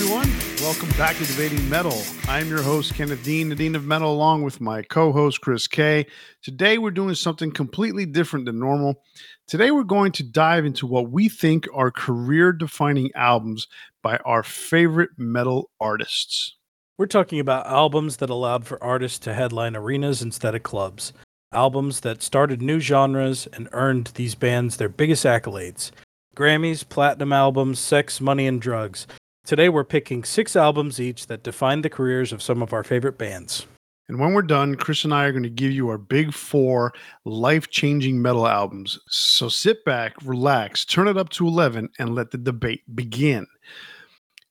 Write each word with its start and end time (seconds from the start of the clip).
everyone? 0.00 0.32
Welcome 0.60 0.90
back 0.90 1.16
to 1.16 1.24
Debating 1.24 1.68
Metal. 1.68 2.00
I'm 2.28 2.48
your 2.48 2.62
host, 2.62 2.94
Kenneth 2.94 3.24
Dean, 3.24 3.48
the 3.48 3.56
Dean 3.56 3.74
of 3.74 3.84
Metal, 3.84 4.12
along 4.12 4.44
with 4.44 4.60
my 4.60 4.80
co 4.82 5.10
host, 5.10 5.40
Chris 5.40 5.66
Kaye. 5.66 6.06
Today, 6.40 6.78
we're 6.78 6.92
doing 6.92 7.16
something 7.16 7.50
completely 7.50 8.06
different 8.06 8.46
than 8.46 8.60
normal. 8.60 9.02
Today, 9.48 9.72
we're 9.72 9.82
going 9.82 10.12
to 10.12 10.22
dive 10.22 10.64
into 10.64 10.86
what 10.86 11.10
we 11.10 11.28
think 11.28 11.66
are 11.74 11.90
career 11.90 12.52
defining 12.52 13.10
albums 13.16 13.66
by 14.00 14.18
our 14.18 14.44
favorite 14.44 15.10
metal 15.16 15.68
artists. 15.80 16.54
We're 16.96 17.06
talking 17.06 17.40
about 17.40 17.66
albums 17.66 18.18
that 18.18 18.30
allowed 18.30 18.66
for 18.68 18.80
artists 18.80 19.18
to 19.20 19.34
headline 19.34 19.74
arenas 19.74 20.22
instead 20.22 20.54
of 20.54 20.62
clubs, 20.62 21.12
albums 21.52 22.00
that 22.00 22.22
started 22.22 22.62
new 22.62 22.78
genres 22.78 23.48
and 23.52 23.68
earned 23.72 24.12
these 24.14 24.36
bands 24.36 24.76
their 24.76 24.88
biggest 24.88 25.24
accolades 25.24 25.90
Grammys, 26.36 26.88
platinum 26.88 27.32
albums, 27.32 27.80
sex, 27.80 28.20
money, 28.20 28.46
and 28.46 28.62
drugs. 28.62 29.08
Today 29.48 29.70
we're 29.70 29.82
picking 29.82 30.24
six 30.24 30.56
albums 30.56 31.00
each 31.00 31.26
that 31.28 31.42
define 31.42 31.80
the 31.80 31.88
careers 31.88 32.34
of 32.34 32.42
some 32.42 32.60
of 32.60 32.74
our 32.74 32.84
favorite 32.84 33.16
bands. 33.16 33.66
And 34.06 34.20
when 34.20 34.34
we're 34.34 34.42
done, 34.42 34.74
Chris 34.74 35.04
and 35.04 35.14
I 35.14 35.24
are 35.24 35.32
going 35.32 35.42
to 35.42 35.48
give 35.48 35.72
you 35.72 35.88
our 35.88 35.96
big 35.96 36.34
four 36.34 36.92
life 37.24 37.70
changing 37.70 38.20
metal 38.20 38.46
albums. 38.46 38.98
So 39.08 39.48
sit 39.48 39.86
back, 39.86 40.12
relax, 40.22 40.84
turn 40.84 41.08
it 41.08 41.16
up 41.16 41.30
to 41.30 41.46
11, 41.46 41.88
and 41.98 42.14
let 42.14 42.30
the 42.30 42.36
debate 42.36 42.82
begin. 42.94 43.46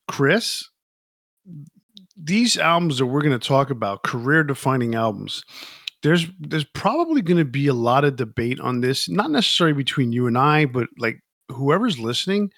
Chris, 0.08 0.68
these 2.20 2.58
albums 2.58 2.98
that 2.98 3.06
we're 3.06 3.22
going 3.22 3.40
to 3.40 3.48
talk 3.48 3.70
about, 3.70 4.02
career 4.02 4.44
defining 4.44 4.96
albums, 4.96 5.44
there's 6.02 6.26
there's 6.40 6.66
probably 6.66 7.22
going 7.22 7.38
to 7.38 7.46
be 7.46 7.68
a 7.68 7.74
lot 7.76 8.04
of 8.04 8.16
debate 8.16 8.60
on 8.60 8.82
this, 8.82 9.08
not 9.08 9.30
necessarily 9.30 9.76
between 9.76 10.12
you 10.12 10.26
and 10.26 10.40
I, 10.40 10.66
but 10.66 10.88
like 10.98 11.20
whoever's 11.52 12.00
listening 12.00 12.52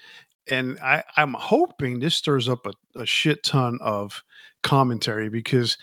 and 0.50 0.80
I, 0.80 1.04
I'm 1.18 1.34
hoping 1.34 2.00
this 2.00 2.16
stirs 2.16 2.50
up 2.50 2.66
a, 2.66 2.74
a 3.00 3.06
shit 3.06 3.44
ton 3.44 3.80
of 3.82 4.24
commentary 4.64 5.30
because 5.30 5.78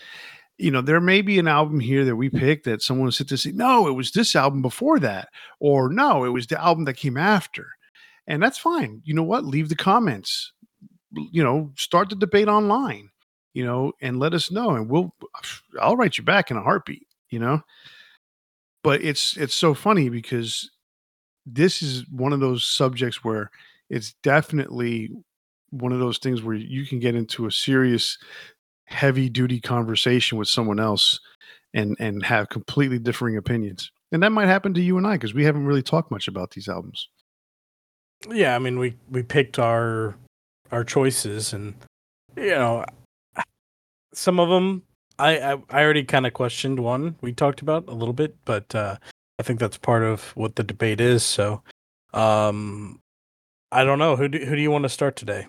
you 0.57 0.71
know, 0.71 0.81
there 0.81 0.99
may 0.99 1.21
be 1.21 1.37
an 1.37 1.47
album 1.47 1.79
here 1.79 2.03
that 2.05 2.15
we 2.15 2.29
picked 2.29 2.65
that 2.65 2.81
someone 2.81 3.05
will 3.05 3.11
sit 3.11 3.29
to 3.29 3.37
say, 3.37 3.51
no, 3.51 3.87
it 3.87 3.91
was 3.91 4.11
this 4.11 4.35
album 4.35 4.61
before 4.61 4.99
that, 4.99 5.29
or 5.59 5.89
no, 5.89 6.23
it 6.23 6.29
was 6.29 6.47
the 6.47 6.61
album 6.61 6.85
that 6.85 6.95
came 6.95 7.17
after. 7.17 7.67
And 8.25 8.41
that's 8.41 8.57
fine. 8.57 9.01
You 9.05 9.13
know 9.13 9.23
what? 9.23 9.45
Leave 9.45 9.69
the 9.69 9.75
comments, 9.75 10.51
you 11.13 11.43
know, 11.43 11.71
start 11.77 12.09
the 12.09 12.15
debate 12.15 12.47
online, 12.47 13.09
you 13.53 13.63
know, 13.63 13.93
and 14.01 14.19
let 14.19 14.33
us 14.33 14.51
know. 14.51 14.71
And 14.71 14.89
we'll, 14.89 15.13
I'll 15.79 15.95
write 15.95 16.17
you 16.17 16.23
back 16.23 16.49
in 16.51 16.57
a 16.57 16.63
heartbeat, 16.63 17.07
you 17.29 17.39
know. 17.39 17.61
But 18.83 19.03
it's, 19.03 19.37
it's 19.37 19.55
so 19.55 19.73
funny 19.73 20.09
because 20.09 20.69
this 21.45 21.81
is 21.81 22.03
one 22.09 22.33
of 22.33 22.39
those 22.39 22.65
subjects 22.65 23.23
where 23.23 23.51
it's 23.89 24.13
definitely 24.23 25.09
one 25.69 25.91
of 25.91 25.99
those 25.99 26.17
things 26.17 26.41
where 26.41 26.55
you 26.55 26.85
can 26.85 26.99
get 26.99 27.15
into 27.15 27.45
a 27.45 27.51
serious 27.51 28.17
heavy 28.85 29.29
duty 29.29 29.59
conversation 29.59 30.37
with 30.37 30.47
someone 30.47 30.79
else 30.79 31.19
and 31.73 31.95
and 31.99 32.23
have 32.23 32.49
completely 32.49 32.97
differing 32.97 33.35
opinions 33.35 33.91
and 34.11 34.23
that 34.23 34.31
might 34.31 34.47
happen 34.47 34.73
to 34.73 34.81
you 34.81 34.97
and 34.97 35.05
i 35.05 35.13
because 35.15 35.33
we 35.33 35.43
haven't 35.43 35.65
really 35.65 35.81
talked 35.81 36.09
much 36.09 36.27
about 36.27 36.51
these 36.51 36.69
albums. 36.69 37.09
Yeah 38.29 38.55
i 38.55 38.59
mean 38.59 38.79
we 38.79 38.95
we 39.11 39.23
picked 39.23 39.59
our 39.59 40.15
our 40.71 40.83
choices 40.83 41.53
and 41.53 41.73
you 42.35 42.49
know 42.49 42.85
some 44.13 44.39
of 44.39 44.49
them 44.49 44.83
i 45.19 45.37
i, 45.37 45.51
I 45.69 45.83
already 45.83 46.03
kind 46.03 46.25
of 46.25 46.33
questioned 46.33 46.79
one 46.79 47.15
we 47.21 47.33
talked 47.33 47.61
about 47.61 47.87
a 47.87 47.93
little 47.93 48.13
bit 48.13 48.35
but 48.45 48.73
uh 48.73 48.95
i 49.37 49.43
think 49.43 49.59
that's 49.59 49.77
part 49.77 50.03
of 50.03 50.23
what 50.35 50.55
the 50.55 50.63
debate 50.63 51.01
is 51.01 51.23
so 51.23 51.61
um 52.13 52.99
I 53.71 53.83
don't 53.83 53.99
know. 53.99 54.15
Who 54.15 54.27
do, 54.27 54.39
who 54.39 54.55
do 54.55 54.61
you 54.61 54.71
want 54.71 54.83
to 54.83 54.89
start 54.89 55.15
today? 55.15 55.47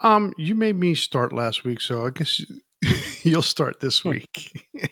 Um, 0.00 0.32
you 0.36 0.54
made 0.54 0.76
me 0.76 0.94
start 0.94 1.32
last 1.32 1.64
week, 1.64 1.80
so 1.80 2.06
I 2.06 2.10
guess 2.10 2.44
you'll 3.22 3.42
start 3.42 3.80
this 3.80 4.00
hmm. 4.00 4.10
week. 4.10 4.68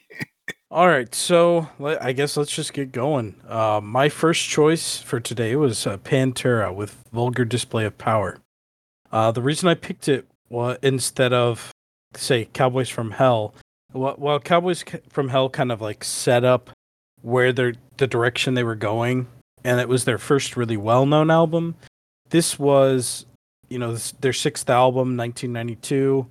All 0.70 0.88
right, 0.88 1.14
so 1.14 1.68
I 2.00 2.12
guess 2.12 2.36
let's 2.36 2.52
just 2.54 2.72
get 2.72 2.90
going. 2.90 3.36
Uh, 3.48 3.80
my 3.80 4.08
first 4.08 4.48
choice 4.48 4.98
for 4.98 5.20
today 5.20 5.54
was 5.54 5.86
uh, 5.86 5.98
Pantera 5.98 6.74
with 6.74 6.96
"Vulgar 7.12 7.44
Display 7.44 7.84
of 7.84 7.96
Power." 7.96 8.38
Uh, 9.12 9.30
the 9.30 9.42
reason 9.42 9.68
I 9.68 9.74
picked 9.74 10.08
it 10.08 10.26
was 10.48 10.76
instead 10.82 11.32
of 11.32 11.70
say 12.16 12.46
Cowboys 12.46 12.88
from 12.88 13.12
Hell, 13.12 13.54
well, 13.92 14.16
well, 14.18 14.40
Cowboys 14.40 14.84
from 15.10 15.28
Hell 15.28 15.48
kind 15.48 15.70
of 15.70 15.80
like 15.80 16.02
set 16.02 16.42
up 16.44 16.70
where 17.22 17.52
they're 17.52 17.74
the 17.98 18.08
direction 18.08 18.54
they 18.54 18.64
were 18.64 18.74
going, 18.74 19.28
and 19.62 19.78
it 19.78 19.88
was 19.88 20.04
their 20.04 20.18
first 20.18 20.56
really 20.56 20.76
well-known 20.76 21.30
album 21.30 21.76
this 22.34 22.58
was, 22.58 23.26
you 23.68 23.78
know, 23.78 23.92
this, 23.92 24.10
their 24.18 24.32
sixth 24.32 24.68
album, 24.68 25.16
1992. 25.16 26.26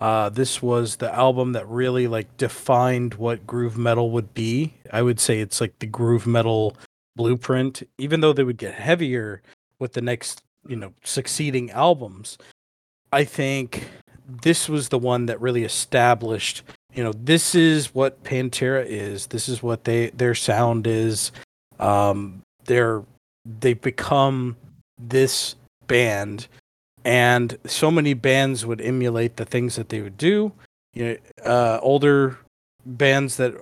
Uh, 0.00 0.28
this 0.28 0.62
was 0.62 0.94
the 0.94 1.12
album 1.12 1.50
that 1.54 1.66
really 1.66 2.06
like 2.06 2.36
defined 2.36 3.14
what 3.14 3.44
groove 3.44 3.76
metal 3.76 4.12
would 4.12 4.32
be. 4.34 4.74
I 4.92 5.02
would 5.02 5.18
say 5.18 5.40
it's 5.40 5.60
like 5.60 5.76
the 5.80 5.86
groove 5.86 6.28
metal 6.28 6.76
blueprint. 7.16 7.82
Even 7.98 8.20
though 8.20 8.32
they 8.32 8.44
would 8.44 8.56
get 8.56 8.74
heavier 8.74 9.42
with 9.80 9.94
the 9.94 10.00
next, 10.00 10.44
you 10.68 10.76
know, 10.76 10.92
succeeding 11.02 11.72
albums, 11.72 12.38
I 13.12 13.24
think 13.24 13.88
this 14.28 14.68
was 14.68 14.90
the 14.90 14.98
one 14.98 15.26
that 15.26 15.40
really 15.40 15.64
established. 15.64 16.62
You 16.94 17.02
know, 17.02 17.12
this 17.12 17.56
is 17.56 17.92
what 17.92 18.22
Pantera 18.22 18.86
is. 18.86 19.26
This 19.26 19.48
is 19.48 19.60
what 19.60 19.82
they 19.82 20.10
their 20.10 20.36
sound 20.36 20.86
is. 20.86 21.32
Um, 21.80 22.42
they're 22.64 23.02
they've 23.44 23.80
become 23.80 24.56
this 24.98 25.54
band 25.86 26.48
and 27.04 27.56
so 27.64 27.90
many 27.90 28.14
bands 28.14 28.66
would 28.66 28.80
emulate 28.80 29.36
the 29.36 29.44
things 29.44 29.76
that 29.76 29.88
they 29.88 30.00
would 30.00 30.18
do. 30.18 30.52
You 30.94 31.04
know 31.04 31.16
uh, 31.44 31.78
older 31.82 32.38
bands 32.84 33.36
that 33.36 33.54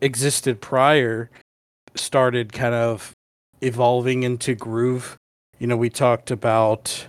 existed 0.00 0.60
prior 0.60 1.30
started 1.94 2.52
kind 2.52 2.74
of 2.74 3.12
evolving 3.60 4.22
into 4.22 4.54
groove. 4.54 5.16
You 5.58 5.66
know 5.66 5.76
we 5.76 5.90
talked 5.90 6.30
about 6.30 7.06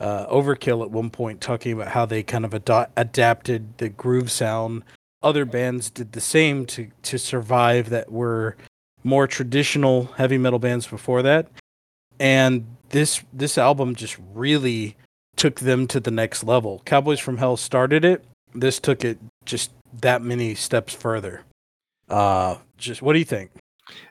uh, 0.00 0.26
overkill 0.26 0.82
at 0.82 0.90
one 0.90 1.10
point 1.10 1.40
talking 1.40 1.72
about 1.72 1.88
how 1.88 2.06
they 2.06 2.22
kind 2.22 2.44
of 2.44 2.54
ad- 2.54 2.90
adapted 2.96 3.78
the 3.78 3.88
groove 3.88 4.30
sound. 4.30 4.82
Other 5.22 5.44
bands 5.44 5.90
did 5.90 6.12
the 6.12 6.20
same 6.20 6.66
to 6.66 6.88
to 7.02 7.18
survive 7.18 7.90
that 7.90 8.10
were 8.10 8.56
more 9.04 9.26
traditional 9.26 10.04
heavy 10.16 10.38
metal 10.38 10.58
bands 10.58 10.86
before 10.86 11.22
that. 11.22 11.46
And 12.18 12.66
this 12.90 13.22
this 13.32 13.58
album 13.58 13.94
just 13.94 14.16
really 14.32 14.96
took 15.36 15.60
them 15.60 15.86
to 15.88 16.00
the 16.00 16.10
next 16.10 16.44
level. 16.44 16.82
Cowboys 16.84 17.20
from 17.20 17.38
Hell 17.38 17.56
started 17.56 18.04
it. 18.04 18.24
This 18.54 18.78
took 18.78 19.04
it 19.04 19.18
just 19.44 19.70
that 20.00 20.22
many 20.22 20.54
steps 20.54 20.94
further. 20.94 21.42
Uh, 22.08 22.56
just 22.76 23.02
what 23.02 23.14
do 23.14 23.18
you 23.18 23.24
think? 23.24 23.50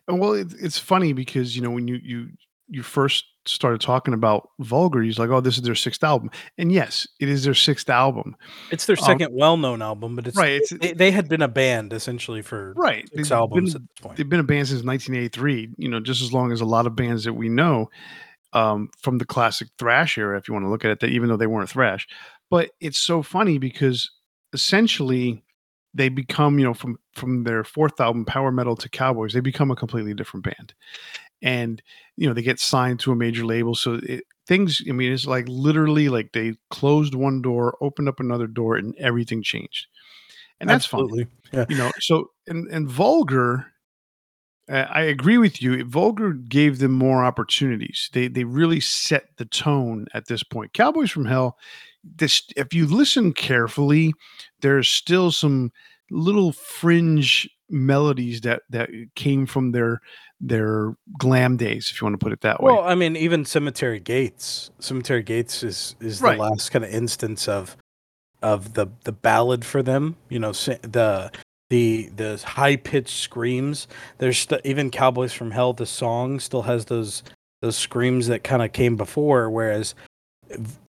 Well, 0.08 0.34
it, 0.34 0.48
it's 0.60 0.80
funny 0.80 1.14
because 1.14 1.56
you 1.56 1.62
know 1.62 1.72
when 1.72 1.88
you 1.88 2.00
you 2.02 2.30
you 2.68 2.84
first 2.84 3.26
started 3.46 3.82
talking 3.82 4.14
about 4.14 4.50
Vulgar, 4.60 5.02
he's 5.02 5.20
like, 5.20 5.30
"Oh, 5.30 5.42
this 5.42 5.58
is 5.58 5.64
their 5.64 5.76
sixth 5.76 6.04
album," 6.04 6.32
and 6.58 6.72
yes, 6.72 7.08
it 7.20 7.30
is 7.30 7.44
their 7.44 7.54
sixth 7.54 7.90
album. 7.90 8.36
It's 8.72 8.86
their 8.86 8.98
um, 9.00 9.06
second 9.06 9.28
um, 9.28 9.36
well-known 9.36 9.82
album, 9.82 10.16
but 10.16 10.28
it's 10.28 10.38
right. 10.38 10.54
It's, 10.54 10.70
they, 10.70 10.94
they, 10.94 11.12
had 11.12 11.28
been 11.28 11.42
a 11.42 11.48
band 11.48 11.94
essentially 11.94 12.42
for 12.42 12.74
right 12.75 13.10
six 13.10 13.30
they've 13.30 13.38
albums 13.38 13.74
been, 13.74 13.84
at 13.84 13.90
this 13.90 14.02
point. 14.02 14.18
They've 14.18 14.30
been 14.30 14.40
a 14.40 14.44
band 14.44 14.68
since 14.68 14.84
1983. 14.84 15.75
You 15.78 15.90
know, 15.90 16.00
just 16.00 16.22
as 16.22 16.32
long 16.32 16.52
as 16.52 16.62
a 16.62 16.66
lot 16.66 16.88
of 16.88 16.96
bands 16.96 17.24
that 17.25 17.34
we 17.34 17.50
know 17.50 17.90
um, 18.54 18.90
from 18.98 19.18
the 19.18 19.25
classic 19.25 19.69
thrash 19.78 20.18
era, 20.18 20.38
if 20.38 20.48
you 20.48 20.54
want 20.54 20.66
to 20.66 20.69
look 20.69 20.86
at 20.86 20.92
it, 20.92 21.00
that 21.01 21.10
even 21.10 21.30
though 21.30 21.38
they 21.38 21.48
weren't 21.48 21.69
thrash. 21.69 22.07
But 22.50 22.72
it's 22.80 22.98
so 22.98 23.22
funny 23.22 23.57
because 23.57 24.10
essentially 24.54 25.44
they 25.94 26.10
become, 26.10 26.60
you 26.60 26.66
know, 26.66 26.74
from 26.74 26.98
from 27.13 27.44
their 27.44 27.63
fourth 27.63 28.00
album, 28.00 28.25
Power 28.25 28.51
Metal 28.51 28.75
to 28.75 28.90
Cowboys, 28.90 29.34
they 29.34 29.40
become 29.40 29.72
a 29.72 29.75
completely 29.75 30.13
different 30.13 30.46
band. 30.46 30.74
And 31.42 31.81
you 32.16 32.28
know, 32.28 32.34
they 32.34 32.42
get 32.42 32.60
signed 32.60 33.00
to 33.01 33.12
a 33.12 33.16
major 33.16 33.46
label. 33.46 33.75
So 33.75 34.00
it, 34.04 34.24
things, 34.48 34.81
I 34.88 34.92
mean, 34.92 35.13
it's 35.13 35.25
like 35.25 35.46
literally 35.48 36.10
like 36.10 36.31
they 36.34 36.56
closed 36.69 37.16
one 37.16 37.42
door, 37.42 37.78
opened 37.81 38.10
up 38.10 38.19
another 38.19 38.48
door, 38.48 38.75
and 38.75 38.96
everything 38.98 39.42
changed. 39.42 39.88
And 40.60 40.69
that's 40.69 40.86
Absolutely. 40.86 41.24
fine. 41.24 41.34
Yeah. 41.54 41.66
You 41.69 41.78
know, 41.78 41.92
so 42.00 42.31
and 42.48 42.68
and 42.68 42.90
vulgar 42.90 43.72
Uh, 44.69 44.86
I 44.89 45.01
agree 45.01 45.38
with 45.38 45.62
you. 45.62 45.83
Vulgar 45.86 46.33
gave 46.33 46.80
them 46.80 46.92
more 46.92 47.24
opportunities. 47.24 48.10
They 48.13 48.27
they 48.27 48.44
really 48.44 48.80
set 48.80 49.36
the 49.38 49.45
tone 49.45 50.06
at 50.13 50.27
this 50.27 50.44
point. 50.44 50.74
Cowboys 50.74 51.12
from 51.12 51.25
Hell. 51.25 51.57
This, 52.04 52.44
if 52.56 52.74
you 52.74 52.88
listen 52.88 53.33
carefully, 53.33 54.13
there's 54.62 54.88
still 54.88 55.31
some 55.31 55.71
little 56.10 56.54
fringe 56.54 57.50
melodies 57.69 58.42
that 58.42 58.62
that 58.69 58.89
came 59.16 59.45
from 59.45 59.71
their 59.71 60.01
their 60.42 60.95
glam 61.18 61.57
days, 61.57 61.89
if 61.92 62.00
you 62.00 62.06
want 62.06 62.19
to 62.19 62.24
put 62.24 62.31
it 62.31 62.42
that 62.42 62.62
way. 62.63 62.72
Well, 62.72 62.83
I 62.83 62.95
mean, 62.95 63.15
even 63.18 63.45
Cemetery 63.45 64.00
Gates. 64.00 64.72
Cemetery 64.80 65.24
Gates 65.24 65.63
is 65.63 65.95
is 66.00 66.22
right. 66.22 66.38
the 66.38 66.44
last 66.44 66.69
kind 66.69 66.86
of 66.86 66.92
instance 66.92 67.48
of 67.48 67.75
of 68.42 68.74
the 68.74 68.88
the 69.04 69.12
ballad 69.12 69.65
for 69.65 69.83
them. 69.83 70.15
You 70.30 70.39
know, 70.39 70.51
the 70.51 71.31
the 71.69 72.10
the 72.16 72.42
high 72.45 72.75
pitched 72.75 73.18
screams. 73.18 73.88
There's 74.18 74.39
st- 74.39 74.62
even 74.63 74.92
Cowboys 74.92 75.33
from 75.33 75.51
Hell. 75.51 75.74
The 75.74 75.86
song 75.86 76.39
still 76.39 76.63
has 76.63 76.86
those 76.86 77.24
those 77.62 77.77
screams 77.77 78.27
that 78.27 78.44
kind 78.44 78.62
of 78.62 78.71
came 78.71 78.95
before, 78.95 79.50
whereas 79.50 79.95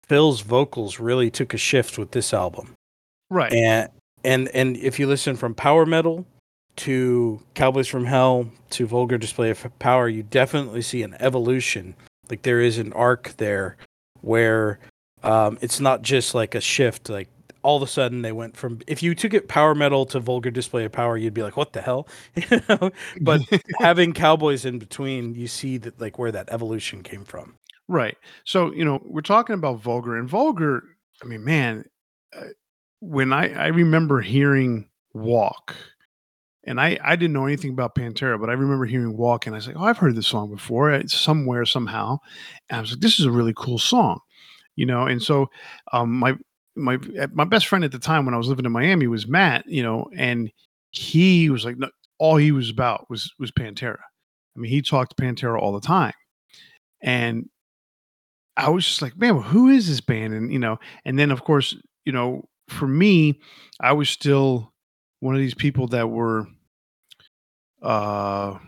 Phil's 0.06 0.40
vocals 0.40 0.98
really 0.98 1.30
took 1.30 1.54
a 1.54 1.58
shift 1.58 1.98
with 1.98 2.10
this 2.10 2.34
album. 2.34 2.74
Right. 3.30 3.52
And 3.52 3.90
and 4.24 4.48
and 4.48 4.76
if 4.76 4.98
you 4.98 5.06
listen 5.06 5.36
from 5.36 5.54
power 5.54 5.86
metal 5.86 6.26
to 6.76 7.40
Cowboys 7.54 7.86
from 7.86 8.04
Hell 8.04 8.48
to 8.70 8.86
Vulgar 8.86 9.18
Display 9.18 9.50
of 9.50 9.78
Power, 9.78 10.08
you 10.08 10.22
definitely 10.22 10.82
see 10.82 11.02
an 11.02 11.16
evolution. 11.20 11.94
Like 12.28 12.42
there 12.42 12.60
is 12.60 12.78
an 12.78 12.92
arc 12.94 13.34
there 13.36 13.76
where 14.22 14.78
um, 15.22 15.58
it's 15.60 15.80
not 15.80 16.02
just 16.02 16.34
like 16.34 16.54
a 16.54 16.60
shift. 16.60 17.08
Like 17.08 17.28
all 17.64 17.76
of 17.76 17.82
a 17.82 17.86
sudden 17.86 18.22
they 18.22 18.30
went 18.30 18.56
from 18.56 18.80
if 18.86 19.02
you 19.02 19.14
took 19.14 19.34
it 19.34 19.48
power 19.48 19.74
metal 19.74 20.06
to 20.06 20.20
Vulgar 20.20 20.50
Display 20.50 20.84
of 20.84 20.92
Power, 20.92 21.16
you'd 21.16 21.34
be 21.34 21.42
like, 21.42 21.56
what 21.56 21.72
the 21.72 21.82
hell? 21.82 22.06
you 22.34 22.60
know? 22.68 22.90
But 23.20 23.40
having 23.80 24.12
Cowboys 24.12 24.64
in 24.64 24.78
between, 24.78 25.34
you 25.34 25.48
see 25.48 25.78
that 25.78 26.00
like 26.00 26.18
where 26.18 26.30
that 26.30 26.50
evolution 26.50 27.02
came 27.02 27.24
from. 27.24 27.56
Right. 27.88 28.16
So 28.44 28.72
you 28.72 28.84
know 28.84 29.02
we're 29.04 29.22
talking 29.22 29.54
about 29.54 29.80
Vulgar 29.80 30.16
and 30.16 30.28
Vulgar. 30.28 30.84
I 31.22 31.26
mean, 31.26 31.44
man, 31.44 31.86
uh, 32.36 32.48
when 33.00 33.32
I 33.32 33.52
I 33.54 33.66
remember 33.68 34.20
hearing 34.20 34.88
Walk 35.14 35.74
and 36.66 36.80
I, 36.80 36.98
I 37.02 37.16
didn't 37.16 37.34
know 37.34 37.46
anything 37.46 37.70
about 37.70 37.94
Pantera, 37.94 38.40
but 38.40 38.48
I 38.48 38.54
remember 38.54 38.86
hearing 38.86 39.16
Walk, 39.16 39.46
and 39.46 39.54
I 39.54 39.58
was 39.58 39.66
like, 39.66 39.76
oh, 39.76 39.84
I've 39.84 39.98
heard 39.98 40.16
this 40.16 40.26
song 40.26 40.50
before, 40.50 40.90
it's 40.92 41.14
somewhere, 41.14 41.64
somehow. 41.66 42.18
And 42.70 42.78
I 42.78 42.80
was 42.80 42.92
like, 42.92 43.00
this 43.00 43.20
is 43.20 43.26
a 43.26 43.30
really 43.30 43.52
cool 43.54 43.78
song, 43.78 44.20
you 44.76 44.86
know. 44.86 45.06
And 45.06 45.22
so, 45.22 45.50
um, 45.92 46.10
my 46.18 46.36
my 46.76 46.98
my 47.32 47.44
best 47.44 47.66
friend 47.66 47.84
at 47.84 47.92
the 47.92 47.98
time 47.98 48.24
when 48.24 48.34
I 48.34 48.38
was 48.38 48.48
living 48.48 48.64
in 48.64 48.72
Miami 48.72 49.06
was 49.06 49.26
Matt, 49.26 49.64
you 49.66 49.82
know, 49.82 50.08
and 50.16 50.50
he 50.90 51.50
was 51.50 51.64
like, 51.64 51.76
no, 51.78 51.88
all 52.18 52.36
he 52.36 52.52
was 52.52 52.70
about 52.70 53.08
was 53.10 53.32
was 53.38 53.50
Pantera. 53.50 53.98
I 54.56 54.60
mean, 54.60 54.70
he 54.70 54.82
talked 54.82 55.16
Pantera 55.16 55.60
all 55.60 55.72
the 55.72 55.80
time, 55.80 56.12
and 57.02 57.48
I 58.56 58.70
was 58.70 58.86
just 58.86 59.02
like, 59.02 59.16
man, 59.16 59.34
well, 59.34 59.44
who 59.44 59.68
is 59.68 59.88
this 59.88 60.00
band? 60.00 60.32
And 60.34 60.52
you 60.52 60.58
know, 60.58 60.78
and 61.04 61.18
then 61.18 61.30
of 61.30 61.44
course, 61.44 61.76
you 62.04 62.12
know, 62.12 62.48
for 62.68 62.86
me, 62.86 63.40
I 63.80 63.92
was 63.92 64.08
still 64.08 64.72
one 65.20 65.34
of 65.34 65.40
these 65.40 65.54
people 65.54 65.88
that 65.88 66.08
were 66.08 66.46
uh 67.82 68.58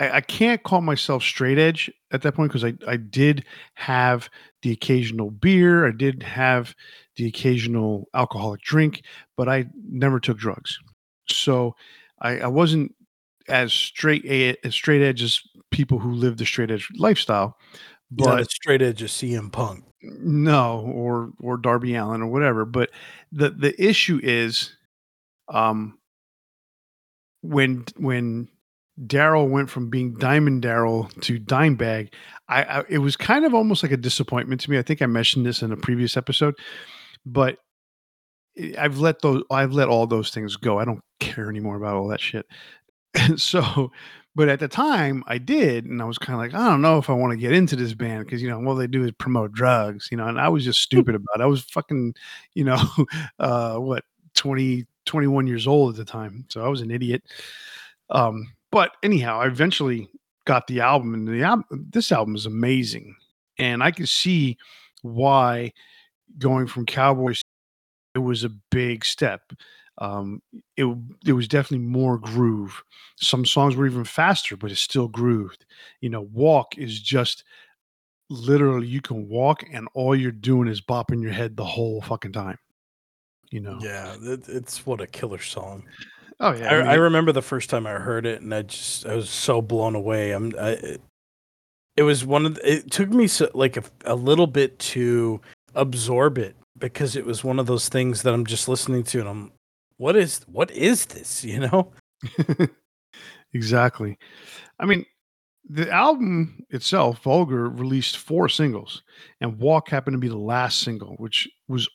I, 0.00 0.16
I 0.16 0.20
can't 0.20 0.62
call 0.62 0.80
myself 0.80 1.22
straight 1.22 1.58
edge 1.58 1.90
at 2.10 2.22
that 2.22 2.34
point 2.34 2.50
because 2.52 2.64
I, 2.64 2.74
I 2.86 2.96
did 2.96 3.44
have 3.74 4.28
the 4.62 4.72
occasional 4.72 5.30
beer, 5.30 5.86
I 5.86 5.92
did 5.92 6.22
have 6.22 6.74
the 7.16 7.26
occasional 7.26 8.08
alcoholic 8.14 8.62
drink, 8.62 9.02
but 9.36 9.48
I 9.48 9.66
never 9.88 10.20
took 10.20 10.38
drugs. 10.38 10.78
So 11.28 11.74
I, 12.20 12.40
I 12.40 12.46
wasn't 12.46 12.94
as 13.48 13.72
straight 13.72 14.24
a, 14.24 14.56
as 14.64 14.74
straight 14.74 15.02
edge 15.02 15.22
as 15.22 15.40
people 15.70 15.98
who 15.98 16.12
live 16.12 16.36
the 16.36 16.46
straight 16.46 16.70
edge 16.70 16.88
lifestyle. 16.96 17.56
But 18.10 18.26
Not 18.26 18.40
as 18.40 18.50
straight 18.50 18.82
edge 18.82 19.02
as 19.02 19.10
CM 19.10 19.50
Punk. 19.50 19.84
No, 20.02 20.80
or 20.80 21.32
or 21.40 21.56
Darby 21.56 21.94
Allin 21.94 22.22
or 22.22 22.26
whatever. 22.26 22.64
But 22.64 22.90
the 23.30 23.50
the 23.50 23.74
issue 23.82 24.20
is 24.22 24.76
um, 25.48 25.98
when 27.40 27.84
when 27.96 28.48
Daryl 29.00 29.48
went 29.48 29.70
from 29.70 29.88
being 29.88 30.14
Diamond 30.18 30.62
Daryl 30.62 31.10
to 31.22 31.40
Dimebag, 31.40 32.12
I, 32.48 32.62
I 32.62 32.84
it 32.88 32.98
was 32.98 33.16
kind 33.16 33.44
of 33.44 33.54
almost 33.54 33.82
like 33.82 33.92
a 33.92 33.96
disappointment 33.96 34.60
to 34.62 34.70
me. 34.70 34.78
I 34.78 34.82
think 34.82 35.00
I 35.00 35.06
mentioned 35.06 35.46
this 35.46 35.62
in 35.62 35.72
a 35.72 35.76
previous 35.76 36.16
episode, 36.16 36.54
but 37.24 37.58
I've 38.78 38.98
let 38.98 39.22
those 39.22 39.42
I've 39.50 39.72
let 39.72 39.88
all 39.88 40.06
those 40.06 40.30
things 40.30 40.56
go. 40.56 40.78
I 40.78 40.84
don't 40.84 41.02
care 41.20 41.48
anymore 41.48 41.76
about 41.76 41.96
all 41.96 42.08
that 42.08 42.20
shit. 42.20 42.46
And 43.14 43.40
so, 43.40 43.90
but 44.34 44.48
at 44.48 44.60
the 44.60 44.68
time 44.68 45.24
I 45.26 45.38
did, 45.38 45.86
and 45.86 46.02
I 46.02 46.04
was 46.04 46.18
kind 46.18 46.34
of 46.34 46.40
like, 46.40 46.54
I 46.54 46.68
don't 46.68 46.82
know 46.82 46.98
if 46.98 47.08
I 47.08 47.14
want 47.14 47.32
to 47.32 47.38
get 47.38 47.52
into 47.52 47.76
this 47.76 47.94
band 47.94 48.26
because 48.26 48.42
you 48.42 48.50
know 48.50 48.62
all 48.64 48.74
they 48.74 48.86
do 48.86 49.04
is 49.04 49.12
promote 49.12 49.52
drugs, 49.52 50.08
you 50.10 50.18
know, 50.18 50.28
and 50.28 50.38
I 50.38 50.48
was 50.48 50.64
just 50.64 50.80
stupid 50.80 51.14
about 51.14 51.40
it. 51.40 51.42
I 51.42 51.46
was 51.46 51.62
fucking, 51.62 52.14
you 52.54 52.64
know, 52.64 52.82
uh, 53.38 53.76
what 53.76 54.04
20 54.34 54.86
21 55.06 55.46
years 55.46 55.66
old 55.66 55.90
at 55.90 55.96
the 55.96 56.04
time, 56.04 56.44
so 56.48 56.64
I 56.64 56.68
was 56.68 56.82
an 56.82 56.90
idiot. 56.90 57.22
Um, 58.10 58.52
but 58.72 58.96
anyhow, 59.02 59.40
I 59.40 59.46
eventually 59.46 60.08
got 60.44 60.66
the 60.66 60.80
album, 60.80 61.14
and 61.14 61.28
the 61.28 61.42
album, 61.42 61.64
this 61.70 62.10
album 62.10 62.34
is 62.34 62.46
amazing, 62.46 63.14
and 63.58 63.82
I 63.82 63.92
can 63.92 64.06
see 64.06 64.56
why 65.02 65.72
going 66.38 66.66
from 66.66 66.86
Cowboys 66.86 67.42
it 68.14 68.18
was 68.18 68.44
a 68.44 68.50
big 68.70 69.04
step. 69.04 69.52
Um, 69.98 70.42
it 70.76 70.84
it 71.24 71.32
was 71.32 71.46
definitely 71.46 71.86
more 71.86 72.18
groove. 72.18 72.82
Some 73.16 73.44
songs 73.46 73.76
were 73.76 73.86
even 73.86 74.04
faster, 74.04 74.56
but 74.56 74.72
it's 74.72 74.80
still 74.80 75.08
grooved. 75.08 75.64
You 76.00 76.10
know, 76.10 76.22
Walk 76.32 76.76
is 76.76 77.00
just 77.00 77.44
literally 78.30 78.86
you 78.86 79.00
can 79.02 79.28
walk 79.28 79.62
and 79.70 79.86
all 79.94 80.16
you're 80.16 80.32
doing 80.32 80.66
is 80.66 80.80
bopping 80.80 81.22
your 81.22 81.32
head 81.32 81.54
the 81.54 81.64
whole 81.64 82.00
fucking 82.00 82.32
time 82.32 82.58
you 83.52 83.60
know. 83.60 83.78
Yeah, 83.80 84.16
it, 84.20 84.48
it's 84.48 84.84
what 84.84 85.00
a 85.00 85.06
killer 85.06 85.38
song. 85.38 85.84
Oh 86.42 86.52
yeah, 86.52 86.72
I, 86.72 86.74
I, 86.74 86.78
mean, 86.78 86.86
I, 86.88 86.94
remember 86.94 87.30
the 87.30 87.40
first 87.40 87.70
time 87.70 87.86
I 87.86 87.92
heard 87.92 88.26
it, 88.26 88.42
and 88.42 88.52
I 88.52 88.62
just 88.62 89.06
I 89.06 89.14
was 89.14 89.30
so 89.30 89.62
blown 89.62 89.94
away. 89.94 90.32
I'm, 90.32 90.52
I, 90.58 90.98
it, 91.96 92.02
was 92.02 92.26
one 92.26 92.46
of 92.46 92.56
the, 92.56 92.72
it 92.72 92.90
took 92.90 93.10
me 93.10 93.28
so, 93.28 93.48
like 93.54 93.76
a, 93.76 93.84
a 94.06 94.16
little 94.16 94.48
bit 94.48 94.76
to 94.80 95.40
absorb 95.76 96.38
it 96.38 96.56
because 96.76 97.14
it 97.14 97.24
was 97.24 97.44
one 97.44 97.60
of 97.60 97.66
those 97.66 97.88
things 97.88 98.22
that 98.22 98.34
I'm 98.34 98.44
just 98.44 98.66
listening 98.66 99.04
to, 99.04 99.20
and 99.20 99.28
I'm, 99.28 99.52
what 99.98 100.16
is 100.16 100.40
what 100.48 100.72
is 100.72 101.06
this? 101.06 101.44
You 101.44 101.60
know. 101.60 101.92
exactly. 103.54 104.18
I 104.80 104.86
mean, 104.86 105.06
the 105.70 105.88
album 105.92 106.64
itself, 106.70 107.22
Vulgar, 107.22 107.68
released 107.68 108.16
four 108.16 108.48
singles, 108.48 109.04
and 109.40 109.60
Walk 109.60 109.88
happened 109.88 110.14
to 110.14 110.18
be 110.18 110.26
the 110.26 110.36
last 110.36 110.80
single, 110.80 111.14
which 111.18 111.48
was 111.68 111.88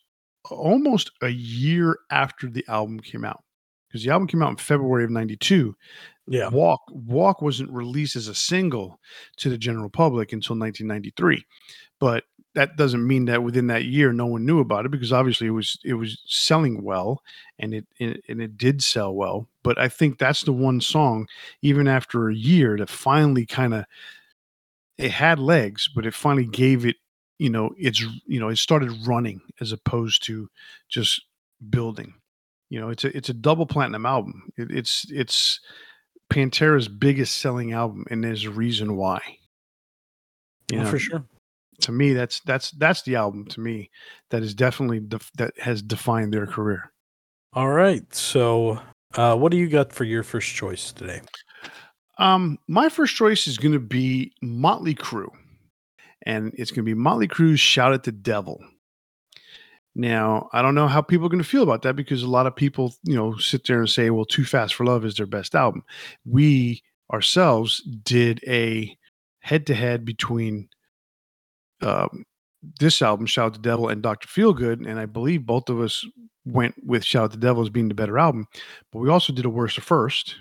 almost 0.50 1.12
a 1.22 1.28
year 1.28 2.00
after 2.12 2.48
the 2.48 2.64
album 2.70 3.02
came 3.02 3.26
out 3.26 3.44
because 3.98 4.06
the 4.06 4.12
album 4.12 4.28
came 4.28 4.44
out 4.44 4.52
in 4.52 4.58
February 4.58 5.04
of 5.04 5.10
92. 5.10 5.76
Yeah. 6.28 6.50
Walk 6.50 6.82
Walk 6.92 7.42
wasn't 7.42 7.72
released 7.72 8.16
as 8.16 8.28
a 8.28 8.36
single 8.36 9.00
to 9.38 9.50
the 9.50 9.58
general 9.58 9.90
public 9.90 10.34
until 10.34 10.56
1993. 10.58 11.44
But 12.00 12.26
that 12.54 12.76
doesn't 12.76 13.08
mean 13.08 13.26
that 13.26 13.44
within 13.44 13.68
that 13.68 13.86
year 13.86 14.12
no 14.12 14.26
one 14.26 14.46
knew 14.46 14.60
about 14.60 14.86
it 14.86 14.92
because 14.92 15.14
obviously 15.14 15.48
it 15.48 15.52
was 15.52 15.80
it 15.84 15.94
was 15.94 16.22
selling 16.28 16.84
well 16.84 17.22
and 17.60 17.74
it, 17.74 17.88
it 17.98 18.24
and 18.28 18.42
it 18.42 18.58
did 18.58 18.84
sell 18.84 19.16
well. 19.16 19.48
But 19.64 19.80
I 19.80 19.88
think 19.88 20.20
that's 20.20 20.42
the 20.42 20.54
one 20.54 20.80
song 20.80 21.28
even 21.62 21.88
after 21.88 22.30
a 22.30 22.36
year 22.36 22.78
that 22.78 22.90
finally 22.90 23.46
kind 23.46 23.74
of 23.74 23.86
it 24.98 25.12
had 25.12 25.40
legs, 25.40 25.88
but 25.88 26.06
it 26.06 26.14
finally 26.14 26.46
gave 26.46 26.86
it 26.86 26.98
you 27.40 27.50
know 27.50 27.74
it's 27.78 28.02
you 28.26 28.40
know 28.40 28.50
it 28.50 28.58
started 28.58 28.92
running 29.08 29.42
as 29.60 29.72
opposed 29.72 30.24
to 30.26 30.50
just 30.90 31.24
building 31.70 32.14
you 32.70 32.80
know 32.80 32.90
it's 32.90 33.04
a 33.04 33.16
it's 33.16 33.30
a 33.30 33.34
double 33.34 33.66
platinum 33.66 34.06
album. 34.06 34.52
It, 34.58 34.72
it's 34.72 35.06
it's 35.10 35.60
pantera's 36.30 36.88
biggest 36.88 37.38
selling 37.38 37.72
album 37.72 38.06
and 38.10 38.24
there's 38.24 38.44
a 38.44 38.52
reason 38.52 38.98
why 38.98 39.22
you 40.72 40.80
oh, 40.80 40.84
know, 40.84 40.90
for 40.90 41.00
sure. 41.00 41.24
To 41.82 41.92
me 41.92 42.14
that's 42.14 42.42
that's 42.42 42.72
that's 42.72 43.04
the 43.04 43.16
album 43.16 43.46
to 43.46 43.62
me 43.62 43.90
that 44.30 44.44
is 44.44 44.54
definitely 44.54 45.00
def- 45.00 45.32
that 45.38 45.58
has 45.60 45.82
defined 45.82 46.34
their 46.34 46.48
career. 46.48 46.92
All 47.54 47.70
right 47.70 48.04
so 48.14 48.82
uh 49.16 49.36
what 49.38 49.52
do 49.52 49.58
you 49.58 49.70
got 49.70 49.94
for 49.94 50.04
your 50.04 50.24
first 50.24 50.54
choice 50.54 50.92
today? 50.92 51.22
Um 52.18 52.58
my 52.68 52.90
first 52.90 53.16
choice 53.16 53.48
is 53.48 53.58
going 53.58 53.74
to 53.74 53.80
be 53.80 54.34
motley 54.42 54.96
crue 54.96 55.30
and 56.28 56.54
it's 56.58 56.72
going 56.72 56.84
to 56.86 56.90
be 56.90 56.94
Motley 56.94 57.28
Crue's 57.28 57.60
"Shout 57.60 57.94
at 57.94 58.04
the 58.04 58.12
Devil." 58.12 58.62
Now, 59.98 60.48
I 60.54 60.62
don't 60.62 60.76
know 60.76 60.88
how 60.88 61.02
people 61.02 61.26
are 61.26 61.30
going 61.30 61.42
to 61.42 61.50
feel 61.50 61.64
about 61.64 61.82
that 61.82 61.96
because 61.96 62.22
a 62.22 62.30
lot 62.30 62.46
of 62.46 62.56
people, 62.56 62.94
you 63.04 63.16
know, 63.16 63.36
sit 63.38 63.66
there 63.66 63.80
and 63.80 63.90
say, 63.90 64.12
"Well, 64.12 64.26
Too 64.26 64.46
Fast 64.46 64.76
for 64.76 64.86
Love 64.86 65.04
is 65.04 65.16
their 65.16 65.26
best 65.26 65.56
album." 65.56 65.84
We 66.24 66.84
ourselves 67.12 67.82
did 68.04 68.40
a 68.46 68.96
head-to-head 69.40 70.06
between 70.06 70.70
um, 71.82 72.26
this 72.80 73.02
album, 73.02 73.26
"Shout 73.26 73.54
the 73.54 73.60
Devil," 73.60 73.90
and 73.90 74.04
"Doctor 74.04 74.28
Feelgood," 74.28 74.88
and 74.88 75.00
I 75.00 75.08
believe 75.08 75.48
both 75.48 75.68
of 75.68 75.82
us 75.82 76.06
went 76.46 76.76
with 76.86 77.04
"Shout 77.04 77.32
the 77.32 77.38
Devil" 77.38 77.64
as 77.64 77.70
being 77.70 77.88
the 77.88 77.96
better 77.96 78.20
album. 78.20 78.46
But 78.92 79.00
we 79.00 79.10
also 79.10 79.34
did 79.34 79.46
a 79.46 79.50
worst 79.50 79.76
to 79.76 79.82
first. 79.82 80.36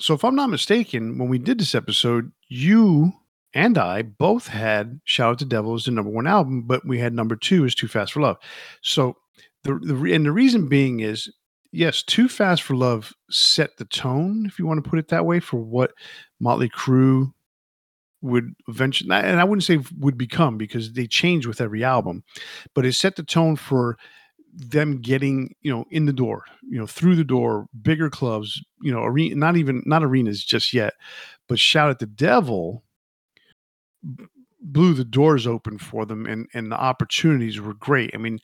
So, 0.00 0.12
if 0.12 0.24
I'm 0.24 0.34
not 0.34 0.50
mistaken, 0.50 1.18
when 1.18 1.28
we 1.28 1.38
did 1.38 1.60
this 1.60 1.76
episode, 1.76 2.32
you 2.48 3.12
and 3.56 3.78
I 3.78 4.02
both 4.02 4.48
had 4.48 5.00
Shout 5.04 5.30
Out 5.30 5.38
to 5.38 5.46
Devil 5.46 5.74
as 5.74 5.86
the 5.86 5.90
number 5.90 6.10
one 6.10 6.26
album, 6.26 6.64
but 6.64 6.86
we 6.86 6.98
had 6.98 7.14
number 7.14 7.34
two 7.34 7.64
as 7.64 7.74
Too 7.74 7.88
Fast 7.88 8.12
for 8.12 8.20
Love. 8.20 8.36
So 8.82 9.16
the, 9.64 9.80
the 9.82 10.12
and 10.12 10.26
the 10.26 10.30
reason 10.30 10.68
being 10.68 11.00
is 11.00 11.32
yes, 11.72 12.02
Too 12.02 12.28
Fast 12.28 12.62
for 12.62 12.76
Love 12.76 13.14
set 13.30 13.78
the 13.78 13.86
tone, 13.86 14.44
if 14.44 14.58
you 14.58 14.66
want 14.66 14.84
to 14.84 14.88
put 14.88 14.98
it 14.98 15.08
that 15.08 15.24
way, 15.24 15.40
for 15.40 15.56
what 15.56 15.92
Motley 16.38 16.68
Crue 16.68 17.32
would 18.20 18.52
eventually 18.68 19.10
and 19.10 19.40
I 19.40 19.44
wouldn't 19.44 19.64
say 19.64 19.78
would 19.98 20.18
become 20.18 20.58
because 20.58 20.92
they 20.92 21.06
change 21.06 21.46
with 21.46 21.62
every 21.62 21.82
album, 21.82 22.24
but 22.74 22.84
it 22.84 22.92
set 22.92 23.16
the 23.16 23.22
tone 23.22 23.56
for 23.56 23.96
them 24.52 25.00
getting 25.00 25.54
you 25.62 25.70
know 25.70 25.84
in 25.90 26.06
the 26.06 26.12
door 26.14 26.44
you 26.66 26.78
know 26.78 26.86
through 26.86 27.14
the 27.14 27.22
door 27.22 27.66
bigger 27.82 28.08
clubs 28.08 28.62
you 28.80 28.90
know 28.90 29.04
arena 29.04 29.34
not 29.34 29.54
even 29.54 29.82
not 29.84 30.02
arenas 30.02 30.42
just 30.42 30.72
yet 30.72 30.94
but 31.46 31.58
shout 31.58 31.90
at 31.90 31.98
the 31.98 32.06
devil 32.06 32.82
blew 34.60 34.94
the 34.94 35.04
doors 35.04 35.46
open 35.46 35.78
for 35.78 36.06
them, 36.06 36.26
and 36.26 36.48
and 36.54 36.70
the 36.70 36.80
opportunities 36.80 37.60
were 37.60 37.74
great. 37.74 38.10
I 38.14 38.18
mean, 38.18 38.38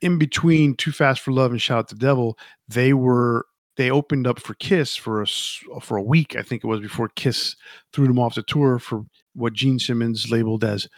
in 0.00 0.18
between 0.18 0.74
Too 0.74 0.92
Fast 0.92 1.20
for 1.20 1.32
Love 1.32 1.52
and 1.52 1.60
Shout 1.60 1.78
Out 1.78 1.88
the 1.88 1.96
Devil, 1.96 2.38
they 2.68 2.92
were 2.92 3.46
they 3.76 3.90
opened 3.90 4.26
up 4.26 4.38
for 4.38 4.54
Kiss 4.54 4.96
for 4.96 5.22
a 5.22 5.26
for 5.26 5.96
a 5.96 6.02
week, 6.02 6.36
I 6.36 6.42
think 6.42 6.64
it 6.64 6.66
was 6.66 6.80
before 6.80 7.08
Kiss 7.08 7.56
threw 7.92 8.06
them 8.06 8.18
off 8.18 8.34
the 8.34 8.42
tour 8.42 8.78
for 8.78 9.04
what 9.34 9.52
Gene 9.52 9.78
Simmons 9.78 10.30
labeled 10.30 10.64
as 10.64 10.88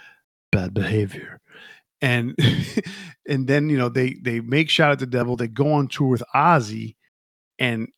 bad 0.50 0.75
behavior. 0.75 1.40
And 2.00 2.37
and 3.28 3.46
then 3.46 3.68
you 3.68 3.78
know 3.78 3.88
they 3.88 4.16
they 4.22 4.40
make 4.40 4.68
Shout 4.68 4.90
Out 4.90 4.99
the 4.99 5.06
Devil, 5.06 5.37
they 5.37 5.49
go 5.49 5.72
on 5.72 5.88
tour 5.88 6.08
with 6.08 6.22
Ozzy, 6.34 6.96
and 7.58 7.88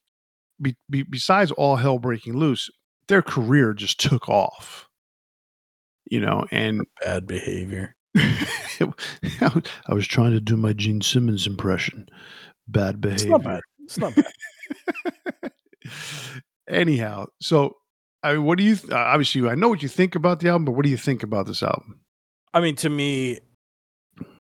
be, 0.61 0.77
be, 0.91 1.03
besides 1.03 1.51
all 1.53 1.77
hell 1.77 1.99
breaking 1.99 2.37
loose, 2.37 2.71
their 3.09 3.23
career 3.23 3.73
just 3.73 3.99
took 3.99 4.29
off. 4.29 4.89
You 6.11 6.21
know, 6.21 6.47
and 6.51 6.87
bad 7.01 7.27
behavior. 7.27 7.95
I 8.17 8.93
was 9.89 10.07
trying 10.07 10.33
to 10.33 10.41
do 10.41 10.57
my 10.57 10.73
Gene 10.73 11.01
Simmons 11.01 11.47
impression. 11.47 12.09
Bad 12.69 13.01
behavior. 13.01 13.25
It's 13.25 13.31
not 13.31 13.45
bad. 13.45 13.61
It's 13.85 13.99
not 13.99 14.15
bad. 14.15 15.53
Anyhow, 16.69 17.27
so 17.41 17.77
I 18.23 18.35
mean, 18.35 18.45
what 18.45 18.59
do 18.59 18.65
you 18.65 18.77
th- 18.77 18.93
uh, 18.93 18.97
obviously 18.97 19.47
I 19.49 19.55
know 19.55 19.69
what 19.69 19.83
you 19.83 19.89
think 19.89 20.15
about 20.15 20.41
the 20.41 20.49
album, 20.49 20.65
but 20.65 20.73
what 20.73 20.85
do 20.85 20.91
you 20.91 20.97
think 20.97 21.23
about 21.23 21.47
this 21.47 21.63
album? 21.63 22.01
I 22.55 22.61
mean, 22.61 22.77
to 22.77 22.89
me, 22.89 23.41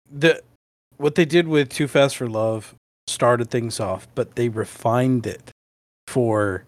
the 0.10 0.42
what 0.98 1.16
they 1.16 1.26
did 1.26 1.48
with 1.48 1.70
Too 1.70 1.88
Fast 1.88 2.18
for 2.18 2.28
Love 2.28 2.76
started 3.08 3.50
things 3.50 3.80
off, 3.80 4.08
but 4.14 4.36
they 4.36 4.50
refined 4.50 5.26
it 5.26 5.52
for 6.08 6.66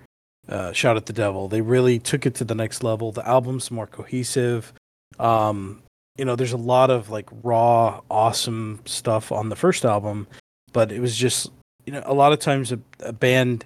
uh, 0.48 0.72
Shout 0.72 0.98
at 0.98 1.06
the 1.06 1.14
Devil. 1.14 1.48
They 1.48 1.62
really 1.62 2.00
took 2.00 2.26
it 2.26 2.36
to 2.36 2.44
the 2.44 2.56
next 2.56 2.84
level. 2.84 3.12
The 3.12 3.28
album's 3.28 3.72
more 3.72 3.88
cohesive. 3.88 4.74
Um, 5.20 5.84
you 6.18 6.26
know, 6.26 6.36
there's 6.36 6.54
a 6.54 6.58
lot 6.58 6.90
of 6.90 7.10
like 7.10 7.30
raw, 7.44 8.02
awesome 8.10 8.82
stuff 8.86 9.32
on 9.32 9.50
the 9.50 9.56
first 9.56 9.86
album, 9.86 10.28
but 10.72 10.92
it 10.92 11.00
was 11.00 11.16
just, 11.16 11.52
you 11.86 11.94
know, 11.94 12.04
a 12.06 12.14
lot 12.14 12.34
of 12.34 12.40
times 12.40 12.72
a, 12.72 12.80
a 13.00 13.14
band, 13.14 13.66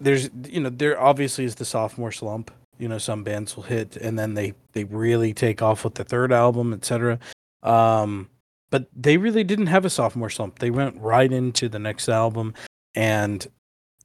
there's, 0.00 0.30
you 0.48 0.60
know, 0.60 0.68
there 0.68 1.00
obviously 1.00 1.44
is 1.44 1.54
the 1.54 1.64
sophomore 1.64 2.12
slump. 2.12 2.50
You 2.78 2.88
know, 2.88 2.98
some 2.98 3.22
bands 3.22 3.56
will 3.56 3.62
hit 3.62 3.96
and 3.96 4.18
then 4.18 4.34
they 4.34 4.54
they 4.72 4.84
really 4.84 5.34
take 5.34 5.60
off 5.60 5.84
with 5.84 5.94
the 5.94 6.04
third 6.04 6.32
album, 6.32 6.72
etc. 6.72 7.18
Um, 7.62 8.28
but 8.70 8.86
they 8.96 9.16
really 9.16 9.44
didn't 9.44 9.66
have 9.66 9.84
a 9.84 9.90
sophomore 9.90 10.30
slump. 10.30 10.58
They 10.58 10.70
went 10.70 10.96
right 10.98 11.30
into 11.30 11.68
the 11.68 11.78
next 11.78 12.08
album, 12.08 12.54
and 12.94 13.46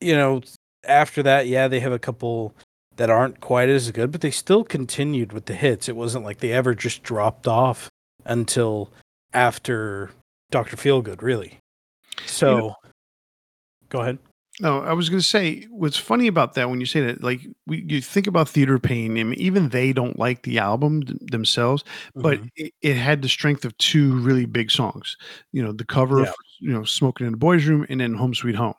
you 0.02 0.16
know, 0.16 0.42
after 0.88 1.24
that, 1.24 1.48
yeah, 1.48 1.68
they 1.68 1.80
have 1.80 1.92
a 1.92 2.00
couple 2.00 2.54
that 2.98 3.10
aren't 3.10 3.42
quite 3.42 3.70
as 3.70 3.92
good, 3.92 4.12
but 4.12 4.22
they 4.22 4.32
still 4.32 4.64
continued 4.64 5.34
with 5.34 5.46
the 5.46 5.56
hits. 5.56 5.90
It 5.90 5.96
wasn't 5.96 6.26
like 6.26 6.40
they 6.40 6.52
ever 6.52 6.74
just 6.74 7.04
dropped 7.04 7.48
off 7.48 7.90
until 8.26 8.92
after 9.34 10.12
Dr. 10.52 10.78
Feelgood, 10.78 11.22
really. 11.22 11.60
So, 12.26 12.52
you 12.52 12.62
know, 12.62 12.76
go 13.90 14.00
ahead. 14.00 14.18
No, 14.62 14.80
I 14.80 14.94
was 14.94 15.10
going 15.10 15.20
to 15.20 15.28
say 15.28 15.68
what's 15.70 15.98
funny 15.98 16.28
about 16.28 16.54
that 16.54 16.70
when 16.70 16.80
you 16.80 16.86
say 16.86 17.02
that, 17.02 17.22
like 17.22 17.42
we, 17.68 17.84
you 17.90 18.00
think 18.00 18.26
about 18.26 18.48
Theater 18.48 18.80
Pain, 18.80 19.18
and 19.18 19.36
even 19.36 19.68
they 19.68 19.92
don't 19.92 20.18
like 20.18 20.44
the 20.44 20.60
album 20.60 21.04
themselves, 21.20 21.84
but 22.16 22.38
mm-hmm. 22.38 22.48
it, 22.56 22.74
it, 22.82 22.94
had 22.94 23.22
the 23.22 23.28
strength 23.28 23.66
of 23.66 23.78
two 23.80 24.18
really 24.20 24.46
big 24.46 24.72
songs. 24.72 25.18
You 25.52 25.62
know, 25.62 25.74
the 25.74 25.84
cover, 25.84 26.22
yeah. 26.22 26.30
of, 26.30 26.36
you 26.62 26.72
know, 26.72 26.86
"Smoking 26.86 27.26
in 27.28 27.34
the 27.34 27.38
Boys' 27.38 27.66
Room" 27.66 27.86
and 27.90 28.00
then 28.00 28.14
"Home 28.14 28.34
Sweet 28.34 28.56
Home." 28.56 28.76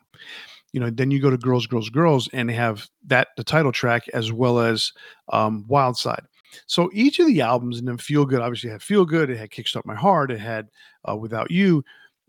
You 0.76 0.80
know 0.80 0.90
then 0.90 1.10
you 1.10 1.18
go 1.18 1.30
to 1.30 1.38
girls 1.38 1.66
girls 1.66 1.88
girls 1.88 2.28
and 2.34 2.50
they 2.50 2.52
have 2.52 2.86
that 3.06 3.28
the 3.38 3.42
title 3.42 3.72
track 3.72 4.06
as 4.12 4.30
well 4.30 4.58
as 4.58 4.92
um, 5.32 5.64
wild 5.68 5.96
side. 5.96 6.20
So 6.66 6.90
each 6.92 7.18
of 7.18 7.26
the 7.26 7.40
albums 7.40 7.78
and 7.78 7.88
then 7.88 7.96
feel 7.96 8.26
good 8.26 8.42
obviously 8.42 8.68
had 8.68 8.82
feel 8.82 9.06
good 9.06 9.30
it 9.30 9.38
had 9.38 9.48
kickstart 9.48 9.86
my 9.86 9.94
heart 9.94 10.30
it 10.30 10.38
had 10.38 10.68
uh, 11.08 11.16
without 11.16 11.50
you 11.50 11.82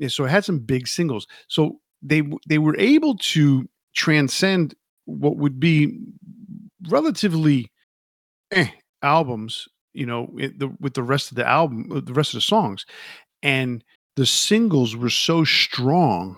so 0.07 0.23
it 0.23 0.29
had 0.29 0.45
some 0.45 0.59
big 0.59 0.87
singles. 0.87 1.27
So 1.49 1.81
they 2.01 2.23
they 2.47 2.57
were 2.57 2.77
able 2.77 3.17
to 3.17 3.67
transcend 3.93 4.75
what 5.03 5.35
would 5.35 5.59
be 5.59 5.99
relatively 6.87 7.69
eh, 8.51 8.69
albums 9.01 9.67
you 9.93 10.05
know 10.05 10.31
the, 10.37 10.73
with 10.79 10.93
the 10.93 11.03
rest 11.03 11.31
of 11.31 11.35
the 11.35 11.45
album 11.45 11.91
uh, 11.93 11.99
the 11.99 12.13
rest 12.13 12.29
of 12.33 12.37
the 12.37 12.41
songs. 12.55 12.85
And 13.43 13.83
the 14.15 14.25
singles 14.25 14.95
were 14.95 15.09
so 15.09 15.43
strong 15.43 16.37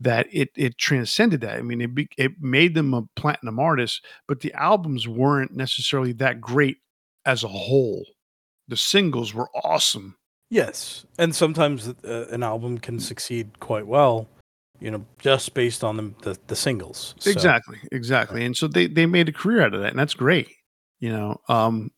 that 0.00 0.26
it 0.32 0.50
it 0.56 0.78
transcended 0.78 1.40
that. 1.40 1.56
I 1.56 1.62
mean, 1.62 1.80
it 1.80 1.94
be, 1.94 2.08
it 2.16 2.32
made 2.40 2.74
them 2.74 2.94
a 2.94 3.02
platinum 3.16 3.58
artist, 3.58 4.04
but 4.26 4.40
the 4.40 4.52
albums 4.54 5.08
weren't 5.08 5.54
necessarily 5.56 6.12
that 6.14 6.40
great 6.40 6.78
as 7.24 7.44
a 7.44 7.48
whole. 7.48 8.04
The 8.68 8.76
singles 8.76 9.34
were 9.34 9.48
awesome. 9.64 10.16
Yes, 10.50 11.04
and 11.18 11.34
sometimes 11.34 11.88
uh, 11.88 12.26
an 12.30 12.42
album 12.42 12.78
can 12.78 12.98
succeed 13.00 13.60
quite 13.60 13.86
well, 13.86 14.26
you 14.80 14.90
know, 14.90 15.04
just 15.18 15.52
based 15.54 15.84
on 15.84 15.96
the 15.96 16.14
the, 16.22 16.38
the 16.46 16.56
singles. 16.56 17.14
So. 17.18 17.30
Exactly, 17.30 17.78
exactly, 17.92 18.44
and 18.44 18.56
so 18.56 18.68
they 18.68 18.86
they 18.86 19.06
made 19.06 19.28
a 19.28 19.32
career 19.32 19.62
out 19.62 19.74
of 19.74 19.80
that, 19.80 19.90
and 19.90 19.98
that's 19.98 20.14
great. 20.14 20.48
You 21.00 21.12
know, 21.12 21.40
um, 21.48 21.90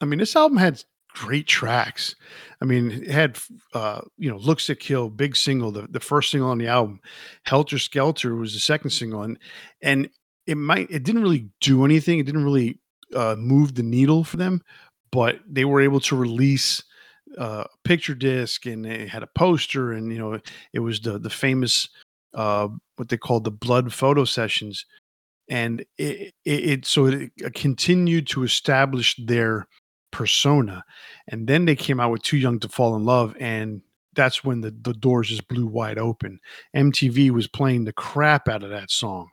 I 0.00 0.04
mean, 0.04 0.18
this 0.18 0.36
album 0.36 0.58
had 0.58 0.82
great 1.14 1.46
tracks. 1.46 2.14
I 2.60 2.64
mean, 2.64 2.90
it 2.90 3.10
had 3.10 3.38
uh, 3.74 4.02
you 4.18 4.30
know, 4.30 4.36
"Looks 4.38 4.66
to 4.66 4.74
Kill," 4.74 5.10
big 5.10 5.36
single, 5.36 5.72
the, 5.72 5.86
the 5.88 6.00
first 6.00 6.30
single 6.30 6.50
on 6.50 6.58
the 6.58 6.68
album. 6.68 7.00
"Helter 7.44 7.78
Skelter" 7.78 8.34
was 8.34 8.54
the 8.54 8.60
second 8.60 8.90
single, 8.90 9.22
and 9.22 9.38
and 9.82 10.08
it 10.46 10.56
might 10.56 10.90
it 10.90 11.02
didn't 11.04 11.22
really 11.22 11.48
do 11.60 11.84
anything. 11.84 12.18
It 12.18 12.26
didn't 12.26 12.44
really 12.44 12.78
uh, 13.14 13.36
move 13.38 13.74
the 13.74 13.82
needle 13.82 14.24
for 14.24 14.36
them, 14.36 14.62
but 15.10 15.40
they 15.48 15.64
were 15.64 15.80
able 15.80 16.00
to 16.00 16.16
release 16.16 16.82
uh, 17.38 17.64
picture 17.84 18.14
disc, 18.14 18.66
and 18.66 18.84
they 18.84 19.06
had 19.06 19.22
a 19.22 19.28
poster, 19.34 19.92
and 19.92 20.12
you 20.12 20.18
know, 20.18 20.38
it 20.72 20.80
was 20.80 21.00
the 21.00 21.18
the 21.18 21.30
famous 21.30 21.88
uh, 22.34 22.68
what 22.96 23.08
they 23.08 23.16
called 23.16 23.44
the 23.44 23.50
blood 23.50 23.92
photo 23.92 24.24
sessions, 24.24 24.86
and 25.48 25.80
it, 25.98 26.34
it, 26.44 26.64
it 26.64 26.86
so 26.86 27.06
it 27.06 27.54
continued 27.54 28.26
to 28.28 28.42
establish 28.42 29.16
their 29.16 29.66
persona. 30.12 30.84
And 31.28 31.48
then 31.48 31.64
they 31.64 31.74
came 31.74 31.98
out 31.98 32.12
with 32.12 32.22
Too 32.22 32.36
Young 32.36 32.60
to 32.60 32.68
Fall 32.68 32.94
in 32.94 33.04
Love, 33.04 33.34
and 33.40 33.82
that's 34.14 34.44
when 34.44 34.60
the, 34.60 34.70
the 34.70 34.92
doors 34.92 35.28
just 35.28 35.48
blew 35.48 35.66
wide 35.66 35.98
open. 35.98 36.38
MTV 36.76 37.30
was 37.30 37.48
playing 37.48 37.84
the 37.84 37.92
crap 37.92 38.48
out 38.48 38.62
of 38.62 38.70
that 38.70 38.90
song. 38.90 39.30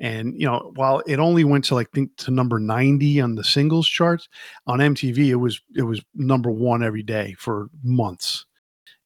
And 0.00 0.34
you 0.38 0.46
know, 0.46 0.72
while 0.74 1.00
it 1.06 1.20
only 1.20 1.44
went 1.44 1.64
to 1.66 1.74
like 1.76 1.90
think 1.92 2.16
to 2.18 2.32
number 2.32 2.58
90 2.58 3.20
on 3.20 3.36
the 3.36 3.44
singles 3.44 3.88
charts, 3.88 4.28
on 4.66 4.80
MTV 4.80 5.28
it 5.28 5.36
was 5.36 5.60
it 5.76 5.82
was 5.82 6.02
number 6.14 6.50
one 6.50 6.82
every 6.82 7.04
day 7.04 7.36
for 7.38 7.68
months. 7.84 8.46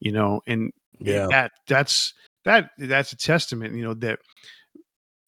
You 0.00 0.12
know, 0.12 0.40
and 0.46 0.72
yeah, 0.98 1.26
that 1.30 1.52
that's 1.68 2.14
that 2.44 2.70
that's 2.78 3.12
a 3.12 3.16
testament, 3.16 3.74
you 3.74 3.84
know, 3.84 3.94
that 3.94 4.20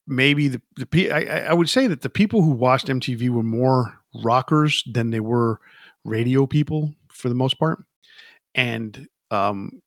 maybe 0.06 0.48
the, 0.48 0.62
the 0.76 1.10
I, 1.10 1.50
I 1.50 1.52
would 1.52 1.68
say 1.68 1.86
that 1.86 2.02
the 2.02 2.10
people 2.10 2.42
who 2.42 2.50
watched 2.52 2.86
MTV 2.86 3.28
were 3.30 3.42
more 3.42 3.98
rockers 4.22 4.82
than 4.92 5.10
they 5.10 5.20
were 5.20 5.60
radio 6.04 6.46
people 6.46 6.94
for 7.08 7.28
the 7.28 7.34
most 7.34 7.58
part, 7.58 7.84
and 8.54 9.06
um, 9.30 9.80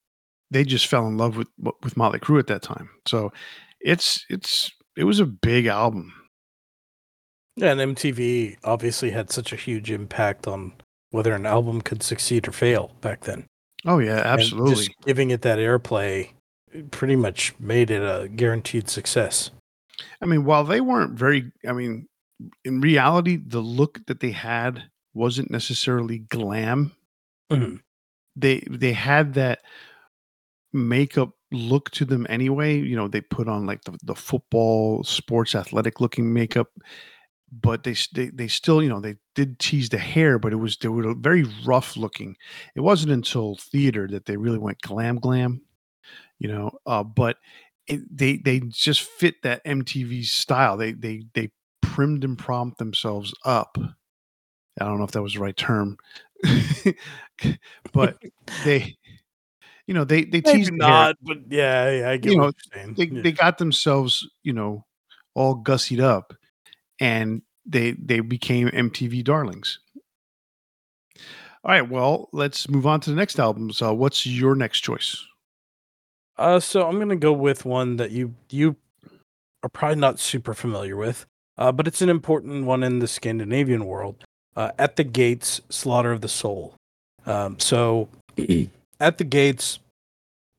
they 0.52 0.64
just 0.64 0.88
fell 0.88 1.08
in 1.08 1.18
love 1.18 1.38
with 1.38 1.48
with 1.82 1.98
Motley 1.98 2.20
Crue 2.20 2.40
at 2.40 2.48
that 2.48 2.62
time. 2.62 2.90
So 3.08 3.32
it's 3.80 4.26
it's 4.30 4.72
it 4.96 5.04
was 5.04 5.20
a 5.20 5.26
big 5.26 5.66
album. 5.66 6.14
Yeah, 7.56 7.72
and 7.72 7.96
MTV 7.96 8.58
obviously 8.64 9.12
had 9.12 9.32
such 9.32 9.52
a 9.52 9.58
huge 9.58 9.92
impact 9.92 10.48
on 10.48 10.74
whether 11.12 11.34
an 11.34 11.46
album 11.46 11.82
could 11.82 12.04
succeed 12.04 12.48
or 12.48 12.52
fail 12.52 12.92
back 13.02 13.22
then. 13.22 13.46
Oh 13.86 14.00
yeah, 14.00 14.22
absolutely. 14.24 14.88
giving 15.06 15.32
it 15.32 15.42
that 15.42 15.60
airplay 15.60 16.30
pretty 16.92 17.16
much 17.16 17.54
made 17.60 17.90
it 17.90 18.02
a 18.02 18.28
guaranteed 18.30 18.90
success. 18.90 19.52
I 20.22 20.26
mean, 20.26 20.46
while 20.46 20.64
they 20.64 20.82
weren't 20.82 21.18
very, 21.18 21.52
I 21.68 21.74
mean, 21.74 22.08
in 22.64 22.82
reality, 22.82 23.38
the 23.38 23.60
look 23.60 24.06
that 24.08 24.20
they 24.20 24.32
had 24.32 24.84
wasn't 25.14 25.52
necessarily 25.52 26.20
glam. 26.20 26.94
Mm-hmm. 27.52 27.78
They 28.36 28.64
they 28.70 28.94
had 28.94 29.34
that 29.34 29.60
makeup 30.72 31.32
look 31.52 31.90
to 31.92 32.06
them 32.06 32.26
anyway. 32.30 32.80
You 32.80 32.96
know, 32.96 33.08
they 33.08 33.22
put 33.22 33.48
on 33.48 33.66
like 33.66 33.84
the, 33.84 33.98
the 34.04 34.16
football, 34.16 35.04
sports, 35.04 35.56
athletic 35.56 36.00
looking 36.00 36.34
makeup, 36.34 36.70
but 37.52 37.84
they, 37.84 37.96
they 38.14 38.30
they 38.30 38.48
still, 38.48 38.82
you 38.82 38.90
know, 38.90 39.02
they 39.02 39.16
did 39.36 39.60
tease 39.60 39.90
the 39.90 39.98
hair, 39.98 40.40
but 40.40 40.54
it 40.54 40.58
was 40.58 40.78
they 40.78 40.88
were 40.88 41.14
very 41.16 41.46
rough 41.66 41.98
looking. 41.98 42.36
It 42.76 42.82
wasn't 42.82 43.12
until 43.12 43.56
theater 43.56 44.08
that 44.12 44.26
they 44.26 44.38
really 44.38 44.60
went 44.60 44.82
glam 44.82 45.18
glam. 45.18 45.62
You 46.38 46.48
know, 46.48 46.72
uh, 46.86 47.04
but 47.04 47.38
it, 47.88 48.02
they 48.16 48.38
they 48.38 48.62
just 48.62 49.02
fit 49.02 49.42
that 49.44 49.66
MTV 49.66 50.26
style. 50.26 50.78
They 50.78 50.94
they 50.94 51.24
they 51.34 51.50
primmed 51.82 52.24
and 52.24 52.38
prompted 52.38 52.78
themselves 52.78 53.34
up. 53.46 53.78
I 54.80 54.86
don't 54.86 54.98
know 54.98 55.04
if 55.04 55.12
that 55.12 55.22
was 55.22 55.34
the 55.34 55.40
right 55.40 55.58
term, 55.58 55.98
but 57.94 58.18
they, 58.64 58.98
you 59.88 59.94
know, 59.94 60.06
they 60.06 60.24
they 60.24 60.42
teased 60.42 60.74
not, 60.74 61.18
but 61.22 61.38
yeah, 61.50 61.90
yeah, 61.92 62.10
I 62.10 62.18
get 62.18 62.32
you 62.32 62.38
know, 62.38 62.52
They 62.96 63.06
yeah. 63.06 63.22
they 63.22 63.32
got 63.32 63.58
themselves, 63.58 64.28
you 64.44 64.54
know, 64.54 64.86
all 65.36 65.62
gussied 65.62 66.02
up, 66.02 66.34
and 67.00 67.42
they 67.66 67.92
they 67.92 68.22
became 68.22 68.70
MTV 68.70 69.24
darlings. 69.24 69.80
All 71.64 71.72
right, 71.72 71.90
well, 71.90 72.30
let's 72.32 72.70
move 72.70 72.88
on 72.88 73.02
to 73.02 73.10
the 73.10 73.16
next 73.18 73.38
album. 73.38 73.72
So, 73.72 73.94
what's 73.94 74.26
your 74.26 74.56
next 74.56 74.80
choice? 74.80 75.26
Uh, 76.38 76.60
so 76.60 76.88
I'm 76.88 76.98
gonna 77.00 77.18
go 77.18 77.34
with 77.34 77.66
one 77.66 77.98
that 77.98 78.12
you 78.12 78.34
you 78.50 78.78
are 79.62 79.70
probably 79.70 80.00
not 80.00 80.20
super 80.20 80.54
familiar 80.54 80.96
with, 80.96 81.26
uh, 81.60 81.72
but 81.72 81.88
it's 81.88 82.02
an 82.02 82.10
important 82.10 82.66
one 82.66 82.82
in 82.82 83.00
the 83.00 83.08
Scandinavian 83.08 83.86
world. 83.86 84.24
Uh, 84.56 84.72
at 84.80 84.96
the 84.96 85.04
Gates, 85.04 85.62
Slaughter 85.70 86.12
of 86.12 86.22
the 86.22 86.28
Soul. 86.28 86.74
Um, 87.26 87.60
so, 87.60 88.10
at 89.00 89.20
the 89.20 89.24
Gates, 89.24 89.80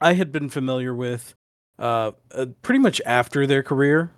I 0.01 0.13
had 0.13 0.31
been 0.31 0.49
familiar 0.49 0.95
with 0.95 1.35
uh, 1.79 2.13
uh, 2.33 2.47
pretty 2.63 2.79
much 2.79 3.01
after 3.05 3.47
their 3.47 3.63
career. 3.63 4.11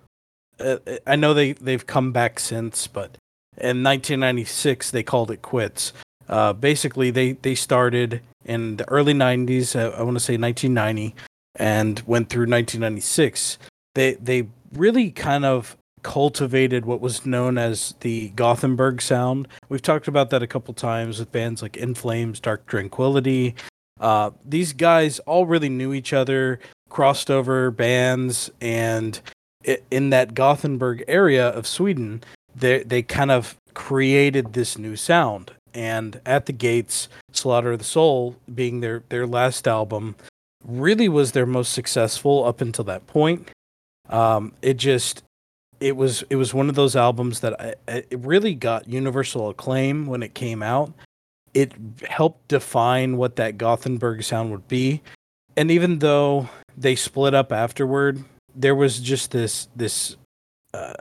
Uh, 0.59 0.77
I 1.07 1.15
know 1.15 1.33
they 1.33 1.53
they've 1.53 1.85
come 1.85 2.11
back 2.11 2.39
since, 2.39 2.87
but 2.87 3.17
in 3.57 3.83
1996 3.83 4.91
they 4.91 5.03
called 5.03 5.31
it 5.31 5.41
quits. 5.41 5.93
Uh, 6.29 6.53
basically, 6.53 7.09
they 7.09 7.33
they 7.33 7.55
started 7.55 8.21
in 8.45 8.77
the 8.77 8.87
early 8.89 9.13
90s. 9.13 9.77
I, 9.77 9.97
I 9.97 10.03
want 10.03 10.15
to 10.15 10.23
say 10.23 10.37
1990, 10.37 11.15
and 11.55 11.99
went 12.05 12.29
through 12.29 12.47
1996. 12.47 13.57
They 13.95 14.13
they 14.15 14.47
really 14.73 15.11
kind 15.11 15.45
of 15.45 15.77
cultivated 16.03 16.85
what 16.85 17.01
was 17.01 17.25
known 17.25 17.57
as 17.57 17.95
the 18.01 18.29
Gothenburg 18.29 19.01
sound. 19.01 19.47
We've 19.69 19.81
talked 19.81 20.07
about 20.07 20.29
that 20.29 20.43
a 20.43 20.47
couple 20.47 20.73
times 20.73 21.19
with 21.19 21.31
bands 21.31 21.61
like 21.61 21.77
In 21.77 21.95
Flames, 21.95 22.39
Dark 22.39 22.65
Tranquillity. 22.67 23.55
Uh, 23.99 24.31
these 24.45 24.73
guys 24.73 25.19
all 25.19 25.45
really 25.45 25.69
knew 25.69 25.93
each 25.93 26.13
other, 26.13 26.59
crossed 26.89 27.31
over 27.31 27.71
bands, 27.71 28.51
and 28.59 29.19
in 29.89 30.09
that 30.09 30.33
Gothenburg 30.33 31.03
area 31.07 31.47
of 31.47 31.65
Sweden, 31.65 32.23
they 32.55 32.83
they 32.83 33.01
kind 33.01 33.31
of 33.31 33.55
created 33.73 34.53
this 34.53 34.77
new 34.77 34.95
sound. 34.95 35.51
And 35.73 36.21
at 36.25 36.45
the 36.45 36.53
Gates, 36.53 37.09
Slaughter 37.31 37.71
of 37.71 37.79
the 37.79 37.85
Soul 37.85 38.35
being 38.53 38.81
their 38.81 39.03
their 39.09 39.25
last 39.25 39.67
album, 39.67 40.15
really 40.63 41.09
was 41.09 41.31
their 41.31 41.45
most 41.45 41.73
successful 41.73 42.45
up 42.45 42.61
until 42.61 42.85
that 42.85 43.07
point. 43.07 43.49
Um, 44.09 44.53
it 44.61 44.75
just 44.75 45.23
it 45.83 45.97
was 45.97 46.23
it 46.29 46.37
was 46.37 46.53
one 46.53 46.69
of 46.69 46.75
those 46.75 46.95
albums 46.95 47.41
that 47.41 47.59
I, 47.59 47.75
it 47.87 48.19
really 48.19 48.55
got 48.55 48.87
universal 48.87 49.49
acclaim 49.49 50.05
when 50.05 50.23
it 50.23 50.33
came 50.33 50.63
out. 50.63 50.93
It 51.53 51.73
helped 52.07 52.47
define 52.47 53.17
what 53.17 53.35
that 53.35 53.57
Gothenburg 53.57 54.23
sound 54.23 54.51
would 54.51 54.67
be, 54.69 55.01
and 55.57 55.69
even 55.69 55.99
though 55.99 56.49
they 56.77 56.95
split 56.95 57.33
up 57.33 57.51
afterward, 57.51 58.23
there 58.55 58.75
was 58.75 58.99
just 58.99 59.31
this 59.31 59.67
this 59.75 60.15
uh, 60.73 60.93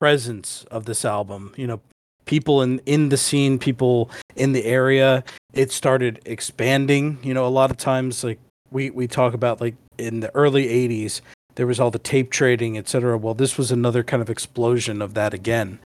presence 0.00 0.66
of 0.72 0.86
this 0.86 1.04
album. 1.04 1.54
You 1.56 1.68
know, 1.68 1.80
people 2.24 2.62
in 2.62 2.80
in 2.84 3.10
the 3.10 3.16
scene, 3.16 3.60
people 3.60 4.10
in 4.34 4.52
the 4.52 4.64
area. 4.64 5.22
It 5.52 5.70
started 5.70 6.20
expanding. 6.26 7.18
You 7.22 7.32
know, 7.32 7.46
a 7.46 7.48
lot 7.48 7.70
of 7.70 7.76
times 7.76 8.24
like 8.24 8.40
we 8.72 8.90
we 8.90 9.06
talk 9.06 9.34
about 9.34 9.60
like 9.60 9.76
in 9.98 10.18
the 10.20 10.34
early 10.34 10.66
80s 10.66 11.22
there 11.56 11.66
was 11.66 11.80
all 11.80 11.90
the 11.90 11.98
tape 11.98 12.30
trading, 12.30 12.78
et 12.78 12.88
cetera. 12.88 13.18
Well, 13.18 13.34
this 13.34 13.58
was 13.58 13.72
another 13.72 14.04
kind 14.04 14.22
of 14.22 14.30
explosion 14.30 15.02
of 15.02 15.14
that 15.14 15.34
again. 15.34 15.80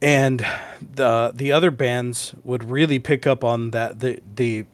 And 0.00 0.46
the 0.80 1.32
the 1.34 1.52
other 1.52 1.70
bands 1.70 2.34
would 2.44 2.64
really 2.64 2.98
pick 2.98 3.26
up 3.26 3.44
on 3.44 3.70
that 3.70 4.00
the 4.00 4.20
the 4.34 4.64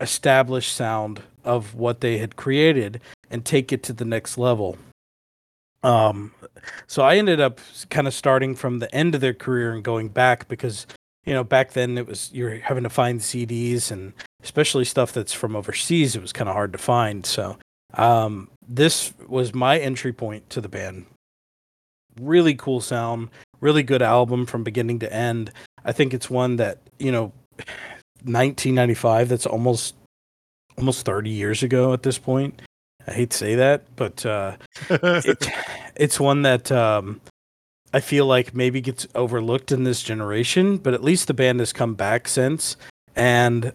established 0.00 0.74
sound 0.74 1.22
of 1.44 1.74
what 1.74 2.00
they 2.00 2.18
had 2.18 2.36
created 2.36 3.00
and 3.30 3.44
take 3.44 3.72
it 3.72 3.82
to 3.84 3.92
the 3.92 4.04
next 4.04 4.38
level. 4.38 4.76
Um 5.82 6.32
so 6.86 7.02
I 7.02 7.16
ended 7.16 7.40
up 7.40 7.58
kind 7.88 8.06
of 8.06 8.12
starting 8.12 8.54
from 8.54 8.78
the 8.78 8.94
end 8.94 9.14
of 9.14 9.22
their 9.22 9.34
career 9.34 9.72
and 9.72 9.82
going 9.82 10.08
back 10.08 10.46
because 10.46 10.86
you 11.24 11.32
know 11.32 11.42
back 11.42 11.72
then 11.72 11.96
it 11.96 12.06
was 12.06 12.30
you're 12.32 12.58
having 12.58 12.84
to 12.84 12.90
find 12.90 13.20
CDs 13.20 13.90
and 13.90 14.12
especially 14.42 14.84
stuff 14.84 15.12
that's 15.12 15.32
from 15.32 15.56
overseas 15.56 16.14
it 16.14 16.22
was 16.22 16.34
kind 16.34 16.48
of 16.48 16.54
hard 16.54 16.72
to 16.72 16.78
find 16.78 17.24
so 17.24 17.56
um 17.94 18.48
this 18.70 19.12
was 19.26 19.52
my 19.52 19.78
entry 19.78 20.12
point 20.12 20.48
to 20.50 20.60
the 20.60 20.68
band. 20.68 21.06
Really 22.20 22.54
cool 22.54 22.80
sound, 22.80 23.28
really 23.60 23.82
good 23.82 24.00
album 24.00 24.46
from 24.46 24.62
beginning 24.62 25.00
to 25.00 25.12
end. 25.12 25.50
I 25.84 25.92
think 25.92 26.14
it's 26.14 26.30
one 26.30 26.56
that, 26.56 26.78
you 26.98 27.10
know, 27.10 27.32
1995, 28.22 29.28
that's 29.28 29.46
almost 29.46 29.96
almost 30.78 31.04
30 31.04 31.30
years 31.30 31.62
ago 31.62 31.92
at 31.92 32.04
this 32.04 32.16
point. 32.16 32.62
I 33.06 33.12
hate 33.12 33.30
to 33.30 33.36
say 33.36 33.54
that, 33.56 33.82
but 33.96 34.24
uh, 34.24 34.56
it, 34.90 35.48
it's 35.96 36.20
one 36.20 36.42
that 36.42 36.70
um, 36.70 37.20
I 37.92 38.00
feel 38.00 38.26
like 38.26 38.54
maybe 38.54 38.80
gets 38.80 39.06
overlooked 39.14 39.72
in 39.72 39.84
this 39.84 40.02
generation, 40.02 40.78
but 40.78 40.94
at 40.94 41.02
least 41.02 41.26
the 41.26 41.34
band 41.34 41.58
has 41.58 41.72
come 41.72 41.94
back 41.94 42.28
since. 42.28 42.76
And 43.16 43.72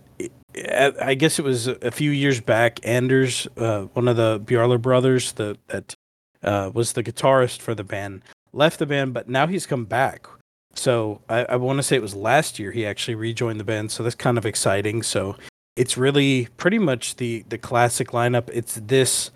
I 1.02 1.16
guess 1.16 1.40
it 1.40 1.44
was 1.44 1.68
a 1.68 1.92
few 1.92 2.12
years 2.12 2.40
back. 2.40 2.80
Anders, 2.84 3.48
uh, 3.58 3.84
one 3.94 4.08
of 4.08 4.16
the 4.16 4.40
Björler 4.40 4.82
brothers, 4.82 5.34
the, 5.34 5.58
that 5.68 5.96
uh, 6.44 6.72
was 6.74 6.94
the 6.94 7.04
guitarist 7.04 7.60
for 7.62 7.76
the 7.76 7.84
band, 7.84 8.22
left 8.54 8.80
the 8.80 8.86
band, 8.86 9.14
but 9.14 9.28
now 9.28 9.48
he's 9.48 9.66
come 9.66 9.86
back. 9.86 10.28
So 10.74 11.22
I, 11.30 11.46
I 11.46 11.56
want 11.56 11.78
to 11.78 11.84
say 11.84 11.96
it 11.96 12.02
was 12.02 12.16
last 12.16 12.60
year 12.60 12.72
he 12.72 12.86
actually 12.86 13.16
rejoined 13.16 13.60
the 13.60 13.64
band. 13.64 13.92
So 13.92 14.04
that's 14.04 14.16
kind 14.16 14.38
of 14.38 14.46
exciting. 14.46 15.04
So 15.04 15.36
it's 15.76 15.98
really 15.98 16.48
pretty 16.58 16.80
much 16.80 17.16
the 17.16 17.44
the 17.50 17.58
classic 17.58 18.10
lineup. 18.10 18.50
It's 18.54 18.76
this 18.76 19.32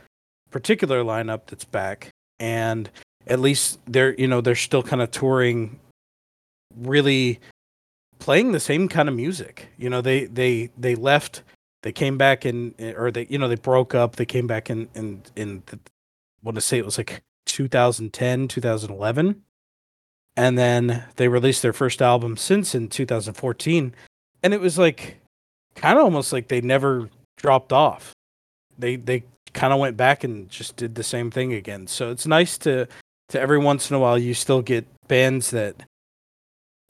particular 0.52 1.04
lineup 1.04 1.42
that's 1.48 1.66
back, 1.66 2.10
and 2.40 2.90
at 3.28 3.40
least 3.40 3.80
they're 3.86 4.14
you 4.16 4.28
know 4.28 4.42
they're 4.42 4.56
still 4.56 4.84
kind 4.84 5.02
of 5.02 5.12
touring 5.12 5.80
really 6.76 7.40
playing 8.20 8.52
the 8.52 8.60
same 8.60 8.88
kind 8.88 9.10
of 9.10 9.16
music. 9.16 9.70
You 9.78 9.90
know, 9.90 10.02
they 10.02 10.26
they 10.26 10.70
they 10.78 10.96
left, 10.96 11.44
they 11.82 11.92
came 11.92 12.18
back 12.18 12.46
in, 12.46 12.76
or 12.98 13.12
they 13.12 13.26
you 13.30 13.38
know 13.38 13.48
they 13.48 13.56
broke 13.56 13.96
up. 13.96 14.18
They 14.18 14.26
came 14.26 14.48
back 14.48 14.70
in 14.70 14.90
in 14.94 15.24
in 15.36 15.64
the, 15.68 15.80
want 16.44 16.56
to 16.56 16.62
say 16.62 16.78
it 16.78 16.86
was 16.86 16.98
like 16.98 17.22
2010, 17.46 18.48
2011, 18.48 19.42
and 20.38 20.58
then 20.58 21.04
they 21.16 21.28
released 21.28 21.62
their 21.62 21.74
first 21.74 22.02
album 22.02 22.38
since 22.38 22.76
in 22.76 22.88
2014, 22.88 23.94
and 24.44 24.54
it 24.54 24.62
was 24.62 24.78
like 24.78 25.20
kind 25.76 25.98
of 25.98 26.04
almost 26.04 26.32
like 26.32 26.48
they 26.48 26.62
never 26.62 27.10
dropped 27.38 27.74
off. 27.74 28.14
They 28.78 28.96
they 28.96 29.24
kind 29.54 29.74
of 29.74 29.80
went 29.80 29.98
back 29.98 30.24
and 30.24 30.50
just 30.50 30.76
did 30.76 30.96
the 30.96 31.04
same 31.04 31.32
thing 31.32 31.54
again. 31.54 31.88
So 31.88 32.12
it's 32.12 32.28
nice 32.28 32.58
to 32.60 32.88
to 33.30 33.40
every 33.40 33.58
once 33.58 33.90
in 33.90 33.96
a 33.96 34.00
while 34.00 34.18
you 34.18 34.34
still 34.34 34.62
get 34.62 34.86
bands 35.08 35.52
that 35.52 35.76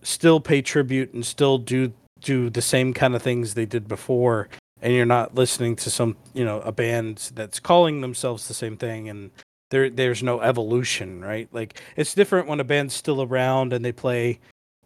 still 0.01 0.39
pay 0.39 0.61
tribute 0.61 1.13
and 1.13 1.25
still 1.25 1.57
do 1.57 1.93
do 2.21 2.49
the 2.49 2.61
same 2.61 2.93
kind 2.93 3.15
of 3.15 3.21
things 3.21 3.53
they 3.53 3.65
did 3.65 3.87
before 3.87 4.49
and 4.81 4.93
you're 4.93 5.05
not 5.05 5.35
listening 5.35 5.75
to 5.75 5.89
some 5.89 6.15
you 6.33 6.43
know 6.43 6.59
a 6.61 6.71
band 6.71 7.31
that's 7.33 7.59
calling 7.59 8.01
themselves 8.01 8.47
the 8.47 8.53
same 8.53 8.77
thing 8.77 9.09
and 9.09 9.31
there 9.69 9.89
there's 9.89 10.23
no 10.23 10.41
evolution 10.41 11.21
right? 11.21 11.47
Like 11.51 11.81
it's 11.95 12.13
different 12.13 12.47
when 12.47 12.59
a 12.59 12.63
band's 12.63 12.93
still 12.93 13.21
around 13.21 13.73
and 13.73 13.83
they 13.83 13.91
play 13.91 14.39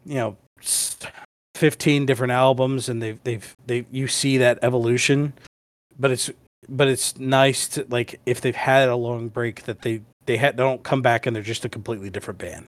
you 0.05 0.15
know 0.15 0.37
15 1.55 2.05
different 2.05 2.31
albums 2.31 2.89
and 2.89 3.01
they've 3.01 3.23
they've 3.23 3.55
they 3.65 3.85
you 3.91 4.07
see 4.07 4.37
that 4.37 4.59
evolution 4.61 5.33
but 5.97 6.11
it's 6.11 6.29
but 6.69 6.87
it's 6.87 7.17
nice 7.17 7.67
to 7.69 7.85
like 7.89 8.19
if 8.25 8.41
they've 8.41 8.55
had 8.55 8.89
a 8.89 8.95
long 8.95 9.29
break 9.29 9.63
that 9.63 9.81
they 9.81 10.01
they 10.25 10.37
ha- 10.37 10.51
don't 10.51 10.83
come 10.83 11.01
back 11.01 11.25
and 11.25 11.35
they're 11.35 11.43
just 11.43 11.65
a 11.65 11.69
completely 11.69 12.09
different 12.09 12.39
band 12.39 12.65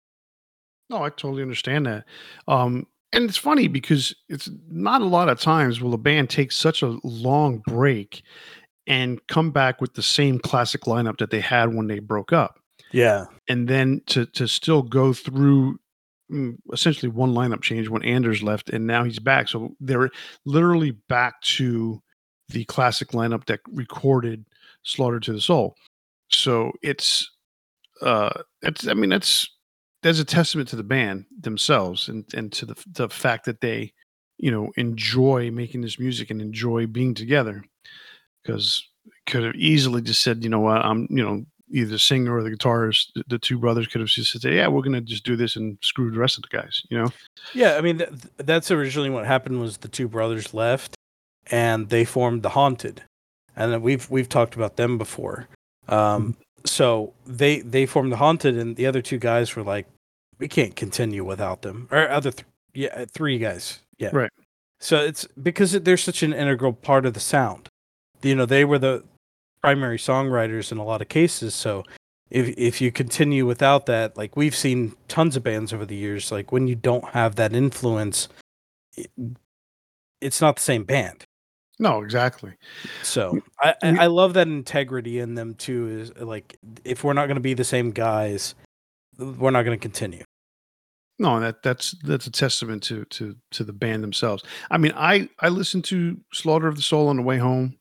no, 0.89 1.03
I 1.03 1.09
totally 1.09 1.41
understand 1.41 1.85
that. 1.85 2.05
Um, 2.47 2.87
and 3.11 3.25
it's 3.25 3.37
funny 3.37 3.67
because 3.67 4.15
it's 4.27 4.49
not 4.69 5.01
a 5.01 5.05
lot 5.05 5.29
of 5.29 5.39
times 5.39 5.81
will 5.81 5.93
a 5.93 5.97
band 5.97 6.29
take 6.29 6.51
such 6.51 6.83
a 6.83 6.97
long 7.03 7.59
break 7.67 8.21
and 8.87 9.19
come 9.27 9.51
back 9.51 9.81
with 9.81 9.93
the 9.93 10.03
same 10.03 10.39
classic 10.39 10.81
lineup 10.81 11.17
that 11.17 11.31
they 11.31 11.39
had 11.39 11.73
when 11.73 11.87
they 11.87 11.99
broke 11.99 12.33
up. 12.33 12.59
Yeah. 12.91 13.25
And 13.47 13.67
then 13.67 14.01
to 14.07 14.25
to 14.27 14.47
still 14.47 14.81
go 14.81 15.13
through 15.13 15.79
mm, 16.31 16.55
essentially 16.73 17.09
one 17.11 17.33
lineup 17.33 17.61
change 17.61 17.89
when 17.89 18.03
Anders 18.03 18.41
left 18.41 18.69
and 18.69 18.87
now 18.87 19.03
he's 19.03 19.19
back. 19.19 19.47
So 19.47 19.75
they're 19.79 20.09
literally 20.45 20.91
back 20.91 21.41
to 21.41 22.01
the 22.49 22.65
classic 22.65 23.09
lineup 23.09 23.45
that 23.45 23.59
recorded 23.71 24.45
Slaughter 24.83 25.19
to 25.19 25.33
the 25.33 25.41
Soul. 25.41 25.75
So 26.29 26.71
it's 26.81 27.29
uh 28.01 28.41
it's 28.61 28.87
I 28.87 28.93
mean 28.93 29.09
that's 29.09 29.47
that's 30.01 30.19
a 30.19 30.25
testament 30.25 30.69
to 30.69 30.75
the 30.75 30.83
band 30.83 31.25
themselves 31.39 32.07
and 32.09 32.25
and 32.33 32.51
to 32.53 32.65
the 32.65 32.75
the 32.93 33.09
fact 33.09 33.45
that 33.45 33.61
they 33.61 33.93
you 34.37 34.51
know 34.51 34.71
enjoy 34.77 35.51
making 35.51 35.81
this 35.81 35.99
music 35.99 36.29
and 36.29 36.41
enjoy 36.41 36.87
being 36.87 37.13
together. 37.13 37.63
Because 38.43 38.83
could 39.25 39.43
have 39.43 39.55
easily 39.55 40.01
just 40.01 40.21
said 40.21 40.43
you 40.43 40.49
know 40.49 40.61
what? 40.61 40.83
I'm 40.83 41.07
you 41.09 41.23
know 41.23 41.45
either 41.71 41.91
the 41.91 41.99
singer 41.99 42.35
or 42.35 42.41
the 42.41 42.49
guitarist 42.49 43.07
the, 43.13 43.23
the 43.27 43.37
two 43.37 43.59
brothers 43.59 43.85
could 43.87 44.01
have 44.01 44.09
just 44.09 44.31
said 44.31 44.51
yeah 44.51 44.67
we're 44.67 44.81
gonna 44.81 45.01
just 45.01 45.23
do 45.23 45.35
this 45.35 45.55
and 45.55 45.77
screw 45.83 46.09
the 46.09 46.17
rest 46.17 46.35
of 46.35 46.41
the 46.41 46.57
guys 46.57 46.81
you 46.89 46.97
know? 46.97 47.07
Yeah 47.53 47.75
i 47.77 47.81
mean 47.81 47.99
th- 47.99 48.09
that's 48.37 48.71
originally 48.71 49.11
what 49.11 49.27
happened 49.27 49.61
was 49.61 49.77
the 49.77 49.87
two 49.87 50.07
brothers 50.07 50.51
left 50.51 50.95
and 51.51 51.89
they 51.89 52.05
formed 52.05 52.43
the 52.43 52.49
haunted. 52.49 53.03
And 53.55 53.81
we've 53.81 54.09
we've 54.09 54.29
talked 54.29 54.55
about 54.55 54.77
them 54.77 54.97
before. 54.97 55.47
Um, 55.87 56.33
mm-hmm 56.33 56.41
so 56.65 57.13
they 57.25 57.61
they 57.61 57.85
formed 57.85 58.11
the 58.11 58.17
haunted, 58.17 58.57
and 58.57 58.75
the 58.75 58.85
other 58.85 59.01
two 59.01 59.17
guys 59.17 59.55
were 59.55 59.63
like, 59.63 59.87
we 60.39 60.47
can't 60.47 60.75
continue 60.75 61.23
without 61.23 61.61
them. 61.61 61.87
Or 61.91 62.09
other, 62.09 62.31
th- 62.31 62.45
yeah, 62.73 62.89
uh, 62.95 63.05
three 63.05 63.37
guys, 63.37 63.79
yeah, 63.97 64.09
right. 64.13 64.31
So 64.79 64.97
it's 64.97 65.27
because 65.41 65.73
they're 65.73 65.97
such 65.97 66.23
an 66.23 66.33
integral 66.33 66.73
part 66.73 67.05
of 67.05 67.13
the 67.13 67.19
sound. 67.19 67.67
You 68.21 68.35
know, 68.35 68.45
they 68.45 68.65
were 68.65 68.79
the 68.79 69.03
primary 69.61 69.97
songwriters 69.97 70.71
in 70.71 70.77
a 70.77 70.85
lot 70.85 71.01
of 71.01 71.09
cases. 71.09 71.53
So 71.53 71.83
if 72.29 72.57
if 72.57 72.81
you 72.81 72.91
continue 72.91 73.45
without 73.45 73.85
that, 73.87 74.17
like 74.17 74.37
we've 74.37 74.55
seen 74.55 74.95
tons 75.07 75.35
of 75.35 75.43
bands 75.43 75.73
over 75.73 75.85
the 75.85 75.95
years, 75.95 76.31
like 76.31 76.51
when 76.51 76.67
you 76.67 76.75
don't 76.75 77.05
have 77.09 77.35
that 77.35 77.53
influence, 77.53 78.29
it, 78.95 79.11
it's 80.21 80.41
not 80.41 80.57
the 80.57 80.61
same 80.61 80.83
band. 80.83 81.23
No, 81.79 82.01
exactly. 82.01 82.53
So 83.03 83.39
I, 83.61 83.73
I 83.81 84.07
love 84.07 84.33
that 84.33 84.47
integrity 84.47 85.19
in 85.19 85.35
them 85.35 85.53
too. 85.55 85.87
Is 85.87 86.17
like 86.17 86.57
if 86.83 87.03
we're 87.05 87.13
not 87.13 87.27
going 87.27 87.35
to 87.35 87.41
be 87.41 87.53
the 87.53 87.63
same 87.63 87.91
guys, 87.91 88.53
we're 89.17 89.51
not 89.51 89.63
going 89.63 89.77
to 89.77 89.81
continue. 89.81 90.23
No, 91.19 91.39
that 91.39 91.63
that's 91.63 91.95
that's 92.03 92.27
a 92.27 92.31
testament 92.31 92.83
to 92.83 93.05
to 93.05 93.35
to 93.51 93.63
the 93.63 93.73
band 93.73 94.03
themselves. 94.03 94.43
I 94.71 94.77
mean, 94.77 94.93
I 94.95 95.29
I 95.39 95.49
listened 95.49 95.85
to 95.85 96.17
Slaughter 96.33 96.67
of 96.67 96.75
the 96.75 96.81
Soul 96.81 97.07
on 97.07 97.17
the 97.17 97.23
way 97.23 97.37
home 97.37 97.77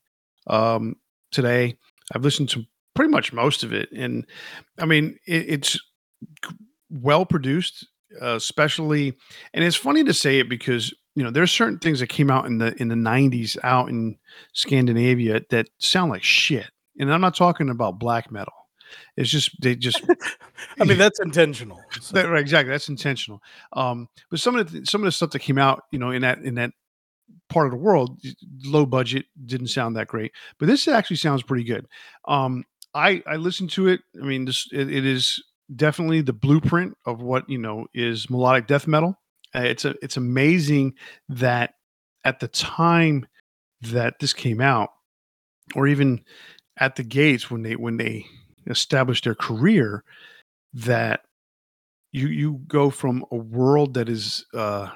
um, 0.48 0.96
today. 1.32 1.76
I've 2.14 2.24
listened 2.24 2.48
to 2.50 2.64
pretty 2.94 3.10
much 3.10 3.32
most 3.32 3.62
of 3.62 3.72
it, 3.72 3.90
and 3.92 4.26
I 4.78 4.86
mean, 4.86 5.18
it, 5.26 5.44
it's 5.48 5.80
well 6.90 7.26
produced, 7.26 7.86
uh, 8.20 8.34
especially. 8.36 9.14
And 9.54 9.64
it's 9.64 9.76
funny 9.76 10.02
to 10.04 10.14
say 10.14 10.40
it 10.40 10.48
because 10.48 10.92
you 11.18 11.24
know 11.24 11.32
there's 11.32 11.50
certain 11.50 11.80
things 11.80 11.98
that 11.98 12.06
came 12.06 12.30
out 12.30 12.46
in 12.46 12.58
the 12.58 12.80
in 12.80 12.86
the 12.86 12.94
90s 12.94 13.58
out 13.64 13.88
in 13.88 14.16
Scandinavia 14.52 15.40
that 15.50 15.68
sound 15.78 16.12
like 16.12 16.22
shit. 16.22 16.70
And 17.00 17.12
I'm 17.12 17.20
not 17.20 17.34
talking 17.34 17.70
about 17.70 17.98
black 17.98 18.30
metal. 18.30 18.52
It's 19.16 19.28
just 19.28 19.50
they 19.60 19.74
just 19.74 20.00
I 20.80 20.84
mean 20.84 20.96
that's 20.96 21.18
intentional. 21.18 21.82
So. 22.00 22.14
That, 22.14 22.28
right, 22.28 22.40
exactly. 22.40 22.70
That's 22.70 22.88
intentional. 22.88 23.42
Um, 23.72 24.08
but 24.30 24.38
some 24.38 24.54
of 24.54 24.70
the 24.70 24.86
some 24.86 25.00
of 25.00 25.06
the 25.06 25.12
stuff 25.12 25.30
that 25.30 25.40
came 25.40 25.58
out, 25.58 25.82
you 25.90 25.98
know, 25.98 26.12
in 26.12 26.22
that 26.22 26.38
in 26.38 26.54
that 26.54 26.70
part 27.48 27.66
of 27.66 27.72
the 27.72 27.78
world, 27.78 28.20
low 28.64 28.86
budget, 28.86 29.26
didn't 29.44 29.68
sound 29.68 29.96
that 29.96 30.06
great. 30.06 30.30
But 30.60 30.68
this 30.68 30.86
actually 30.86 31.16
sounds 31.16 31.42
pretty 31.42 31.64
good. 31.64 31.88
Um, 32.28 32.62
I 32.94 33.24
I 33.26 33.34
listened 33.34 33.70
to 33.70 33.88
it. 33.88 34.02
I 34.22 34.24
mean, 34.24 34.44
this 34.44 34.68
it, 34.70 34.88
it 34.88 35.04
is 35.04 35.42
definitely 35.74 36.20
the 36.20 36.32
blueprint 36.32 36.96
of 37.06 37.22
what 37.22 37.50
you 37.50 37.58
know 37.58 37.88
is 37.92 38.30
melodic 38.30 38.68
death 38.68 38.86
metal. 38.86 39.18
Uh, 39.58 39.62
it's 39.62 39.84
a 39.84 39.94
it's 40.02 40.16
amazing 40.16 40.94
that 41.28 41.74
at 42.24 42.38
the 42.40 42.48
time 42.48 43.26
that 43.80 44.18
this 44.20 44.32
came 44.32 44.60
out, 44.60 44.90
or 45.74 45.88
even 45.88 46.20
at 46.78 46.96
the 46.96 47.02
gates 47.02 47.50
when 47.50 47.62
they 47.62 47.74
when 47.74 47.96
they 47.96 48.24
established 48.68 49.24
their 49.24 49.34
career, 49.34 50.04
that 50.72 51.22
you 52.12 52.28
you 52.28 52.60
go 52.68 52.90
from 52.90 53.24
a 53.32 53.36
world 53.36 53.94
that 53.94 54.08
is 54.08 54.44
uh, 54.54 54.88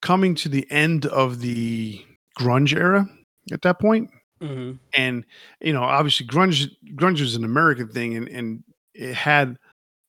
coming 0.00 0.34
to 0.34 0.48
the 0.48 0.66
end 0.70 1.04
of 1.06 1.40
the 1.40 2.02
grunge 2.38 2.74
era 2.74 3.06
at 3.52 3.62
that 3.62 3.78
point. 3.78 4.10
Mm-hmm. 4.40 4.76
And 4.94 5.24
you 5.60 5.74
know, 5.74 5.82
obviously, 5.82 6.26
grunge 6.26 6.70
grunge 6.94 7.20
is 7.20 7.36
an 7.36 7.44
American 7.44 7.88
thing, 7.88 8.16
and 8.16 8.28
and 8.28 8.64
it 8.94 9.14
had 9.14 9.58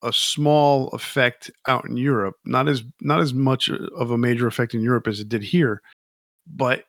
a 0.04 0.14
small 0.14 0.90
effect 0.90 1.50
out 1.68 1.86
in 1.86 1.98
Europe, 1.98 2.36
not 2.46 2.68
as 2.68 2.84
not 3.02 3.22
as 3.22 3.34
much 3.34 3.70
of 3.70 4.12
a 4.12 4.18
major 4.18 4.48
effect 4.48 4.74
in 4.74 4.82
Europe 4.82 5.08
as 5.08 5.20
it 5.20 5.30
did 5.30 5.44
here, 5.44 5.82
but 6.46 6.84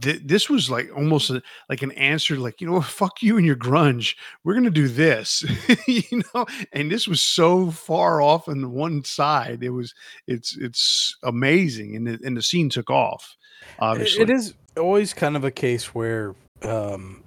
th- 0.00 0.22
this 0.24 0.48
was 0.48 0.70
like 0.70 0.90
almost 0.94 1.30
a, 1.30 1.42
like 1.68 1.82
an 1.82 1.92
answer, 1.92 2.36
like 2.36 2.60
you 2.60 2.70
know, 2.70 2.80
fuck 2.82 3.22
you 3.22 3.36
and 3.36 3.46
your 3.46 3.56
grunge, 3.56 4.14
we're 4.44 4.54
gonna 4.54 4.70
do 4.70 4.88
this, 4.88 5.44
you 5.86 6.22
know, 6.34 6.46
and 6.72 6.90
this 6.90 7.08
was 7.08 7.22
so 7.22 7.70
far 7.70 8.20
off 8.20 8.48
on 8.48 8.72
one 8.72 9.02
side, 9.04 9.62
it 9.62 9.70
was 9.70 9.94
it's 10.26 10.56
it's 10.58 11.16
amazing, 11.22 11.96
and 11.96 12.06
the, 12.06 12.20
and 12.24 12.36
the 12.36 12.42
scene 12.42 12.68
took 12.68 12.90
off. 12.90 13.36
Obviously, 13.78 14.22
it 14.22 14.30
is 14.30 14.54
always 14.76 15.14
kind 15.14 15.36
of 15.36 15.44
a 15.44 15.50
case 15.50 15.94
where 15.94 16.34
um, 16.62 17.24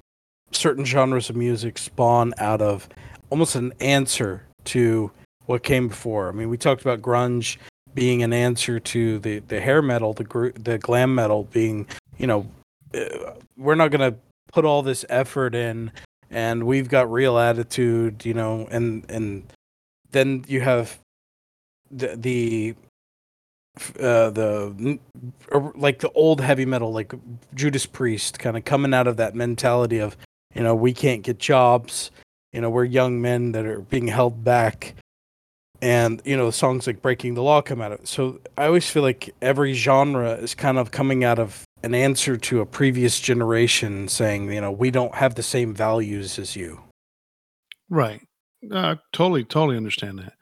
certain 0.51 0.85
genres 0.85 1.29
of 1.29 1.35
music 1.35 1.77
spawn 1.77 2.33
out 2.37 2.61
of 2.61 2.87
almost 3.29 3.55
an 3.55 3.73
answer 3.79 4.46
to 4.67 5.11
what 5.45 5.63
came 5.63 5.87
before. 5.87 6.29
I 6.29 6.31
mean, 6.31 6.49
we 6.49 6.57
talked 6.57 6.81
about 6.81 7.01
grunge 7.01 7.57
being 7.93 8.21
an 8.23 8.33
answer 8.33 8.79
to 8.79 9.19
the 9.19 9.39
the 9.39 9.59
hair 9.59 9.81
metal, 9.81 10.13
the 10.13 10.23
gr- 10.23 10.49
the 10.49 10.77
glam 10.77 11.15
metal 11.15 11.45
being, 11.45 11.87
you 12.17 12.27
know, 12.27 12.47
uh, 12.93 13.33
we're 13.57 13.75
not 13.75 13.91
going 13.91 14.11
to 14.11 14.17
put 14.51 14.65
all 14.65 14.81
this 14.81 15.03
effort 15.09 15.55
in 15.55 15.91
and 16.29 16.63
we've 16.65 16.89
got 16.89 17.11
real 17.11 17.37
attitude, 17.37 18.25
you 18.25 18.33
know, 18.33 18.67
and 18.69 19.09
and 19.09 19.51
then 20.11 20.43
you 20.47 20.61
have 20.61 20.99
the 21.89 22.15
the 22.15 22.75
uh, 23.99 24.29
the 24.31 24.99
like 25.75 25.99
the 25.99 26.11
old 26.11 26.41
heavy 26.41 26.65
metal, 26.65 26.91
like 26.91 27.13
Judas 27.53 27.85
Priest, 27.85 28.39
kind 28.39 28.57
of 28.57 28.65
coming 28.65 28.93
out 28.93 29.07
of 29.07 29.17
that 29.17 29.35
mentality 29.35 29.99
of 29.99 30.17
you 30.53 30.63
know 30.63 30.75
we 30.75 30.93
can't 30.93 31.23
get 31.23 31.39
jobs, 31.39 32.11
you 32.51 32.61
know, 32.61 32.69
we're 32.69 32.85
young 32.85 33.21
men 33.21 33.51
that 33.53 33.65
are 33.65 33.81
being 33.81 34.07
held 34.07 34.43
back. 34.43 34.95
And, 35.79 36.21
you 36.25 36.35
know, 36.35 36.49
songs 36.49 36.87
like 36.87 37.03
Breaking 37.03 37.35
the 37.35 37.43
Law 37.43 37.61
come 37.61 37.81
out 37.81 37.91
of 37.91 37.99
it. 37.99 38.07
So 38.07 38.39
I 38.57 38.65
always 38.65 38.89
feel 38.89 39.03
like 39.03 39.29
every 39.41 39.73
genre 39.73 40.31
is 40.31 40.55
kind 40.55 40.79
of 40.79 40.89
coming 40.89 41.23
out 41.23 41.37
of 41.37 41.63
an 41.83 41.93
answer 41.93 42.35
to 42.35 42.61
a 42.61 42.65
previous 42.65 43.19
generation 43.19 44.07
saying, 44.07 44.51
you 44.51 44.59
know, 44.59 44.71
we 44.71 44.89
don't 44.89 45.13
have 45.13 45.35
the 45.35 45.43
same 45.43 45.75
values 45.75 46.39
as 46.39 46.55
you. 46.55 46.81
Right. 47.89 48.21
Uh, 48.71 48.95
totally, 49.13 49.43
totally 49.43 49.77
understand 49.77 50.19
that. 50.19 50.33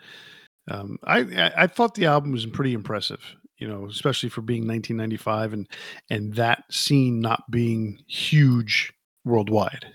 Um, 0.67 0.97
I, 1.03 1.19
I, 1.19 1.51
I 1.63 1.67
thought 1.67 1.95
the 1.95 2.05
album 2.05 2.31
was 2.31 2.45
pretty 2.45 2.73
impressive, 2.73 3.19
you 3.57 3.67
know, 3.67 3.85
especially 3.85 4.29
for 4.29 4.41
being 4.41 4.67
1995 4.67 5.53
and 5.53 5.67
and 6.09 6.33
that 6.35 6.63
scene 6.71 7.19
not 7.19 7.43
being 7.51 7.99
huge 8.07 8.93
worldwide. 9.25 9.85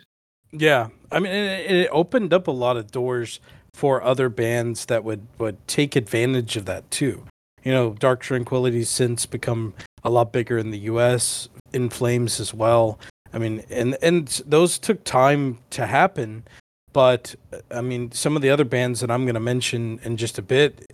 Yeah, 0.53 0.89
I 1.13 1.21
mean, 1.21 1.33
it, 1.33 1.71
it 1.71 1.89
opened 1.93 2.33
up 2.33 2.47
a 2.47 2.53
lot 2.53 2.77
of 2.77 2.91
doors 2.91 3.41
for 3.73 4.03
other 4.03 4.29
bands 4.29 4.87
that 4.87 5.05
would 5.05 5.27
would 5.39 5.67
take 5.69 5.97
advantage 5.97 6.57
of 6.57 6.67
that 6.67 6.91
too. 6.91 7.25
You 7.63 7.73
know, 7.73 7.95
Dark 7.99 8.21
Tranquillity 8.21 8.85
since 8.85 9.27
become 9.27 9.75
a 10.03 10.11
lot 10.11 10.33
bigger 10.33 10.59
in 10.59 10.71
the 10.71 10.79
U.S. 10.81 11.49
In 11.73 11.89
Flames 11.89 12.41
as 12.41 12.53
well. 12.53 12.99
I 13.33 13.39
mean, 13.39 13.65
and 13.71 13.97
and 14.03 14.27
those 14.47 14.79
took 14.79 15.05
time 15.05 15.59
to 15.71 15.87
happen, 15.87 16.45
but 16.93 17.35
uh, 17.53 17.59
I 17.71 17.81
mean, 17.81 18.11
some 18.13 18.35
of 18.35 18.43
the 18.43 18.51
other 18.51 18.65
bands 18.65 19.01
that 19.01 19.11
I'm 19.11 19.25
going 19.25 19.35
to 19.35 19.41
mention 19.41 20.01
in 20.03 20.17
just 20.17 20.39
a 20.39 20.43
bit, 20.43 20.85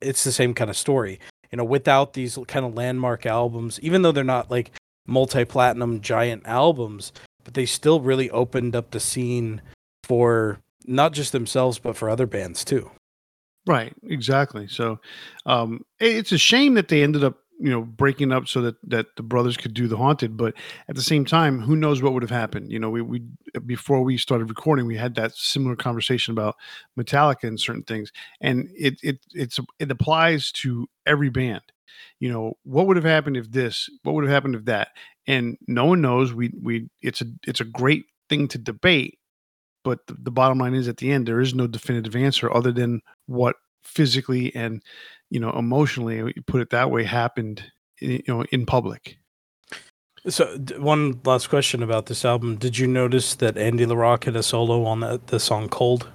it's 0.00 0.24
the 0.24 0.32
same 0.32 0.52
kind 0.54 0.70
of 0.70 0.76
story. 0.76 1.20
You 1.52 1.58
know, 1.58 1.64
without 1.64 2.14
these 2.14 2.38
kind 2.48 2.64
of 2.64 2.74
landmark 2.74 3.26
albums, 3.26 3.78
even 3.80 4.02
though 4.02 4.12
they're 4.12 4.24
not 4.24 4.50
like 4.50 4.72
multi-platinum 5.06 6.00
giant 6.00 6.42
albums, 6.46 7.12
but 7.44 7.54
they 7.54 7.66
still 7.66 8.00
really 8.00 8.30
opened 8.30 8.76
up 8.76 8.90
the 8.90 9.00
scene 9.00 9.62
for 10.04 10.60
not 10.86 11.12
just 11.12 11.32
themselves 11.32 11.78
but 11.78 11.96
for 11.96 12.08
other 12.10 12.26
bands 12.26 12.64
too. 12.64 12.90
Right, 13.66 13.92
exactly. 14.04 14.66
So 14.68 14.98
um 15.46 15.84
it's 15.98 16.32
a 16.32 16.38
shame 16.38 16.74
that 16.74 16.88
they 16.88 17.02
ended 17.02 17.22
up, 17.24 17.38
you 17.58 17.70
know, 17.70 17.82
breaking 17.82 18.32
up 18.32 18.48
so 18.48 18.62
that 18.62 18.76
that 18.88 19.06
the 19.16 19.22
brothers 19.22 19.56
could 19.56 19.74
do 19.74 19.86
the 19.86 19.96
haunted, 19.96 20.36
but 20.36 20.54
at 20.88 20.96
the 20.96 21.02
same 21.02 21.24
time, 21.24 21.60
who 21.60 21.76
knows 21.76 22.02
what 22.02 22.14
would 22.14 22.22
have 22.22 22.30
happened. 22.30 22.72
You 22.72 22.78
know, 22.78 22.90
we 22.90 23.02
we 23.02 23.22
before 23.66 24.02
we 24.02 24.16
started 24.16 24.48
recording, 24.48 24.86
we 24.86 24.96
had 24.96 25.14
that 25.16 25.34
similar 25.36 25.76
conversation 25.76 26.32
about 26.32 26.56
Metallica 26.98 27.44
and 27.44 27.60
certain 27.60 27.84
things. 27.84 28.10
And 28.40 28.70
it 28.74 28.98
it 29.02 29.18
it's 29.34 29.60
it 29.78 29.90
applies 29.90 30.50
to 30.52 30.88
every 31.06 31.28
band 31.30 31.62
you 32.18 32.32
know 32.32 32.56
what 32.62 32.86
would 32.86 32.96
have 32.96 33.04
happened 33.04 33.36
if 33.36 33.50
this 33.50 33.88
what 34.02 34.14
would 34.14 34.24
have 34.24 34.32
happened 34.32 34.54
if 34.54 34.64
that 34.66 34.88
and 35.30 35.56
no 35.68 35.84
one 35.84 36.00
knows 36.00 36.34
we 36.34 36.52
we 36.60 36.88
it's 37.02 37.20
a 37.20 37.26
it's 37.46 37.60
a 37.60 37.64
great 37.64 38.04
thing 38.28 38.48
to 38.48 38.58
debate 38.58 39.18
but 39.84 40.06
the, 40.08 40.16
the 40.22 40.30
bottom 40.30 40.58
line 40.58 40.74
is 40.74 40.88
at 40.88 40.96
the 40.96 41.10
end 41.12 41.26
there 41.26 41.40
is 41.40 41.54
no 41.54 41.66
definitive 41.66 42.16
answer 42.16 42.52
other 42.52 42.72
than 42.72 43.00
what 43.26 43.56
physically 43.84 44.54
and 44.54 44.82
you 45.30 45.40
know 45.40 45.50
emotionally 45.52 46.34
put 46.46 46.60
it 46.60 46.70
that 46.70 46.90
way 46.90 47.04
happened 47.04 47.62
you 48.00 48.22
know 48.28 48.44
in 48.50 48.66
public 48.66 49.16
so 50.28 50.58
one 50.78 51.18
last 51.24 51.48
question 51.48 51.82
about 51.82 52.06
this 52.06 52.24
album 52.24 52.56
did 52.56 52.76
you 52.76 52.86
notice 52.86 53.36
that 53.36 53.56
andy 53.56 53.86
larocque 53.86 54.24
had 54.24 54.36
a 54.36 54.42
solo 54.42 54.84
on 54.84 55.00
the, 55.00 55.20
the 55.26 55.40
song 55.40 55.68
cold 55.68 56.08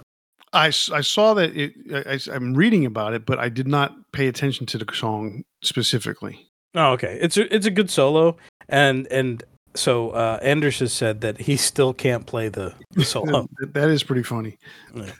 I, 0.53 0.67
I 0.67 1.01
saw 1.01 1.33
that 1.33 1.53
it, 1.53 1.73
I, 1.93 2.17
I'm 2.33 2.53
reading 2.53 2.85
about 2.85 3.13
it, 3.13 3.25
but 3.25 3.39
I 3.39 3.49
did 3.49 3.67
not 3.67 3.93
pay 4.13 4.27
attention 4.29 4.65
to 4.67 4.77
the 4.77 4.85
song 4.93 5.43
specifically. 5.61 6.47
Oh, 6.75 6.91
okay. 6.93 7.17
It's 7.21 7.35
a, 7.35 7.53
it's 7.53 7.65
a 7.65 7.71
good 7.71 7.89
solo, 7.89 8.37
and 8.69 9.07
and 9.07 9.43
so 9.75 10.11
uh, 10.11 10.39
Anders 10.41 10.79
has 10.79 10.93
said 10.93 11.21
that 11.21 11.41
he 11.41 11.57
still 11.57 11.93
can't 11.93 12.25
play 12.25 12.49
the, 12.49 12.73
solo. 13.03 13.47
that 13.59 13.89
is 13.89 14.03
pretty 14.03 14.23
funny. 14.23 14.57
Yeah. 14.93 15.11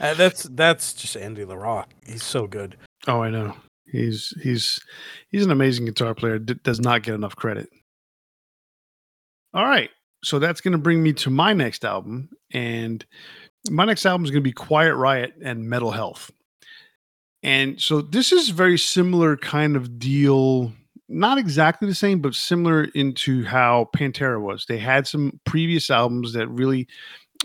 Uh, 0.00 0.14
that's 0.14 0.44
that's 0.44 0.92
just 0.94 1.16
Andy 1.16 1.44
LaRocque. 1.44 1.88
He's 2.06 2.24
so 2.24 2.46
good. 2.46 2.76
Oh, 3.06 3.22
I 3.22 3.30
know. 3.30 3.54
He's 3.86 4.34
he's 4.42 4.80
he's 5.28 5.44
an 5.44 5.50
amazing 5.50 5.86
guitar 5.86 6.14
player. 6.14 6.38
D- 6.38 6.54
does 6.62 6.80
not 6.80 7.02
get 7.02 7.14
enough 7.14 7.36
credit. 7.36 7.68
All 9.54 9.64
right, 9.64 9.90
so 10.24 10.38
that's 10.38 10.62
going 10.62 10.72
to 10.72 10.78
bring 10.78 11.02
me 11.02 11.12
to 11.14 11.30
my 11.30 11.52
next 11.52 11.84
album, 11.84 12.30
and 12.52 13.04
my 13.70 13.84
next 13.84 14.06
album 14.06 14.24
is 14.24 14.30
going 14.30 14.42
to 14.42 14.48
be 14.48 14.52
Quiet 14.52 14.94
Riot 14.94 15.34
and 15.42 15.68
Metal 15.68 15.90
Health. 15.90 16.30
And 17.42 17.80
so 17.80 18.00
this 18.00 18.32
is 18.32 18.48
very 18.48 18.78
similar 18.78 19.36
kind 19.36 19.76
of 19.76 19.98
deal 19.98 20.72
not 21.12 21.38
exactly 21.38 21.86
the 21.86 21.94
same, 21.94 22.20
but 22.20 22.34
similar 22.34 22.84
into 22.94 23.44
how 23.44 23.88
Pantera 23.94 24.40
was. 24.40 24.64
They 24.66 24.78
had 24.78 25.06
some 25.06 25.40
previous 25.44 25.90
albums 25.90 26.32
that 26.32 26.48
really 26.48 26.88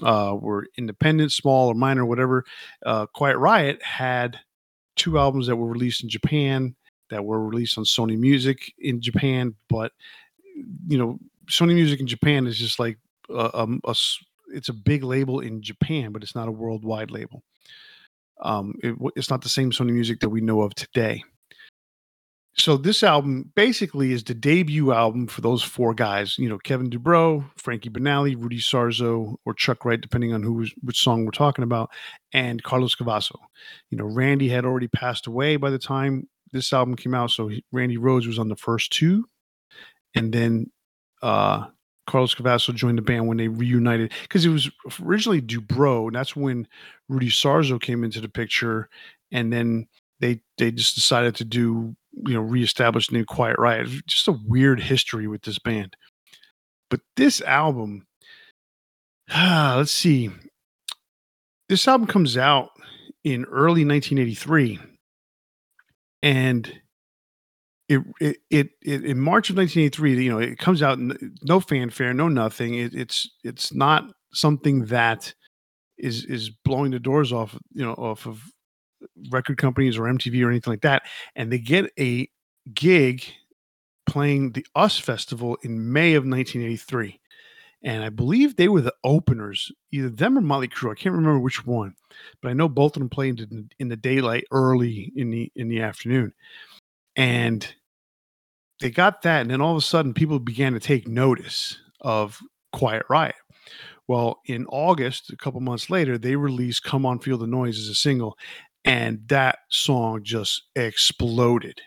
uh, 0.01 0.35
were 0.39 0.67
independent, 0.77 1.31
small 1.31 1.67
or 1.67 1.75
minor, 1.75 2.05
whatever. 2.05 2.45
Uh, 2.85 3.05
Quiet 3.07 3.37
Riot 3.37 3.83
had 3.83 4.39
two 4.95 5.19
albums 5.19 5.47
that 5.47 5.57
were 5.57 5.67
released 5.67 6.01
in 6.01 6.09
Japan 6.09 6.75
that 7.09 7.25
were 7.25 7.45
released 7.45 7.77
on 7.77 7.83
Sony 7.83 8.17
Music 8.17 8.73
in 8.79 9.01
Japan, 9.01 9.55
but 9.69 9.91
you 10.87 10.97
know, 10.97 11.19
Sony 11.49 11.75
Music 11.75 11.99
in 11.99 12.07
Japan 12.07 12.47
is 12.47 12.57
just 12.57 12.79
like 12.79 12.97
a, 13.29 13.49
a, 13.53 13.67
a 13.85 13.95
it's 14.53 14.69
a 14.69 14.73
big 14.73 15.03
label 15.03 15.39
in 15.39 15.61
Japan, 15.61 16.11
but 16.11 16.23
it's 16.23 16.35
not 16.35 16.47
a 16.47 16.51
worldwide 16.51 17.11
label. 17.11 17.43
Um, 18.41 18.75
it, 18.81 18.95
it's 19.15 19.29
not 19.29 19.41
the 19.41 19.49
same 19.49 19.71
Sony 19.71 19.91
Music 19.91 20.19
that 20.21 20.29
we 20.29 20.41
know 20.41 20.61
of 20.61 20.73
today 20.75 21.23
so 22.59 22.75
this 22.75 23.03
album 23.03 23.51
basically 23.55 24.11
is 24.11 24.23
the 24.23 24.33
debut 24.33 24.91
album 24.91 25.27
for 25.27 25.41
those 25.41 25.61
four 25.61 25.93
guys. 25.93 26.37
You 26.39 26.49
know, 26.49 26.57
Kevin 26.57 26.89
DuBrow, 26.89 27.45
Frankie 27.55 27.89
Banali, 27.89 28.35
Rudy 28.35 28.59
Sarzo, 28.59 29.35
or 29.45 29.53
Chuck 29.53 29.85
Wright, 29.85 30.01
depending 30.01 30.33
on 30.33 30.41
who 30.41 30.53
was, 30.53 30.73
which 30.81 30.99
song 30.99 31.23
we're 31.23 31.31
talking 31.31 31.63
about, 31.63 31.91
and 32.33 32.63
Carlos 32.63 32.95
Cavazo. 32.95 33.35
You 33.91 33.97
know, 33.97 34.05
Randy 34.05 34.49
had 34.49 34.65
already 34.65 34.87
passed 34.87 35.27
away 35.27 35.57
by 35.57 35.69
the 35.69 35.77
time 35.77 36.27
this 36.51 36.73
album 36.73 36.95
came 36.95 37.13
out, 37.13 37.29
so 37.29 37.47
he, 37.47 37.63
Randy 37.71 37.97
Rhoads 37.97 38.25
was 38.25 38.39
on 38.39 38.49
the 38.49 38.55
first 38.55 38.91
two, 38.91 39.25
and 40.15 40.33
then 40.33 40.71
uh, 41.21 41.67
Carlos 42.07 42.33
Cavazo 42.33 42.73
joined 42.73 42.97
the 42.97 43.03
band 43.03 43.27
when 43.27 43.37
they 43.37 43.49
reunited 43.49 44.13
because 44.23 44.45
it 44.45 44.49
was 44.49 44.71
originally 45.03 45.41
DuBrow, 45.41 46.07
and 46.07 46.15
that's 46.15 46.35
when 46.35 46.67
Rudy 47.07 47.29
Sarzo 47.29 47.79
came 47.79 48.03
into 48.03 48.19
the 48.19 48.29
picture, 48.29 48.89
and 49.31 49.53
then 49.53 49.87
they 50.19 50.41
they 50.57 50.71
just 50.71 50.95
decided 50.95 51.35
to 51.35 51.45
do 51.45 51.95
you 52.25 52.33
know 52.33 52.41
reestablish 52.41 53.11
new 53.11 53.25
Quiet 53.25 53.57
Riot. 53.59 53.89
Just 54.07 54.27
a 54.27 54.39
weird 54.45 54.81
history 54.81 55.27
with 55.27 55.41
this 55.43 55.59
band. 55.59 55.95
But 56.89 57.01
this 57.15 57.41
album, 57.41 58.05
ah, 59.29 59.75
let's 59.77 59.91
see. 59.91 60.29
This 61.69 61.87
album 61.87 62.07
comes 62.07 62.37
out 62.37 62.69
in 63.23 63.43
early 63.45 63.83
1983, 63.85 64.79
and 66.23 66.81
it, 67.89 68.01
it 68.19 68.37
it, 68.49 68.69
it 68.81 69.05
in 69.05 69.19
March 69.19 69.49
of 69.49 69.57
1983. 69.57 70.23
You 70.23 70.31
know, 70.31 70.39
it 70.39 70.57
comes 70.57 70.81
out 70.81 70.99
no 71.43 71.59
fanfare, 71.59 72.13
no 72.13 72.27
nothing. 72.27 72.75
It, 72.75 72.93
it's 72.93 73.29
it's 73.43 73.73
not 73.73 74.05
something 74.33 74.85
that 74.85 75.33
is 75.97 76.25
is 76.25 76.49
blowing 76.63 76.91
the 76.91 76.99
doors 76.99 77.33
off 77.33 77.57
you 77.73 77.83
know 77.83 77.93
off 77.93 78.27
of 78.27 78.41
record 79.29 79.57
companies 79.57 79.97
or 79.97 80.03
MTV 80.03 80.43
or 80.45 80.49
anything 80.49 80.71
like 80.71 80.81
that, 80.81 81.03
and 81.35 81.51
they 81.51 81.59
get 81.59 81.91
a 81.99 82.29
gig 82.73 83.23
playing 84.05 84.51
the 84.51 84.65
US 84.75 84.97
Festival 84.97 85.57
in 85.63 85.91
May 85.91 86.13
of 86.13 86.23
1983. 86.23 87.19
And 87.83 88.03
I 88.03 88.09
believe 88.09 88.55
they 88.55 88.69
were 88.69 88.81
the 88.81 88.95
openers, 89.03 89.71
either 89.91 90.09
them 90.09 90.37
or 90.37 90.41
Motley 90.41 90.67
Crue. 90.67 90.91
I 90.91 90.95
can't 90.95 91.13
remember 91.13 91.39
which 91.39 91.65
one, 91.65 91.93
but 92.41 92.49
I 92.49 92.53
know 92.53 92.67
both 92.67 92.95
of 92.95 93.01
them 93.01 93.09
played 93.09 93.39
in, 93.39 93.69
in 93.79 93.87
the 93.87 93.95
daylight 93.95 94.45
early 94.51 95.11
in 95.15 95.29
the 95.29 95.51
in 95.55 95.67
the 95.67 95.81
afternoon. 95.81 96.33
And 97.15 97.67
they 98.79 98.89
got 98.89 99.21
that, 99.23 99.41
and 99.41 99.51
then 99.51 99.61
all 99.61 99.71
of 99.71 99.77
a 99.77 99.81
sudden, 99.81 100.13
people 100.13 100.39
began 100.39 100.73
to 100.73 100.79
take 100.79 101.07
notice 101.07 101.77
of 102.01 102.39
Quiet 102.73 103.03
Riot. 103.09 103.35
Well, 104.07 104.39
in 104.45 104.65
August, 104.67 105.31
a 105.31 105.37
couple 105.37 105.59
months 105.59 105.89
later, 105.89 106.17
they 106.17 106.35
released 106.35 106.83
Come 106.83 107.05
On 107.05 107.19
Feel 107.19 107.37
the 107.37 107.47
Noise 107.47 107.77
as 107.79 107.89
a 107.89 107.95
single, 107.95 108.37
and 108.87 109.27
that 109.27 109.59
song 109.69 110.23
just 110.23 110.63
exploded 110.75 111.81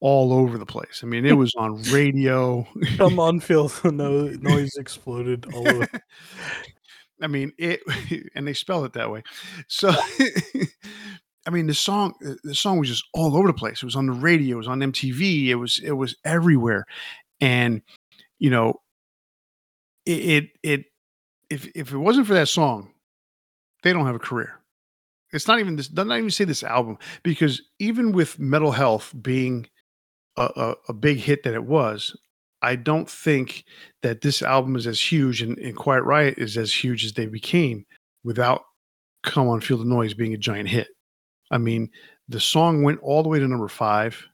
all 0.00 0.32
over 0.32 0.56
the 0.56 0.66
place. 0.66 1.00
I 1.02 1.06
mean, 1.06 1.26
it 1.26 1.32
was 1.32 1.52
on 1.56 1.82
radio. 1.90 2.66
Come 2.96 3.18
on, 3.18 3.40
Phil. 3.40 3.70
No 3.84 4.28
noise 4.28 4.76
exploded 4.76 5.52
all 5.52 5.68
over. 5.68 5.88
I 7.20 7.26
mean, 7.26 7.52
it, 7.58 7.80
and 8.36 8.46
they 8.46 8.52
spell 8.52 8.84
it 8.84 8.92
that 8.92 9.10
way. 9.10 9.24
So, 9.66 9.90
I 11.46 11.50
mean, 11.50 11.66
the 11.66 11.74
song, 11.74 12.14
uh, 12.24 12.34
the 12.44 12.54
song 12.54 12.78
was 12.78 12.88
just 12.88 13.04
all 13.12 13.36
over 13.36 13.48
the 13.48 13.52
place. 13.52 13.82
It 13.82 13.86
was 13.86 13.96
on 13.96 14.06
the 14.06 14.12
radio. 14.12 14.54
It 14.54 14.58
was 14.58 14.68
on 14.68 14.78
MTV. 14.78 15.48
It 15.48 15.56
was, 15.56 15.80
it 15.82 15.92
was 15.92 16.14
everywhere. 16.24 16.86
And, 17.40 17.82
you 18.38 18.50
know, 18.50 18.74
it, 20.06 20.10
it, 20.12 20.44
it 20.62 20.84
if, 21.50 21.66
if 21.74 21.92
it 21.92 21.98
wasn't 21.98 22.28
for 22.28 22.34
that 22.34 22.48
song, 22.48 22.92
they 23.82 23.92
don't 23.92 24.06
have 24.06 24.14
a 24.14 24.20
career 24.20 24.58
it's 25.32 25.46
not 25.46 25.60
even 25.60 25.76
this 25.76 25.88
doesn't 25.88 26.12
even 26.12 26.30
say 26.30 26.44
this 26.44 26.62
album 26.62 26.98
because 27.22 27.62
even 27.78 28.12
with 28.12 28.38
metal 28.38 28.72
health 28.72 29.12
being 29.20 29.66
a, 30.36 30.50
a, 30.56 30.74
a, 30.90 30.92
big 30.92 31.18
hit 31.18 31.42
that 31.42 31.54
it 31.54 31.64
was 31.64 32.16
i 32.62 32.76
don't 32.76 33.08
think 33.08 33.64
that 34.02 34.20
this 34.20 34.42
album 34.42 34.76
is 34.76 34.86
as 34.86 35.00
huge 35.00 35.42
and, 35.42 35.58
and 35.58 35.76
quiet 35.76 36.02
riot 36.02 36.34
is 36.38 36.56
as 36.56 36.72
huge 36.72 37.04
as 37.04 37.12
they 37.12 37.26
became 37.26 37.84
without 38.24 38.62
come 39.22 39.48
on 39.48 39.60
feel 39.60 39.78
the 39.78 39.84
noise 39.84 40.14
being 40.14 40.34
a 40.34 40.38
giant 40.38 40.68
hit 40.68 40.88
i 41.50 41.58
mean 41.58 41.88
the 42.28 42.40
song 42.40 42.82
went 42.82 43.00
all 43.00 43.22
the 43.22 43.28
way 43.28 43.38
to 43.38 43.48
number 43.48 43.68
five 43.68 44.26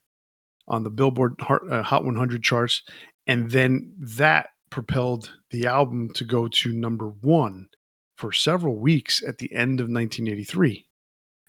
on 0.69 0.83
the 0.83 0.91
billboard 0.91 1.35
uh, 1.71 1.83
hot 1.83 2.05
100 2.05 2.43
charts 2.43 2.83
and 3.27 3.51
then 3.51 3.93
that 3.99 4.49
propelled 4.71 5.33
the 5.51 5.67
album 5.67 6.11
to 6.11 6.25
go 6.25 6.49
to 6.49 6.73
number 6.73 7.09
one 7.21 7.69
for 8.17 8.33
several 8.33 8.77
weeks 8.77 9.23
at 9.23 9.39
the 9.39 9.53
end 9.53 9.81
of 9.81 9.89
1983. 9.89 10.84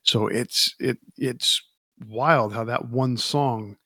So 0.05 0.27
it's 0.27 0.73
it 0.79 0.97
it's 1.17 1.61
wild 2.07 2.53
how 2.53 2.63
that 2.65 2.89
one 2.89 3.17
song 3.17 3.77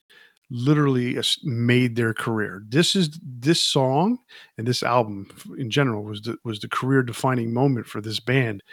literally 0.51 1.17
made 1.43 1.95
their 1.95 2.13
career. 2.13 2.63
This 2.67 2.95
is 2.95 3.19
this 3.23 3.61
song 3.61 4.17
and 4.57 4.67
this 4.67 4.83
album 4.83 5.29
in 5.57 5.69
general 5.69 6.03
was 6.03 6.21
the, 6.21 6.37
was 6.43 6.59
the 6.59 6.67
career 6.67 7.03
defining 7.03 7.53
moment 7.53 7.85
for 7.85 8.01
this 8.01 8.19
band. 8.19 8.63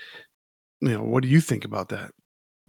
You 0.80 0.90
know, 0.90 1.02
what 1.02 1.22
do 1.22 1.28
you 1.28 1.40
think 1.40 1.64
about 1.64 1.88
that? 1.90 2.12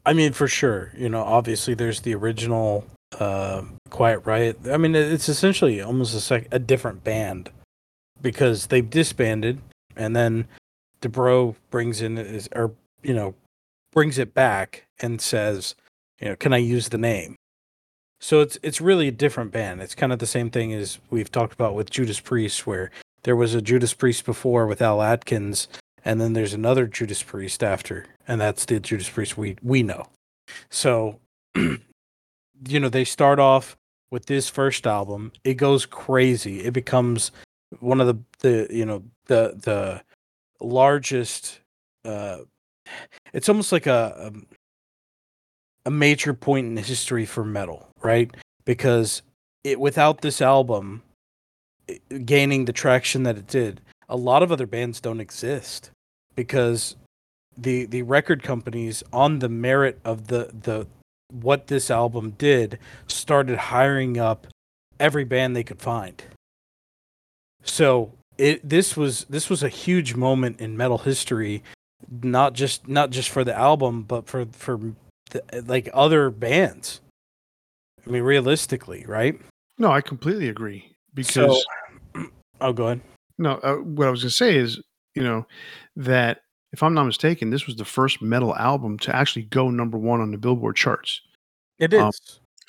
I 0.06 0.14
mean, 0.14 0.34
for 0.34 0.48
sure. 0.48 0.94
You 0.98 1.10
know, 1.10 1.24
obviously 1.24 1.74
there's 1.74 2.02
the 2.02 2.16
original 2.16 2.86
uh, 3.20 3.64
Quiet 3.90 4.20
Riot. 4.26 4.60
I 4.70 4.78
mean, 4.78 4.96
it's 4.96 5.30
essentially 5.30 5.82
almost 5.82 6.16
a 6.16 6.22
sec- 6.22 6.48
a 6.52 6.60
different 6.60 7.04
band 7.04 7.50
because 8.22 8.68
they've 8.68 8.90
disbanded 8.90 9.62
and 9.96 10.16
then 10.16 10.48
DuBrow 11.02 11.56
brings 11.70 12.02
in 12.02 12.42
or 12.56 12.74
you 13.04 13.14
know 13.14 13.36
brings 13.92 14.18
it 14.18 14.34
back 14.34 14.86
and 15.00 15.22
says, 15.22 15.76
you 16.20 16.30
know, 16.30 16.36
can 16.36 16.54
I 16.54 16.58
use 16.58 16.90
the 16.90 16.98
name? 16.98 17.36
So 18.20 18.42
it's 18.42 18.58
it's 18.64 18.82
really 18.82 19.08
a 19.08 19.12
different 19.12 19.52
band. 19.52 19.82
It's 19.82 19.96
kind 19.96 20.12
of 20.12 20.20
the 20.20 20.26
same 20.26 20.50
thing 20.50 20.74
as 20.74 21.00
we've 21.10 21.32
talked 21.32 21.54
about 21.54 21.76
with 21.76 21.92
Judas 21.92 22.20
Priest, 22.20 22.66
where 22.66 22.90
there 23.24 23.36
was 23.36 23.54
a 23.54 23.62
Judas 23.62 23.94
Priest 23.94 24.26
before 24.26 24.66
with 24.66 24.82
Al 24.82 25.02
Atkins, 25.02 25.68
and 26.04 26.20
then 26.20 26.34
there's 26.34 26.54
another 26.54 26.88
Judas 26.88 27.22
Priest 27.22 27.64
after, 27.64 28.06
and 28.28 28.42
that's 28.42 28.66
the 28.66 28.80
Judas 28.80 29.10
Priest 29.10 29.38
we 29.38 29.56
we 29.62 29.84
know. 29.84 30.08
So, 30.72 31.20
you 31.56 32.80
know, 32.80 32.90
they 32.90 33.04
start 33.04 33.40
off 33.40 33.78
with 34.10 34.26
this 34.26 34.50
first 34.50 34.88
album. 34.88 35.32
It 35.44 35.56
goes 35.56 35.86
crazy. 35.86 36.62
It 36.62 36.74
becomes 36.74 37.32
one 37.80 38.02
of 38.02 38.08
the 38.08 38.18
the 38.40 38.68
you 38.76 38.86
know 38.86 39.04
the 39.28 39.54
the 39.62 40.02
largest. 40.60 41.60
Uh, 42.04 42.40
it's 43.34 43.50
almost 43.50 43.72
like 43.72 43.88
a, 43.88 44.16
a 44.18 44.28
um, 44.28 44.46
a 45.86 45.90
major 45.90 46.34
point 46.34 46.68
in 46.68 46.76
history 46.76 47.26
for 47.26 47.46
metal, 47.46 47.88
right? 48.02 48.30
Because 48.66 49.22
it 49.64 49.80
without 49.80 50.20
this 50.20 50.42
album 50.42 51.02
gaining 52.26 52.66
the 52.66 52.74
traction 52.74 53.24
that 53.24 53.38
it 53.38 53.48
did, 53.48 53.80
a 54.10 54.18
lot 54.18 54.44
of 54.44 54.52
other 54.52 54.68
bands 54.68 55.00
don't 55.00 55.22
exist 55.22 55.92
because 56.36 56.98
the 57.58 57.86
the 57.86 58.02
record 58.02 58.44
companies 58.44 59.02
on 59.14 59.40
the 59.40 59.50
merit 59.50 60.00
of 60.04 60.28
the 60.28 60.52
the 60.54 60.88
what 61.32 61.68
this 61.68 61.90
album 61.90 62.32
did 62.38 62.80
started 63.08 63.58
hiring 63.58 64.18
up 64.18 64.48
every 65.00 65.24
band 65.24 65.56
they 65.56 65.64
could 65.64 65.82
find. 65.82 66.24
So 67.64 68.12
it 68.38 68.68
this 68.68 68.96
was 68.96 69.26
this 69.30 69.50
was 69.50 69.64
a 69.64 69.70
huge 69.70 70.16
moment 70.16 70.60
in 70.60 70.78
metal 70.78 71.00
history, 71.00 71.64
not 72.24 72.54
just 72.54 72.88
not 72.88 73.10
just 73.10 73.30
for 73.30 73.44
the 73.44 73.56
album, 73.56 74.04
but 74.04 74.28
for 74.28 74.46
for 74.52 74.80
the, 75.32 75.44
like 75.66 75.90
other 75.94 76.30
bands. 76.30 77.02
I 78.06 78.10
mean, 78.10 78.24
realistically, 78.24 79.04
right? 79.08 79.40
No, 79.78 79.92
I 79.92 80.02
completely 80.02 80.50
agree. 80.50 80.96
Because 81.14 81.64
so, 82.16 82.26
oh, 82.62 82.74
go 82.74 82.86
ahead. 82.86 83.02
No, 83.38 83.56
uh, 83.56 83.76
what 83.76 84.08
I 84.08 84.12
was 84.12 84.22
going 84.22 84.30
to 84.30 84.36
say 84.36 84.56
is, 84.56 84.82
you 85.14 85.24
know, 85.24 85.46
that 85.98 86.42
if 86.72 86.82
I'm 86.82 86.94
not 86.94 87.04
mistaken, 87.04 87.50
this 87.50 87.68
was 87.68 87.76
the 87.76 87.86
first 87.86 88.22
metal 88.22 88.56
album 88.56 88.98
to 89.00 89.16
actually 89.16 89.44
go 89.44 89.70
number 89.70 89.98
one 89.98 90.22
on 90.22 90.32
the 90.32 90.38
Billboard 90.38 90.76
charts. 90.76 91.22
It 91.80 91.94
um. 91.94 92.06
Um, 92.06 92.12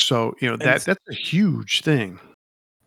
so 0.00 0.34
you 0.40 0.48
know 0.48 0.56
that 0.56 0.82
that's 0.82 1.08
a 1.10 1.14
huge 1.14 1.82
thing 1.82 2.20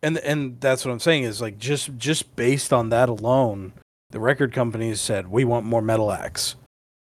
and 0.02 0.18
and 0.18 0.60
that's 0.60 0.84
what 0.84 0.92
I'm 0.92 1.00
saying 1.00 1.22
is 1.22 1.40
like 1.40 1.58
just 1.58 1.96
just 1.96 2.34
based 2.36 2.72
on 2.72 2.90
that 2.90 3.08
alone, 3.08 3.72
the 4.12 4.20
record 4.20 4.52
companies 4.52 5.00
said 5.00 5.28
we 5.28 5.44
want 5.44 5.66
more 5.66 5.82
metal 5.82 6.12
acts. 6.12 6.54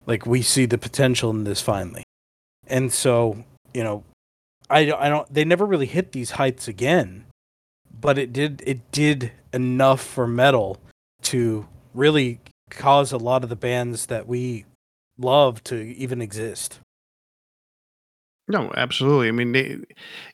Like 0.05 0.25
we 0.25 0.41
see 0.41 0.65
the 0.65 0.77
potential 0.77 1.29
in 1.29 1.43
this 1.43 1.61
finally. 1.61 2.03
And 2.67 2.91
so, 2.91 3.43
you 3.73 3.83
know, 3.83 4.03
I 4.69 4.91
I 4.91 5.09
don't 5.09 5.31
they 5.31 5.45
never 5.45 5.65
really 5.65 5.85
hit 5.85 6.13
these 6.13 6.31
heights 6.31 6.67
again, 6.67 7.25
but 7.99 8.17
it 8.17 8.33
did 8.33 8.63
it 8.65 8.91
did 8.91 9.31
enough 9.53 10.01
for 10.01 10.25
metal 10.25 10.79
to 11.23 11.67
really 11.93 12.39
cause 12.69 13.11
a 13.11 13.17
lot 13.17 13.43
of 13.43 13.49
the 13.49 13.55
bands 13.55 14.07
that 14.07 14.27
we 14.27 14.65
love 15.17 15.63
to 15.65 15.75
even 15.75 16.21
exist. 16.21 16.79
No, 18.47 18.71
absolutely. 18.75 19.27
I 19.27 19.31
mean, 19.31 19.51
they, 19.53 19.77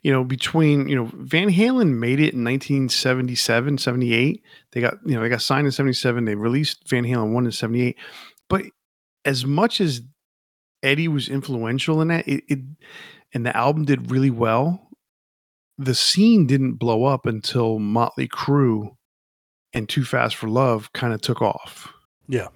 you 0.01 0.11
know, 0.11 0.23
between, 0.23 0.87
you 0.87 0.95
know, 0.95 1.09
Van 1.13 1.49
Halen 1.49 1.97
made 1.97 2.19
it 2.19 2.33
in 2.33 2.43
1977, 2.43 3.77
78. 3.77 4.43
They 4.71 4.81
got, 4.81 4.95
you 5.05 5.15
know, 5.15 5.21
they 5.21 5.29
got 5.29 5.41
signed 5.41 5.67
in 5.67 5.71
77. 5.71 6.25
They 6.25 6.35
released 6.35 6.89
Van 6.89 7.03
Halen 7.03 7.33
1 7.33 7.45
in 7.45 7.51
78. 7.51 7.97
But 8.49 8.63
as 9.25 9.45
much 9.45 9.81
as 9.81 10.01
Eddie 10.81 11.07
was 11.07 11.29
influential 11.29 12.01
in 12.01 12.07
that, 12.07 12.27
it, 12.27 12.43
it 12.47 12.59
and 13.33 13.45
the 13.45 13.55
album 13.55 13.85
did 13.85 14.09
really 14.09 14.31
well, 14.31 14.89
the 15.77 15.95
scene 15.95 16.47
didn't 16.47 16.75
blow 16.75 17.05
up 17.05 17.25
until 17.25 17.77
Motley 17.77 18.27
Crue 18.27 18.95
and 19.73 19.87
Too 19.87 20.03
Fast 20.03 20.35
for 20.35 20.47
Love 20.47 20.91
kind 20.93 21.13
of 21.13 21.21
took 21.21 21.41
off. 21.41 21.93
Yeah. 22.27 22.47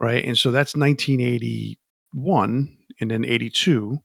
Right. 0.00 0.24
And 0.24 0.38
so 0.38 0.52
that's 0.52 0.76
1981 0.76 2.76
and 3.00 3.10
then 3.10 3.24
82 3.24 3.98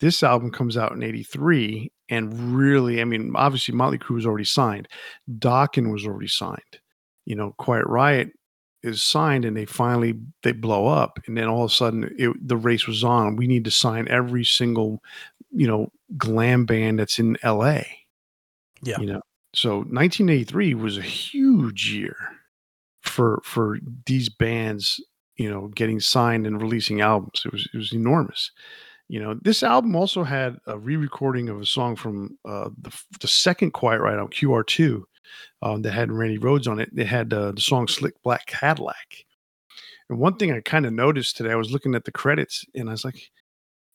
this 0.00 0.22
album 0.22 0.50
comes 0.50 0.76
out 0.76 0.92
in 0.92 1.02
83 1.02 1.90
and 2.08 2.56
really 2.56 3.00
i 3.00 3.04
mean 3.04 3.32
obviously 3.34 3.74
motley 3.74 3.98
crue 3.98 4.14
was 4.14 4.26
already 4.26 4.44
signed. 4.44 4.88
Dokken 5.38 5.90
was 5.92 6.06
already 6.06 6.28
signed. 6.28 6.80
You 7.24 7.36
know 7.36 7.54
quiet 7.58 7.86
riot 7.86 8.30
is 8.82 9.02
signed 9.02 9.44
and 9.44 9.56
they 9.56 9.64
finally 9.64 10.14
they 10.42 10.52
blow 10.52 10.86
up 10.86 11.18
and 11.26 11.36
then 11.36 11.48
all 11.48 11.64
of 11.64 11.70
a 11.70 11.74
sudden 11.74 12.14
it, 12.18 12.30
the 12.46 12.56
race 12.56 12.86
was 12.86 13.02
on. 13.02 13.36
We 13.36 13.46
need 13.46 13.64
to 13.64 13.70
sign 13.70 14.06
every 14.08 14.44
single 14.44 15.02
you 15.50 15.66
know 15.66 15.90
glam 16.16 16.66
band 16.66 16.98
that's 16.98 17.18
in 17.18 17.36
la 17.42 17.80
Yeah. 18.82 18.98
you 19.00 19.06
know 19.06 19.22
so 19.54 19.78
1983 19.78 20.74
was 20.74 20.98
a 20.98 21.02
huge 21.02 21.90
year 21.92 22.16
for 23.02 23.40
for 23.44 23.78
these 24.04 24.28
bands 24.28 25.00
you 25.36 25.50
know 25.50 25.68
getting 25.68 26.00
signed 26.00 26.46
and 26.46 26.60
releasing 26.60 27.00
albums. 27.00 27.42
It 27.44 27.52
was 27.52 27.68
it 27.72 27.76
was 27.76 27.92
enormous 27.92 28.50
you 29.08 29.20
know, 29.20 29.34
this 29.42 29.62
album 29.62 29.94
also 29.94 30.24
had 30.24 30.58
a 30.66 30.78
re-recording 30.78 31.48
of 31.48 31.60
a 31.60 31.66
song 31.66 31.94
from 31.94 32.36
uh, 32.44 32.70
the, 32.80 32.92
the 33.20 33.28
second 33.28 33.72
Quiet 33.72 34.00
Riot 34.00 34.18
on 34.18 34.28
QR2 34.28 35.02
um, 35.62 35.82
that 35.82 35.92
had 35.92 36.10
Randy 36.10 36.38
Rhoads 36.38 36.68
on 36.68 36.80
it. 36.80 36.94
They 36.94 37.04
had 37.04 37.32
uh, 37.32 37.52
the 37.52 37.60
song 37.60 37.86
"Slick 37.86 38.20
Black 38.22 38.46
Cadillac." 38.46 39.24
And 40.08 40.18
one 40.18 40.36
thing 40.36 40.52
I 40.52 40.60
kind 40.60 40.86
of 40.86 40.92
noticed 40.92 41.36
today, 41.36 41.52
I 41.52 41.56
was 41.56 41.72
looking 41.72 41.94
at 41.94 42.04
the 42.04 42.12
credits 42.12 42.64
and 42.74 42.88
I 42.88 42.92
was 42.92 43.04
like, 43.04 43.30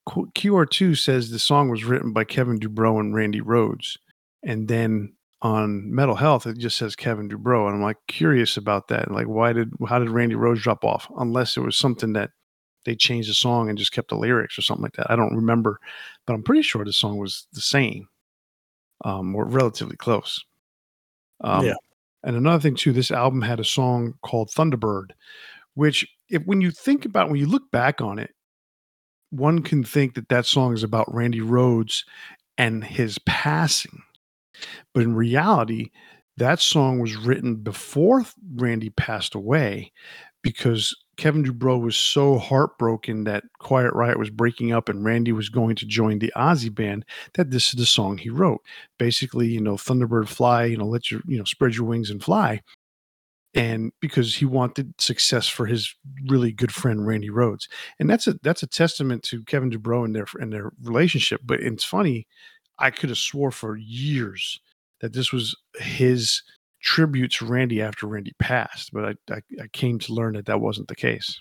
QR2 0.09 0.97
says 0.97 1.29
the 1.29 1.39
song 1.39 1.69
was 1.69 1.85
written 1.85 2.11
by 2.11 2.23
Kevin 2.23 2.59
Dubrow 2.59 2.99
and 2.99 3.13
Randy 3.13 3.41
Rhoads, 3.41 3.97
and 4.43 4.67
then 4.67 5.13
on 5.41 5.93
Metal 5.93 6.15
Health 6.15 6.45
it 6.47 6.57
just 6.57 6.77
says 6.77 6.95
Kevin 6.95 7.29
Dubrow, 7.29 7.67
and 7.67 7.75
I'm 7.75 7.83
like 7.83 7.97
curious 8.07 8.57
about 8.57 8.87
that. 8.87 9.11
Like, 9.11 9.27
why 9.27 9.51
did 9.53 9.73
how 9.87 9.99
did 9.99 10.09
Randy 10.09 10.35
Rhoads 10.35 10.61
drop 10.61 10.83
off? 10.83 11.11
Unless 11.17 11.57
it 11.57 11.61
was 11.61 11.77
something 11.77 12.13
that 12.13 12.31
they 12.85 12.95
changed 12.95 13.29
the 13.29 13.33
song 13.33 13.69
and 13.69 13.77
just 13.77 13.91
kept 13.91 14.09
the 14.09 14.15
lyrics 14.17 14.57
or 14.57 14.61
something 14.61 14.83
like 14.83 14.95
that. 14.95 15.11
I 15.11 15.15
don't 15.15 15.35
remember, 15.35 15.79
but 16.25 16.33
I'm 16.33 16.43
pretty 16.43 16.61
sure 16.63 16.83
the 16.85 16.93
song 16.93 17.17
was 17.17 17.47
the 17.53 17.61
same, 17.61 18.07
um, 19.05 19.35
or 19.35 19.45
relatively 19.45 19.97
close. 19.97 20.43
Um, 21.41 21.65
Yeah. 21.65 21.75
And 22.23 22.35
another 22.35 22.61
thing 22.61 22.75
too, 22.75 22.93
this 22.93 23.11
album 23.11 23.41
had 23.41 23.59
a 23.59 23.63
song 23.63 24.13
called 24.21 24.49
Thunderbird, 24.49 25.11
which, 25.75 26.07
if 26.29 26.43
when 26.45 26.61
you 26.61 26.71
think 26.71 27.05
about 27.05 27.29
when 27.29 27.39
you 27.39 27.47
look 27.47 27.71
back 27.71 28.01
on 28.01 28.19
it, 28.19 28.31
one 29.31 29.63
can 29.63 29.83
think 29.83 30.15
that 30.15 30.29
that 30.29 30.45
song 30.45 30.73
is 30.73 30.83
about 30.83 31.13
Randy 31.13 31.39
Rhoads 31.39 32.03
and 32.57 32.83
his 32.83 33.17
passing, 33.19 34.03
but 34.93 35.03
in 35.03 35.15
reality, 35.15 35.89
that 36.37 36.59
song 36.59 36.99
was 36.99 37.15
written 37.15 37.55
before 37.55 38.23
Randy 38.55 38.89
passed 38.91 39.35
away 39.35 39.91
because 40.41 40.95
Kevin 41.17 41.43
Dubrow 41.43 41.79
was 41.79 41.95
so 41.95 42.37
heartbroken 42.37 43.25
that 43.25 43.43
Quiet 43.59 43.93
Riot 43.93 44.17
was 44.17 44.29
breaking 44.29 44.71
up 44.71 44.89
and 44.89 45.05
Randy 45.05 45.31
was 45.31 45.49
going 45.49 45.75
to 45.75 45.85
join 45.85 46.19
the 46.19 46.33
Ozzy 46.35 46.73
band 46.73 47.05
that 47.35 47.51
this 47.51 47.67
is 47.67 47.73
the 47.73 47.85
song 47.85 48.17
he 48.17 48.29
wrote. 48.29 48.61
Basically, 48.97 49.47
you 49.47 49.61
know, 49.61 49.75
Thunderbird 49.75 50.27
fly, 50.27 50.65
you 50.65 50.77
know, 50.77 50.87
let 50.87 51.11
your, 51.11 51.21
you 51.27 51.37
know, 51.37 51.43
spread 51.43 51.75
your 51.75 51.85
wings 51.85 52.09
and 52.09 52.23
fly. 52.23 52.61
And 53.53 53.91
because 53.99 54.35
he 54.35 54.45
wanted 54.45 54.99
success 54.99 55.47
for 55.47 55.65
his 55.65 55.93
really 56.27 56.53
good 56.53 56.73
friend 56.73 57.05
Randy 57.05 57.29
Rhoads. 57.29 57.67
And 57.99 58.09
that's 58.09 58.25
a 58.25 58.35
that's 58.41 58.63
a 58.63 58.67
testament 58.67 59.23
to 59.23 59.43
Kevin 59.43 59.69
Dubrow 59.69 60.05
and 60.05 60.15
their 60.15 60.25
and 60.39 60.53
their 60.53 60.71
relationship. 60.81 61.41
But 61.43 61.59
it's 61.59 61.83
funny, 61.83 62.27
I 62.79 62.91
could 62.91 63.09
have 63.09 63.17
swore 63.17 63.51
for 63.51 63.75
years 63.75 64.59
that 65.01 65.13
this 65.13 65.33
was 65.33 65.55
his 65.75 66.41
tribute 66.81 67.31
to 67.33 67.45
Randy 67.45 67.81
after 67.81 68.07
Randy 68.07 68.33
passed, 68.39 68.91
but 68.93 69.05
I, 69.29 69.33
I, 69.33 69.41
I 69.63 69.67
came 69.71 69.99
to 69.99 70.13
learn 70.13 70.33
that 70.33 70.45
that 70.47 70.59
wasn't 70.61 70.87
the 70.87 70.95
case. 70.95 71.39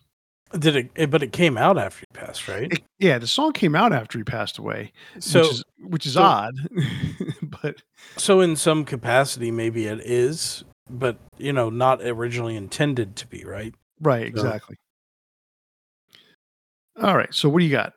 Did 0.59 0.75
it, 0.77 0.91
it? 0.97 1.11
But 1.11 1.23
it 1.23 1.33
came 1.33 1.57
out 1.57 1.79
after 1.79 2.01
he 2.01 2.19
passed, 2.19 2.49
right? 2.49 2.73
It- 2.73 2.83
yeah, 2.99 3.19
the 3.19 3.27
song 3.27 3.53
came 3.53 3.75
out 3.77 3.93
after 3.93 4.19
he 4.19 4.25
passed 4.25 4.59
away, 4.59 4.93
So, 5.21 5.41
which 5.43 5.51
is 5.53 5.65
which 5.79 6.07
is 6.07 6.13
so- 6.15 6.23
odd, 6.23 6.55
but 7.63 7.83
so 8.17 8.41
in 8.41 8.57
some 8.57 8.85
capacity, 8.85 9.51
maybe 9.51 9.87
it 9.87 10.01
is, 10.05 10.65
but 10.89 11.17
you 11.39 11.53
know, 11.53 11.71
not 11.71 12.03
originally 12.03 12.57
intended 12.57 13.15
to 13.17 13.27
be, 13.29 13.45
right? 13.45 13.75
right, 14.01 14.27
exactly. 14.27 14.77
All 17.01 17.17
right, 17.17 17.33
so 17.33 17.49
what 17.49 17.61
do 17.61 17.65
you 17.65 17.71
got? 17.71 17.95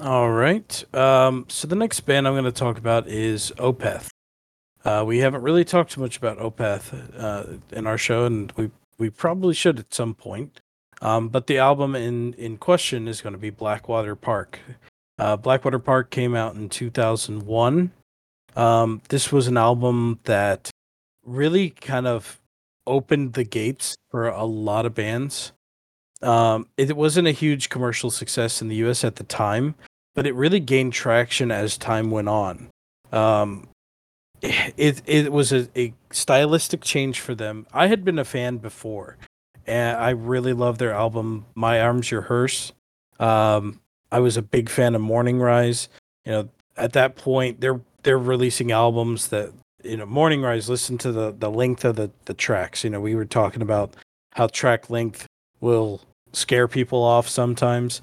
All 0.00 0.30
right. 0.30 0.94
Um, 0.94 1.46
so 1.48 1.68
the 1.68 1.74
next 1.76 2.00
band 2.00 2.26
I'm 2.26 2.34
going 2.34 2.44
to 2.44 2.52
talk 2.52 2.78
about 2.78 3.06
is 3.08 3.52
Opeth. 3.58 4.08
Uh, 4.84 5.04
we 5.06 5.18
haven't 5.18 5.42
really 5.42 5.64
talked 5.64 5.92
too 5.92 6.00
much 6.00 6.16
about 6.16 6.38
Opeth 6.38 6.92
uh, 7.18 7.58
in 7.72 7.86
our 7.86 7.98
show, 7.98 8.24
and 8.24 8.52
we 8.56 8.70
we 8.98 9.10
probably 9.10 9.54
should 9.54 9.78
at 9.78 9.92
some 9.94 10.14
point. 10.14 10.60
Um, 11.02 11.28
but 11.28 11.46
the 11.46 11.58
album 11.58 11.94
in 11.94 12.34
in 12.34 12.56
question 12.56 13.08
is 13.08 13.20
going 13.20 13.32
to 13.34 13.38
be 13.38 13.50
Blackwater 13.50 14.16
Park. 14.16 14.60
Uh, 15.18 15.36
Blackwater 15.36 15.78
Park 15.78 16.10
came 16.10 16.34
out 16.34 16.54
in 16.54 16.68
2001. 16.68 17.92
Um, 18.56 19.02
this 19.10 19.30
was 19.30 19.48
an 19.48 19.56
album 19.56 20.18
that 20.24 20.70
really 21.24 21.70
kind 21.70 22.06
of 22.06 22.40
opened 22.86 23.34
the 23.34 23.44
gates 23.44 23.96
for 24.10 24.28
a 24.28 24.44
lot 24.44 24.86
of 24.86 24.94
bands. 24.94 25.52
Um, 26.22 26.66
it 26.76 26.96
wasn't 26.96 27.28
a 27.28 27.32
huge 27.32 27.68
commercial 27.68 28.10
success 28.10 28.60
in 28.60 28.68
the 28.68 28.76
U.S. 28.76 29.04
at 29.04 29.16
the 29.16 29.24
time, 29.24 29.74
but 30.14 30.26
it 30.26 30.34
really 30.34 30.60
gained 30.60 30.92
traction 30.92 31.50
as 31.50 31.78
time 31.78 32.10
went 32.10 32.28
on. 32.28 32.68
Um, 33.12 33.68
it 34.42 35.02
it 35.06 35.32
was 35.32 35.52
a, 35.52 35.68
a 35.76 35.92
stylistic 36.10 36.82
change 36.82 37.20
for 37.20 37.34
them. 37.34 37.66
I 37.72 37.88
had 37.88 38.04
been 38.04 38.18
a 38.18 38.24
fan 38.24 38.58
before, 38.58 39.16
and 39.66 39.96
I 39.96 40.10
really 40.10 40.52
love 40.52 40.78
their 40.78 40.92
album 40.92 41.46
"My 41.54 41.80
Arms 41.80 42.10
Your 42.10 42.22
Hearse." 42.22 42.72
Um, 43.18 43.80
I 44.10 44.20
was 44.20 44.36
a 44.36 44.42
big 44.42 44.68
fan 44.68 44.94
of 44.94 45.00
Morning 45.00 45.38
Rise. 45.38 45.88
You 46.24 46.32
know, 46.32 46.48
at 46.76 46.92
that 46.94 47.16
point, 47.16 47.60
they're 47.60 47.80
they're 48.02 48.18
releasing 48.18 48.72
albums 48.72 49.28
that 49.28 49.52
you 49.84 49.96
know 49.96 50.06
Morning 50.06 50.42
Rise. 50.42 50.68
Listen 50.68 50.98
to 50.98 51.12
the 51.12 51.32
the 51.32 51.50
length 51.50 51.84
of 51.84 51.96
the 51.96 52.10
the 52.24 52.34
tracks. 52.34 52.84
You 52.84 52.90
know, 52.90 53.00
we 53.00 53.14
were 53.14 53.26
talking 53.26 53.62
about 53.62 53.94
how 54.32 54.46
track 54.46 54.90
length 54.90 55.26
will 55.60 56.00
scare 56.32 56.68
people 56.68 57.02
off 57.02 57.28
sometimes. 57.28 58.00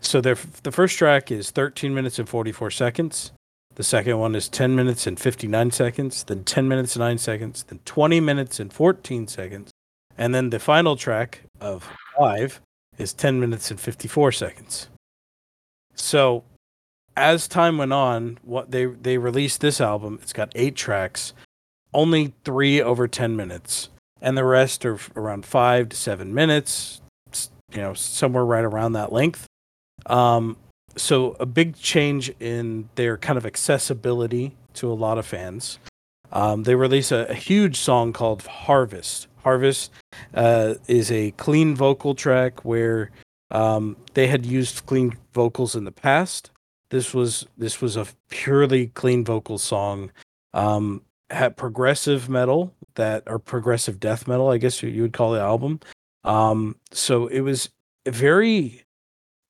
So 0.00 0.20
their 0.20 0.36
the 0.62 0.72
first 0.72 0.98
track 0.98 1.30
is 1.30 1.50
13 1.50 1.94
minutes 1.94 2.18
and 2.18 2.28
44 2.28 2.70
seconds. 2.70 3.32
The 3.78 3.84
second 3.84 4.18
one 4.18 4.34
is 4.34 4.48
10 4.48 4.74
minutes 4.74 5.06
and 5.06 5.18
59 5.18 5.70
seconds, 5.70 6.24
then 6.24 6.42
10 6.42 6.66
minutes 6.66 6.96
and 6.96 7.00
9 7.00 7.16
seconds, 7.16 7.62
then 7.62 7.78
20 7.84 8.18
minutes 8.18 8.58
and 8.58 8.72
14 8.72 9.28
seconds. 9.28 9.70
And 10.18 10.34
then 10.34 10.50
the 10.50 10.58
final 10.58 10.96
track 10.96 11.42
of 11.60 11.88
5 12.18 12.60
is 12.98 13.12
10 13.12 13.38
minutes 13.38 13.70
and 13.70 13.78
54 13.78 14.32
seconds. 14.32 14.88
So 15.94 16.42
as 17.16 17.46
time 17.46 17.78
went 17.78 17.92
on, 17.92 18.40
what 18.42 18.72
they 18.72 18.86
they 18.86 19.16
released 19.16 19.60
this 19.60 19.80
album, 19.80 20.18
it's 20.22 20.32
got 20.32 20.50
8 20.56 20.74
tracks, 20.74 21.32
only 21.94 22.34
3 22.44 22.82
over 22.82 23.06
10 23.06 23.36
minutes, 23.36 23.90
and 24.20 24.36
the 24.36 24.42
rest 24.42 24.84
are 24.84 24.98
around 25.14 25.46
5 25.46 25.90
to 25.90 25.96
7 25.96 26.34
minutes, 26.34 27.00
you 27.72 27.80
know, 27.80 27.94
somewhere 27.94 28.44
right 28.44 28.64
around 28.64 28.94
that 28.94 29.12
length. 29.12 29.46
Um 30.06 30.56
so 30.96 31.36
a 31.38 31.46
big 31.46 31.76
change 31.76 32.32
in 32.40 32.88
their 32.94 33.16
kind 33.16 33.36
of 33.36 33.46
accessibility 33.46 34.56
to 34.74 34.90
a 34.90 34.94
lot 34.94 35.18
of 35.18 35.26
fans. 35.26 35.78
Um, 36.32 36.64
they 36.64 36.74
release 36.74 37.10
a, 37.10 37.26
a 37.28 37.34
huge 37.34 37.76
song 37.76 38.12
called 38.12 38.42
Harvest. 38.42 39.28
Harvest 39.42 39.90
uh, 40.34 40.74
is 40.86 41.10
a 41.10 41.30
clean 41.32 41.74
vocal 41.74 42.14
track 42.14 42.64
where 42.64 43.10
um, 43.50 43.96
they 44.14 44.26
had 44.26 44.44
used 44.44 44.84
clean 44.86 45.16
vocals 45.32 45.74
in 45.74 45.84
the 45.84 45.92
past. 45.92 46.50
This 46.90 47.14
was 47.14 47.46
this 47.56 47.80
was 47.80 47.96
a 47.96 48.06
purely 48.30 48.88
clean 48.88 49.24
vocal 49.24 49.58
song. 49.58 50.10
Um, 50.54 51.02
had 51.30 51.56
progressive 51.56 52.28
metal 52.28 52.72
that 52.94 53.22
or 53.26 53.38
progressive 53.38 54.00
death 54.00 54.26
metal, 54.26 54.48
I 54.48 54.58
guess 54.58 54.82
you, 54.82 54.88
you 54.88 55.02
would 55.02 55.12
call 55.12 55.32
the 55.32 55.40
album. 55.40 55.80
Um, 56.24 56.76
so 56.90 57.26
it 57.26 57.40
was 57.40 57.70
very 58.06 58.84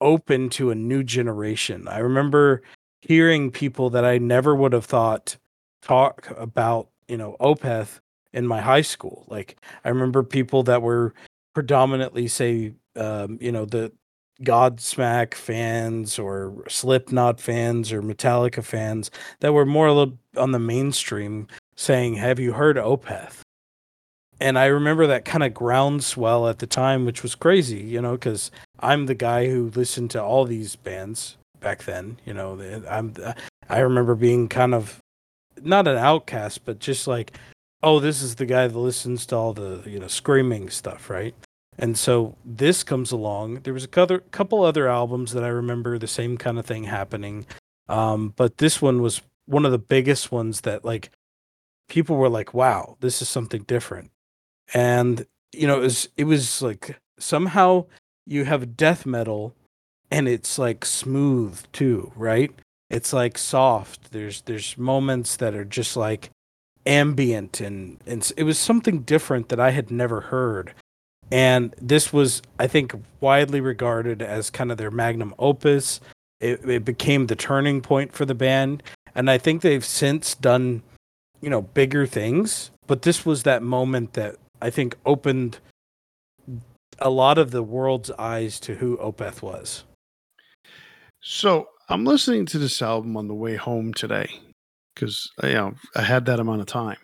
open 0.01 0.49
to 0.51 0.71
a 0.71 0.75
new 0.75 1.03
generation. 1.03 1.89
I 1.89 1.99
remember 1.99 2.63
hearing 3.01 3.51
people 3.51 3.91
that 3.91 4.05
I 4.05 4.19
never 4.19 4.55
would 4.55 4.73
have 4.73 4.85
thought 4.85 5.37
talk 5.83 6.33
about, 6.37 6.89
you 7.07 7.17
know, 7.17 7.37
Opeth 7.41 8.01
in 8.33 8.47
my 8.47 8.61
high 8.61 8.83
school. 8.83 9.25
Like 9.29 9.57
I 9.85 9.89
remember 9.89 10.23
people 10.23 10.63
that 10.65 10.83
were 10.83 11.15
predominantly 11.55 12.29
say 12.29 12.75
um, 12.97 13.39
you 13.41 13.53
know, 13.53 13.65
the 13.65 13.93
Godsmack 14.43 15.35
fans 15.35 16.19
or 16.19 16.65
Slipknot 16.69 17.41
fans 17.41 17.93
or 17.93 18.03
Metallica 18.03 18.63
fans 18.63 19.11
that 19.41 19.53
were 19.53 19.67
more 19.67 19.89
on 20.37 20.53
the 20.53 20.59
mainstream 20.59 21.49
saying, 21.77 22.15
"Have 22.15 22.39
you 22.39 22.53
heard 22.53 22.77
Opeth?" 22.77 23.41
And 24.41 24.59
I 24.59 24.67
remember 24.67 25.07
that 25.09 25.25
kind 25.25 25.43
of 25.43 25.53
groundswell 25.53 26.49
at 26.49 26.61
the 26.61 26.67
time, 26.67 27.05
which 27.05 27.23
was 27.23 27.35
crazy, 27.35 27.81
you 27.81 28.01
know, 28.01 28.13
because 28.13 28.51
I'm 28.79 29.07
the 29.07 29.15
guy 29.15 29.49
who 29.49 29.71
listened 29.75 30.11
to 30.13 30.23
all 30.23 30.45
these 30.45 30.77
bands 30.77 31.37
back 31.61 31.85
then. 31.85 32.21
You 32.25 32.35
know, 32.35 32.83
I'm 32.89 33.15
I 33.69 33.81
remember 33.81 34.15
being 34.15 34.49
kind 34.49 34.75
of 34.75 35.01
not 35.61 35.89
an 35.89 35.99
outcast, 35.99 36.65
but 36.65 36.79
just 36.79 37.07
like, 37.07 37.37
oh, 37.83 37.99
this 38.01 38.23
is 38.23 38.37
the 38.37 38.47
guy 38.47 38.69
that 38.69 38.79
listens 38.79 39.27
to 39.27 39.37
all 39.37 39.53
the 39.53 39.83
you 39.87 39.99
know 39.99 40.09
screaming 40.09 40.71
stuff, 40.71 41.11
right? 41.11 41.35
And 41.79 41.97
so 41.97 42.37
this 42.45 42.83
comes 42.83 43.13
along. 43.13 43.61
There 43.61 43.75
was 43.75 43.85
a 43.85 43.89
couple, 43.89 44.65
other 44.65 44.89
albums 44.89 45.33
that 45.33 45.45
I 45.45 45.49
remember 45.49 45.97
the 45.97 46.09
same 46.09 46.37
kind 46.37 46.59
of 46.59 46.67
thing 46.67 46.85
happening. 46.85 47.47
Um, 47.89 48.35
but 48.37 48.59
this 48.59 48.83
one 48.83 49.01
was 49.01 49.23
one 49.47 49.65
of 49.65 49.71
the 49.71 49.79
biggest 49.79 50.33
ones 50.33 50.63
that 50.63 50.85
like 50.85 51.11
people 51.89 52.17
were 52.17 52.29
like, 52.29 52.53
wow, 52.53 52.97
this 53.01 53.23
is 53.23 53.29
something 53.29 53.63
different. 53.63 54.11
And 54.75 55.27
you 55.53 55.67
know, 55.67 55.79
it 55.79 55.83
was 55.83 56.09
it 56.17 56.25
was 56.25 56.63
like 56.63 56.99
somehow 57.19 57.87
you 58.27 58.45
have 58.45 58.77
death 58.77 59.07
metal 59.07 59.55
and 60.11 60.29
it's 60.29 60.59
like 60.59 60.85
smooth 60.85 61.63
too, 61.73 62.13
right? 62.17 62.53
It's 62.91 63.13
like 63.13 63.39
soft. 63.39 64.13
There's 64.13 64.43
there's 64.43 64.79
moments 64.79 65.37
that 65.37 65.55
are 65.55 65.65
just 65.65 65.97
like 65.97 66.31
ambient 66.87 67.61
and, 67.61 67.99
and 68.07 68.33
it 68.37 68.45
was 68.45 68.59
something 68.59 69.01
different 69.01 69.51
that 69.51 69.61
I 69.61 69.73
had 69.73 69.91
never 69.91 70.23
heard 70.23 70.73
and 71.31 71.75
this 71.81 72.13
was 72.13 72.43
i 72.59 72.67
think 72.67 72.95
widely 73.21 73.61
regarded 73.61 74.23
as 74.23 74.51
kind 74.51 74.73
of 74.73 74.79
their 74.79 74.91
magnum 74.91 75.35
opus 75.39 76.01
it, 76.41 76.69
it, 76.69 76.85
became 76.85 77.27
the 77.27 77.37
turning 77.37 77.81
point 77.81 78.13
for 78.13 78.25
the 78.25 78.35
band 78.35 78.83
and 79.15 79.31
i 79.31 79.37
think 79.37 79.63
they've 79.63 79.85
since 79.85 80.35
done 80.35 80.83
you 81.41 81.51
know 81.51 81.63
bigger 81.63 82.07
things 82.07 82.71
but 82.87 83.03
this 83.03 83.27
was 83.27 83.43
that 83.43 83.63
moment 83.63 84.15
that 84.15 84.37
i 84.63 84.71
think 84.71 84.97
opened 85.05 85.59
a 87.01 87.11
lot 87.11 87.39
of 87.39 87.51
the 87.51 87.63
world's 87.63 88.11
eyes 88.13 88.59
to 88.59 88.75
who 88.75 88.97
opeth 88.99 89.43
was 89.43 89.85
so 91.21 91.69
i'm 91.89 92.05
listening 92.05 92.47
to 92.47 92.59
this 92.59 92.81
album 92.83 93.17
on 93.17 93.29
the 93.29 93.35
way 93.35 93.57
home 93.57 93.93
today 93.95 94.29
because 94.95 95.31
you 95.43 95.53
know 95.53 95.73
i 95.97 96.03
had 96.03 96.25
that 96.27 96.41
amount 96.41 96.61
of 96.61 96.67
time. 96.67 96.97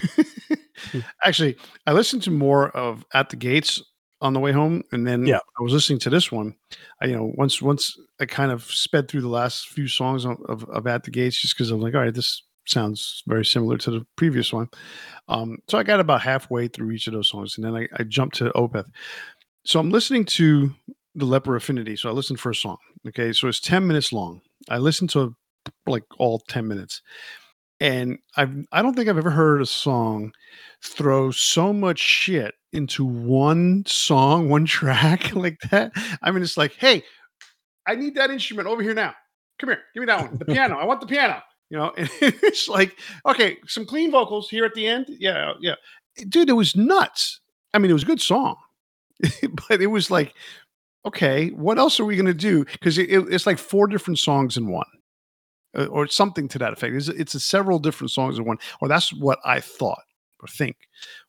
Actually, 1.24 1.56
I 1.86 1.92
listened 1.92 2.22
to 2.24 2.30
more 2.30 2.70
of 2.70 3.04
At 3.14 3.30
the 3.30 3.36
Gates 3.36 3.82
on 4.20 4.32
the 4.32 4.40
way 4.40 4.52
home, 4.52 4.82
and 4.92 5.06
then 5.06 5.26
yeah. 5.26 5.38
I 5.58 5.62
was 5.62 5.72
listening 5.72 5.98
to 6.00 6.10
this 6.10 6.30
one. 6.30 6.54
I, 7.00 7.06
you 7.06 7.16
know, 7.16 7.32
once 7.36 7.60
once 7.60 7.96
I 8.20 8.26
kind 8.26 8.52
of 8.52 8.64
sped 8.64 9.08
through 9.08 9.22
the 9.22 9.28
last 9.28 9.68
few 9.68 9.88
songs 9.88 10.24
of, 10.24 10.40
of, 10.48 10.64
of 10.64 10.86
At 10.86 11.04
the 11.04 11.10
Gates, 11.10 11.40
just 11.40 11.56
because 11.56 11.70
I'm 11.70 11.80
like, 11.80 11.94
all 11.94 12.00
right, 12.00 12.14
this 12.14 12.42
sounds 12.66 13.22
very 13.26 13.44
similar 13.44 13.76
to 13.78 13.90
the 13.90 14.06
previous 14.16 14.52
one. 14.52 14.68
Um, 15.28 15.58
so 15.68 15.78
I 15.78 15.82
got 15.82 16.00
about 16.00 16.22
halfway 16.22 16.68
through 16.68 16.90
each 16.92 17.06
of 17.06 17.12
those 17.12 17.28
songs, 17.28 17.56
and 17.56 17.64
then 17.64 17.74
I, 17.74 17.88
I 17.98 18.04
jumped 18.04 18.36
to 18.36 18.50
Opeth. 18.50 18.90
So 19.64 19.80
I'm 19.80 19.90
listening 19.90 20.24
to 20.26 20.74
the 21.14 21.24
Leper 21.24 21.56
Affinity. 21.56 21.96
So 21.96 22.08
I 22.08 22.12
listened 22.12 22.40
for 22.40 22.50
a 22.50 22.54
song. 22.54 22.78
Okay, 23.08 23.32
so 23.32 23.48
it's 23.48 23.60
ten 23.60 23.86
minutes 23.86 24.12
long. 24.12 24.40
I 24.68 24.78
listened 24.78 25.10
to 25.10 25.34
like 25.86 26.04
all 26.18 26.40
ten 26.48 26.68
minutes, 26.68 27.02
and 27.80 28.18
I've 28.36 28.54
I 28.72 28.82
don't 28.82 28.94
think 28.94 29.08
I've 29.08 29.18
ever 29.18 29.30
heard 29.30 29.60
a 29.60 29.66
song 29.66 30.32
throw 30.82 31.30
so 31.30 31.72
much 31.72 31.98
shit 31.98 32.54
into 32.72 33.04
one 33.04 33.84
song, 33.86 34.48
one 34.48 34.66
track 34.66 35.32
like 35.34 35.60
that. 35.70 35.92
I 36.22 36.30
mean, 36.30 36.42
it's 36.42 36.56
like, 36.56 36.74
hey, 36.74 37.02
I 37.86 37.94
need 37.94 38.14
that 38.14 38.30
instrument 38.30 38.68
over 38.68 38.82
here 38.82 38.94
now. 38.94 39.14
Come 39.58 39.70
here, 39.70 39.82
give 39.94 40.00
me 40.00 40.06
that 40.06 40.20
one. 40.20 40.38
The 40.38 40.44
piano. 40.46 40.78
I 40.78 40.84
want 40.84 41.00
the 41.00 41.06
piano. 41.06 41.42
You 41.72 41.78
know, 41.78 41.92
and 41.96 42.10
it's 42.20 42.68
like, 42.68 42.98
okay, 43.24 43.56
some 43.66 43.86
clean 43.86 44.10
vocals 44.10 44.50
here 44.50 44.66
at 44.66 44.74
the 44.74 44.86
end. 44.86 45.06
Yeah, 45.08 45.54
yeah. 45.58 45.76
Dude, 46.28 46.50
it 46.50 46.52
was 46.52 46.76
nuts. 46.76 47.40
I 47.72 47.78
mean, 47.78 47.90
it 47.90 47.94
was 47.94 48.02
a 48.02 48.06
good 48.06 48.20
song, 48.20 48.56
but 49.68 49.80
it 49.80 49.86
was 49.86 50.10
like, 50.10 50.34
okay, 51.06 51.48
what 51.48 51.78
else 51.78 51.98
are 51.98 52.04
we 52.04 52.14
going 52.14 52.26
to 52.26 52.34
do? 52.34 52.66
Because 52.66 52.98
it, 52.98 53.10
it, 53.10 53.32
it's 53.32 53.46
like 53.46 53.56
four 53.56 53.86
different 53.86 54.18
songs 54.18 54.58
in 54.58 54.70
one. 54.70 54.86
Uh, 55.74 55.86
or 55.86 56.06
something 56.06 56.48
to 56.48 56.58
that 56.58 56.74
effect. 56.74 56.94
It's, 56.94 57.08
it's 57.08 57.34
a 57.34 57.40
several 57.40 57.78
different 57.78 58.10
songs 58.10 58.36
in 58.36 58.44
one, 58.44 58.58
or 58.82 58.88
that's 58.88 59.10
what 59.10 59.38
I 59.42 59.58
thought 59.58 60.02
or 60.42 60.46
think, 60.48 60.76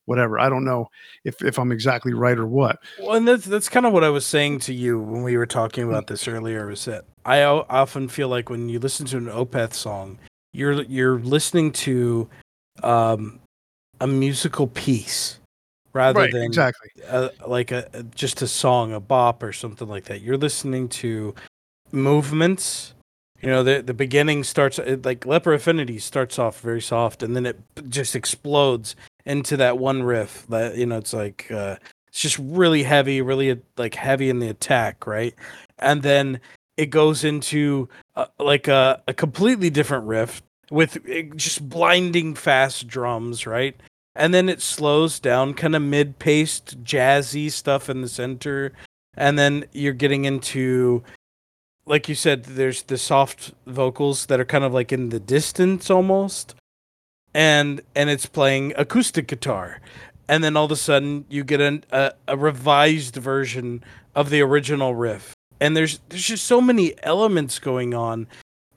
whatever. 0.03 0.37
I 0.37 0.49
don't 0.49 0.65
know 0.65 0.89
if 1.23 1.41
if 1.41 1.57
I'm 1.57 1.71
exactly 1.71 2.13
right 2.13 2.37
or 2.37 2.45
what. 2.45 2.79
Well, 2.99 3.13
and 3.13 3.25
that's 3.25 3.45
that's 3.45 3.69
kind 3.69 3.85
of 3.85 3.93
what 3.93 4.03
I 4.03 4.09
was 4.09 4.25
saying 4.25 4.59
to 4.61 4.73
you 4.73 4.99
when 4.99 5.23
we 5.23 5.37
were 5.37 5.45
talking 5.45 5.85
about 5.85 6.07
this 6.07 6.27
earlier. 6.27 6.67
Was 6.67 6.83
that 6.83 7.05
I 7.23 7.41
often 7.43 8.09
feel 8.09 8.27
like 8.27 8.49
when 8.49 8.67
you 8.67 8.79
listen 8.79 9.05
to 9.05 9.17
an 9.17 9.27
Opeth 9.27 9.73
song, 9.73 10.19
you're 10.53 10.83
you're 10.83 11.19
listening 11.19 11.71
to 11.71 12.29
um, 12.81 13.39
a 13.99 14.07
musical 14.07 14.67
piece 14.67 15.39
rather 15.93 16.21
right, 16.21 16.31
than 16.31 16.43
exactly. 16.43 16.89
a, 17.07 17.31
like 17.47 17.71
a 17.71 18.05
just 18.15 18.41
a 18.41 18.47
song, 18.47 18.93
a 18.93 18.99
bop 18.99 19.43
or 19.43 19.51
something 19.51 19.87
like 19.87 20.05
that. 20.05 20.21
You're 20.21 20.37
listening 20.37 20.89
to 20.89 21.35
movements. 21.91 22.93
You 23.41 23.49
know 23.49 23.63
the 23.63 23.81
the 23.81 23.93
beginning 23.93 24.45
starts 24.45 24.79
like 25.03 25.25
leper 25.25 25.53
affinity 25.53 25.99
starts 25.99 26.39
off 26.39 26.61
very 26.61 26.81
soft 26.81 27.23
and 27.23 27.35
then 27.35 27.45
it 27.45 27.59
just 27.89 28.15
explodes 28.15 28.95
into 29.25 29.57
that 29.57 29.77
one 29.77 30.01
riff 30.01 30.47
that 30.47 30.77
you 30.77 30.85
know 30.85 30.97
it's 30.97 31.11
like 31.11 31.51
uh 31.51 31.75
it's 32.07 32.21
just 32.21 32.39
really 32.39 32.83
heavy 32.83 33.21
really 33.21 33.59
like 33.75 33.95
heavy 33.95 34.29
in 34.29 34.39
the 34.39 34.47
attack 34.47 35.05
right? 35.05 35.35
And 35.79 36.03
then 36.03 36.39
it 36.77 36.87
goes 36.87 37.23
into 37.23 37.89
uh, 38.15 38.25
like 38.39 38.67
a, 38.67 39.01
a 39.07 39.13
completely 39.13 39.69
different 39.69 40.05
riff 40.05 40.41
with 40.71 40.97
eh, 41.07 41.23
just 41.35 41.67
blinding 41.69 42.35
fast 42.35 42.87
drums 42.87 43.45
right? 43.45 43.75
And 44.15 44.33
then 44.33 44.47
it 44.47 44.61
slows 44.61 45.19
down 45.19 45.55
kind 45.55 45.75
of 45.75 45.81
mid-paced 45.81 46.83
jazzy 46.83 47.51
stuff 47.51 47.89
in 47.89 48.01
the 48.01 48.07
center. 48.07 48.73
And 49.15 49.39
then 49.39 49.65
you're 49.71 49.93
getting 49.93 50.25
into 50.25 51.03
like 51.85 52.07
you 52.07 52.15
said, 52.15 52.43
there's 52.43 52.83
the 52.83 52.97
soft 52.97 53.53
vocals 53.67 54.27
that 54.27 54.39
are 54.39 54.45
kind 54.45 54.63
of 54.63 54.73
like 54.73 54.91
in 54.91 55.09
the 55.09 55.19
distance 55.19 55.89
almost, 55.89 56.55
and 57.33 57.81
and 57.95 58.09
it's 58.09 58.25
playing 58.25 58.73
acoustic 58.77 59.27
guitar, 59.27 59.81
and 60.27 60.43
then 60.43 60.55
all 60.55 60.65
of 60.65 60.71
a 60.71 60.75
sudden 60.75 61.25
you 61.29 61.43
get 61.43 61.61
an, 61.61 61.83
a 61.91 62.13
a 62.27 62.37
revised 62.37 63.15
version 63.15 63.83
of 64.15 64.29
the 64.29 64.41
original 64.41 64.95
riff, 64.95 65.32
and 65.59 65.75
there's 65.75 65.99
there's 66.09 66.25
just 66.25 66.45
so 66.45 66.59
many 66.59 66.93
elements 67.03 67.59
going 67.59 67.93
on 67.93 68.27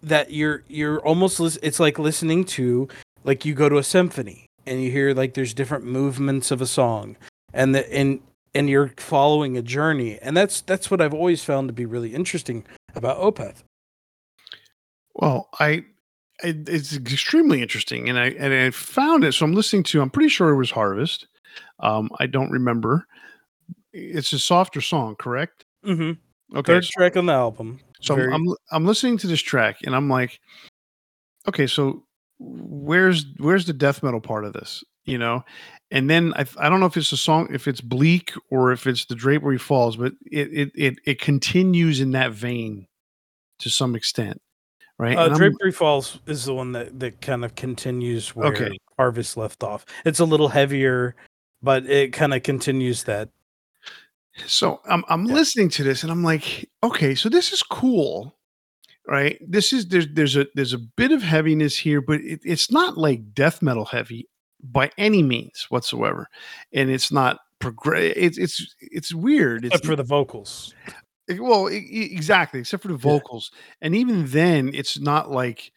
that 0.02 0.32
you're 0.32 0.62
you're 0.68 1.00
almost 1.00 1.40
it's 1.62 1.80
like 1.80 1.98
listening 1.98 2.44
to 2.44 2.88
like 3.24 3.44
you 3.44 3.54
go 3.54 3.68
to 3.68 3.78
a 3.78 3.82
symphony 3.82 4.46
and 4.66 4.82
you 4.82 4.90
hear 4.90 5.14
like 5.14 5.34
there's 5.34 5.54
different 5.54 5.84
movements 5.84 6.50
of 6.50 6.60
a 6.60 6.66
song 6.66 7.16
and 7.52 7.74
the 7.74 7.92
and 7.92 8.20
and 8.54 8.70
you're 8.70 8.92
following 8.96 9.58
a 9.58 9.62
journey. 9.62 10.18
And 10.20 10.36
that's 10.36 10.60
that's 10.62 10.90
what 10.90 11.00
i've 11.00 11.14
always 11.14 11.44
found 11.44 11.68
to 11.68 11.74
be 11.74 11.86
really 11.86 12.14
interesting 12.14 12.64
about 12.94 13.18
opeth. 13.18 13.62
Well 15.14 15.48
i 15.58 15.84
it's 16.42 16.94
extremely 16.94 17.62
interesting 17.62 18.10
and 18.10 18.18
i 18.18 18.26
and 18.26 18.52
i 18.52 18.70
found 18.70 19.24
it 19.24 19.32
so 19.32 19.46
i'm 19.46 19.54
listening 19.54 19.82
to 19.82 20.02
i'm 20.02 20.10
pretty 20.10 20.28
sure 20.28 20.50
it 20.50 20.56
was 20.56 20.70
harvest. 20.70 21.26
Um 21.80 22.10
i 22.18 22.26
don't 22.26 22.50
remember. 22.50 23.06
It's 23.92 24.32
a 24.32 24.38
softer 24.38 24.80
song 24.80 25.16
correct? 25.16 25.64
Mm-hmm 25.84 26.20
okay. 26.54 26.74
Third 26.74 26.84
track 26.84 27.16
on 27.16 27.26
the 27.26 27.32
album. 27.32 27.80
So 28.00 28.14
Very... 28.14 28.32
I'm, 28.32 28.48
I'm 28.48 28.56
i'm 28.72 28.86
listening 28.86 29.18
to 29.18 29.26
this 29.26 29.40
track 29.40 29.78
and 29.84 29.96
i'm 29.96 30.08
like 30.08 30.38
okay 31.48 31.66
so 31.66 32.04
where's 32.38 33.24
where's 33.38 33.64
the 33.64 33.72
death 33.72 34.02
metal 34.02 34.20
part 34.20 34.44
of 34.44 34.52
this 34.52 34.84
you 35.06 35.18
know? 35.18 35.44
And 35.92 36.10
then 36.10 36.34
I, 36.34 36.44
I 36.58 36.68
don't 36.68 36.80
know 36.80 36.86
if 36.86 36.96
it's 36.96 37.12
a 37.12 37.16
song 37.16 37.48
if 37.52 37.68
it's 37.68 37.80
bleak 37.80 38.32
or 38.50 38.72
if 38.72 38.86
it's 38.88 39.04
the 39.04 39.14
drapery 39.14 39.56
falls 39.56 39.96
but 39.96 40.12
it 40.30 40.52
it 40.52 40.72
it, 40.74 40.98
it 41.06 41.20
continues 41.20 42.00
in 42.00 42.10
that 42.10 42.32
vein 42.32 42.88
to 43.60 43.70
some 43.70 43.94
extent 43.94 44.42
right? 44.98 45.16
Uh, 45.16 45.28
drapery 45.28 45.70
falls 45.70 46.18
is 46.26 46.44
the 46.44 46.54
one 46.54 46.72
that 46.72 46.98
that 46.98 47.20
kind 47.20 47.44
of 47.44 47.54
continues 47.54 48.34
where 48.34 48.48
okay. 48.48 48.76
harvest 48.98 49.36
left 49.36 49.62
off. 49.62 49.86
It's 50.04 50.18
a 50.18 50.24
little 50.24 50.48
heavier 50.48 51.14
but 51.62 51.86
it 51.86 52.12
kind 52.12 52.34
of 52.34 52.42
continues 52.42 53.04
that 53.04 53.28
so 54.46 54.80
i'm 54.86 55.04
i'm 55.08 55.24
yeah. 55.26 55.34
listening 55.34 55.68
to 55.68 55.82
this 55.82 56.02
and 56.02 56.12
i'm 56.12 56.22
like 56.22 56.68
okay 56.82 57.14
so 57.14 57.28
this 57.28 57.52
is 57.52 57.62
cool 57.62 58.36
right 59.06 59.38
this 59.46 59.72
is 59.72 59.88
there's 59.88 60.06
there's 60.12 60.36
a 60.36 60.46
there's 60.54 60.72
a 60.72 60.78
bit 60.78 61.12
of 61.12 61.22
heaviness 61.22 61.76
here 61.76 62.00
but 62.00 62.20
it, 62.20 62.40
it's 62.44 62.70
not 62.70 62.98
like 62.98 63.32
death 63.34 63.62
metal 63.62 63.84
heavy 63.84 64.28
by 64.62 64.90
any 64.98 65.22
means 65.22 65.66
whatsoever, 65.68 66.28
and 66.72 66.90
it's 66.90 67.12
not 67.12 67.38
progress. 67.60 68.12
It's 68.16 68.38
it's 68.38 68.74
it's 68.80 69.14
weird. 69.14 69.64
Except 69.64 69.86
for 69.86 69.96
the 69.96 70.02
vocals. 70.02 70.74
Well, 71.38 71.70
e- 71.70 72.10
exactly, 72.12 72.60
except 72.60 72.82
for 72.82 72.88
the 72.88 72.94
Yeah. 72.94 73.12
vocals, 73.12 73.50
and 73.80 73.94
even 73.94 74.26
then, 74.26 74.70
it's 74.74 74.98
not 74.98 75.30
like, 75.30 75.70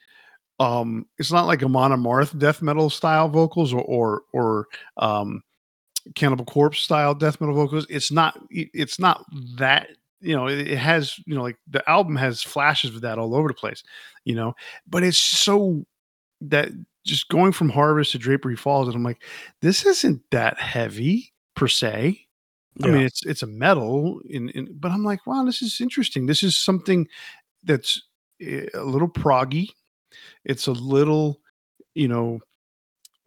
um, 0.59 1.05
it's 1.17 1.31
not 1.31 1.45
like 1.47 1.61
Amon 1.61 1.91
Amarth 1.91 2.37
death 2.37 2.61
metal 2.61 2.89
style 2.89 3.29
vocals 3.29 3.73
or 3.73 3.81
or, 3.81 4.21
or 4.33 4.67
um, 4.97 5.41
Cannibal 6.15 6.45
Corpse 6.45 6.79
style 6.79 7.13
death 7.15 7.39
metal 7.39 7.55
vocals. 7.55 7.85
It's 7.89 8.11
not. 8.11 8.39
It's 8.49 8.99
not 8.99 9.25
that. 9.57 9.89
You 10.21 10.35
know, 10.35 10.47
it, 10.47 10.67
has. 10.77 11.17
You 11.25 11.35
know, 11.35 11.43
like 11.43 11.57
the 11.69 11.87
album 11.89 12.15
has 12.15 12.43
flashes 12.43 12.95
of 12.95 13.01
that 13.01 13.17
all 13.17 13.35
over 13.35 13.47
the 13.47 13.53
place. 13.53 13.83
You 14.25 14.35
know, 14.35 14.55
but 14.87 15.03
it's 15.03 15.17
so 15.17 15.85
that 16.41 16.69
just 17.05 17.29
going 17.29 17.51
from 17.51 17.69
Harvest 17.69 18.11
to 18.11 18.17
Drapery 18.17 18.57
Falls, 18.57 18.87
and 18.87 18.95
I'm 18.95 19.03
like, 19.03 19.23
this 19.61 19.85
isn't 19.85 20.21
that 20.31 20.59
heavy 20.59 21.33
per 21.55 21.67
se. 21.67 22.25
I 22.81 22.87
mean, 22.87 23.01
it's 23.01 23.25
it's 23.25 23.43
a 23.43 23.47
metal, 23.47 24.21
in, 24.29 24.49
in 24.49 24.69
but 24.73 24.91
I'm 24.91 25.03
like, 25.03 25.27
wow, 25.27 25.43
this 25.43 25.61
is 25.61 25.81
interesting. 25.81 26.25
This 26.25 26.43
is 26.43 26.57
something 26.57 27.07
that's 27.63 28.01
eh, 28.41 28.67
a 28.73 28.83
little 28.83 29.09
proggy. 29.09 29.69
It's 30.45 30.67
a 30.67 30.71
little, 30.71 31.41
you 31.93 32.07
know, 32.07 32.39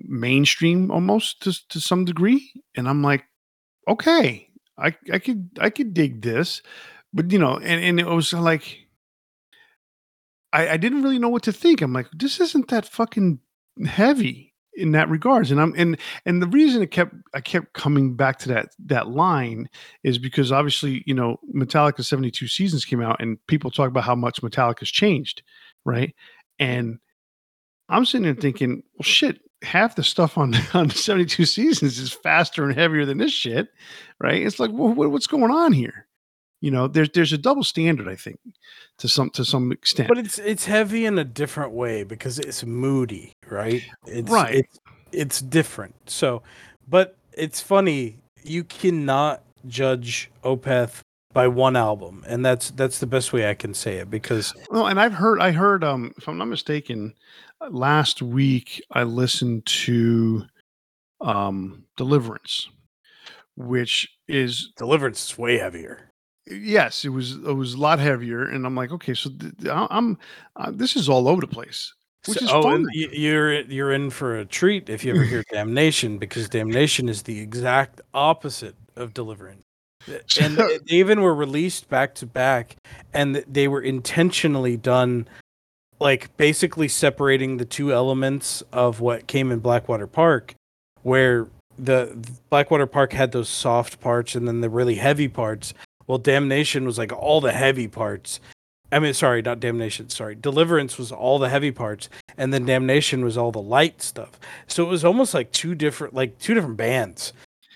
mainstream 0.06 0.90
almost 0.90 1.42
to 1.42 1.52
to 1.68 1.80
some 1.80 2.04
degree, 2.04 2.52
and 2.76 2.88
I'm 2.88 3.02
like, 3.02 3.24
okay, 3.88 4.48
I 4.78 4.94
I 5.12 5.18
could 5.18 5.50
I 5.60 5.70
could 5.70 5.94
dig 5.94 6.22
this, 6.22 6.62
but 7.12 7.30
you 7.30 7.38
know, 7.38 7.56
and 7.56 7.82
and 7.82 8.00
it 8.00 8.06
was 8.06 8.32
like. 8.32 8.78
I, 10.54 10.72
I 10.72 10.76
didn't 10.76 11.02
really 11.02 11.18
know 11.18 11.30
what 11.30 11.44
to 11.44 11.52
think. 11.52 11.80
I'm 11.80 11.94
like, 11.94 12.08
this 12.12 12.38
isn't 12.38 12.68
that 12.68 12.84
fucking 12.84 13.40
heavy 13.86 14.52
in 14.74 14.92
that 14.92 15.08
regards. 15.08 15.50
And 15.50 15.60
I'm 15.60 15.74
and 15.76 15.98
and 16.24 16.42
the 16.42 16.46
reason 16.46 16.82
it 16.82 16.90
kept 16.90 17.14
I 17.34 17.40
kept 17.40 17.72
coming 17.74 18.16
back 18.16 18.38
to 18.40 18.48
that 18.50 18.68
that 18.86 19.08
line 19.08 19.68
is 20.02 20.18
because 20.18 20.52
obviously, 20.52 21.02
you 21.06 21.14
know, 21.14 21.38
Metallica 21.54 22.04
72 22.04 22.48
seasons 22.48 22.84
came 22.84 23.02
out 23.02 23.20
and 23.20 23.38
people 23.46 23.70
talk 23.70 23.88
about 23.88 24.04
how 24.04 24.14
much 24.14 24.42
Metallica's 24.42 24.90
changed, 24.90 25.42
right? 25.84 26.14
And 26.58 26.98
I'm 27.88 28.04
sitting 28.04 28.24
there 28.24 28.34
thinking, 28.34 28.82
well 28.94 29.04
shit, 29.04 29.40
half 29.62 29.94
the 29.94 30.04
stuff 30.04 30.36
on 30.36 30.54
on 30.74 30.90
72 30.90 31.44
seasons 31.46 31.98
is 31.98 32.12
faster 32.12 32.64
and 32.64 32.74
heavier 32.74 33.04
than 33.04 33.18
this 33.18 33.32
shit, 33.32 33.68
right? 34.20 34.42
It's 34.42 34.60
like, 34.60 34.70
well, 34.72 34.92
what's 35.10 35.26
going 35.26 35.50
on 35.50 35.72
here? 35.72 36.06
You 36.60 36.70
know, 36.70 36.86
there's 36.86 37.10
there's 37.10 37.32
a 37.32 37.38
double 37.38 37.64
standard, 37.64 38.08
I 38.08 38.14
think, 38.14 38.38
to 38.98 39.08
some 39.08 39.30
to 39.30 39.44
some 39.44 39.72
extent. 39.72 40.08
But 40.08 40.18
it's 40.18 40.38
it's 40.38 40.64
heavy 40.64 41.06
in 41.06 41.18
a 41.18 41.24
different 41.24 41.72
way 41.72 42.04
because 42.04 42.38
it's 42.38 42.64
moody, 42.64 43.32
right? 43.50 43.82
It's, 44.06 44.30
Right. 44.30 44.54
It's, 44.54 44.80
it's 45.10 45.40
different. 45.40 45.94
So, 46.08 46.42
but 46.88 47.16
it's 47.32 47.60
funny. 47.60 48.18
You 48.44 48.62
cannot 48.64 49.42
judge 49.66 50.30
Opeth 50.44 51.00
by 51.32 51.48
one 51.48 51.76
album, 51.76 52.24
and 52.26 52.44
that's 52.44 52.70
that's 52.70 52.98
the 52.98 53.06
best 53.06 53.32
way 53.32 53.48
I 53.48 53.54
can 53.54 53.74
say 53.74 53.96
it 53.96 54.10
because 54.10 54.54
Well, 54.70 54.86
and 54.86 55.00
I've 55.00 55.14
heard, 55.14 55.40
I 55.40 55.52
heard, 55.52 55.82
um, 55.84 56.12
if 56.18 56.28
I'm 56.28 56.38
not 56.38 56.46
mistaken, 56.48 57.14
uh, 57.60 57.68
last 57.70 58.22
week 58.22 58.82
I 58.90 59.02
listened 59.04 59.66
to, 59.66 60.44
um, 61.20 61.84
Deliverance, 61.96 62.68
which 63.56 64.08
is 64.28 64.72
Deliverance 64.76 65.30
is 65.30 65.38
way 65.38 65.58
heavier. 65.58 66.10
yes, 66.46 67.04
it 67.04 67.10
was 67.10 67.32
it 67.32 67.54
was 67.54 67.74
a 67.74 67.78
lot 67.78 67.98
heavier, 67.98 68.44
and 68.44 68.66
I'm 68.66 68.74
like, 68.74 68.90
okay, 68.92 69.14
so 69.14 69.30
th- 69.30 69.52
I'm 69.70 70.18
uh, 70.56 70.70
this 70.74 70.96
is 70.96 71.08
all 71.08 71.28
over 71.28 71.40
the 71.40 71.46
place, 71.46 71.92
which 72.26 72.38
So- 72.38 72.44
is 72.44 72.50
oh, 72.52 72.84
you're 72.92 73.60
you're 73.62 73.92
in 73.92 74.10
for 74.10 74.36
a 74.38 74.44
treat 74.44 74.88
if 74.88 75.04
you 75.04 75.14
ever 75.14 75.24
hear 75.24 75.44
Damnation 75.52 76.18
because 76.18 76.48
Damnation 76.48 77.08
is 77.08 77.22
the 77.22 77.38
exact 77.40 78.00
opposite 78.14 78.74
of 78.96 79.14
Deliverance. 79.14 79.61
And 80.40 80.56
they 80.88 80.96
even 80.96 81.20
were 81.22 81.34
released 81.34 81.88
back 81.88 82.14
to 82.16 82.26
back, 82.26 82.76
and 83.12 83.36
they 83.48 83.68
were 83.68 83.80
intentionally 83.80 84.76
done, 84.76 85.28
like 86.00 86.36
basically 86.36 86.88
separating 86.88 87.56
the 87.56 87.64
two 87.64 87.92
elements 87.92 88.62
of 88.72 89.00
what 89.00 89.26
came 89.26 89.50
in 89.52 89.60
Blackwater 89.60 90.06
Park, 90.06 90.54
where 91.02 91.48
the 91.78 92.16
Blackwater 92.50 92.86
Park 92.86 93.12
had 93.12 93.32
those 93.32 93.48
soft 93.48 94.00
parts 94.00 94.34
and 94.34 94.46
then 94.46 94.60
the 94.60 94.70
really 94.70 94.96
heavy 94.96 95.28
parts. 95.28 95.74
Well, 96.06 96.18
Damnation 96.18 96.84
was 96.84 96.98
like 96.98 97.12
all 97.12 97.40
the 97.40 97.52
heavy 97.52 97.88
parts. 97.88 98.40
I 98.90 98.98
mean, 98.98 99.14
sorry, 99.14 99.40
not 99.40 99.58
Damnation. 99.58 100.10
Sorry, 100.10 100.34
Deliverance 100.34 100.98
was 100.98 101.10
all 101.10 101.38
the 101.38 101.48
heavy 101.48 101.72
parts, 101.72 102.10
and 102.36 102.52
then 102.52 102.66
Damnation 102.66 103.24
was 103.24 103.38
all 103.38 103.50
the 103.50 103.62
light 103.62 104.02
stuff. 104.02 104.38
So 104.66 104.84
it 104.84 104.88
was 104.88 105.04
almost 105.04 105.32
like 105.32 105.50
two 105.50 105.74
different, 105.74 106.12
like 106.12 106.38
two 106.38 106.52
different 106.52 106.76
bands. 106.76 107.32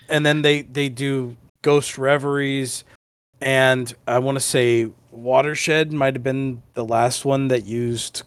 And 0.09 0.25
then 0.25 0.43
they 0.43 0.61
they 0.61 0.89
do 0.89 1.35
Ghost 1.61 1.97
Reveries, 1.97 2.83
and 3.41 3.93
I 4.07 4.19
want 4.19 4.37
to 4.37 4.43
say 4.43 4.89
Watershed 5.11 5.91
might 5.91 6.15
have 6.15 6.23
been 6.23 6.61
the 6.73 6.85
last 6.85 7.25
one 7.25 7.47
that 7.49 7.65
used 7.65 8.23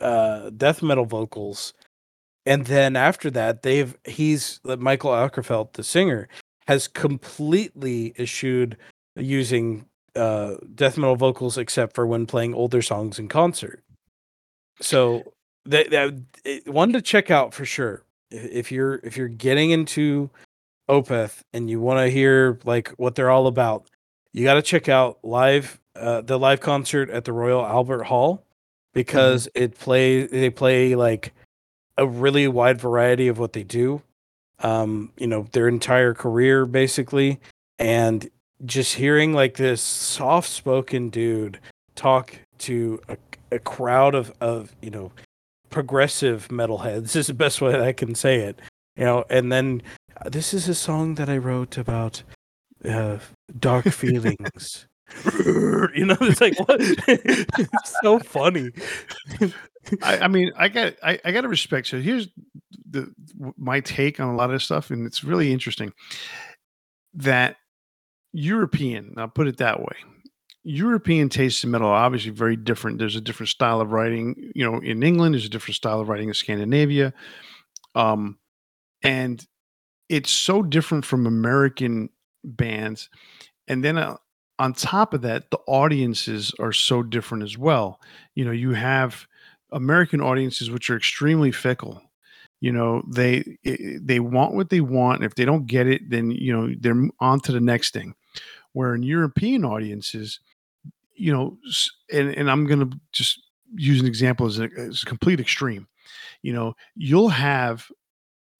uh, 0.00 0.50
death 0.50 0.82
metal 0.82 1.04
vocals. 1.04 1.74
And 2.46 2.66
then 2.66 2.96
after 2.96 3.30
that, 3.32 3.62
they've 3.62 3.96
he's 4.04 4.60
Michael 4.64 5.10
Åkerfeldt, 5.10 5.74
the 5.74 5.84
singer, 5.84 6.28
has 6.66 6.88
completely 6.88 8.14
eschewed 8.18 8.76
using 9.16 9.84
uh, 10.16 10.54
death 10.74 10.96
metal 10.96 11.16
vocals 11.16 11.58
except 11.58 11.94
for 11.94 12.06
when 12.06 12.26
playing 12.26 12.54
older 12.54 12.82
songs 12.82 13.18
in 13.18 13.28
concert. 13.28 13.82
So 14.80 15.34
that 15.66 15.90
that 15.90 16.66
one 16.66 16.92
to 16.92 17.02
check 17.02 17.30
out 17.30 17.52
for 17.52 17.64
sure. 17.64 18.04
If 18.30 18.72
you're 18.72 19.00
if 19.02 19.16
you're 19.16 19.28
getting 19.28 19.70
into 19.70 20.30
Opeth 20.90 21.42
and 21.52 21.70
you 21.70 21.80
want 21.80 22.00
to 22.00 22.10
hear 22.10 22.58
like 22.64 22.88
what 22.96 23.14
they're 23.14 23.30
all 23.30 23.46
about, 23.46 23.86
you 24.32 24.44
got 24.44 24.54
to 24.54 24.62
check 24.62 24.88
out 24.88 25.18
live 25.22 25.80
uh, 25.96 26.20
the 26.20 26.38
live 26.38 26.60
concert 26.60 27.10
at 27.10 27.24
the 27.24 27.32
Royal 27.32 27.64
Albert 27.64 28.04
Hall 28.04 28.44
because 28.92 29.48
it 29.54 29.78
play 29.78 30.26
they 30.26 30.50
play 30.50 30.94
like 30.94 31.32
a 31.96 32.06
really 32.06 32.48
wide 32.48 32.80
variety 32.80 33.28
of 33.28 33.38
what 33.38 33.52
they 33.52 33.62
do. 33.62 34.02
Um, 34.58 35.12
you 35.16 35.26
know, 35.26 35.46
their 35.52 35.68
entire 35.68 36.12
career 36.12 36.66
basically 36.66 37.40
and 37.78 38.28
just 38.66 38.94
hearing 38.94 39.32
like 39.32 39.56
this 39.56 39.80
soft-spoken 39.80 41.08
dude 41.08 41.58
talk 41.94 42.38
to 42.58 43.00
a, 43.08 43.16
a 43.52 43.58
crowd 43.58 44.14
of 44.14 44.32
of, 44.40 44.74
you 44.82 44.90
know, 44.90 45.12
progressive 45.70 46.48
metalheads 46.48 47.16
is 47.16 47.28
the 47.28 47.34
best 47.34 47.60
way 47.60 47.80
I 47.80 47.92
can 47.92 48.14
say 48.14 48.40
it. 48.40 48.60
You 48.96 49.04
know, 49.04 49.24
and 49.30 49.50
then 49.50 49.82
this 50.26 50.52
is 50.54 50.68
a 50.68 50.74
song 50.74 51.14
that 51.16 51.28
I 51.28 51.38
wrote 51.38 51.78
about 51.78 52.22
uh, 52.84 53.18
dark 53.58 53.86
feelings. 53.90 54.86
you 55.34 56.06
know, 56.06 56.16
it's 56.20 56.40
like 56.40 56.58
what? 56.60 56.76
it's 57.08 58.00
so 58.02 58.18
funny. 58.20 58.70
I, 60.02 60.18
I 60.18 60.28
mean, 60.28 60.52
I 60.56 60.68
got 60.68 60.94
I, 61.02 61.18
I 61.24 61.32
got 61.32 61.40
to 61.40 61.48
respect. 61.48 61.88
So 61.88 62.00
here's 62.00 62.28
the 62.88 63.12
my 63.56 63.80
take 63.80 64.20
on 64.20 64.28
a 64.28 64.36
lot 64.36 64.50
of 64.50 64.52
this 64.52 64.64
stuff, 64.64 64.90
and 64.90 65.06
it's 65.06 65.24
really 65.24 65.52
interesting 65.52 65.92
that 67.14 67.56
European. 68.32 69.14
I'll 69.16 69.28
put 69.28 69.48
it 69.48 69.56
that 69.56 69.80
way. 69.80 69.96
European 70.62 71.28
tastes 71.28 71.64
in 71.64 71.70
metal 71.70 71.88
are 71.88 72.04
obviously 72.04 72.30
very 72.30 72.54
different. 72.54 72.98
There's 72.98 73.16
a 73.16 73.20
different 73.20 73.48
style 73.48 73.80
of 73.80 73.92
writing. 73.92 74.52
You 74.54 74.70
know, 74.70 74.78
in 74.78 75.02
England, 75.02 75.34
there's 75.34 75.46
a 75.46 75.50
different 75.50 75.76
style 75.76 76.00
of 76.00 76.08
writing 76.08 76.28
in 76.28 76.34
Scandinavia, 76.34 77.14
um, 77.96 78.38
and 79.02 79.44
it's 80.10 80.30
so 80.30 80.62
different 80.62 81.06
from 81.06 81.26
American 81.26 82.10
bands. 82.42 83.08
And 83.68 83.82
then 83.84 83.96
uh, 83.96 84.16
on 84.58 84.74
top 84.74 85.14
of 85.14 85.22
that, 85.22 85.50
the 85.50 85.58
audiences 85.68 86.52
are 86.58 86.72
so 86.72 87.02
different 87.02 87.44
as 87.44 87.56
well. 87.56 88.00
You 88.34 88.44
know, 88.44 88.50
you 88.50 88.72
have 88.72 89.26
American 89.70 90.20
audiences 90.20 90.68
which 90.68 90.90
are 90.90 90.96
extremely 90.96 91.52
fickle. 91.52 92.02
You 92.60 92.72
know, 92.72 93.02
they 93.08 93.56
they 93.64 94.20
want 94.20 94.54
what 94.54 94.68
they 94.68 94.82
want. 94.82 95.24
If 95.24 95.36
they 95.36 95.46
don't 95.46 95.66
get 95.66 95.86
it, 95.86 96.10
then 96.10 96.30
you 96.30 96.52
know 96.52 96.74
they're 96.78 97.08
on 97.20 97.40
to 97.40 97.52
the 97.52 97.60
next 97.60 97.94
thing. 97.94 98.14
Where 98.72 98.94
in 98.94 99.02
European 99.02 99.64
audiences, 99.64 100.40
you 101.14 101.32
know, 101.32 101.56
and 102.12 102.34
and 102.34 102.50
I'm 102.50 102.66
gonna 102.66 102.90
just 103.12 103.40
use 103.76 104.00
an 104.00 104.06
example 104.06 104.46
as 104.46 104.58
a, 104.58 104.68
as 104.76 105.02
a 105.04 105.06
complete 105.06 105.40
extreme. 105.40 105.86
You 106.42 106.52
know, 106.52 106.74
you'll 106.96 107.30
have 107.30 107.86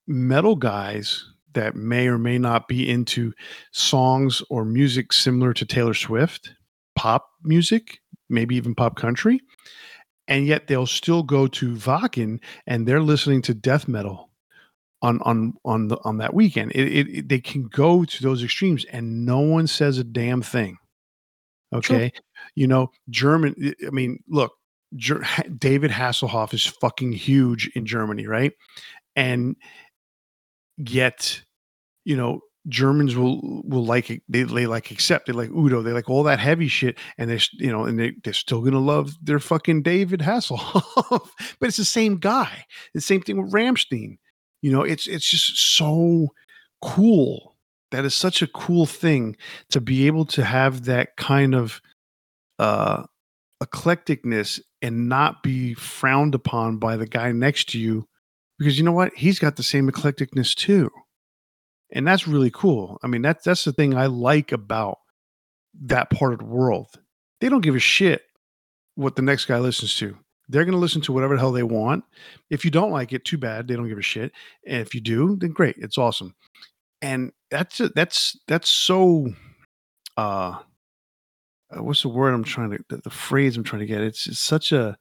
metal 0.07 0.57
guys 0.57 1.25
that 1.55 1.75
may 1.77 2.09
or 2.09 2.19
may 2.19 2.39
not 2.39 2.69
be 2.69 2.89
into 2.89 3.33
songs 3.73 4.43
or 4.51 4.65
music 4.65 5.13
similar 5.13 5.53
to 5.55 5.67
Taylor 5.67 5.95
Swift, 5.95 6.53
pop 6.97 7.27
music, 7.43 7.99
maybe 8.29 8.57
even 8.57 8.75
pop 8.75 8.97
country, 8.97 9.41
and 10.29 10.47
yet 10.47 10.67
they'll 10.67 10.87
still 10.87 11.23
go 11.23 11.47
to 11.49 11.75
Wacken 11.75 12.41
and 12.67 12.87
they're 12.87 13.03
listening 13.03 13.43
to 13.43 13.55
death 13.55 13.89
metal 13.89 14.31
on 15.03 15.21
on 15.23 15.55
on 15.65 15.89
the 15.89 15.99
on 16.05 16.19
that 16.19 16.35
weekend. 16.35 16.73
It, 16.75 16.87
it, 16.89 17.09
it- 17.09 17.29
they 17.29 17.41
can 17.41 17.65
go 17.65 18.05
to 18.05 18.23
those 18.23 18.45
extremes 18.45 18.85
and 18.93 19.25
no 19.25 19.41
one 19.41 19.67
says 19.67 19.99
a 19.99 20.05
damn 20.05 20.43
thing. 20.43 20.77
Okay, 21.73 22.13
you 22.55 22.67
know 22.67 22.91
German. 23.09 23.55
I- 23.63 23.87
I 23.87 23.91
mean, 23.91 24.19
look, 24.29 24.53
Ger- 24.97 25.25
David 25.59 25.91
Hasselhoff 25.91 26.53
is 26.55 26.67
fucking 26.67 27.13
huge 27.13 27.71
in 27.75 27.87
Germany, 27.87 28.27
right? 28.27 28.53
And 29.17 29.57
yet, 30.89 31.43
you 32.05 32.16
know, 32.16 32.41
Germans 32.68 33.16
will 33.16 33.62
will 33.64 33.85
like 33.85 34.11
it. 34.11 34.22
They, 34.28 34.43
they 34.43 34.66
like 34.66 34.91
Accept. 34.91 35.26
They 35.26 35.33
like 35.33 35.51
Udo. 35.51 35.83
They 35.83 35.93
like 35.93 36.11
all 36.11 36.22
that 36.24 36.39
heavy 36.39 36.68
shit, 36.68 36.99
and 37.16 37.31
they 37.31 37.41
you 37.53 37.70
know, 37.70 37.85
and 37.85 37.99
they 37.99 38.12
they're 38.22 38.33
still 38.33 38.61
gonna 38.61 38.81
love 38.81 39.16
their 39.22 39.39
fucking 39.39 39.83
David 39.83 40.20
Hasselhoff. 40.20 41.28
but 41.59 41.68
it's 41.68 41.78
the 41.78 41.85
same 41.85 42.18
guy. 42.18 42.66
The 42.95 43.01
same 43.01 43.22
thing 43.22 43.41
with 43.41 43.53
Rammstein. 43.53 44.18
You 44.61 44.72
know, 44.72 44.83
it's 44.83 45.07
it's 45.07 45.28
just 45.28 45.76
so 45.76 46.28
cool. 46.83 47.57
That 47.93 48.05
is 48.05 48.14
such 48.14 48.43
a 48.43 48.47
cool 48.47 48.87
thing 48.87 49.37
to 49.70 49.81
be 49.81 50.07
able 50.07 50.26
to 50.26 50.45
have 50.45 50.85
that 50.85 51.16
kind 51.16 51.55
of 51.55 51.81
uh 52.59 53.05
eclecticness 53.62 54.61
and 54.83 55.09
not 55.09 55.43
be 55.43 55.74
frowned 55.74 56.35
upon 56.35 56.78
by 56.78 56.97
the 56.97 57.07
guy 57.07 57.33
next 57.33 57.70
to 57.70 57.78
you 57.78 58.07
because 58.61 58.77
you 58.77 58.85
know 58.85 58.93
what? 58.93 59.15
He's 59.15 59.39
got 59.39 59.57
the 59.57 59.63
same 59.63 59.91
eclecticness 59.91 60.55
too. 60.55 60.91
And 61.93 62.07
that's 62.07 62.29
really 62.29 62.51
cool. 62.51 62.99
I 63.03 63.07
mean 63.07 63.23
that's 63.23 63.43
that's 63.43 63.65
the 63.65 63.73
thing 63.73 63.97
i 63.97 64.07
like 64.07 64.53
about 64.53 64.99
that 65.87 66.11
part 66.11 66.35
of 66.35 66.41
the 66.41 66.45
world. 66.45 66.89
They 67.41 67.49
don't 67.49 67.63
give 67.63 67.75
a 67.75 67.81
shit 67.81 68.23
what 68.97 69.17
the 69.17 69.23
next 69.23 69.47
guy 69.47 69.59
listens 69.59 69.97
to. 69.97 70.15
They're 70.51 70.65
going 70.65 70.75
to 70.75 70.81
listen 70.81 71.01
to 71.03 71.13
whatever 71.13 71.37
the 71.37 71.41
hell 71.41 71.53
they 71.53 71.63
want. 71.63 72.05
If 72.51 72.65
you 72.65 72.71
don't 72.71 72.91
like 72.91 73.13
it 73.13 73.25
too 73.25 73.39
bad. 73.39 73.67
They 73.67 73.77
don't 73.77 73.89
give 73.89 73.99
a 73.99 74.03
shit. 74.03 74.33
And 74.67 74.83
if 74.83 74.95
you 74.95 75.01
do 75.01 75.37
then 75.37 75.53
great. 75.53 75.77
It's 75.79 75.97
awesome. 75.97 76.35
And 77.01 77.33
that's 77.51 77.81
that's 77.95 78.39
that's 78.47 78.69
so 78.69 79.27
uh 80.19 80.59
uh, 81.75 81.83
what's 81.83 82.03
the 82.03 82.09
word 82.09 82.35
I'm 82.35 82.45
trying 82.45 82.73
to 82.73 82.85
the, 82.91 82.99
the, 82.99 83.11
phrase 83.11 83.57
I'm 83.57 83.65
trying 83.65 83.81
to 83.81 83.87
get. 83.87 84.03
It's, 84.03 84.27
it's 84.27 84.41
such 84.41 84.73
a 84.73 84.99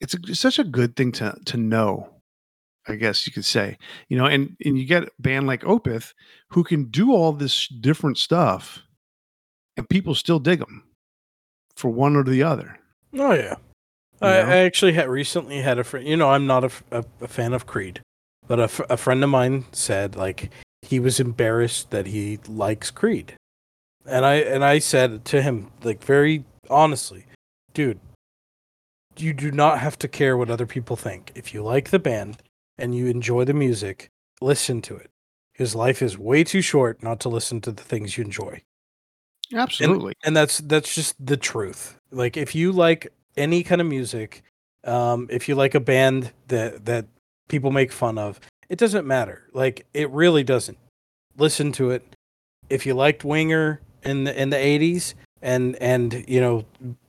it's, 0.00 0.14
a, 0.14 0.18
it's 0.28 0.40
such 0.40 0.58
a 0.58 0.64
good 0.64 0.96
thing 0.96 1.12
to 1.12 1.36
to 1.44 1.56
know. 1.58 2.13
I 2.86 2.96
guess 2.96 3.26
you 3.26 3.32
could 3.32 3.44
say, 3.44 3.78
you 4.08 4.18
know, 4.18 4.26
and 4.26 4.56
and 4.64 4.78
you 4.78 4.84
get 4.84 5.04
a 5.04 5.10
band 5.18 5.46
like 5.46 5.62
Opeth 5.62 6.12
who 6.50 6.64
can 6.64 6.84
do 6.84 7.12
all 7.12 7.32
this 7.32 7.66
different 7.68 8.18
stuff, 8.18 8.82
and 9.76 9.88
people 9.88 10.14
still 10.14 10.38
dig 10.38 10.58
them 10.58 10.84
for 11.76 11.90
one 11.90 12.16
or 12.16 12.24
the 12.24 12.42
other. 12.42 12.78
Oh 13.14 13.32
yeah, 13.32 13.56
I, 14.20 14.36
I, 14.38 14.56
actually 14.58 14.92
had 14.92 15.08
recently 15.08 15.62
had 15.62 15.78
a 15.78 15.84
friend. 15.84 16.06
You 16.06 16.16
know, 16.16 16.30
I'm 16.30 16.46
not 16.46 16.64
a, 16.64 16.70
a, 16.90 17.04
a 17.22 17.28
fan 17.28 17.52
of 17.52 17.66
Creed, 17.66 18.00
but 18.46 18.60
a, 18.60 18.64
f- 18.64 18.90
a 18.90 18.96
friend 18.96 19.24
of 19.24 19.30
mine 19.30 19.64
said 19.72 20.16
like 20.16 20.50
he 20.82 21.00
was 21.00 21.20
embarrassed 21.20 21.90
that 21.90 22.06
he 22.06 22.38
likes 22.46 22.90
Creed, 22.90 23.34
and 24.04 24.26
I 24.26 24.34
and 24.34 24.64
I 24.64 24.78
said 24.78 25.24
to 25.26 25.40
him 25.40 25.70
like 25.82 26.04
very 26.04 26.44
honestly, 26.68 27.24
dude, 27.72 28.00
you 29.16 29.32
do 29.32 29.50
not 29.50 29.78
have 29.78 29.98
to 30.00 30.08
care 30.08 30.36
what 30.36 30.50
other 30.50 30.66
people 30.66 30.96
think. 30.96 31.32
If 31.34 31.54
you 31.54 31.62
like 31.62 31.90
the 31.90 31.98
band 31.98 32.42
and 32.78 32.94
you 32.94 33.06
enjoy 33.06 33.44
the 33.44 33.54
music, 33.54 34.10
listen 34.40 34.82
to 34.82 34.96
it. 34.96 35.10
His 35.52 35.74
life 35.74 36.02
is 36.02 36.18
way 36.18 36.44
too 36.44 36.60
short 36.60 37.02
not 37.02 37.20
to 37.20 37.28
listen 37.28 37.60
to 37.62 37.72
the 37.72 37.82
things 37.82 38.18
you 38.18 38.24
enjoy. 38.24 38.62
Absolutely. 39.52 40.14
And, 40.22 40.28
and 40.28 40.36
that's 40.36 40.58
that's 40.58 40.94
just 40.94 41.14
the 41.24 41.36
truth. 41.36 41.98
Like 42.10 42.36
if 42.36 42.54
you 42.54 42.72
like 42.72 43.12
any 43.36 43.62
kind 43.62 43.80
of 43.80 43.86
music, 43.86 44.42
um, 44.84 45.28
if 45.30 45.48
you 45.48 45.54
like 45.54 45.74
a 45.74 45.80
band 45.80 46.32
that 46.48 46.86
that 46.86 47.06
people 47.48 47.70
make 47.70 47.92
fun 47.92 48.18
of, 48.18 48.40
it 48.68 48.78
doesn't 48.78 49.06
matter. 49.06 49.48
Like 49.52 49.86
it 49.94 50.10
really 50.10 50.42
doesn't. 50.42 50.78
Listen 51.36 51.72
to 51.72 51.90
it. 51.90 52.16
If 52.70 52.86
you 52.86 52.94
liked 52.94 53.24
Winger, 53.24 53.80
in 54.02 54.24
the 54.24 54.40
in 54.40 54.50
the 54.50 54.56
eighties, 54.56 55.14
and 55.42 55.76
and 55.76 56.24
you 56.26 56.40
know 56.40 56.64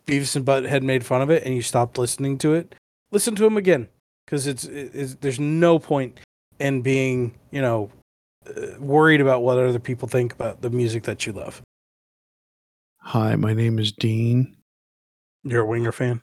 Beavis 0.05 0.35
and 0.35 0.45
Butt 0.45 0.63
Butthead 0.63 0.83
made 0.83 1.05
fun 1.05 1.21
of 1.21 1.29
it, 1.29 1.43
and 1.43 1.55
you 1.55 1.61
stopped 1.61 1.97
listening 1.97 2.37
to 2.39 2.53
it, 2.53 2.75
listen 3.11 3.35
to 3.35 3.45
him 3.45 3.57
again 3.57 3.87
because 4.25 4.47
it's, 4.47 4.65
it's 4.65 5.15
there's 5.15 5.39
no 5.39 5.79
point 5.79 6.19
in 6.59 6.81
being 6.81 7.37
you 7.51 7.61
know 7.61 7.89
uh, 8.47 8.79
worried 8.79 9.21
about 9.21 9.43
what 9.43 9.57
other 9.57 9.79
people 9.79 10.07
think 10.07 10.33
about 10.33 10.61
the 10.61 10.69
music 10.69 11.03
that 11.03 11.25
you 11.25 11.33
love. 11.33 11.61
Hi, 12.99 13.35
my 13.35 13.53
name 13.53 13.79
is 13.79 13.91
Dean. 13.91 14.55
You're 15.43 15.61
a 15.61 15.65
Winger 15.65 15.91
fan. 15.91 16.21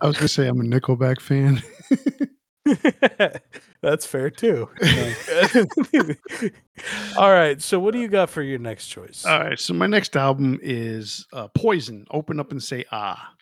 I 0.00 0.06
was 0.06 0.16
gonna 0.16 0.28
say 0.28 0.46
I'm 0.46 0.60
a 0.60 0.64
Nickelback 0.64 1.20
fan. 1.20 1.62
That's 3.82 4.06
fair 4.06 4.30
too. 4.30 4.68
All 7.16 7.30
right. 7.30 7.60
So, 7.60 7.80
what 7.80 7.92
do 7.92 7.98
you 7.98 8.08
got 8.08 8.30
for 8.30 8.42
your 8.42 8.58
next 8.58 8.86
choice? 8.88 9.24
All 9.26 9.40
right. 9.40 9.58
So, 9.58 9.74
my 9.74 9.86
next 9.86 10.16
album 10.16 10.58
is 10.62 11.26
uh, 11.32 11.48
Poison. 11.48 12.06
Open 12.10 12.38
up 12.38 12.52
and 12.52 12.62
say 12.62 12.84
ah. 12.92 13.34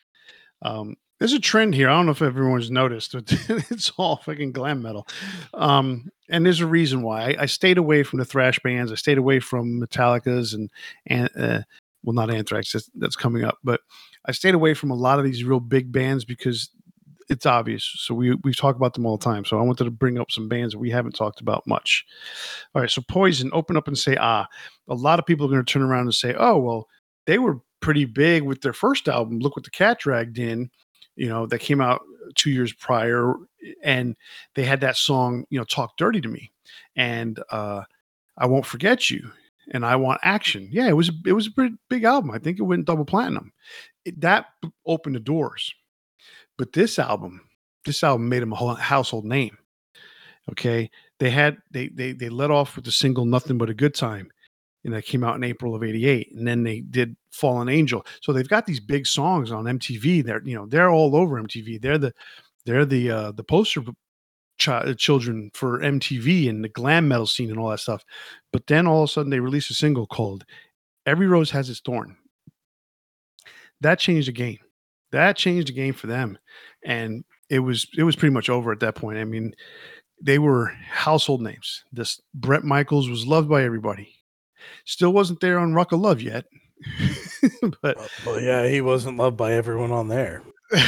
Um, 0.63 0.97
there's 1.21 1.35
a 1.35 1.39
trend 1.39 1.75
here. 1.75 1.89
I 1.89 1.93
don't 1.93 2.07
know 2.07 2.13
if 2.13 2.23
everyone's 2.23 2.71
noticed, 2.71 3.13
but 3.13 3.25
it's 3.71 3.93
all 3.99 4.17
fucking 4.17 4.53
glam 4.53 4.83
metal. 4.83 5.07
Um, 5.55 6.11
and 6.31 6.45
there's 6.45 6.61
a 6.61 6.67
reason 6.67 7.03
why. 7.03 7.31
I, 7.31 7.43
I, 7.43 7.47
stayed 7.47 7.79
away 7.79 8.03
from 8.03 8.19
the 8.19 8.25
thrash 8.25 8.59
bands. 8.61 8.91
I 8.91 8.95
stayed 8.95 9.19
away 9.19 9.39
from 9.39 9.81
Metallica's 9.81 10.55
and 10.55 10.71
and 11.07 11.31
uh, 11.37 11.61
well, 12.03 12.15
not 12.15 12.31
Anthrax. 12.31 12.73
That's, 12.73 12.91
that's 12.95 13.17
coming 13.17 13.45
up, 13.45 13.59
but 13.63 13.83
I 14.25 14.33
stayed 14.33 14.55
away 14.55 14.73
from 14.73 14.91
a 14.91 14.97
lot 14.97 15.19
of 15.19 15.25
these 15.25 15.45
real 15.45 15.61
big 15.61 15.93
bands 15.93 16.25
because 16.25 16.71
it's 17.29 17.45
obvious. 17.45 17.85
So 17.99 18.15
we 18.15 18.35
we 18.37 18.55
talk 18.55 18.77
about 18.77 18.95
them 18.95 19.05
all 19.05 19.19
the 19.19 19.25
time. 19.25 19.45
So 19.45 19.59
I 19.59 19.63
wanted 19.63 19.85
to 19.85 19.91
bring 19.91 20.19
up 20.19 20.31
some 20.31 20.49
bands 20.49 20.73
that 20.73 20.79
we 20.79 20.91
haven't 20.91 21.15
talked 21.15 21.43
about 21.43 21.67
much. 21.67 22.07
All 22.75 22.81
right, 22.81 22.91
so 22.91 23.03
Poison, 23.09 23.51
open 23.53 23.77
up 23.77 23.89
and 23.89 23.99
say 23.99 24.17
ah. 24.19 24.47
A 24.89 24.95
lot 24.95 25.19
of 25.19 25.27
people 25.27 25.47
are 25.47 25.51
going 25.51 25.65
to 25.65 25.73
turn 25.73 25.83
around 25.83 26.03
and 26.03 26.15
say, 26.15 26.35
oh 26.39 26.59
well, 26.59 26.89
they 27.27 27.39
were 27.39 27.61
pretty 27.81 28.07
big 28.07 28.43
with 28.43 28.63
their 28.63 28.73
first 28.73 29.07
album. 29.07 29.39
Look 29.39 29.57
what 29.57 29.65
the 29.65 29.71
cat 29.71 29.99
dragged 29.99 30.39
in. 30.39 30.71
You 31.21 31.29
know 31.29 31.47
that 31.47 31.59
came 31.59 31.83
out 31.83 32.01
two 32.35 32.51
years 32.51 32.73
prior, 32.73 33.35
and 33.83 34.17
they 34.55 34.65
had 34.65 34.81
that 34.81 34.97
song, 34.97 35.45
you 35.51 35.59
know, 35.59 35.65
"Talk 35.65 35.99
Dirty 35.99 36.21
to 36.23 36.29
Me," 36.29 36.51
and 36.97 37.39
uh, 37.51 37.83
"I 38.39 38.47
Won't 38.47 38.67
Forget 38.67 39.11
You." 39.11 39.31
and 39.73 39.87
I 39.87 39.97
want 39.97 40.21
action. 40.23 40.69
Yeah, 40.71 40.89
it 40.89 40.97
was 40.97 41.11
it 41.27 41.33
was 41.33 41.47
a 41.47 41.53
pretty 41.53 41.77
big 41.89 42.05
album. 42.05 42.31
I 42.31 42.39
think 42.39 42.59
it 42.59 42.65
went 42.65 42.87
double 42.87 43.05
platinum. 43.05 43.53
It, 44.05 44.21
that 44.21 44.47
opened 44.87 45.17
the 45.17 45.21
doors. 45.21 45.73
But 46.59 46.73
this 46.73 46.99
album, 46.99 47.43
this 47.85 48.03
album 48.03 48.29
made 48.29 48.43
him 48.43 48.53
a 48.53 48.75
household 48.75 49.25
name. 49.25 49.57
Okay, 50.51 50.91
they 51.19 51.31
had 51.31 51.59
they 51.71 51.89
they 51.89 52.13
they 52.13 52.29
let 52.29 52.51
off 52.51 52.77
with 52.77 52.85
the 52.85 52.93
single 52.93 53.25
"Nothing 53.25 53.59
But 53.59 53.71
a 53.71 53.75
Good 53.75 53.95
Time," 53.95 54.31
and 54.85 54.95
that 54.95 55.05
came 55.05 55.25
out 55.25 55.37
in 55.37 55.45
April 55.45 55.75
of 55.75 55.83
'88, 55.83 56.33
and 56.35 56.47
then 56.47 56.63
they 56.63 56.81
did 56.81 57.17
"Fallen 57.31 57.69
Angel." 57.69 58.05
So 58.23 58.33
they've 58.33 58.49
got 58.49 58.67
these 58.67 58.81
big 58.81 59.07
songs 59.07 59.53
on 59.53 59.65
MTV. 59.65 60.25
They're 60.25 60.43
you 60.45 60.57
know 60.57 60.67
they're 60.67 60.91
all 60.91 61.17
over 61.17 61.41
MTV. 61.41 61.81
They're 61.81 61.99
the 61.99 62.13
they're 62.67 62.87
the 62.87 63.11
uh, 63.11 63.33
the 63.33 63.45
poster 63.45 63.83
ch- 64.59 64.97
children 64.99 65.51
for 65.55 65.81
MTV 65.81 66.49
and 66.49 66.65
the 66.65 66.69
glam 66.69 67.09
metal 67.09 67.27
scene 67.27 67.51
and 67.51 67.59
all 67.59 67.71
that 67.71 67.81
stuff. 67.81 68.05
But 68.53 68.67
then 68.67 68.87
all 68.87 69.05
of 69.05 69.11
a 69.11 69.13
sudden 69.13 69.31
they 69.31 69.41
release 69.41 69.71
a 69.71 69.75
single 69.75 70.07
called 70.07 70.45
"Every 71.07 71.27
Rose 71.27 71.51
Has 71.51 71.71
Its 71.71 71.81
Thorn." 71.81 72.17
That 73.81 73.99
changed 73.99 74.29
the 74.29 74.33
game 74.33 74.59
that 75.13 75.37
changed 75.37 75.69
the 75.69 75.73
game 75.73 75.95
for 75.95 76.07
them 76.07 76.39
and 76.85 77.25
it 77.49 77.59
was 77.59 77.87
it 77.97 78.03
was 78.03 78.17
pretty 78.17 78.33
much 78.33 78.49
over 78.49 78.73
at 78.73 78.81
that 78.81 78.95
point 78.95 79.19
i 79.19 79.25
mean 79.25 79.55
they 80.23 80.39
were 80.39 80.67
household 80.89 81.43
names 81.43 81.85
this 81.93 82.21
Brett 82.35 82.65
michaels 82.65 83.09
was 83.09 83.27
loved 83.27 83.49
by 83.49 83.63
everybody 83.63 84.15
still 84.85 85.13
wasn't 85.13 85.41
there 85.41 85.59
on 85.59 85.75
rock 85.75 85.93
of 85.93 86.01
love 86.01 86.21
yet 86.21 86.47
but 87.83 87.99
well, 88.25 88.41
yeah 88.41 88.67
he 88.67 88.81
wasn't 88.81 89.17
loved 89.17 89.37
by 89.37 89.53
everyone 89.53 89.91
on 89.91 90.09
there 90.09 90.43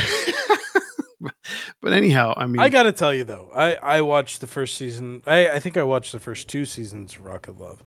but 1.80 1.92
anyhow 1.92 2.32
i 2.36 2.46
mean 2.46 2.60
i 2.60 2.68
gotta 2.68 2.92
tell 2.92 3.12
you 3.12 3.24
though 3.24 3.50
i 3.54 3.74
i 3.76 4.00
watched 4.00 4.40
the 4.40 4.46
first 4.46 4.76
season 4.76 5.22
i 5.26 5.50
i 5.50 5.58
think 5.58 5.76
i 5.76 5.82
watched 5.82 6.12
the 6.12 6.20
first 6.20 6.48
two 6.48 6.64
seasons 6.64 7.14
of 7.14 7.24
rock 7.24 7.46
of 7.46 7.60
love 7.60 7.82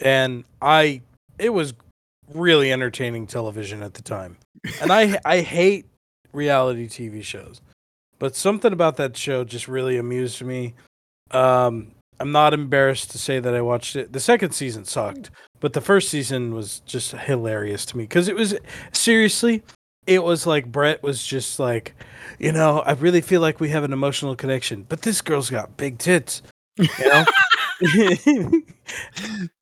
and 0.00 0.44
i 0.60 1.00
it 1.38 1.50
was 1.50 1.72
really 2.34 2.72
entertaining 2.72 3.26
television 3.26 3.82
at 3.82 3.94
the 3.94 4.02
time. 4.02 4.36
And 4.80 4.92
I 4.92 5.18
I 5.24 5.40
hate 5.40 5.86
reality 6.32 6.88
TV 6.88 7.22
shows. 7.22 7.60
But 8.18 8.34
something 8.34 8.72
about 8.72 8.96
that 8.96 9.16
show 9.16 9.44
just 9.44 9.68
really 9.68 9.96
amused 9.96 10.42
me. 10.42 10.74
Um, 11.30 11.92
I'm 12.20 12.32
not 12.32 12.54
embarrassed 12.54 13.10
to 13.12 13.18
say 13.18 13.38
that 13.40 13.54
I 13.54 13.60
watched 13.60 13.96
it. 13.96 14.12
The 14.12 14.20
second 14.20 14.52
season 14.52 14.84
sucked, 14.84 15.30
but 15.60 15.72
the 15.72 15.80
first 15.80 16.08
season 16.08 16.54
was 16.54 16.80
just 16.80 17.12
hilarious 17.12 17.84
to 17.86 17.96
me 17.96 18.04
because 18.04 18.28
it 18.28 18.36
was 18.36 18.54
seriously, 18.92 19.62
it 20.06 20.22
was 20.22 20.46
like 20.46 20.70
Brett 20.72 21.02
was 21.02 21.24
just 21.24 21.58
like, 21.58 21.94
you 22.38 22.52
know, 22.52 22.80
I 22.80 22.92
really 22.92 23.20
feel 23.20 23.40
like 23.40 23.60
we 23.60 23.68
have 23.70 23.84
an 23.84 23.92
emotional 23.92 24.36
connection, 24.36 24.84
but 24.88 25.02
this 25.02 25.20
girl's 25.20 25.50
got 25.50 25.76
big 25.76 25.98
tits, 25.98 26.42
you 26.76 26.88
know. 27.00 27.24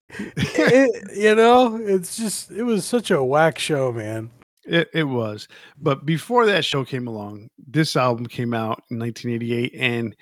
it, 0.18 1.16
you 1.16 1.34
know, 1.34 1.76
it's 1.76 2.16
just 2.16 2.50
it 2.50 2.62
was 2.62 2.84
such 2.84 3.11
a 3.11 3.22
whack 3.22 3.59
show, 3.59 3.92
man. 3.92 4.30
It, 4.64 4.88
it 4.92 5.04
was. 5.04 5.46
But 5.78 6.04
before 6.04 6.46
that 6.46 6.64
show 6.64 6.84
came 6.84 7.07
along, 7.07 7.48
this 7.66 7.96
album 7.96 8.26
came 8.26 8.52
out 8.52 8.82
in 8.90 8.98
1988 8.98 9.74
and 9.78 10.16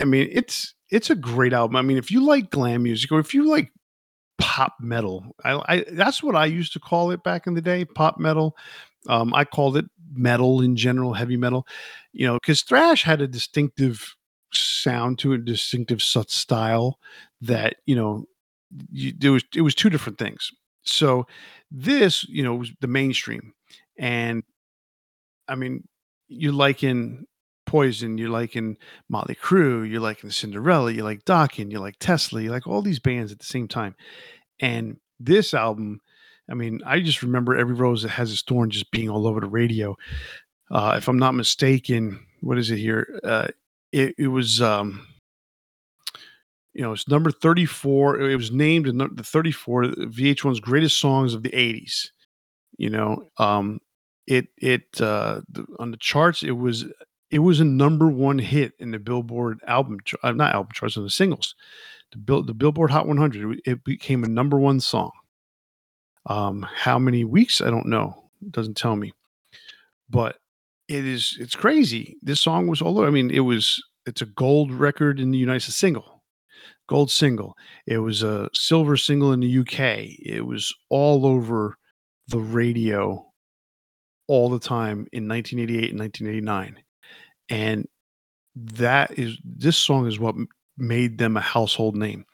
I 0.00 0.04
mean, 0.04 0.28
it's 0.32 0.74
it's 0.90 1.10
a 1.10 1.14
great 1.14 1.52
album. 1.52 1.76
I 1.76 1.82
mean, 1.82 1.96
if 1.98 2.10
you 2.10 2.24
like 2.24 2.50
glam 2.50 2.82
music 2.82 3.12
or 3.12 3.20
if 3.20 3.34
you 3.34 3.48
like 3.48 3.72
pop 4.38 4.74
metal, 4.80 5.34
I, 5.44 5.62
I 5.68 5.84
that's 5.92 6.22
what 6.22 6.36
I 6.36 6.46
used 6.46 6.72
to 6.74 6.80
call 6.80 7.10
it 7.10 7.22
back 7.22 7.46
in 7.46 7.54
the 7.54 7.62
day, 7.62 7.84
pop 7.84 8.18
metal. 8.18 8.56
Um, 9.08 9.34
I 9.34 9.44
called 9.44 9.76
it 9.76 9.84
metal 10.14 10.60
in 10.60 10.76
general, 10.76 11.12
heavy 11.12 11.36
metal, 11.36 11.66
you 12.12 12.26
know, 12.26 12.34
because 12.34 12.62
thrash 12.62 13.02
had 13.02 13.20
a 13.20 13.28
distinctive 13.28 14.14
sound 14.52 15.18
to 15.20 15.32
it, 15.32 15.40
a 15.40 15.44
distinctive 15.44 16.02
style 16.02 16.98
that 17.40 17.76
you 17.86 17.96
know 17.96 18.26
you, 18.90 19.32
was 19.32 19.44
it 19.54 19.62
was 19.62 19.74
two 19.74 19.90
different 19.90 20.18
things. 20.18 20.50
So 20.82 21.26
this, 21.70 22.24
you 22.28 22.42
know, 22.42 22.54
was 22.54 22.72
the 22.80 22.86
mainstream, 22.86 23.52
and 23.98 24.42
I 25.48 25.54
mean, 25.54 25.86
you 26.28 26.52
like 26.52 26.82
in 26.82 27.26
Poison, 27.66 28.18
you 28.18 28.28
like 28.28 28.56
in 28.56 28.76
Motley 29.08 29.34
Crue, 29.34 29.88
you 29.88 30.00
like 30.00 30.22
in 30.24 30.30
Cinderella, 30.30 30.92
you 30.92 31.02
like 31.02 31.24
Dokken, 31.24 31.70
you 31.70 31.80
like 31.80 31.96
Tesla, 31.98 32.40
you 32.40 32.50
like 32.50 32.66
all 32.66 32.82
these 32.82 32.98
bands 32.98 33.32
at 33.32 33.38
the 33.38 33.46
same 33.46 33.68
time. 33.68 33.94
And 34.60 34.98
this 35.18 35.54
album, 35.54 36.00
I 36.50 36.54
mean, 36.54 36.80
I 36.84 37.00
just 37.00 37.22
remember 37.22 37.56
Every 37.56 37.74
Rose 37.74 38.02
That 38.02 38.10
Has 38.10 38.32
Its 38.32 38.42
Thorn 38.42 38.70
just 38.70 38.90
being 38.90 39.08
all 39.08 39.26
over 39.26 39.40
the 39.40 39.46
radio. 39.46 39.96
Uh, 40.70 40.94
if 40.96 41.08
I'm 41.08 41.18
not 41.18 41.34
mistaken, 41.34 42.24
what 42.40 42.58
is 42.58 42.70
it 42.70 42.78
here? 42.78 43.20
Uh, 43.22 43.48
it, 43.92 44.14
it 44.18 44.28
was, 44.28 44.60
um, 44.60 45.06
you 46.72 46.82
know, 46.82 46.92
it's 46.92 47.08
number 47.08 47.30
34. 47.30 48.20
It 48.20 48.36
was 48.36 48.50
named 48.50 48.86
the 48.86 49.22
34 49.22 49.84
VH1's 49.84 50.60
greatest 50.60 50.98
songs 50.98 51.32
of 51.34 51.42
the 51.42 51.50
80s. 51.50 52.08
You 52.76 52.90
know, 52.90 53.30
um, 53.38 53.80
it 54.26 54.48
it 54.56 54.82
uh, 55.00 55.40
the, 55.48 55.66
on 55.78 55.90
the 55.90 55.96
charts 55.96 56.42
it 56.42 56.52
was 56.52 56.86
it 57.30 57.38
was 57.38 57.60
a 57.60 57.64
number 57.64 58.08
one 58.08 58.38
hit 58.38 58.72
in 58.78 58.90
the 58.90 58.98
Billboard 58.98 59.60
album, 59.66 59.98
uh, 60.22 60.32
not 60.32 60.54
album 60.54 60.72
charts, 60.72 60.96
on 60.96 61.04
the 61.04 61.10
singles. 61.10 61.54
The, 62.12 62.18
Bill, 62.18 62.42
the 62.42 62.54
Billboard 62.54 62.90
Hot 62.90 63.08
100, 63.08 63.62
it 63.64 63.84
became 63.84 64.24
a 64.24 64.28
number 64.28 64.58
one 64.58 64.80
song. 64.80 65.10
Um, 66.26 66.66
how 66.74 66.98
many 66.98 67.24
weeks? 67.24 67.60
I 67.60 67.70
don't 67.70 67.86
know. 67.86 68.30
It 68.42 68.52
doesn't 68.52 68.76
tell 68.76 68.96
me. 68.96 69.12
But 70.08 70.36
it 70.88 71.04
is, 71.04 71.36
it's 71.40 71.56
crazy. 71.56 72.16
This 72.22 72.40
song 72.40 72.66
was 72.66 72.82
all 72.82 72.98
over. 72.98 73.06
I 73.06 73.10
mean, 73.10 73.30
it 73.30 73.40
was, 73.40 73.82
it's 74.06 74.22
a 74.22 74.26
gold 74.26 74.72
record 74.72 75.18
in 75.18 75.30
the 75.30 75.38
United 75.38 75.60
States, 75.60 75.76
single, 75.76 76.22
gold 76.88 77.10
single. 77.10 77.56
It 77.86 77.98
was 77.98 78.22
a 78.22 78.48
silver 78.52 78.96
single 78.96 79.32
in 79.32 79.40
the 79.40 79.58
UK. 79.58 80.20
It 80.22 80.46
was 80.46 80.72
all 80.90 81.26
over 81.26 81.76
the 82.28 82.38
radio 82.38 83.26
all 84.26 84.48
the 84.48 84.58
time 84.58 85.06
in 85.12 85.28
1988 85.28 85.90
and 85.90 86.00
1989 86.00 86.83
and 87.48 87.86
that 88.56 89.18
is 89.18 89.38
this 89.44 89.76
song 89.76 90.06
is 90.06 90.18
what 90.18 90.34
made 90.78 91.18
them 91.18 91.36
a 91.36 91.40
household 91.40 91.96
name. 91.96 92.24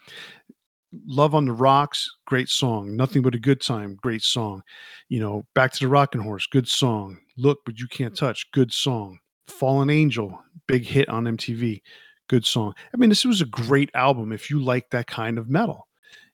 Love 1.07 1.35
on 1.35 1.45
the 1.45 1.53
Rocks, 1.53 2.09
great 2.27 2.49
song. 2.49 2.97
Nothing 2.97 3.23
but 3.23 3.35
a 3.35 3.39
good 3.39 3.61
time, 3.61 3.97
great 4.03 4.23
song. 4.23 4.63
You 5.09 5.21
know, 5.21 5.47
Back 5.55 5.73
to 5.75 5.81
the 5.81 5.89
Rocking 5.89 6.21
Horse, 6.21 6.47
good 6.47 6.69
song. 6.69 7.19
Look, 7.37 7.61
but 7.65 7.79
you 7.79 7.87
can't 7.87 8.17
touch, 8.17 8.51
good 8.53 8.73
song. 8.73 9.19
Fallen 9.47 9.91
Angel, 9.91 10.39
big 10.67 10.85
hit 10.85 11.09
on 11.09 11.25
MTV, 11.25 11.81
good 12.29 12.45
song. 12.45 12.75
I 12.93 12.97
mean, 12.97 13.09
this 13.09 13.25
was 13.25 13.41
a 13.41 13.47
great 13.47 13.91
album 13.95 14.33
if 14.33 14.51
you 14.51 14.61
like 14.61 14.91
that 14.91 15.07
kind 15.07 15.39
of 15.39 15.49
metal. 15.49 15.87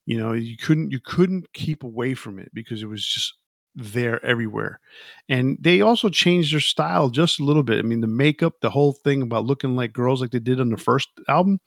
You 0.06 0.18
know, 0.18 0.32
you 0.32 0.56
couldn't 0.56 0.90
you 0.90 1.00
couldn't 1.04 1.52
keep 1.52 1.82
away 1.82 2.14
from 2.14 2.38
it 2.38 2.50
because 2.54 2.82
it 2.82 2.86
was 2.86 3.04
just 3.04 3.34
there 3.76 4.24
everywhere. 4.24 4.80
And 5.28 5.58
they 5.60 5.82
also 5.82 6.08
changed 6.08 6.52
their 6.52 6.60
style 6.60 7.10
just 7.10 7.38
a 7.38 7.44
little 7.44 7.62
bit. 7.62 7.78
I 7.78 7.82
mean, 7.82 8.00
the 8.00 8.06
makeup, 8.06 8.54
the 8.60 8.70
whole 8.70 8.92
thing 8.92 9.22
about 9.22 9.44
looking 9.44 9.76
like 9.76 9.92
girls 9.92 10.20
like 10.20 10.30
they 10.30 10.38
did 10.38 10.60
on 10.60 10.70
the 10.70 10.76
first 10.76 11.08
album 11.28 11.60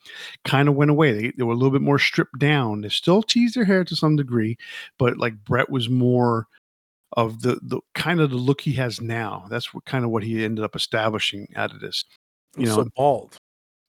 kind 0.44 0.68
of 0.68 0.76
went 0.76 0.92
away. 0.92 1.14
They, 1.14 1.34
they 1.38 1.44
were 1.44 1.54
a 1.54 1.56
little 1.56 1.72
bit 1.72 1.82
more 1.82 2.00
stripped 2.00 2.40
down. 2.40 2.82
They 2.82 2.90
still 2.90 3.22
teased 3.22 3.56
their 3.56 3.66
hair 3.66 3.84
to 3.84 3.96
some 3.96 4.16
degree, 4.16 4.58
but 4.98 5.18
like 5.18 5.44
Brett 5.46 5.70
was 5.70 5.88
more 5.88 6.48
of 7.14 7.42
the 7.42 7.60
the 7.64 7.80
kind 7.96 8.20
of 8.20 8.30
the 8.30 8.38
look 8.38 8.62
he 8.62 8.74
has 8.74 9.02
now. 9.02 9.46
That's 9.50 9.74
what 9.74 9.86
kind 9.86 10.04
of 10.04 10.12
what 10.12 10.24
he 10.24 10.44
ended 10.44 10.64
up 10.64 10.76
establishing 10.76 11.48
out 11.56 11.72
of 11.72 11.80
this. 11.80 12.06
You 12.58 12.68
know, 12.68 12.76
so 12.76 12.90
bald. 12.96 13.38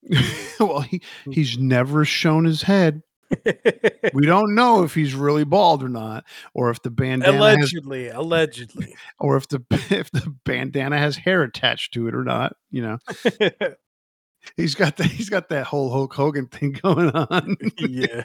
well, 0.61 0.81
he 0.81 0.99
mm. 0.99 1.35
he's 1.35 1.59
never 1.59 2.05
shown 2.05 2.45
his 2.45 2.63
head 2.63 3.03
we 4.15 4.27
don't 4.27 4.55
know 4.55 4.83
if 4.83 4.95
he's 4.95 5.15
really 5.15 5.45
bald 5.45 5.83
or 5.83 5.89
not, 5.89 6.25
or 6.55 6.71
if 6.71 6.83
the 6.83 6.91
bandana 6.91 7.39
allegedly, 7.39 8.05
has, 8.05 8.15
allegedly, 8.15 8.95
or 9.19 9.37
if 9.37 9.49
the 9.49 9.63
if 9.91 10.11
the 10.11 10.35
bandana 10.45 10.99
has 10.99 11.17
hair 11.17 11.43
attached 11.43 11.95
to 11.95 12.09
it 12.09 12.15
or 12.15 12.25
not. 12.25 12.57
You 12.71 12.83
know, 12.83 12.99
he's 14.57 14.75
got 14.75 14.97
that 14.97 15.07
he's 15.07 15.31
got 15.31 15.49
that 15.51 15.67
whole 15.67 15.91
Hulk 15.91 16.13
Hogan 16.13 16.47
thing 16.47 16.73
going 16.83 17.11
on. 17.11 17.57
yeah, 17.79 18.25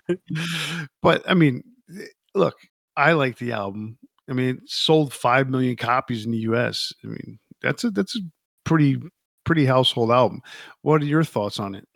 but 1.01 1.29
I 1.29 1.33
mean, 1.33 1.63
eh, 1.97 2.05
look, 2.33 2.55
I 2.97 3.13
like 3.13 3.37
the 3.37 3.51
album. 3.51 3.97
I 4.29 4.33
mean, 4.33 4.57
it 4.57 4.61
sold 4.65 5.13
five 5.13 5.49
million 5.49 5.75
copies 5.75 6.25
in 6.25 6.31
the 6.31 6.39
U.S. 6.39 6.93
I 7.03 7.07
mean, 7.07 7.39
that's 7.61 7.83
a 7.83 7.91
that's 7.91 8.15
a 8.15 8.21
pretty 8.63 8.99
pretty 9.43 9.65
household 9.65 10.11
album. 10.11 10.41
What 10.81 11.01
are 11.01 11.05
your 11.05 11.23
thoughts 11.23 11.59
on 11.59 11.75
it? 11.75 11.87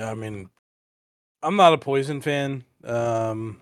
I 0.00 0.14
mean, 0.14 0.50
I'm 1.42 1.56
not 1.56 1.72
a 1.72 1.78
Poison 1.78 2.20
fan. 2.20 2.64
Um, 2.84 3.60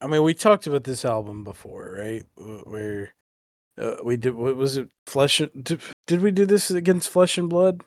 I 0.00 0.06
mean, 0.06 0.22
we 0.22 0.34
talked 0.34 0.66
about 0.66 0.84
this 0.84 1.04
album 1.04 1.44
before, 1.44 1.96
right? 1.98 2.24
Where 2.64 3.14
uh, 3.80 3.96
we 4.04 4.16
did 4.16 4.34
what 4.34 4.56
was 4.56 4.76
it? 4.76 4.88
Flesh? 5.06 5.38
Did, 5.38 5.80
did 6.06 6.22
we 6.22 6.30
do 6.30 6.46
this 6.46 6.70
against 6.70 7.08
Flesh 7.08 7.38
and 7.38 7.48
Blood? 7.48 7.82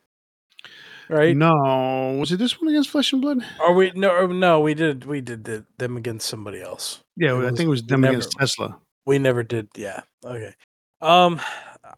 Right? 1.10 1.36
No, 1.36 2.18
was 2.20 2.32
it 2.32 2.38
this 2.38 2.62
one 2.62 2.70
against 2.70 2.92
Flesh 2.92 3.12
and 3.14 3.22
Blood? 3.22 3.44
Or 3.60 3.74
we 3.74 3.92
no 3.96 4.28
no 4.28 4.60
we 4.60 4.74
did 4.74 5.06
we 5.06 5.22
did 5.22 5.44
the, 5.44 5.66
them 5.78 5.98
against 5.98 6.28
somebody 6.28 6.62
else. 6.62 7.00
Yeah, 7.16 7.38
I 7.38 7.48
think 7.48 7.62
it 7.62 7.68
was 7.68 7.84
them 7.84 8.02
never, 8.02 8.14
against 8.14 8.32
Tesla. 8.40 8.78
We 9.06 9.18
never 9.18 9.44
did. 9.44 9.70
Yeah. 9.76 10.02
Okay. 10.24 10.54
Um, 11.02 11.42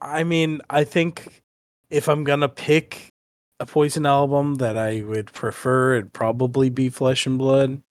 I 0.01 0.23
mean, 0.23 0.61
I 0.69 0.85
think 0.85 1.43
if 1.89 2.07
I'm 2.07 2.23
gonna 2.23 2.49
pick 2.49 3.10
a 3.61 3.65
Poison 3.65 4.07
album 4.07 4.55
that 4.55 4.75
I 4.75 5.01
would 5.01 5.31
prefer, 5.31 5.93
it'd 5.95 6.13
probably 6.13 6.71
be 6.71 6.89
Flesh 6.89 7.27
and 7.27 7.37
Blood. 7.37 7.83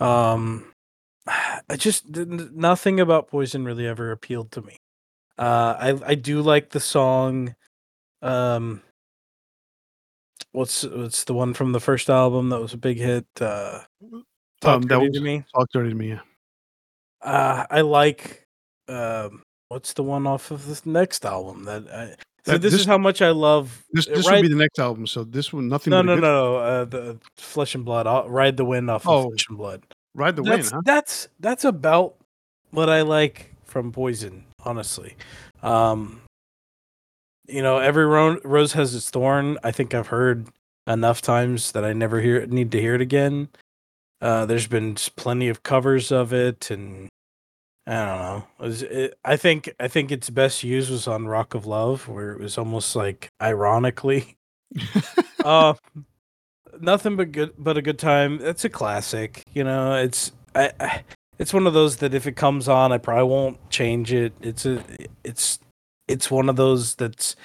Um, 0.00 0.72
I 1.26 1.76
just 1.76 2.08
nothing 2.08 3.00
about 3.00 3.28
Poison 3.28 3.64
really 3.64 3.86
ever 3.86 4.10
appealed 4.10 4.50
to 4.52 4.62
me. 4.62 4.76
Uh, 5.38 5.76
I 5.78 6.10
I 6.10 6.14
do 6.16 6.42
like 6.42 6.70
the 6.70 6.80
song. 6.80 7.54
Um, 8.20 8.82
what's 10.52 10.82
what's 10.82 11.24
the 11.24 11.34
one 11.34 11.54
from 11.54 11.72
the 11.72 11.80
first 11.80 12.10
album 12.10 12.48
that 12.48 12.60
was 12.60 12.74
a 12.74 12.78
big 12.78 12.98
hit? 12.98 13.26
Uh, 13.40 13.80
Talk 14.60 14.76
um, 14.76 14.82
that 14.82 15.00
was, 15.00 15.10
to 15.12 15.20
me. 15.20 15.44
Talk 15.54 15.68
dirty 15.72 15.90
to 15.90 15.94
me. 15.94 16.08
Yeah. 16.08 16.20
Uh, 17.22 17.66
I 17.70 17.82
like. 17.82 18.42
Um, 18.88 19.42
what's 19.68 19.92
the 19.92 20.02
one 20.02 20.26
off 20.26 20.50
of 20.50 20.66
this 20.66 20.86
next 20.86 21.24
album 21.24 21.64
that 21.64 21.88
I, 21.92 22.14
so 22.46 22.58
this, 22.58 22.72
this, 22.72 22.80
is 22.82 22.86
how 22.86 22.98
much 22.98 23.22
I 23.22 23.30
love. 23.30 23.84
This 23.92 24.06
this 24.06 24.26
ride, 24.26 24.36
will 24.36 24.42
be 24.42 24.48
the 24.48 24.54
next 24.54 24.78
album. 24.78 25.06
So 25.06 25.24
this 25.24 25.52
one, 25.52 25.68
nothing. 25.68 25.90
No, 25.90 26.02
no, 26.02 26.14
no, 26.14 26.20
no. 26.20 26.56
Uh, 26.56 26.84
the 26.84 27.18
Flesh 27.36 27.74
and 27.74 27.84
Blood. 27.84 28.06
I'll 28.06 28.28
ride 28.28 28.56
the 28.56 28.64
wind 28.64 28.88
off 28.88 29.06
oh, 29.06 29.18
of 29.18 29.24
Flesh 29.24 29.48
and 29.48 29.58
Blood. 29.58 29.82
Ride 30.14 30.36
the 30.36 30.42
that's, 30.42 30.70
wind. 30.70 30.72
Huh? 30.72 30.80
That's 30.84 31.28
that's 31.40 31.64
about 31.64 32.14
what 32.70 32.88
I 32.88 33.02
like 33.02 33.52
from 33.64 33.90
Poison. 33.90 34.44
Honestly, 34.64 35.16
um, 35.62 36.22
you 37.48 37.62
know, 37.62 37.78
every 37.78 38.06
ro- 38.06 38.40
rose 38.44 38.72
has 38.74 38.94
its 38.94 39.10
thorn. 39.10 39.58
I 39.64 39.72
think 39.72 39.94
I've 39.94 40.08
heard 40.08 40.48
enough 40.86 41.22
times 41.22 41.72
that 41.72 41.84
I 41.84 41.92
never 41.92 42.20
hear 42.20 42.46
need 42.46 42.70
to 42.72 42.80
hear 42.80 42.94
it 42.94 43.00
again. 43.00 43.48
Uh, 44.20 44.46
there's 44.46 44.66
been 44.66 44.94
plenty 45.16 45.48
of 45.48 45.62
covers 45.62 46.12
of 46.12 46.32
it, 46.32 46.70
and 46.70 47.08
I 47.86 47.92
don't 47.92 48.18
know. 48.18 48.44
It 48.58 48.62
was, 48.62 48.82
it, 48.82 49.18
I 49.24 49.36
think 49.36 49.72
I 49.78 49.86
think 49.86 50.10
its 50.10 50.28
best 50.28 50.64
use 50.64 50.90
was 50.90 51.06
on 51.06 51.28
Rock 51.28 51.54
of 51.54 51.66
Love, 51.66 52.08
where 52.08 52.32
it 52.32 52.40
was 52.40 52.58
almost 52.58 52.96
like 52.96 53.30
ironically. 53.40 54.36
uh, 55.44 55.74
nothing 56.80 57.14
but 57.14 57.30
good, 57.30 57.52
but 57.56 57.76
a 57.76 57.82
good 57.82 57.98
time. 57.98 58.40
It's 58.42 58.64
a 58.64 58.68
classic. 58.68 59.44
You 59.54 59.62
know, 59.62 59.94
it's 59.94 60.32
I, 60.56 60.72
I, 60.80 61.04
it's 61.38 61.54
one 61.54 61.66
of 61.66 61.74
those 61.74 61.98
that 61.98 62.12
if 62.12 62.26
it 62.26 62.34
comes 62.34 62.68
on, 62.68 62.90
I 62.90 62.98
probably 62.98 63.30
won't 63.30 63.70
change 63.70 64.12
it. 64.12 64.32
It's 64.40 64.66
a, 64.66 64.82
it's, 65.22 65.60
it's 66.08 66.30
one 66.30 66.48
of 66.48 66.56
those 66.56 66.94
that's, 66.94 67.36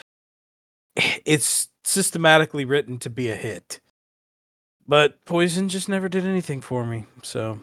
it's 0.96 1.68
systematically 1.84 2.66
written 2.66 2.98
to 3.00 3.10
be 3.10 3.30
a 3.30 3.36
hit. 3.36 3.80
But 4.88 5.24
Poison 5.26 5.70
just 5.70 5.90
never 5.90 6.10
did 6.10 6.26
anything 6.26 6.62
for 6.62 6.86
me. 6.86 7.06
So, 7.22 7.60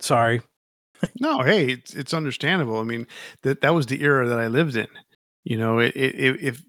sorry 0.00 0.42
no, 1.20 1.42
hey, 1.42 1.70
it's 1.72 1.94
it's 1.94 2.14
understandable. 2.14 2.78
I 2.78 2.84
mean, 2.84 3.06
that 3.42 3.60
that 3.62 3.74
was 3.74 3.86
the 3.86 4.02
era 4.02 4.28
that 4.28 4.38
I 4.38 4.46
lived 4.48 4.76
in. 4.76 4.88
You 5.44 5.58
know, 5.58 5.78
it, 5.78 5.94
it, 5.96 6.40
if 6.42 6.62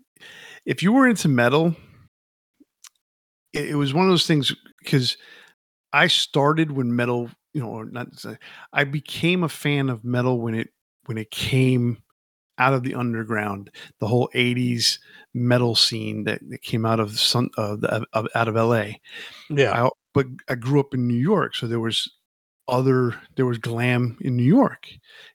if 0.65 0.83
you 0.83 0.93
were 0.93 1.07
into 1.07 1.27
metal, 1.27 1.75
it, 3.53 3.69
it 3.71 3.75
was 3.75 3.93
one 3.93 4.05
of 4.05 4.11
those 4.11 4.27
things 4.27 4.53
because 4.79 5.17
I 5.93 6.07
started 6.07 6.71
when 6.71 6.95
metal, 6.95 7.29
you 7.53 7.61
know, 7.61 7.69
or 7.69 7.85
not. 7.85 8.07
I 8.73 8.83
became 8.83 9.43
a 9.43 9.49
fan 9.49 9.89
of 9.89 10.03
metal 10.03 10.39
when 10.41 10.55
it 10.55 10.69
when 11.05 11.17
it 11.17 11.31
came 11.31 11.99
out 12.59 12.73
of 12.73 12.83
the 12.83 12.95
underground, 12.95 13.71
the 13.99 14.07
whole 14.07 14.29
'80s 14.35 14.99
metal 15.33 15.75
scene 15.75 16.25
that, 16.25 16.41
that 16.49 16.61
came 16.61 16.85
out 16.85 16.99
of 16.99 17.19
sun, 17.19 17.49
uh, 17.57 17.75
the, 17.77 18.05
uh, 18.13 18.27
out 18.35 18.47
of 18.47 18.57
LA. 18.57 18.99
Yeah, 19.49 19.85
I, 19.85 19.89
but 20.13 20.27
I 20.49 20.55
grew 20.55 20.79
up 20.79 20.93
in 20.93 21.07
New 21.07 21.17
York, 21.17 21.55
so 21.55 21.67
there 21.67 21.79
was 21.79 22.11
other 22.67 23.15
there 23.35 23.45
was 23.45 23.57
glam 23.57 24.17
in 24.21 24.37
New 24.37 24.43
York. 24.43 24.87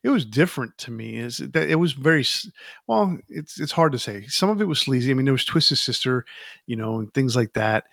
It 0.02 0.08
was 0.08 0.24
different 0.24 0.76
to 0.78 0.90
me. 0.90 1.16
Is 1.18 1.38
that 1.38 1.68
it 1.68 1.76
was 1.76 1.92
very 1.92 2.24
well. 2.86 3.18
It's 3.28 3.60
it's 3.60 3.72
hard 3.72 3.92
to 3.92 3.98
say. 3.98 4.26
Some 4.26 4.48
of 4.50 4.60
it 4.60 4.66
was 4.66 4.80
sleazy. 4.80 5.10
I 5.10 5.14
mean, 5.14 5.26
there 5.26 5.32
was 5.32 5.44
Twisted 5.44 5.78
Sister, 5.78 6.24
you 6.66 6.76
know, 6.76 6.98
and 6.98 7.12
things 7.12 7.36
like 7.36 7.52
that. 7.54 7.84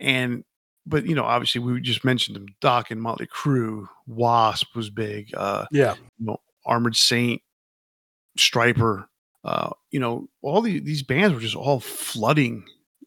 And 0.00 0.44
but 0.86 1.06
you 1.06 1.14
know, 1.14 1.24
obviously, 1.24 1.60
we 1.60 1.80
just 1.80 2.04
mentioned 2.04 2.36
them. 2.36 2.46
Dokken 2.60 2.98
Motley 2.98 3.26
Crue, 3.26 3.86
Wasp 4.06 4.74
was 4.74 4.90
big. 4.90 5.34
Uh, 5.36 5.66
yeah, 5.70 5.94
you 6.18 6.26
know, 6.26 6.38
Armored 6.64 6.96
Saint, 6.96 7.42
Stryper. 8.38 9.06
Uh, 9.44 9.70
you 9.90 9.98
know, 9.98 10.28
all 10.40 10.60
the, 10.60 10.78
these 10.78 11.02
bands 11.02 11.34
were 11.34 11.40
just 11.40 11.56
all 11.56 11.80
flooding, 11.80 12.64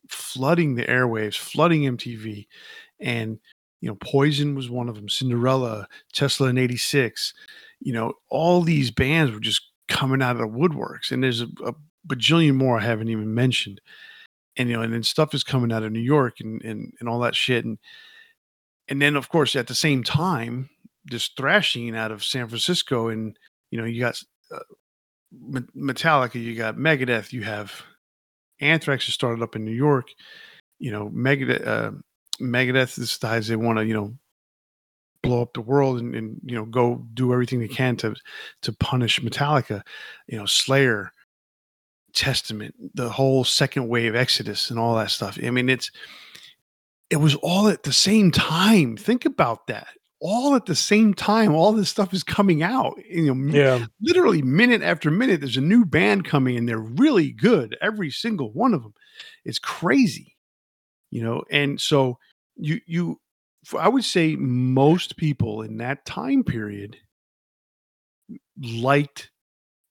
flooding 0.10 0.76
the 0.76 0.84
airwaves, 0.84 1.38
flooding 1.38 1.84
MTV, 1.84 2.48
and 3.00 3.40
you 3.86 3.92
know, 3.92 3.98
Poison 4.02 4.56
was 4.56 4.68
one 4.68 4.90
of 4.90 4.96
them. 4.96 5.08
Cinderella, 5.08 5.88
Tesla 6.12 6.48
in 6.48 6.58
'86. 6.58 7.34
You 7.80 7.94
know, 7.94 8.14
all 8.30 8.62
these 8.62 8.90
bands 8.90 9.32
were 9.32 9.40
just 9.40 9.62
coming 9.88 10.24
out 10.24 10.36
of 10.36 10.42
the 10.42 10.48
woodworks, 10.48 11.12
and 11.12 11.24
there's 11.24 11.42
a, 11.42 11.48
a 11.64 11.74
bajillion 12.08 12.56
more 12.56 12.80
I 12.80 12.84
haven't 12.84 13.10
even 13.10 13.34
mentioned 13.34 13.80
and 14.58 14.70
you 14.70 14.76
know, 14.76 14.82
and 14.82 14.94
then 14.94 15.04
stuff 15.04 15.34
is 15.34 15.44
coming 15.44 15.72
out 15.72 15.84
of 15.84 15.92
New 15.92 16.00
York 16.00 16.40
and 16.40 16.62
and 16.64 16.94
and 17.00 17.10
all 17.10 17.20
that 17.20 17.36
shit, 17.36 17.66
and 17.66 17.78
and 18.88 19.02
then 19.02 19.16
of 19.16 19.30
course 19.30 19.56
at 19.56 19.68
the 19.68 19.76
same 19.76 20.04
time, 20.04 20.70
this 21.06 21.30
thrashing 21.38 21.96
out 21.96 22.12
of 22.12 22.24
San 22.24 22.48
Francisco, 22.48 23.10
and 23.10 23.38
you 23.72 23.80
know, 23.80 23.86
you 23.86 24.00
got 24.00 24.22
uh, 24.54 24.60
Metallica, 25.76 26.36
you 26.36 26.56
got 26.56 26.78
Megadeth, 26.78 27.34
you 27.34 27.44
have 27.44 27.84
Anthrax, 28.62 29.06
has 29.06 29.14
started 29.14 29.44
up 29.44 29.56
in 29.56 29.66
New 29.66 29.72
York, 29.72 30.10
you 30.80 30.92
know, 30.92 31.10
Megadeth, 31.10 31.68
uh, 31.68 31.92
Megadeth 32.40 32.96
decides 32.96 33.48
they 33.48 33.56
want 33.56 33.80
to, 33.80 33.86
you 33.86 33.94
know, 33.94 34.14
blow 35.26 35.42
up 35.42 35.54
the 35.54 35.62
world 35.62 36.00
and, 36.00 36.16
and 36.16 36.40
you 36.44 36.56
know 36.56 36.66
go 36.66 37.04
do 37.14 37.34
everything 37.34 37.60
they 37.60 37.68
can 37.68 37.96
to 37.98 38.16
to 38.62 38.74
punish 38.74 39.20
Metallica, 39.22 39.82
you 40.28 40.38
know, 40.38 40.46
Slayer 40.46 41.12
Testament, 42.14 42.76
the 42.94 43.10
whole 43.10 43.44
second 43.44 43.88
wave 43.88 44.16
Exodus 44.16 44.70
and 44.70 44.80
all 44.80 44.96
that 44.96 45.12
stuff. 45.12 45.38
I 45.44 45.50
mean, 45.50 45.70
it's 45.70 45.92
it 47.10 47.18
was 47.18 47.36
all 47.36 47.68
at 47.68 47.84
the 47.84 47.94
same 47.94 48.32
time. 48.32 48.98
Think 48.98 49.26
about 49.26 49.68
that. 49.68 49.88
All 50.22 50.56
at 50.56 50.66
the 50.66 50.76
same 50.76 51.14
time, 51.14 51.54
all 51.54 51.74
this 51.74 51.90
stuff 51.90 52.14
is 52.14 52.24
coming 52.24 52.64
out. 52.64 52.98
You 53.08 53.34
know, 53.34 53.52
yeah. 53.52 53.86
literally 54.02 54.42
minute 54.42 54.82
after 54.82 55.12
minute, 55.12 55.42
there's 55.42 55.58
a 55.58 55.62
new 55.62 55.86
band 55.86 56.26
coming, 56.26 56.58
and 56.58 56.68
they're 56.68 56.80
really 56.80 57.32
good. 57.32 57.78
Every 57.82 58.10
single 58.10 58.52
one 58.54 58.74
of 58.74 58.82
them. 58.82 58.94
It's 59.44 59.60
crazy. 59.60 60.35
You 61.12 61.24
know, 61.24 61.44
and 61.52 61.80
so 61.80 62.18
you 62.56 62.80
you 62.86 63.20
I 63.78 63.90
would 63.90 64.04
say 64.04 64.36
most 64.36 65.18
people 65.18 65.62
in 65.62 65.78
that 65.78 66.06
time 66.06 66.44
period 66.44 66.98
liked 68.62 69.32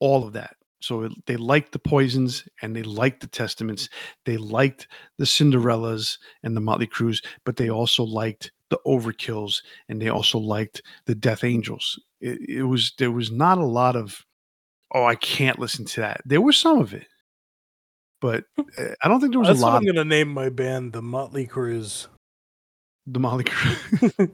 all 0.00 0.26
of 0.26 0.32
that. 0.34 0.56
So 0.80 1.08
they 1.26 1.36
liked 1.36 1.72
the 1.72 1.78
poisons 1.78 2.46
and 2.60 2.76
they 2.76 2.82
liked 2.82 3.20
the 3.20 3.26
testaments. 3.26 3.88
They 4.26 4.36
liked 4.36 4.86
the 5.16 5.24
Cinderellas 5.24 6.18
and 6.42 6.54
the 6.54 6.60
Motley 6.60 6.86
Crues, 6.86 7.22
but 7.46 7.56
they 7.56 7.70
also 7.70 8.04
liked 8.04 8.52
the 8.68 8.78
overkills 8.86 9.62
and 9.88 10.00
they 10.00 10.10
also 10.10 10.38
liked 10.38 10.82
the 11.06 11.14
Death 11.14 11.42
Angels. 11.42 11.98
It, 12.20 12.38
it 12.48 12.62
was 12.64 12.92
there 12.98 13.10
was 13.10 13.30
not 13.30 13.58
a 13.58 13.64
lot 13.64 13.96
of 13.96 14.24
oh 14.94 15.04
I 15.04 15.14
can't 15.14 15.58
listen 15.58 15.86
to 15.86 16.00
that. 16.02 16.20
There 16.26 16.42
was 16.42 16.58
some 16.58 16.78
of 16.80 16.92
it, 16.92 17.06
but 18.24 18.44
eh, 18.78 18.94
I 19.02 19.08
don't 19.08 19.20
think 19.20 19.34
there 19.34 19.38
was 19.40 19.48
That's 19.48 19.60
a 19.60 19.62
lot. 19.62 19.76
I'm 19.76 19.84
gonna 19.84 20.02
name 20.02 20.28
my 20.28 20.48
band 20.48 20.94
the 20.94 21.02
Motley 21.02 21.46
Crues. 21.46 22.08
The 23.06 23.20
Motley 23.20 23.44
Crue. 23.44 24.30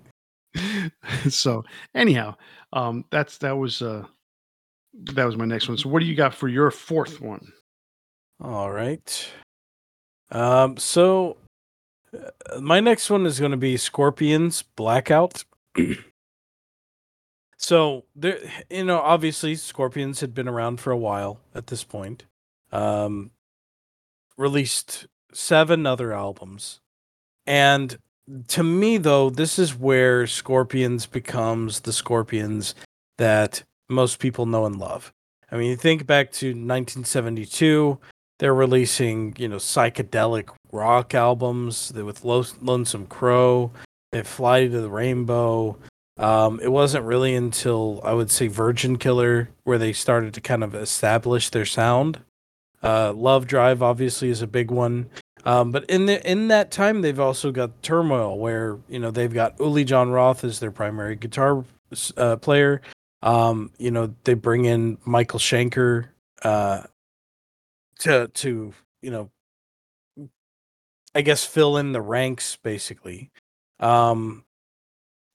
so 1.29 1.65
anyhow, 1.93 2.37
um, 2.73 3.05
that's 3.11 3.39
that 3.39 3.57
was 3.57 3.83
uh 3.83 4.07
that 4.95 5.25
was 5.25 5.37
my 5.37 5.45
next 5.45 5.69
one. 5.69 5.77
So 5.77 5.89
what 5.89 5.99
do 5.99 6.07
you 6.07 6.15
got 6.15 6.33
for 6.33 6.47
your 6.47 6.71
fourth 6.71 7.21
one? 7.21 7.53
All 8.41 8.71
right. 8.71 9.29
Um, 10.31 10.77
so 10.77 11.39
uh, 12.17 12.61
my 12.61 12.79
next 12.79 13.11
one 13.11 13.27
is 13.27 13.41
going 13.41 13.51
to 13.51 13.57
be 13.57 13.77
Scorpions 13.77 14.63
Blackout. 14.77 15.45
so 17.57 18.05
there, 18.15 18.39
you 18.71 18.85
know, 18.85 19.01
obviously 19.01 19.57
Scorpions 19.57 20.21
had 20.21 20.33
been 20.33 20.47
around 20.47 20.79
for 20.79 20.93
a 20.93 20.97
while 20.97 21.41
at 21.57 21.67
this 21.67 21.83
point. 21.83 22.25
Um, 22.71 23.33
released 24.37 25.07
seven 25.33 25.87
other 25.87 26.13
albums, 26.13 26.81
and 27.47 27.99
to 28.49 28.63
me 28.63 28.97
though, 28.97 29.31
this 29.31 29.59
is 29.59 29.75
where 29.75 30.27
Scorpions 30.27 31.07
becomes 31.07 31.81
the 31.81 31.93
Scorpions 31.93 32.75
that 33.19 33.65
most 33.89 34.19
people 34.19 34.47
know 34.47 34.67
and 34.67 34.77
love. 34.77 35.13
I 35.51 35.57
mean, 35.57 35.71
you 35.71 35.77
think 35.77 36.07
back 36.07 36.31
to 36.33 36.49
1972, 36.49 37.99
they're 38.39 38.55
releasing, 38.55 39.35
you 39.37 39.49
know, 39.49 39.57
psychedelic 39.57 40.49
rock 40.73 41.15
albums 41.15 41.93
with 41.93 42.25
Lonesome 42.25 43.07
Crow, 43.07 43.73
they 44.13 44.23
Fly 44.23 44.69
to 44.69 44.81
the 44.81 44.91
Rainbow. 44.91 45.77
Um, 46.17 46.61
it 46.63 46.71
wasn't 46.71 47.05
really 47.05 47.35
until 47.35 48.01
I 48.05 48.13
would 48.13 48.31
say 48.31 48.47
Virgin 48.47 48.97
Killer 48.97 49.51
where 49.65 49.79
they 49.79 49.93
started 49.93 50.35
to 50.35 50.41
kind 50.41 50.63
of 50.63 50.75
establish 50.75 51.51
their 51.51 51.65
sound. 51.65 52.21
Uh, 52.83 53.13
Love 53.13 53.47
Drive 53.47 53.83
obviously 53.83 54.31
is 54.31 54.43
a 54.43 54.47
big 54.47 54.71
one. 54.71 55.09
Um, 55.45 55.71
but 55.73 55.89
in 55.89 56.07
the 56.07 56.29
in 56.31 56.49
that 56.49 56.71
time, 56.71 57.01
they've 57.01 57.21
also 57.21 57.51
got 57.51 57.83
Turmoil, 57.83 58.39
where 58.39 58.79
you 58.89 58.99
know 58.99 59.11
they've 59.11 59.33
got 59.33 59.59
Uli 59.59 59.85
Jon 59.85 60.11
Roth 60.11 60.45
as 60.45 60.61
their 60.61 60.71
primary 60.71 61.17
guitar 61.17 61.65
uh, 62.17 62.37
player. 62.37 62.83
Um, 63.23 63.71
you 63.79 63.91
know, 63.91 64.15
they 64.25 64.35
bring 64.35 64.67
in 64.67 64.99
Michael 65.05 65.39
Schenker 65.39 66.09
uh, 66.43 66.83
to 68.01 68.29
to 68.29 68.73
you 69.03 69.11
know, 69.11 69.31
I 71.15 71.23
guess 71.23 71.45
fill 71.45 71.79
in 71.79 71.93
the 71.93 72.03
ranks 72.03 72.59
basically. 72.63 73.31
Um, 73.79 74.45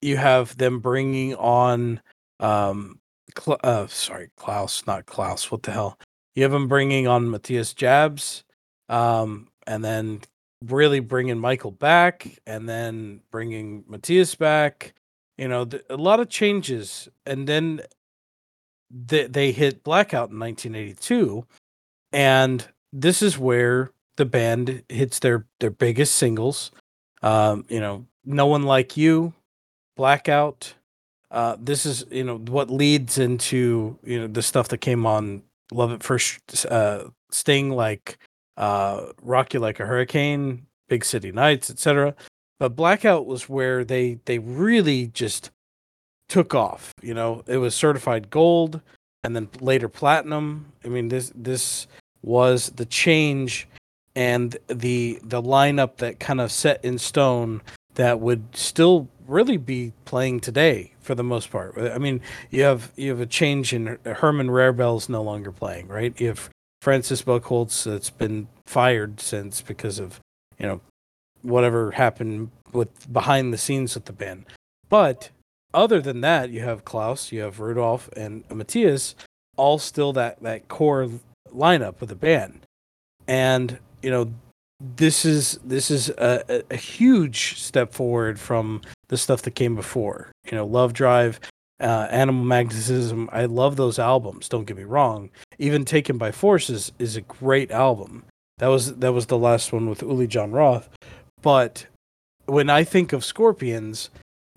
you 0.02 0.18
have 0.18 0.56
them 0.58 0.80
bringing 0.80 1.36
on 1.36 2.00
um, 2.40 3.00
Cl- 3.38 3.60
uh, 3.64 3.88
sorry, 3.88 4.30
Klaus, 4.38 4.86
not 4.86 5.06
Klaus. 5.06 5.52
What 5.52 5.64
the 5.64 5.72
hell? 5.72 5.98
You 6.36 6.44
have 6.44 6.52
them 6.52 6.68
bringing 6.68 7.08
on 7.08 7.32
Matthias 7.32 7.74
Jabs, 7.74 8.44
um, 8.90 9.48
and 9.66 9.84
then 9.84 10.22
really 10.64 11.00
bringing 11.00 11.40
Michael 11.40 11.72
back, 11.72 12.40
and 12.46 12.68
then 12.68 13.22
bringing 13.32 13.86
Matthias 13.88 14.36
back, 14.36 14.94
you 15.38 15.48
know, 15.48 15.66
th- 15.66 15.84
a 15.90 15.96
lot 15.98 16.20
of 16.20 16.30
changes, 16.30 17.08
and 17.26 17.48
then 17.48 17.82
they 18.90 19.28
they 19.28 19.52
hit 19.52 19.84
blackout 19.84 20.30
in 20.30 20.40
1982, 20.40 21.46
and 22.12 22.68
this 22.92 23.22
is 23.22 23.38
where 23.38 23.92
the 24.18 24.26
band 24.26 24.84
hits 24.90 25.20
their 25.20 25.46
their 25.60 25.72
biggest 25.72 26.16
singles. 26.16 26.72
Um, 27.22 27.66
you 27.70 27.80
know, 27.80 28.06
no 28.26 28.46
one 28.46 28.64
like 28.64 28.98
you, 28.98 29.34
blackout. 29.96 30.76
Uh, 31.32 31.56
this 31.60 31.86
is 31.86 32.06
you 32.12 32.24
know 32.24 32.38
what 32.38 32.70
leads 32.70 33.18
into 33.18 33.98
you 34.04 34.20
know 34.20 34.28
the 34.28 34.42
stuff 34.42 34.68
that 34.70 34.80
came 34.80 35.06
on 35.06 35.42
Love 35.72 35.92
at 35.92 36.04
First 36.04 36.66
uh, 36.68 37.06
Sting, 37.32 37.72
like 37.72 38.18
uh, 38.58 39.08
Rock 39.22 39.54
You 39.54 39.60
Like 39.60 39.80
a 39.80 39.86
Hurricane, 39.86 40.66
Big 40.90 41.04
City 41.04 41.32
Nights, 41.32 41.70
etc. 41.70 42.16
But 42.60 42.76
Blackout 42.76 43.26
was 43.26 43.50
where 43.50 43.84
they 43.84 44.20
they 44.26 44.40
really 44.40 45.08
just 45.08 45.52
took 46.30 46.56
off. 46.56 46.94
You 47.02 47.14
know, 47.14 47.44
it 47.48 47.58
was 47.58 47.76
certified 47.76 48.30
gold 48.30 48.82
and 49.24 49.36
then 49.36 49.50
later 49.60 49.90
platinum. 49.90 50.72
I 50.84 50.88
mean, 50.88 51.10
this 51.10 51.32
this 51.36 51.88
was 52.22 52.70
the 52.72 52.86
change 52.86 53.68
and 54.16 54.58
the 54.68 55.20
the 55.24 55.42
lineup 55.42 55.98
that 55.98 56.20
kind 56.20 56.40
of 56.40 56.52
set 56.52 56.84
in 56.84 56.98
stone 56.98 57.62
that 57.96 58.20
would 58.20 58.44
still 58.56 59.08
really 59.28 59.58
be 59.58 59.94
playing 60.06 60.40
today 60.40 60.94
for 61.00 61.16
the 61.16 61.24
most 61.24 61.52
part. 61.52 61.78
I 61.78 61.98
mean, 61.98 62.22
you 62.52 62.64
have 62.64 62.92
you 62.96 63.10
have 63.12 63.20
a 63.20 63.26
change 63.26 63.74
in 63.74 63.98
Herman 64.06 64.48
Rarebell's 64.48 65.10
no 65.10 65.22
longer 65.22 65.52
playing, 65.52 65.88
right? 65.88 66.20
You 66.20 66.28
have 66.28 66.50
Francis 66.82 67.22
Buchholz 67.22 67.84
that's 67.84 68.10
been 68.10 68.48
fired 68.66 69.20
since 69.20 69.62
because 69.62 70.00
of 70.00 70.20
you 70.60 70.66
know 70.66 70.82
whatever 71.42 71.92
happened 71.92 72.52
with 72.72 73.12
behind 73.12 73.54
the 73.54 73.58
scenes 73.58 73.96
with 73.96 74.06
the 74.06 74.14
band. 74.14 74.46
But 74.90 75.30
other 75.74 76.02
than 76.02 76.22
that, 76.22 76.50
you 76.50 76.62
have 76.62 76.86
Klaus, 76.86 77.32
you 77.32 77.42
have 77.42 77.60
Rudolf, 77.60 78.10
and 78.16 78.44
Matthias, 78.50 79.16
all 79.58 79.78
still 79.78 80.14
that 80.14 80.42
that 80.42 80.68
core 80.68 81.10
lineup 81.54 82.02
of 82.02 82.08
the 82.08 82.16
band. 82.16 82.62
And 83.28 83.80
you 84.02 84.12
know, 84.12 84.34
this 84.80 85.26
is 85.26 85.60
this 85.64 85.90
is 85.90 86.10
a, 86.10 86.64
a 86.70 86.76
huge 86.76 87.60
step 87.60 87.94
forward 87.94 88.40
from 88.40 88.82
the 89.08 89.18
stuff 89.18 89.42
that 89.44 89.52
came 89.52 89.76
before. 89.76 90.32
You 90.50 90.58
know, 90.58 90.66
Love 90.66 90.94
Drive, 90.94 91.40
uh, 91.80 92.08
Animal 92.10 92.46
Magnetism. 92.46 93.30
I 93.32 93.46
love 93.46 93.76
those 93.76 94.00
albums. 94.00 94.50
Don't 94.50 94.66
get 94.66 94.78
me 94.78 94.84
wrong. 94.84 95.30
Even 95.60 95.86
Taken 95.86 96.18
by 96.18 96.32
Force 96.32 96.70
is, 96.70 96.92
is 97.00 97.16
a 97.16 97.22
great 97.22 97.72
album. 97.72 98.26
That 98.60 98.68
was 98.68 98.96
that 98.96 99.12
was 99.12 99.26
the 99.26 99.38
last 99.38 99.74
one 99.74 99.90
with 99.90 100.02
Uli 100.02 100.28
Jon 100.28 100.52
Roth. 100.52 100.90
But 101.42 101.88
when 102.46 102.70
I 102.70 102.84
think 102.84 103.12
of 103.12 103.26
Scorpions, 103.26 104.10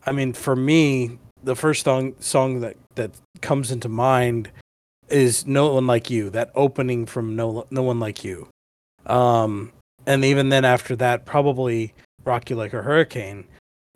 I 0.07 0.13
mean, 0.13 0.33
for 0.33 0.55
me, 0.55 1.19
the 1.43 1.57
first 1.57 1.85
song 1.85 2.15
song 2.21 2.61
that 2.61 2.77
that 2.95 3.11
comes 3.41 3.73
into 3.73 3.89
mind 3.89 4.51
is 5.09 5.47
"No 5.47 5.75
One 5.75 5.87
Like 5.87 6.11
You." 6.11 6.31
That 6.31 6.51
opening 6.55 7.07
from 7.07 7.35
"No 7.35 7.67
No 7.71 7.83
One 7.83 7.99
Like 7.99 8.23
You," 8.23 8.49
um, 9.07 9.73
and 10.07 10.25
even 10.25 10.49
then 10.51 10.65
after 10.65 10.95
that, 10.97 11.25
probably 11.25 11.93
Rock 12.25 12.51
You 12.51 12.57
Like 12.57 12.73
a 12.73 12.83
Hurricane, 12.83 13.45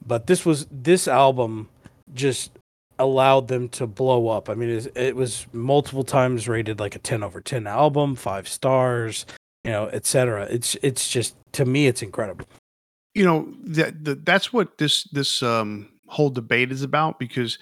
but 0.06 0.26
this 0.26 0.44
was 0.44 0.66
this 0.70 1.08
album 1.08 1.68
just 2.14 2.52
allowed 2.98 3.48
them 3.48 3.68
to 3.70 3.86
blow 3.86 4.28
up. 4.28 4.48
I 4.48 4.54
mean, 4.54 4.70
it, 4.70 4.92
it 4.96 5.16
was 5.16 5.46
multiple 5.52 6.04
times 6.04 6.48
rated 6.48 6.78
like 6.78 6.94
a 6.94 6.98
10 6.98 7.22
over 7.22 7.40
10 7.40 7.66
album, 7.66 8.14
5 8.14 8.48
stars, 8.48 9.26
you 9.64 9.70
know, 9.70 9.88
etc. 9.88 10.46
It's 10.50 10.76
it's 10.82 11.08
just 11.08 11.34
to 11.52 11.64
me 11.64 11.86
it's 11.86 12.02
incredible. 12.02 12.46
You 13.14 13.24
know, 13.24 13.54
that, 13.64 14.04
that 14.04 14.24
that's 14.24 14.52
what 14.52 14.78
this 14.78 15.04
this 15.04 15.42
um 15.42 15.88
whole 16.08 16.30
debate 16.30 16.70
is 16.70 16.82
about 16.82 17.18
because 17.18 17.58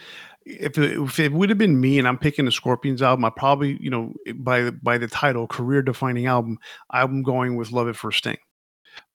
if 0.46 0.78
it, 0.78 0.98
if 0.98 1.20
it 1.20 1.32
would 1.32 1.48
have 1.48 1.58
been 1.58 1.80
me 1.80 1.98
and 1.98 2.08
I'm 2.08 2.18
picking 2.18 2.44
the 2.44 2.52
Scorpions 2.52 3.02
album, 3.02 3.24
I 3.24 3.30
probably, 3.30 3.78
you 3.80 3.90
know, 3.90 4.12
by 4.36 4.70
by 4.70 4.98
the 4.98 5.08
title, 5.08 5.46
career 5.46 5.82
defining 5.82 6.26
album, 6.26 6.58
I'm 6.90 7.22
going 7.22 7.56
with 7.56 7.72
Love 7.72 7.88
at 7.88 7.96
First 7.96 8.18
Sting. 8.18 8.38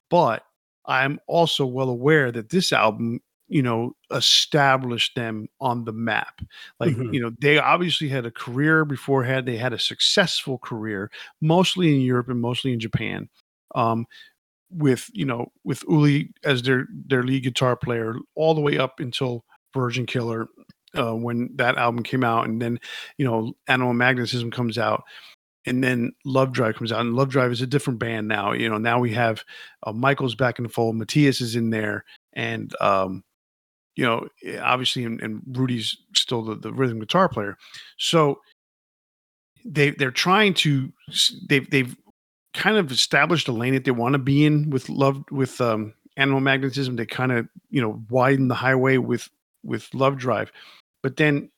But 0.10 0.45
I'm 0.88 1.20
also 1.28 1.66
well 1.66 1.90
aware 1.90 2.32
that 2.32 2.50
this 2.50 2.72
album, 2.74 3.20
you 3.48 3.62
know, 3.62 3.96
established 4.12 5.16
them 5.16 5.48
on 5.62 5.86
the 5.86 5.94
map. 5.94 6.42
Like, 6.80 6.96
Mhm. 6.96 7.14
you 7.14 7.20
know, 7.22 7.32
they 7.42 7.58
obviously 7.60 8.10
had 8.10 8.26
a 8.26 8.32
career 8.32 8.86
beforehand. 8.86 9.48
They 9.48 9.58
had 9.58 9.74
a 9.74 9.80
successful 9.80 10.58
career, 10.60 11.12
mostly 11.42 11.94
in 11.96 12.02
Europe 12.02 12.30
and 12.30 12.42
mostly 12.42 12.74
in 12.74 12.80
Japan. 12.80 13.30
Um, 13.76 14.06
with 14.72 15.10
you 15.14 15.26
know, 15.26 15.52
with 15.64 15.84
Uli 15.88 16.32
as 16.44 16.64
their 16.64 16.88
their 17.08 17.24
lead 17.24 17.44
guitar 17.44 17.76
player, 17.76 18.16
all 18.36 18.54
the 18.56 18.62
way 18.62 18.78
up 18.78 19.00
until 19.00 19.46
Virgin 19.74 20.06
Killer, 20.06 20.48
uh, 20.98 21.14
when 21.16 21.50
that 21.56 21.78
album 21.78 22.04
came 22.04 22.24
out, 22.24 22.48
and 22.48 22.62
then 22.62 22.80
you 23.18 23.26
know, 23.26 23.54
Animal 23.68 23.94
Magnetism 23.94 24.52
comes 24.52 24.78
out, 24.78 25.04
and 25.66 25.84
then 25.84 26.14
Love 26.26 26.52
Drive 26.52 26.76
comes 26.76 26.92
out, 26.92 27.02
and 27.02 27.16
Love 27.16 27.30
Drive 27.30 27.52
is 27.52 27.62
a 27.62 27.68
different 27.68 28.00
band 28.00 28.28
now. 28.28 28.52
You 28.52 28.70
know, 28.70 28.78
now 28.78 29.00
we 29.00 29.14
have 29.14 29.44
uh, 29.84 29.92
Michael's 29.92 30.36
back 30.36 30.60
in 30.60 30.64
the 30.64 30.70
fold, 30.70 30.96
Matthias 30.96 31.42
is 31.42 31.56
in 31.56 31.70
there, 31.70 32.06
and 32.34 32.74
um, 32.82 33.24
you 33.96 34.06
know, 34.06 34.28
eh, 34.44 34.60
obviously, 34.60 35.04
and, 35.04 35.22
and 35.22 35.42
Rudy's 35.48 35.98
still 36.14 36.44
the, 36.44 36.56
the 36.56 36.74
rhythm 36.74 37.00
guitar 37.00 37.30
player. 37.30 37.58
So 37.98 38.40
they 39.64 39.92
they're 39.92 40.12
trying 40.12 40.54
to 40.56 40.92
they've 41.50 41.70
they've 41.70 41.96
kind 42.54 42.78
of 42.78 42.92
established 42.92 43.48
a 43.48 43.52
lane 43.52 43.74
that 43.74 43.84
they 43.84 43.92
want 43.92 44.14
to 44.14 44.20
be 44.20 44.46
in 44.46 44.70
with 44.70 44.88
love 44.90 45.24
with 45.32 45.60
um, 45.62 45.94
animal 46.18 46.42
magnetism. 46.42 46.96
They 46.96 47.06
kind 47.06 47.32
of 47.32 47.48
you 47.70 47.82
know 47.82 48.02
widen 48.10 48.48
the 48.48 48.56
highway 48.56 48.98
with 48.98 49.30
with 49.64 49.92
Love 49.94 50.18
Drive, 50.18 50.52
but 51.02 51.18
then 51.18 51.50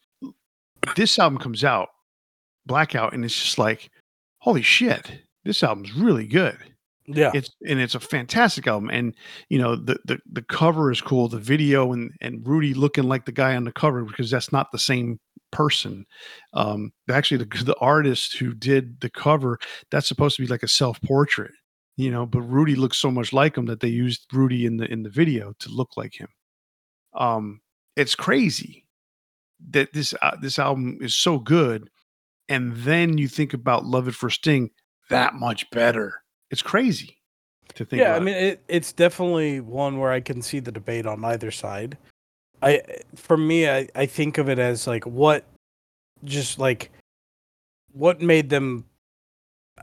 this 0.95 1.19
album 1.19 1.39
comes 1.39 1.63
out, 1.63 1.89
Blackout, 2.65 3.13
and 3.13 3.25
it's 3.25 3.35
just 3.35 3.57
like, 3.57 3.89
holy 4.47 4.61
shit, 4.61 5.11
this 5.43 5.61
album's 5.61 5.93
really 5.93 6.25
good. 6.25 6.57
Yeah. 7.05 7.31
it's 7.33 7.49
and 7.65 7.79
it's 7.79 7.95
a 7.95 8.01
fantastic 8.01 8.67
album 8.67 8.89
and 8.89 9.15
you 9.47 9.57
know 9.57 9.77
the, 9.77 9.97
the 10.03 10.19
the 10.29 10.41
cover 10.41 10.91
is 10.91 10.99
cool 10.99 11.29
the 11.29 11.37
video 11.37 11.93
and 11.93 12.11
and 12.19 12.45
rudy 12.45 12.73
looking 12.73 13.05
like 13.05 13.25
the 13.25 13.31
guy 13.31 13.55
on 13.55 13.63
the 13.63 13.71
cover 13.71 14.03
because 14.03 14.29
that's 14.29 14.51
not 14.51 14.73
the 14.73 14.79
same 14.79 15.17
person. 15.51 16.05
Um 16.53 16.91
actually 17.09 17.37
the, 17.37 17.63
the 17.63 17.77
artist 17.79 18.37
who 18.37 18.53
did 18.53 18.99
the 18.99 19.09
cover 19.09 19.57
that's 19.89 20.07
supposed 20.09 20.35
to 20.35 20.41
be 20.41 20.49
like 20.49 20.63
a 20.63 20.67
self-portrait 20.67 21.51
you 21.95 22.11
know 22.11 22.25
but 22.25 22.41
rudy 22.41 22.75
looks 22.75 22.97
so 22.97 23.09
much 23.09 23.31
like 23.31 23.57
him 23.57 23.67
that 23.67 23.79
they 23.79 23.87
used 23.87 24.25
rudy 24.33 24.65
in 24.65 24.75
the 24.75 24.91
in 24.91 25.03
the 25.03 25.09
video 25.09 25.53
to 25.59 25.69
look 25.69 25.91
like 25.95 26.19
him. 26.19 26.29
Um 27.13 27.61
it's 27.95 28.15
crazy 28.15 28.85
that 29.69 29.93
this 29.93 30.13
uh, 30.21 30.35
this 30.41 30.59
album 30.59 30.97
is 30.99 31.15
so 31.15 31.39
good 31.39 31.89
and 32.49 32.75
then 32.77 33.17
you 33.17 33.27
think 33.27 33.53
about 33.53 33.85
Love 33.85 34.07
at 34.07 34.13
First 34.15 34.37
Sting 34.37 34.69
that 35.09 35.33
much 35.35 35.69
better 35.71 36.21
it's 36.51 36.61
crazy 36.61 37.17
to 37.73 37.85
think 37.85 38.01
yeah, 38.01 38.15
I 38.15 38.19
mean 38.19 38.35
it, 38.35 38.63
it's 38.67 38.93
definitely 38.93 39.59
one 39.59 39.99
where 39.99 40.11
I 40.11 40.19
can 40.19 40.41
see 40.41 40.59
the 40.59 40.71
debate 40.71 41.05
on 41.05 41.23
either 41.25 41.51
side. 41.51 41.97
I 42.61 42.81
for 43.15 43.37
me 43.37 43.69
I, 43.69 43.87
I 43.95 44.05
think 44.05 44.37
of 44.37 44.49
it 44.49 44.57
as 44.59 44.87
like 44.87 45.05
what 45.05 45.45
just 46.23 46.57
like 46.59 46.89
what 47.91 48.21
made 48.21 48.49
them 48.49 48.85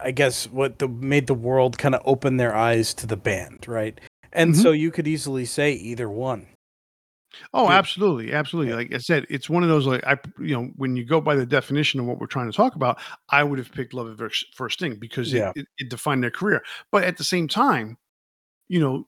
I 0.03 0.11
guess 0.11 0.47
what 0.49 0.79
the 0.79 0.89
made 0.89 1.27
the 1.27 1.35
world 1.35 1.79
kind 1.79 1.95
of 1.95 2.03
open 2.05 2.37
their 2.37 2.55
eyes 2.55 2.95
to 2.95 3.07
the 3.07 3.17
band, 3.17 3.69
right? 3.69 3.99
And 4.33 4.55
Mhm. 4.55 4.63
so 4.63 4.73
you 4.73 4.91
could 4.91 5.07
easily 5.07 5.45
say 5.45 5.73
either 5.73 6.09
one. 6.09 6.47
Oh, 7.53 7.69
Yeah. 7.69 7.79
absolutely, 7.79 8.33
absolutely. 8.33 8.71
Yeah. 8.71 8.77
Like 8.77 8.95
I 8.95 8.99
said, 8.99 9.27
it's 9.31 9.49
one 9.51 9.63
of 9.63 9.69
those 9.69 9.87
like 9.87 10.05
I, 10.07 10.17
you 10.39 10.55
know, 10.55 10.71
when 10.77 10.97
you 10.97 11.05
go 11.05 11.21
by 11.21 11.35
the 11.35 11.47
definition 11.47 12.01
of 12.01 12.07
what 12.07 12.19
we're 12.19 12.27
trying 12.27 12.51
to 12.51 12.57
talk 12.57 12.75
about, 12.75 12.99
I 13.31 13.43
would 13.45 13.59
have 13.59 13.73
picked 13.73 13.95
Love 13.95 14.11
at 14.11 14.33
First- 14.55 14.75
Sting 14.75 14.97
because 14.97 15.33
Yeah. 15.33 15.51
it, 15.57 15.61
it, 15.63 15.67
it 15.79 15.89
defined 15.91 16.23
their 16.23 16.31
career. 16.31 16.63
But 16.93 17.05
at 17.05 17.17
the 17.17 17.25
same 17.25 17.49
time, 17.49 17.97
you 18.69 18.81
know, 18.81 19.07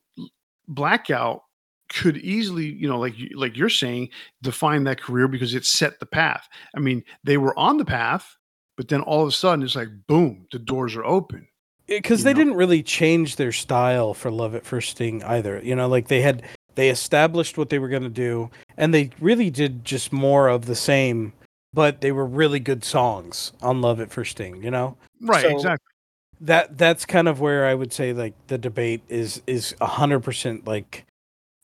Blackout 0.68 1.42
could 1.88 2.16
easily, 2.18 2.66
you 2.66 2.88
know, 2.88 2.98
like 2.98 3.14
like 3.34 3.56
you're 3.56 3.68
saying, 3.68 4.08
define 4.42 4.84
that 4.84 5.00
career 5.00 5.28
because 5.28 5.54
it 5.54 5.64
set 5.64 6.00
the 6.00 6.06
path. 6.06 6.48
I 6.76 6.80
mean, 6.80 7.04
they 7.24 7.36
were 7.38 7.56
on 7.58 7.76
the 7.76 7.84
path, 7.84 8.36
but 8.76 8.88
then 8.88 9.02
all 9.02 9.22
of 9.22 9.28
a 9.28 9.32
sudden, 9.32 9.64
it's 9.64 9.76
like 9.76 9.88
boom, 10.08 10.46
the 10.50 10.58
doors 10.58 10.96
are 10.96 11.04
open. 11.04 11.46
Eh, 11.88 11.98
because 11.98 12.24
they 12.24 12.32
know? 12.32 12.38
didn't 12.38 12.54
really 12.54 12.82
change 12.82 13.36
their 13.36 13.52
style 13.52 14.12
for 14.14 14.32
Love 14.32 14.56
at 14.56 14.66
First 14.66 14.90
Sting 14.90 15.22
either. 15.22 15.60
You 15.62 15.76
know, 15.76 15.86
like 15.86 16.08
they 16.08 16.20
had 16.20 16.42
they 16.76 16.88
established 16.88 17.58
what 17.58 17.68
they 17.68 17.78
were 17.80 17.88
going 17.88 18.04
to 18.04 18.08
do, 18.08 18.50
and 18.76 18.94
they 18.94 19.10
really 19.20 19.50
did 19.50 19.84
just 19.84 20.12
more 20.12 20.48
of 20.48 20.66
the 20.66 20.76
same. 20.76 21.32
But 21.74 22.00
they 22.00 22.12
were 22.12 22.24
really 22.24 22.60
good 22.60 22.84
songs 22.84 23.52
on 23.60 23.82
Love 23.82 24.00
at 24.00 24.10
First 24.10 24.30
Sting. 24.32 24.62
You 24.62 24.70
know, 24.70 24.96
Right, 25.20 25.42
So- 25.42 25.50
exactly. 25.56 25.92
that 26.40 26.78
that's 26.78 27.04
kind 27.04 27.28
of 27.28 27.40
where 27.40 27.66
I 27.66 27.74
would 27.74 27.92
say 27.92 28.12
like 28.14 28.32
the 28.46 28.56
debate 28.58 29.02
is 29.08 29.42
is 29.46 29.74
a 29.80 29.86
hundred 29.86 30.20
percent 30.20 30.66
like 30.66 31.04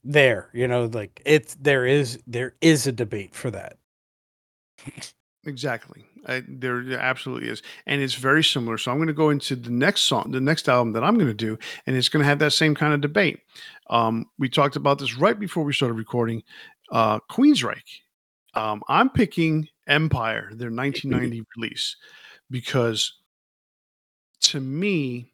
there. 0.03 0.49
You 0.53 0.67
know, 0.67 0.85
like 0.85 1.21
it's 1.25 1.55
there 1.55 1.85
is 1.87 2.19
there 2.27 2.53
is 2.61 2.85
a 2.85 2.91
debate 2.91 3.33
for 3.33 3.49
that. 3.51 3.77
Exactly. 5.45 6.05
I, 6.25 6.43
there 6.47 6.83
there 6.83 6.99
absolutely 6.99 7.49
is. 7.49 7.61
And 7.85 8.01
it's 8.01 8.13
very 8.13 8.43
similar. 8.43 8.77
So 8.77 8.91
I'm 8.91 8.97
going 8.97 9.07
to 9.07 9.13
go 9.13 9.29
into 9.29 9.55
the 9.55 9.71
next 9.71 10.03
song, 10.03 10.31
the 10.31 10.39
next 10.39 10.69
album 10.69 10.93
that 10.93 11.03
I'm 11.03 11.15
going 11.15 11.27
to 11.27 11.33
do, 11.33 11.57
and 11.85 11.95
it's 11.95 12.09
going 12.09 12.23
to 12.23 12.27
have 12.27 12.39
that 12.39 12.53
same 12.53 12.75
kind 12.75 12.93
of 12.93 13.01
debate. 13.01 13.39
Um, 13.89 14.27
we 14.39 14.47
talked 14.49 14.75
about 14.75 14.99
this 14.99 15.17
right 15.17 15.37
before 15.37 15.63
we 15.63 15.73
started 15.73 15.95
recording. 15.95 16.43
Uh, 16.91 17.19
Queensryche. 17.29 18.01
Um, 18.55 18.83
I'm 18.87 19.09
picking 19.09 19.67
Empire, 19.87 20.49
their 20.53 20.69
1990 20.69 21.43
release, 21.57 21.97
because 22.49 23.13
to 24.41 24.59
me, 24.59 25.33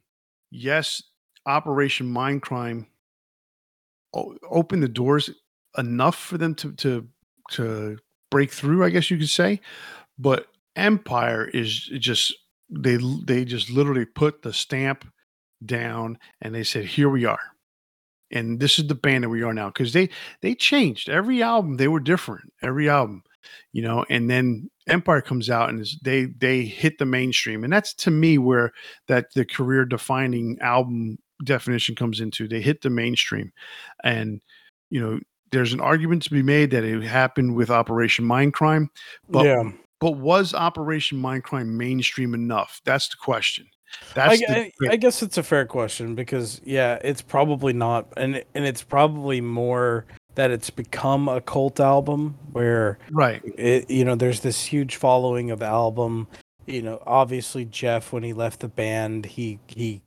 yes, 0.50 1.02
Operation 1.46 2.12
Mindcrime 2.12 2.86
o- 4.14 4.36
opened 4.48 4.82
the 4.82 4.88
doors 4.88 5.30
enough 5.78 6.16
for 6.16 6.38
them 6.38 6.54
to 6.56 6.72
to 6.72 7.08
to 7.52 7.98
break 8.30 8.50
through, 8.50 8.84
I 8.84 8.90
guess 8.90 9.10
you 9.10 9.18
could 9.18 9.28
say. 9.28 9.60
But 10.20 10.46
Empire 10.76 11.48
is 11.48 11.74
just 11.78 12.34
they 12.70 12.98
they 13.24 13.44
just 13.44 13.70
literally 13.70 14.04
put 14.04 14.42
the 14.42 14.52
stamp 14.52 15.06
down 15.64 16.18
and 16.40 16.54
they 16.54 16.62
said, 16.62 16.84
"Here 16.84 17.08
we 17.08 17.24
are." 17.24 17.40
And 18.30 18.60
this 18.60 18.78
is 18.78 18.86
the 18.86 18.94
band 18.94 19.24
that 19.24 19.28
we 19.28 19.42
are 19.42 19.54
now 19.54 19.68
because 19.68 19.92
they 19.92 20.10
they 20.42 20.54
changed 20.54 21.08
every 21.08 21.42
album. 21.42 21.76
They 21.76 21.88
were 21.88 22.00
different 22.00 22.52
every 22.62 22.88
album, 22.88 23.22
you 23.72 23.82
know. 23.82 24.04
And 24.08 24.30
then 24.30 24.70
Empire 24.88 25.20
comes 25.20 25.50
out 25.50 25.70
and 25.70 25.86
they 26.02 26.26
they 26.26 26.62
hit 26.62 26.98
the 26.98 27.06
mainstream, 27.06 27.64
and 27.64 27.72
that's 27.72 27.94
to 27.94 28.10
me 28.10 28.38
where 28.38 28.72
that 29.08 29.32
the 29.34 29.44
career 29.44 29.84
defining 29.84 30.58
album 30.60 31.18
definition 31.44 31.94
comes 31.94 32.20
into. 32.20 32.46
They 32.46 32.60
hit 32.60 32.82
the 32.82 32.90
mainstream, 32.90 33.52
and 34.04 34.40
you 34.90 35.00
know 35.00 35.18
there's 35.50 35.72
an 35.72 35.80
argument 35.80 36.22
to 36.24 36.30
be 36.30 36.42
made 36.42 36.70
that 36.70 36.84
it 36.84 37.02
happened 37.02 37.56
with 37.56 37.70
Operation 37.70 38.24
Mindcrime, 38.24 38.86
but 39.28 39.46
yeah, 39.46 39.64
but 40.00 40.12
was 40.12 40.54
Operation 40.54 41.20
Mindcrime 41.20 41.68
mainstream 41.68 42.34
enough? 42.34 42.80
That's 42.84 43.08
the 43.08 43.16
question. 43.20 43.66
I, 44.16 44.36
the 44.36 44.72
I, 44.82 44.92
I 44.92 44.96
guess 44.96 45.22
it's 45.22 45.38
a 45.38 45.42
fair 45.42 45.66
question 45.66 46.14
because 46.14 46.60
yeah, 46.64 46.98
it's 47.02 47.22
probably 47.22 47.72
not, 47.72 48.06
and 48.16 48.42
and 48.54 48.64
it's 48.64 48.82
probably 48.82 49.40
more 49.40 50.06
that 50.36 50.50
it's 50.50 50.70
become 50.70 51.28
a 51.28 51.40
cult 51.40 51.80
album 51.80 52.38
where 52.52 52.98
right. 53.10 53.42
it, 53.56 53.90
you 53.90 54.04
know 54.04 54.14
there's 54.14 54.40
this 54.40 54.64
huge 54.64 54.96
following 54.96 55.50
of 55.50 55.62
album. 55.62 56.28
You 56.66 56.82
know, 56.82 57.02
obviously 57.04 57.64
Jeff 57.64 58.12
when 58.12 58.22
he 58.22 58.32
left 58.32 58.60
the 58.60 58.68
band, 58.68 59.26
he 59.26 59.58
he 59.66 60.02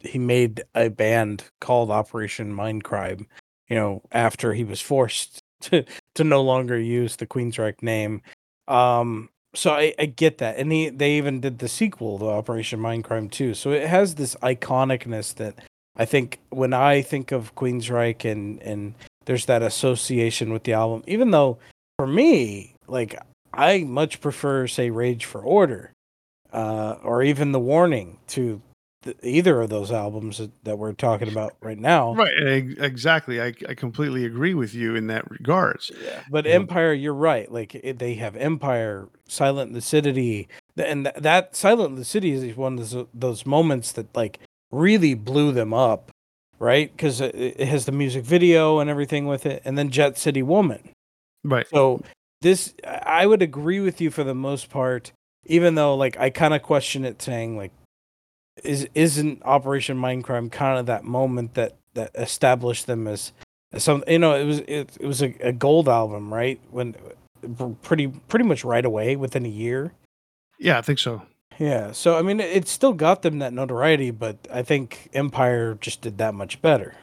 he 0.00 0.18
made 0.18 0.62
a 0.74 0.88
band 0.88 1.44
called 1.60 1.90
Operation 1.90 2.54
Mindcrime. 2.54 3.26
You 3.68 3.76
know, 3.76 4.02
after 4.12 4.54
he 4.54 4.64
was 4.64 4.80
forced 4.80 5.42
to 5.62 5.84
to 6.14 6.24
no 6.24 6.42
longer 6.42 6.78
use 6.78 7.16
the 7.16 7.26
Queensryche 7.26 7.82
name. 7.82 8.22
Um, 8.66 9.28
so 9.56 9.72
I, 9.72 9.94
I 9.98 10.06
get 10.06 10.38
that, 10.38 10.58
and 10.58 10.70
he 10.70 10.90
they 10.90 11.16
even 11.16 11.40
did 11.40 11.58
the 11.58 11.68
sequel 11.68 12.18
to 12.18 12.26
Operation 12.26 12.78
Mindcrime 12.80 13.30
too. 13.30 13.54
So 13.54 13.72
it 13.72 13.86
has 13.88 14.14
this 14.14 14.36
iconicness 14.36 15.34
that 15.36 15.54
I 15.96 16.04
think 16.04 16.38
when 16.50 16.72
I 16.72 17.02
think 17.02 17.32
of 17.32 17.54
Queensryche 17.54 18.30
and 18.30 18.60
and 18.62 18.94
there's 19.24 19.46
that 19.46 19.62
association 19.62 20.52
with 20.52 20.64
the 20.64 20.74
album, 20.74 21.02
even 21.06 21.30
though 21.30 21.58
for 21.98 22.06
me, 22.06 22.74
like 22.86 23.18
I 23.52 23.78
much 23.84 24.20
prefer 24.20 24.66
say 24.66 24.90
Rage 24.90 25.24
for 25.24 25.40
Order, 25.40 25.92
uh, 26.52 26.96
or 27.02 27.22
even 27.22 27.52
The 27.52 27.60
Warning 27.60 28.18
to 28.28 28.60
th- 29.06 29.16
either 29.22 29.62
of 29.62 29.70
those 29.70 29.90
albums 29.90 30.36
that, 30.36 30.50
that 30.64 30.78
we're 30.78 30.92
talking 30.92 31.28
about 31.28 31.54
right 31.62 31.78
now. 31.78 32.14
Right, 32.14 32.34
exactly. 32.38 33.40
I, 33.40 33.54
I 33.68 33.74
completely 33.74 34.26
agree 34.26 34.52
with 34.52 34.74
you 34.74 34.94
in 34.94 35.06
that 35.06 35.30
regards. 35.30 35.90
Yeah, 36.04 36.22
but 36.30 36.46
Empire, 36.46 36.92
you're 36.92 37.14
right. 37.14 37.50
Like 37.50 37.74
it, 37.74 37.98
they 37.98 38.14
have 38.14 38.36
Empire, 38.36 39.08
Silent 39.26 39.72
Lucidity, 39.72 40.48
and 40.76 41.06
th- 41.06 41.16
that 41.16 41.56
Silent 41.56 41.96
Lucidity 41.96 42.50
is 42.50 42.56
one 42.56 42.78
of 42.78 42.90
those, 42.90 43.06
those 43.14 43.46
moments 43.46 43.92
that 43.92 44.14
like 44.14 44.40
really 44.70 45.14
blew 45.14 45.52
them 45.52 45.72
up, 45.72 46.10
right? 46.58 46.94
Because 46.94 47.22
it, 47.22 47.34
it 47.34 47.68
has 47.68 47.86
the 47.86 47.92
music 47.92 48.24
video 48.24 48.78
and 48.80 48.90
everything 48.90 49.26
with 49.26 49.46
it, 49.46 49.62
and 49.64 49.78
then 49.78 49.90
Jet 49.90 50.18
City 50.18 50.42
Woman. 50.42 50.90
Right. 51.44 51.66
So 51.68 52.02
this, 52.42 52.74
I 52.84 53.24
would 53.24 53.40
agree 53.40 53.80
with 53.80 54.00
you 54.00 54.10
for 54.10 54.24
the 54.24 54.34
most 54.34 54.68
part, 54.68 55.12
even 55.46 55.76
though 55.76 55.94
like 55.94 56.18
I 56.18 56.30
kind 56.30 56.52
of 56.52 56.62
question 56.62 57.04
it, 57.04 57.22
saying 57.22 57.56
like, 57.56 57.72
is 58.64 58.88
isn't 58.94 59.42
Operation 59.44 59.98
Mindcrime 59.98 60.50
kind 60.50 60.78
of 60.78 60.86
that 60.86 61.04
moment 61.04 61.54
that 61.54 61.76
that 61.94 62.10
established 62.14 62.86
them 62.86 63.06
as, 63.06 63.32
as 63.72 63.82
some 63.84 64.04
you 64.06 64.18
know 64.18 64.34
it 64.34 64.44
was 64.44 64.58
it, 64.60 64.96
it 65.00 65.06
was 65.06 65.22
a, 65.22 65.34
a 65.40 65.52
gold 65.52 65.88
album 65.88 66.32
right 66.32 66.60
when 66.70 66.94
pretty 67.82 68.08
pretty 68.08 68.44
much 68.44 68.64
right 68.64 68.84
away 68.84 69.16
within 69.16 69.44
a 69.44 69.50
year. 69.50 69.92
Yeah, 70.58 70.78
I 70.78 70.82
think 70.82 70.98
so. 70.98 71.22
Yeah, 71.58 71.92
so 71.92 72.18
I 72.18 72.22
mean 72.22 72.40
it, 72.40 72.50
it 72.54 72.68
still 72.68 72.92
got 72.92 73.22
them 73.22 73.38
that 73.40 73.52
notoriety, 73.52 74.10
but 74.10 74.36
I 74.52 74.62
think 74.62 75.10
Empire 75.12 75.76
just 75.80 76.00
did 76.00 76.18
that 76.18 76.34
much 76.34 76.60
better. 76.62 76.94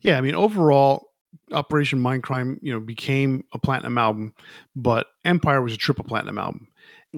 Yeah, 0.00 0.18
I 0.18 0.20
mean, 0.20 0.34
overall, 0.34 1.12
Operation 1.52 1.98
Mindcrime, 1.98 2.58
you 2.62 2.72
know, 2.72 2.80
became 2.80 3.44
a 3.52 3.58
platinum 3.58 3.98
album, 3.98 4.34
but 4.76 5.06
Empire 5.24 5.62
was 5.62 5.74
a 5.74 5.78
triple 5.78 6.04
platinum 6.04 6.38
album. 6.38 6.68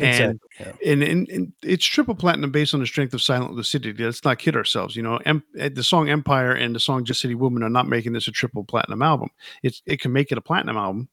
And- 0.01 0.41
yeah. 0.59 0.73
And, 0.85 1.03
and, 1.03 1.29
and 1.29 1.53
it's 1.63 1.85
triple 1.85 2.15
platinum 2.15 2.51
based 2.51 2.75
on 2.75 2.81
the 2.81 2.87
strength 2.87 3.15
of 3.15 3.23
Silent 3.23 3.53
Lucidity. 3.55 4.03
Let's 4.05 4.25
not 4.25 4.39
kid 4.39 4.57
ourselves. 4.57 4.97
You 4.97 5.03
know, 5.03 5.19
eh, 5.25 5.69
the 5.69 5.85
song 5.85 6.09
Empire 6.09 6.53
and 6.53 6.75
the 6.75 6.81
song 6.81 7.05
Jet 7.05 7.17
City 7.17 7.35
Woman 7.35 7.63
are 7.63 7.71
not 7.71 7.87
making 7.89 8.13
this 8.13 8.27
a 8.29 8.33
triple 8.33 8.65
platinum 8.65 9.03
album. 9.03 9.29
It's 9.63 9.83
it 9.87 10.01
can 10.01 10.13
make 10.13 10.33
it 10.33 10.39
a 10.39 10.43
platinum 10.43 10.77
album 10.77 11.09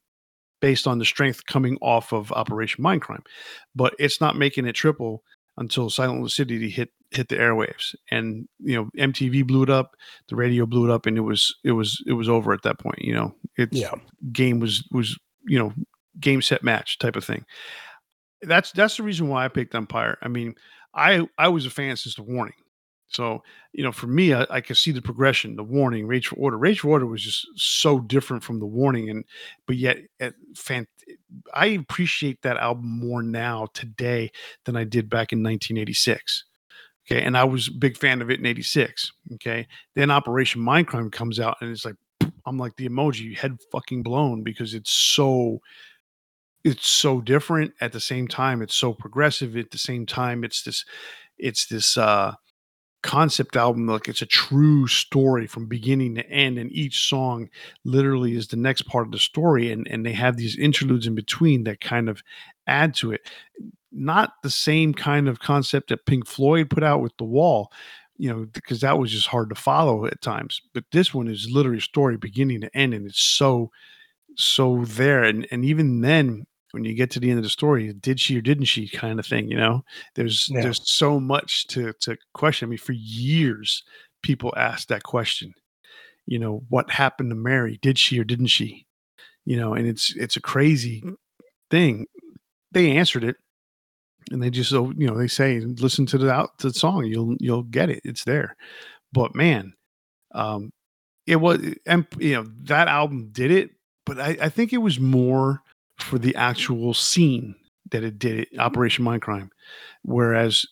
based 0.62 0.88
on 0.88 1.00
the 1.00 1.06
strength 1.06 1.46
coming 1.46 1.78
off 1.82 2.12
of 2.14 2.32
Operation 2.32 2.84
Mindcrime, 2.84 3.24
but 3.76 3.94
it's 4.00 4.22
not 4.22 4.36
making 4.38 4.66
it 4.68 4.74
triple 4.74 5.24
until 5.58 5.90
Silent 5.90 6.22
Lucidity 6.22 6.70
hit 6.70 6.90
hit 7.12 7.28
the 7.30 7.36
airwaves. 7.36 7.94
And 8.10 8.48
you 8.60 8.76
know, 8.76 8.90
MTV 8.98 9.46
blew 9.46 9.64
it 9.64 9.70
up, 9.70 9.96
the 10.30 10.36
radio 10.36 10.66
blew 10.66 10.90
it 10.90 10.94
up, 10.94 11.06
and 11.06 11.18
it 11.18 11.22
was 11.22 11.54
it 11.64 11.74
was 11.74 12.02
it 12.08 12.14
was 12.14 12.30
over 12.30 12.54
at 12.54 12.64
that 12.64 12.80
point. 12.80 13.00
You 13.00 13.14
know, 13.14 13.36
it's 13.58 13.78
Yeah. 13.78 13.94
game 14.32 14.60
was 14.60 14.88
was 14.92 15.18
you 15.46 15.60
know 15.60 15.74
game 16.20 16.42
set 16.42 16.64
match 16.64 16.98
type 17.00 17.16
of 17.16 17.24
thing 17.24 17.46
that's 18.44 18.72
that's 18.72 18.98
the 18.98 19.04
reason 19.04 19.28
why 19.28 19.46
i 19.46 19.48
picked 19.48 19.76
empire. 19.76 20.18
I 20.22 20.28
mean 20.28 20.56
i 20.94 21.28
i 21.38 21.48
was 21.48 21.66
a 21.66 21.70
fan 21.70 21.96
since 21.96 22.16
the 22.16 22.24
warning. 22.24 22.54
So 23.08 23.44
you 23.74 23.84
know 23.84 23.92
for 23.92 24.08
me 24.08 24.34
i, 24.34 24.46
I 24.50 24.62
could 24.62 24.78
see 24.78 24.92
the 24.92 25.02
progression 25.02 25.56
the 25.56 25.64
warning 25.64 26.08
rage 26.08 26.28
for 26.28 26.36
order. 26.36 26.58
Rage 26.58 26.80
for 26.82 26.90
order 26.90 27.06
was 27.06 27.24
just 27.24 27.48
so 27.56 28.00
different 28.00 28.44
from 28.44 28.60
the 28.60 28.66
warning 28.66 29.10
and 29.10 29.26
but 29.68 29.78
yet 29.78 29.98
at 30.20 30.34
fan, 30.56 30.88
i 31.54 31.68
appreciate 31.68 32.42
that 32.42 32.58
album 32.58 33.00
more 33.00 33.22
now 33.22 33.68
today 33.74 34.32
than 34.66 34.76
i 34.76 34.84
did 34.84 35.10
back 35.10 35.34
in 35.34 35.44
1986 35.44 36.46
okay? 37.06 37.22
And 37.24 37.38
i 37.38 37.44
was 37.44 37.68
a 37.68 37.74
big 37.74 37.98
fan 37.98 38.22
of 38.22 38.30
it 38.30 38.40
in 38.40 38.46
86 38.46 39.12
okay? 39.34 39.68
Then 39.96 40.12
operation 40.12 40.62
mindcrime 40.62 41.12
comes 41.12 41.40
out 41.40 41.58
and 41.62 41.70
it's 41.70 41.86
like 41.86 41.96
i'm 42.46 42.58
like 42.58 42.76
the 42.78 42.88
emoji 42.88 43.38
head 43.38 43.58
fucking 43.72 44.04
blown 44.04 44.44
because 44.44 44.74
it's 44.74 44.92
so 44.92 45.60
it's 46.64 46.88
so 46.88 47.22
different 47.22 47.74
at 47.82 47.92
the 47.92 48.00
same 48.00 48.28
time 48.28 48.62
it's 48.62 48.76
so 48.76 48.94
progressive 48.94 49.56
at 49.58 49.72
the 49.72 49.78
same 49.78 50.06
time 50.06 50.44
it's 50.44 50.64
this 50.64 50.86
it's 51.38 51.68
this 51.68 51.98
uh 51.98 52.34
concept 53.04 53.56
album 53.56 53.88
like 53.88 54.08
it's 54.08 54.22
a 54.22 54.28
true 54.28 54.88
story 54.88 55.48
from 55.48 55.66
beginning 55.66 56.14
to 56.14 56.30
end 56.30 56.60
and 56.60 56.72
each 56.72 57.08
song 57.08 57.50
literally 57.84 58.36
is 58.36 58.48
the 58.48 58.56
next 58.56 58.84
part 58.84 59.08
of 59.08 59.12
the 59.12 59.18
story 59.18 59.72
and 59.72 59.88
and 59.88 60.06
they 60.06 60.14
have 60.14 60.38
these 60.38 60.56
interludes 60.58 61.08
in 61.08 61.16
between 61.16 61.64
that 61.64 61.82
kind 61.82 62.08
of 62.08 62.22
add 62.68 62.94
to 62.94 63.12
it. 63.12 63.22
Not 63.92 64.34
the 64.44 64.52
same 64.52 64.94
kind 64.94 65.28
of 65.28 65.40
concept 65.40 65.90
that 65.90 66.06
pink 66.06 66.28
floyd 66.28 66.70
put 66.70 66.84
out 66.84 67.02
with 67.02 67.18
the 67.18 67.24
wall 67.24 67.72
you 68.18 68.30
know 68.30 68.46
because 68.54 68.82
that 68.82 69.00
was 69.00 69.12
just 69.12 69.28
hard 69.28 69.50
to 69.50 69.56
follow 69.56 70.06
at 70.06 70.22
times 70.22 70.62
but 70.74 70.84
this 70.92 71.12
one 71.12 71.28
is 71.28 71.50
literally 71.50 71.80
a 71.80 71.82
story 71.82 72.18
beginning 72.18 72.62
to 72.62 72.78
end 72.78 72.94
and 72.94 73.08
it's 73.08 73.22
so 73.22 73.72
so 74.36 74.86
there 74.86 75.24
and 75.24 75.48
and 75.52 75.66
even 75.66 76.02
then 76.02 76.46
when 76.72 76.84
you 76.84 76.94
get 76.94 77.12
to 77.12 77.20
the 77.20 77.30
end 77.30 77.38
of 77.40 77.44
the 77.44 77.50
story 77.50 77.92
did 77.94 78.20
she 78.20 78.38
or 78.38 78.42
didn't 78.42 78.66
she 78.66 78.88
kind 78.88 79.20
of 79.20 79.26
thing 79.26 79.50
you 79.50 79.58
know? 79.58 79.84
There's 80.16 80.50
Yeah. 80.50 80.62
there's 80.62 80.82
so 80.90 81.20
much 81.20 81.68
to 81.68 81.94
to 82.02 82.18
question. 82.34 82.68
I 82.68 82.70
mean 82.70 82.78
for 82.78 82.94
years 82.94 83.84
people 84.24 84.54
asked 84.58 84.90
that 84.90 85.04
question 85.04 85.54
you 86.28 86.38
know 86.40 86.64
what 86.70 86.90
happened 86.92 87.32
to 87.32 87.36
mary? 87.36 87.80
Did 87.82 87.98
she 87.98 88.20
or 88.20 88.24
didn't 88.24 88.48
she? 88.48 88.86
You 89.46 89.58
know 89.58 89.74
and 89.74 89.88
it's 89.88 90.16
it's 90.16 90.36
a 90.38 90.42
crazy 90.42 91.04
thing. 91.70 92.08
They 92.72 92.98
answered 92.98 93.24
it 93.24 93.38
and 94.32 94.42
they 94.42 94.50
just 94.50 94.70
so 94.70 94.92
you 94.98 95.08
know 95.08 95.18
they 95.18 95.28
say 95.28 95.60
listen 95.60 96.06
to 96.08 96.18
the 96.18 96.32
out 96.32 96.58
to 96.60 96.68
the 96.68 96.74
song. 96.74 97.06
You'll 97.06 97.36
you'll 97.40 97.64
get 97.64 97.90
it. 97.90 98.02
It's 98.04 98.24
there. 98.24 98.56
But 99.14 99.36
man 99.36 99.74
um 100.34 100.72
it 101.28 101.36
was 101.36 101.60
and 101.86 102.08
you 102.18 102.34
know 102.36 102.46
that 102.64 102.88
album 102.88 103.30
did 103.34 103.52
it 103.52 103.72
but 104.06 104.18
i 104.20 104.38
i 104.42 104.50
think 104.50 104.72
it 104.72 104.78
was 104.78 105.00
more 105.00 105.62
for 106.04 106.18
the 106.20 106.36
actual 106.36 106.94
scene 106.94 107.56
that 107.92 108.04
it 108.04 108.20
did 108.20 108.40
it 108.42 108.48
operation 108.60 109.04
mindcrime 109.06 109.50
whereas 110.04 110.66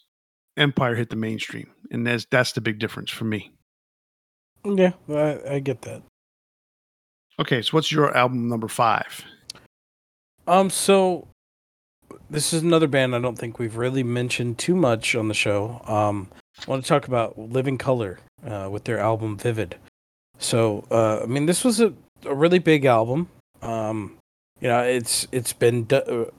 empire 0.57 0.95
hit 0.95 1.09
the 1.09 1.15
mainstream 1.15 1.69
and 1.91 2.05
that's 2.05 2.25
that's 2.31 2.51
the 2.53 2.61
big 2.61 2.79
difference 2.79 3.09
for 3.11 3.25
me 3.25 3.51
Yeah, 4.65 4.91
I, 5.09 5.39
I 5.55 5.59
get 5.59 5.81
that. 5.83 6.01
okay 7.39 7.61
so 7.61 7.71
what's 7.71 7.91
your 7.91 8.15
album 8.15 8.47
number 8.49 8.67
five 8.67 9.23
Um, 10.47 10.69
so 10.69 11.27
this 12.29 12.53
is 12.53 12.63
another 12.63 12.87
band 12.87 13.15
I 13.15 13.19
don't 13.19 13.37
think 13.37 13.59
we've 13.59 13.77
really 13.77 14.03
mentioned 14.03 14.57
too 14.57 14.75
much 14.75 15.15
on 15.15 15.27
the 15.27 15.33
show. 15.33 15.81
Um, 15.85 16.29
I 16.59 16.69
want 16.69 16.83
to 16.83 16.89
talk 16.89 17.07
about 17.07 17.37
Living 17.37 17.77
Colour 17.77 18.19
uh, 18.45 18.67
with 18.71 18.83
their 18.83 18.97
album 18.99 19.37
Vivid. 19.37 19.75
So, 20.39 20.85
uh, 20.91 21.21
I 21.23 21.25
mean, 21.27 21.45
this 21.45 21.63
was 21.63 21.79
a, 21.79 21.93
a 22.25 22.33
really 22.33 22.59
big 22.59 22.85
album. 22.85 23.29
Um, 23.61 24.17
you 24.61 24.67
know, 24.67 24.81
it's 24.81 25.27
it's 25.31 25.53
been 25.53 25.85
du- 25.85 26.05
uh, 26.05 26.29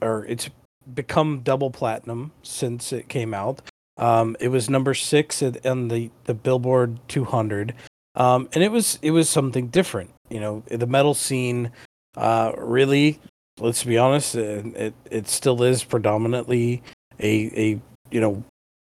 or 0.00 0.24
it's 0.26 0.48
become 0.94 1.40
double 1.40 1.70
platinum 1.70 2.32
since 2.42 2.92
it 2.92 3.08
came 3.08 3.34
out. 3.34 3.60
Um, 3.98 4.36
it 4.40 4.48
was 4.48 4.68
number 4.68 4.94
six 4.94 5.42
on 5.42 5.88
the 5.88 6.10
the 6.24 6.34
Billboard 6.34 6.98
200, 7.08 7.74
um, 8.14 8.48
and 8.52 8.62
it 8.62 8.70
was 8.70 8.98
it 9.02 9.10
was 9.10 9.28
something 9.28 9.68
different. 9.68 10.10
You 10.30 10.40
know, 10.40 10.62
the 10.68 10.86
metal 10.86 11.14
scene 11.14 11.70
uh, 12.16 12.52
really 12.56 13.20
let's 13.60 13.84
be 13.84 13.98
honest, 13.98 14.36
uh, 14.36 14.62
it 14.74 14.94
it 15.10 15.28
still 15.28 15.62
is 15.62 15.84
predominantly 15.84 16.82
a 17.20 17.50
a 17.56 17.80
you 18.10 18.20
know, 18.20 18.44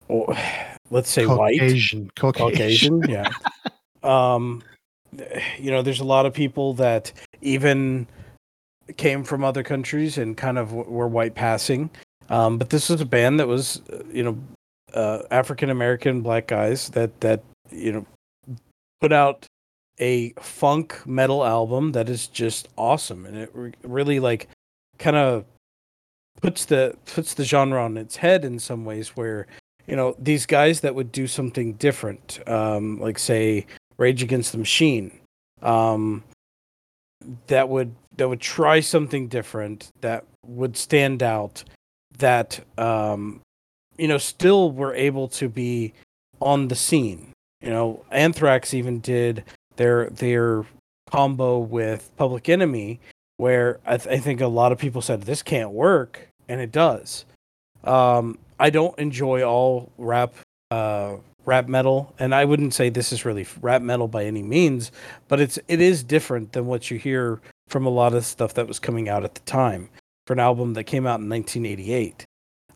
or, 0.09 0.37
let's 0.91 1.11
say 1.11 1.27
white 1.27 1.59
caucasian 1.59 2.11
caucasian, 2.17 3.01
Caucasian, 3.01 3.03
yeah. 3.09 3.31
um, 4.37 4.63
you 5.59 5.71
know, 5.71 5.83
there's 5.83 6.01
a 6.01 6.05
lot 6.05 6.27
of 6.27 6.35
people 6.35 6.75
that 6.75 7.13
even 7.41 8.07
came 8.97 9.25
from 9.25 9.45
other 9.45 9.63
countries 9.63 10.19
and 10.19 10.37
kind 10.37 10.59
of 10.59 10.73
were 10.73 11.09
white 11.09 11.35
passing. 11.35 11.91
Um, 12.29 12.59
but 12.59 12.71
this 12.71 12.89
was 12.89 13.01
a 13.01 13.07
band 13.07 13.39
that 13.41 13.49
was, 13.49 13.83
you 14.13 14.23
know, 14.23 14.39
uh, 14.95 15.23
African 15.31 15.71
American 15.71 16.23
black 16.23 16.47
guys 16.47 16.89
that 16.91 17.21
that 17.21 17.43
you 17.71 17.93
know 17.93 18.07
put 19.01 19.13
out 19.13 19.47
a 20.01 20.31
funk 20.41 21.01
metal 21.07 21.45
album 21.45 21.93
that 21.93 22.09
is 22.09 22.27
just 22.29 22.69
awesome, 22.77 23.27
and 23.27 23.37
it 23.37 23.51
re- 23.53 23.73
really 23.83 24.21
like 24.21 24.49
kind 24.99 25.17
of 25.17 25.45
puts 26.41 26.65
the 26.67 26.97
puts 27.07 27.35
the 27.35 27.45
genre 27.45 27.83
on 27.83 27.97
its 27.97 28.17
head 28.17 28.45
in 28.45 28.59
some 28.59 28.85
ways 28.85 29.17
where 29.17 29.47
you 29.87 29.97
know 29.97 30.15
these 30.19 30.47
guys 30.47 30.81
that 30.81 30.95
would 30.95 31.13
do 31.13 31.27
something 31.27 31.73
different 31.75 32.41
um 32.47 33.01
like 33.01 33.19
say 33.19 33.65
rage 33.97 34.23
against 34.23 34.53
the 34.53 34.59
machine 34.59 35.11
um 35.63 36.23
that 37.47 37.69
would 37.69 37.95
that 38.17 38.29
would 38.29 38.41
try 38.41 38.81
something 38.81 39.29
different 39.29 39.91
that 40.01 40.25
would 40.47 40.77
stand 40.77 41.23
out 41.23 41.65
that 42.19 42.65
um 42.79 43.41
you 43.99 44.09
know 44.09 44.19
still 44.19 44.71
were 44.73 44.95
able 44.95 45.29
to 45.29 45.49
be 45.49 45.93
on 46.41 46.69
the 46.69 46.77
scene. 46.77 47.33
You 47.61 47.71
know 47.71 48.05
anthrax 48.11 48.75
even 48.75 49.01
did 49.01 49.45
their 49.77 50.09
their 50.11 50.65
combo 51.11 51.59
with 51.59 52.11
public 52.17 52.49
enemy 52.49 53.01
where 53.37 53.79
I, 53.87 53.99
th- 53.99 54.19
I 54.19 54.21
think 54.21 54.41
a 54.41 54.47
lot 54.47 54.73
of 54.73 54.79
people 54.79 55.03
said 55.03 55.23
this 55.23 55.43
can't 55.43 55.71
work 55.71 56.29
and 56.49 56.61
it 56.61 56.73
does. 56.73 57.25
Um 57.85 58.39
i 58.59 58.71
don't 58.71 58.99
enjoy 58.99 59.43
all 59.43 59.93
rap 59.99 60.33
uh 60.71 61.17
rap 61.47 61.69
metal 61.69 62.15
and 62.19 62.35
i 62.35 62.45
wouldn't 62.45 62.75
say 62.75 62.89
this 62.89 63.13
is 63.13 63.25
really 63.25 63.47
rap 63.61 63.81
metal 63.81 64.09
by 64.09 64.25
any 64.25 64.43
means 64.43 64.93
but 65.29 65.41
it's 65.41 65.59
it 65.69 65.81
is 65.81 66.03
different 66.03 66.53
than 66.53 66.67
what 66.67 66.91
you 66.91 66.99
hear 66.99 67.41
from 67.69 67.87
a 67.87 67.91
lot 67.91 68.13
of 68.13 68.25
stuff 68.25 68.55
that 68.55 68.69
was 68.69 68.79
coming 68.79 69.09
out 69.09 69.25
at 69.25 69.35
the 69.35 69.41
time 69.43 69.89
for 70.27 70.33
an 70.33 70.41
album 70.41 70.75
that 70.75 70.85
came 70.85 71.07
out 71.07 71.21
in 71.21 71.29
1988 71.29 72.25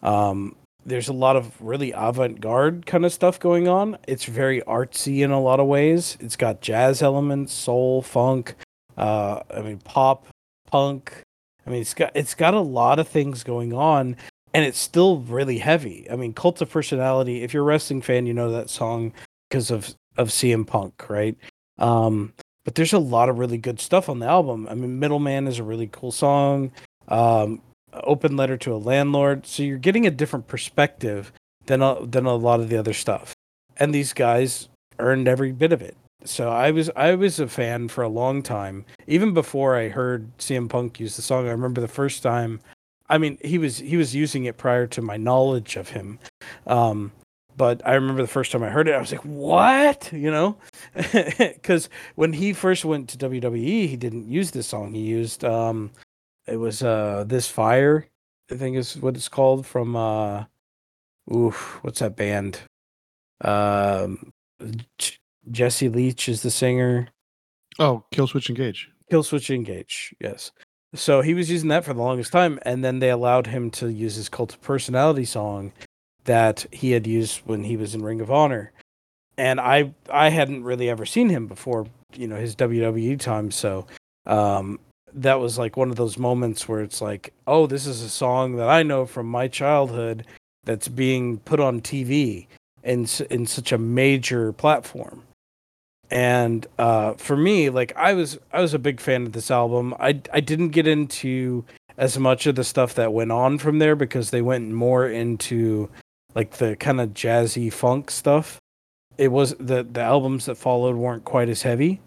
um 0.03 0.57
there's 0.85 1.09
a 1.09 1.13
lot 1.13 1.37
of 1.37 1.61
really 1.61 1.93
avant-garde 1.93 2.87
kind 2.87 3.05
of 3.05 3.13
stuff 3.13 3.39
going 3.39 3.69
on. 3.69 3.99
It's 4.09 4.25
very 4.25 4.63
artsy 4.63 5.21
in 5.21 5.31
a 5.31 5.41
lot 5.41 5.61
of 5.61 5.67
ways. 5.67 6.17
It's 6.21 6.37
got 6.37 6.63
jazz 6.63 7.03
elements, 7.03 7.53
soul, 7.53 8.01
funk, 8.01 8.55
uh, 8.97 9.41
I 9.55 9.61
mean 9.61 9.79
pop, 9.79 10.27
punk. 10.67 11.23
I 11.67 11.71
mean 11.71 11.83
it's 11.83 11.95
got 11.95 12.13
it's 12.15 12.35
got 12.35 12.55
a 12.55 12.61
lot 12.61 12.99
of 12.99 13.09
things 13.09 13.45
going 13.45 13.73
on 13.73 14.17
and 14.53 14.65
it's 14.65 14.79
still 14.79 15.19
really 15.21 15.59
heavy. 15.59 16.07
I 16.11 16.17
mean 16.17 16.33
Cult 16.33 16.61
of 16.61 16.71
Personality, 16.71 17.43
if 17.43 17.55
you're 17.55 17.63
a 17.63 17.67
wrestling 17.67 18.03
fan, 18.03 18.27
you 18.27 18.35
know 18.35 18.51
that 18.53 18.71
song 18.71 19.13
because 19.49 19.71
of 19.71 19.95
of 20.17 20.29
CM 20.29 20.67
Punk, 20.67 21.09
right? 21.09 21.37
Um 21.79 22.33
but 22.65 22.75
there's 22.75 22.93
a 22.93 22.99
lot 22.99 23.29
of 23.29 23.39
really 23.39 23.59
good 23.59 23.81
stuff 23.81 24.09
on 24.09 24.19
the 24.19 24.27
album. 24.27 24.67
I 24.71 24.75
mean 24.75 24.99
Middleman 24.99 25.47
is 25.47 25.59
a 25.59 25.65
really 25.65 25.89
cool 25.93 26.13
song. 26.13 26.73
Um 27.09 27.63
open 27.93 28.37
letter 28.37 28.57
to 28.57 28.75
a 28.75 28.77
landlord. 28.77 29.47
So 29.47 29.63
you're 29.63 29.79
getting 29.79 30.07
a 30.07 30.11
different 30.11 30.47
perspective 30.47 31.33
than 31.67 31.83
a, 31.83 32.05
than 32.07 32.27
a 32.27 32.35
lot 32.35 32.61
of 32.61 32.69
the 32.69 32.77
other 32.77 32.93
stuff. 32.93 33.35
And 33.77 33.95
these 33.95 34.13
guys 34.13 34.69
earned 34.99 35.29
every 35.29 35.53
bit 35.53 35.73
of 35.73 35.83
it. 35.83 35.97
So 36.25 36.51
I 36.51 36.71
was 36.71 36.91
I 36.97 37.15
was 37.15 37.41
a 37.41 37.49
fan 37.49 37.89
for 37.89 38.03
a 38.03 38.09
long 38.09 38.43
time, 38.43 38.85
even 39.07 39.33
before 39.33 39.77
I 39.77 39.89
heard 39.89 40.37
CM 40.39 40.69
Punk 40.69 41.01
use 41.01 41.17
the 41.17 41.23
song. 41.23 41.47
I 41.47 41.51
remember 41.51 41.81
the 41.81 41.89
first 41.89 42.23
time. 42.23 42.61
I 43.11 43.19
mean, 43.19 43.39
he 43.43 43.59
was 43.59 43.79
he 43.79 43.97
was 43.97 44.15
using 44.15 44.45
it 44.45 44.57
prior 44.57 44.87
to 44.87 45.03
my 45.03 45.17
knowledge 45.17 45.77
of 45.77 45.91
him. 45.91 46.19
Um, 46.67 47.13
but 47.57 47.83
I 47.85 47.95
remember 47.95 48.23
the 48.23 48.29
first 48.29 48.53
time 48.53 48.63
I 48.63 48.71
heard 48.71 48.89
it, 48.89 48.95
I 48.95 49.01
was 49.01 49.13
like, 49.13 49.25
"What?" 49.25 50.11
You 50.13 50.31
know, 50.31 50.57
because 51.13 51.91
when 52.15 52.33
he 52.33 52.53
first 52.53 52.85
went 52.85 53.11
to 53.11 53.19
WWE, 53.19 53.89
he 53.89 53.97
didn't 53.97 54.29
use 54.29 54.53
this 54.53 54.69
song. 54.69 54.95
He 54.95 55.03
used 55.03 55.45
um, 55.45 55.91
it 56.47 56.57
was 56.57 56.83
uh 56.83 57.25
this 57.27 57.49
fire, 57.49 58.07
I 58.51 58.57
think 58.57 58.77
is 58.77 58.97
what 58.97 59.17
it's 59.17 59.29
called 59.29 59.67
from 59.67 59.97
uh 59.97 60.45
oof, 61.35 61.79
what's 61.83 61.99
that 61.99 62.17
band? 62.17 62.61
Um 63.43 64.33
Jesse 65.51 65.89
Leach 65.89 66.29
is 66.29 66.43
the 66.43 66.51
singer. 66.51 67.09
Oh, 67.79 68.05
Killswitch 68.13 68.49
Engage. 68.49 68.89
Killswitch 69.11 69.55
Engage, 69.55 70.15
yes. 70.21 70.53
So 70.95 71.21
he 71.21 71.35
was 71.35 71.51
using 71.51 71.69
that 71.69 71.85
for 71.85 71.95
the 71.95 72.03
longest 72.03 72.33
time, 72.33 72.59
and 72.63 72.85
then 72.85 72.99
they 72.99 73.11
allowed 73.11 73.47
him 73.47 73.71
to 73.73 73.89
use 73.89 74.17
his 74.17 74.29
cult 74.29 74.55
of 74.55 74.61
personality 74.61 75.25
song 75.25 75.73
that 76.25 76.67
he 76.73 76.91
had 76.93 77.07
used 77.07 77.43
when 77.45 77.65
he 77.65 77.77
was 77.77 77.95
in 77.95 78.03
Ring 78.03 78.21
of 78.21 78.31
Honor. 78.31 78.73
And 79.39 79.61
I 79.61 79.95
I 80.11 80.29
hadn't 80.29 80.65
really 80.65 80.91
ever 80.91 81.07
seen 81.07 81.29
him 81.29 81.47
before, 81.47 81.87
you 82.15 82.27
know, 82.27 82.37
his 82.37 82.57
WWE 82.57 83.19
time. 83.19 83.51
So 83.51 83.87
um 84.27 84.81
that 85.13 85.41
was 85.41 85.59
like 85.59 85.77
one 85.77 85.91
of 85.91 85.97
those 85.97 86.19
moments 86.19 86.69
where 86.69 86.81
it's 86.81 87.01
like, 87.01 87.33
oh, 87.47 87.67
this 87.67 87.87
is 87.87 88.03
a 88.03 88.09
song 88.09 88.57
that 88.57 88.69
I 88.69 88.83
know 88.83 89.07
from 89.07 89.27
my 89.27 89.49
childhood 89.49 90.25
that's 90.65 90.89
being 90.89 91.39
put 91.39 91.61
on 91.61 91.81
TV 91.81 92.47
in 92.83 93.07
in 93.31 93.47
such 93.47 93.73
a 93.73 93.79
major 93.79 94.53
platform. 94.53 95.23
And 96.11 96.67
uh, 96.79 97.15
for 97.15 97.37
me, 97.37 97.71
like 97.71 97.93
I 97.97 98.15
was 98.15 98.39
I 98.53 98.61
was 98.61 98.75
a 98.75 98.79
big 98.79 99.01
fan 99.01 99.27
of 99.27 99.33
this 99.33 99.51
album. 99.51 99.95
I 100.01 100.21
I 100.33 100.41
didn't 100.41 100.71
get 100.71 100.87
into 100.87 101.65
as 101.97 102.19
much 102.19 102.47
of 102.47 102.57
the 102.57 102.65
stuff 102.65 102.95
that 102.95 103.13
went 103.13 103.31
on 103.31 103.59
from 103.59 103.79
there 103.79 103.95
because 103.95 104.31
they 104.31 104.43
went 104.43 104.71
more 104.71 105.07
into 105.07 105.89
like 106.35 106.53
the 106.53 106.75
kind 106.77 107.01
of 107.01 107.11
jazzy 107.11 107.73
funk 107.73 108.11
stuff. 108.11 108.59
It 109.19 109.29
was 109.29 109.55
the 109.55 109.85
the 109.85 110.01
albums 110.01 110.47
that 110.47 110.57
followed 110.57 110.97
weren't 110.97 111.25
quite 111.25 111.49
as 111.49 111.63
heavy. 111.63 112.01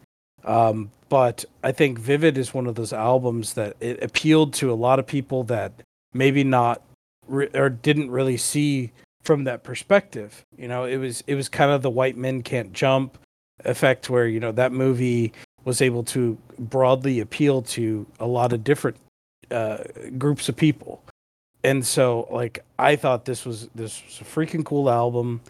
Um, 0.43 0.91
but 1.07 1.45
I 1.63 1.71
think 1.71 1.99
Vivid 1.99 2.37
is 2.37 2.53
one 2.53 2.67
of 2.67 2.75
those 2.75 2.91
albums 2.91 3.53
that 3.53 3.77
it 3.79 4.03
appealed 4.03 4.53
to 4.55 4.71
a 4.71 4.75
lot 4.75 4.99
of 4.99 5.07
people 5.07 5.45
that 5.45 5.71
maybe 6.13 6.43
not 6.43 6.81
re- 7.27 7.49
or 7.53 7.69
didn't 7.69 8.11
really 8.11 8.35
see 8.35 8.91
from 9.21 9.45
that 9.45 9.63
perspective. 9.63 10.43
You 10.57 10.67
know, 10.67 10.83
it 10.83 10.97
was 10.97 11.23
it 11.27 11.35
was 11.35 11.47
kind 11.47 11.71
of 11.71 11.81
the 11.81 11.89
white 11.89 12.17
men 12.17 12.41
can't 12.41 12.73
jump 12.73 13.17
effect 13.65 14.09
where 14.09 14.27
you 14.27 14.39
know 14.39 14.51
that 14.51 14.71
movie 14.71 15.33
was 15.65 15.81
able 15.81 16.03
to 16.03 16.37
broadly 16.59 17.19
appeal 17.19 17.61
to 17.61 18.05
a 18.19 18.27
lot 18.27 18.53
of 18.53 18.63
different 18.63 18.97
uh, 19.51 19.77
groups 20.17 20.49
of 20.49 20.55
people. 20.55 21.01
And 21.63 21.85
so 21.85 22.27
like 22.29 22.63
I 22.77 22.95
thought 22.95 23.25
this 23.25 23.45
was 23.45 23.69
this 23.73 24.01
was 24.05 24.21
a 24.21 24.25
freaking 24.25 24.65
cool 24.65 24.89
album 24.89 25.41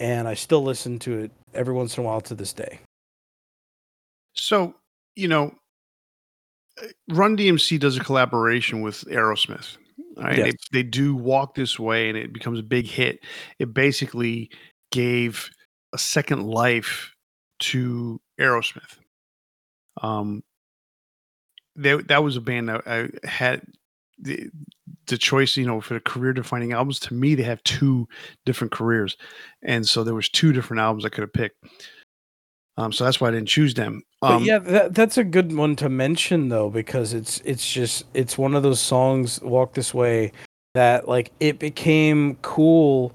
and 0.00 0.26
I 0.26 0.34
still 0.34 0.62
listen 0.62 0.98
to 1.00 1.18
it 1.20 1.30
every 1.54 1.74
once 1.74 1.96
in 1.96 2.04
a 2.04 2.06
while 2.06 2.20
to 2.22 2.34
this 2.34 2.52
day. 2.52 2.80
So 4.34 4.74
you 5.14 5.28
know, 5.28 5.54
Run 7.08 7.36
DMC 7.36 7.78
does 7.78 7.96
a 7.96 8.00
collaboration 8.00 8.80
with 8.80 9.04
Aerosmith. 9.04 9.76
Right? 10.16 10.38
Yes. 10.38 10.54
They, 10.72 10.82
they 10.82 10.88
do 10.88 11.14
walk 11.14 11.54
this 11.54 11.78
way, 11.78 12.08
and 12.08 12.16
it 12.16 12.32
becomes 12.32 12.58
a 12.58 12.62
big 12.62 12.86
hit. 12.86 13.20
It 13.58 13.72
basically 13.74 14.50
gave 14.90 15.50
a 15.92 15.98
second 15.98 16.46
life 16.46 17.14
to 17.60 18.20
Aerosmith. 18.38 18.98
Um, 20.02 20.42
they, 21.76 21.96
that 21.96 22.22
was 22.22 22.36
a 22.36 22.40
band 22.40 22.68
that 22.68 22.82
I 22.86 23.08
had 23.26 23.62
the, 24.18 24.50
the 25.06 25.18
choice, 25.18 25.56
you 25.56 25.66
know, 25.66 25.80
for 25.80 25.94
the 25.94 26.00
career 26.00 26.32
defining 26.32 26.72
albums. 26.72 26.98
To 27.00 27.14
me, 27.14 27.34
they 27.34 27.42
have 27.42 27.62
two 27.64 28.08
different 28.44 28.72
careers, 28.72 29.16
and 29.62 29.86
so 29.88 30.04
there 30.04 30.14
was 30.14 30.28
two 30.28 30.52
different 30.52 30.80
albums 30.80 31.04
I 31.04 31.08
could 31.08 31.22
have 31.22 31.32
picked. 31.32 31.64
Um, 32.76 32.92
so 32.92 33.04
that's 33.04 33.20
why 33.20 33.28
I 33.28 33.32
didn't 33.32 33.48
choose 33.48 33.74
them. 33.74 34.02
Um, 34.22 34.38
but 34.38 34.42
yeah, 34.42 34.58
that, 34.58 34.94
that's 34.94 35.18
a 35.18 35.24
good 35.24 35.54
one 35.54 35.76
to 35.76 35.88
mention 35.88 36.48
though, 36.48 36.70
because 36.70 37.12
it's 37.12 37.40
it's 37.44 37.70
just 37.70 38.04
it's 38.14 38.38
one 38.38 38.54
of 38.54 38.62
those 38.62 38.80
songs, 38.80 39.40
"Walk 39.42 39.74
This 39.74 39.92
Way," 39.92 40.32
that 40.74 41.08
like 41.08 41.32
it 41.40 41.58
became 41.58 42.36
cool 42.42 43.12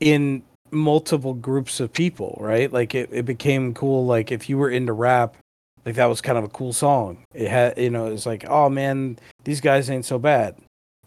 in 0.00 0.42
multiple 0.74 1.34
groups 1.34 1.80
of 1.80 1.92
people, 1.92 2.36
right? 2.40 2.72
Like 2.72 2.94
it, 2.94 3.08
it 3.12 3.24
became 3.24 3.74
cool. 3.74 4.06
Like 4.06 4.32
if 4.32 4.48
you 4.48 4.58
were 4.58 4.70
into 4.70 4.92
rap, 4.92 5.36
like 5.84 5.96
that 5.96 6.06
was 6.06 6.20
kind 6.20 6.38
of 6.38 6.44
a 6.44 6.48
cool 6.48 6.72
song. 6.72 7.24
It 7.34 7.48
had, 7.48 7.78
you 7.78 7.90
know, 7.90 8.06
it's 8.06 8.26
like, 8.26 8.44
oh 8.48 8.68
man, 8.68 9.18
these 9.44 9.60
guys 9.60 9.90
ain't 9.90 10.04
so 10.04 10.18
bad, 10.18 10.56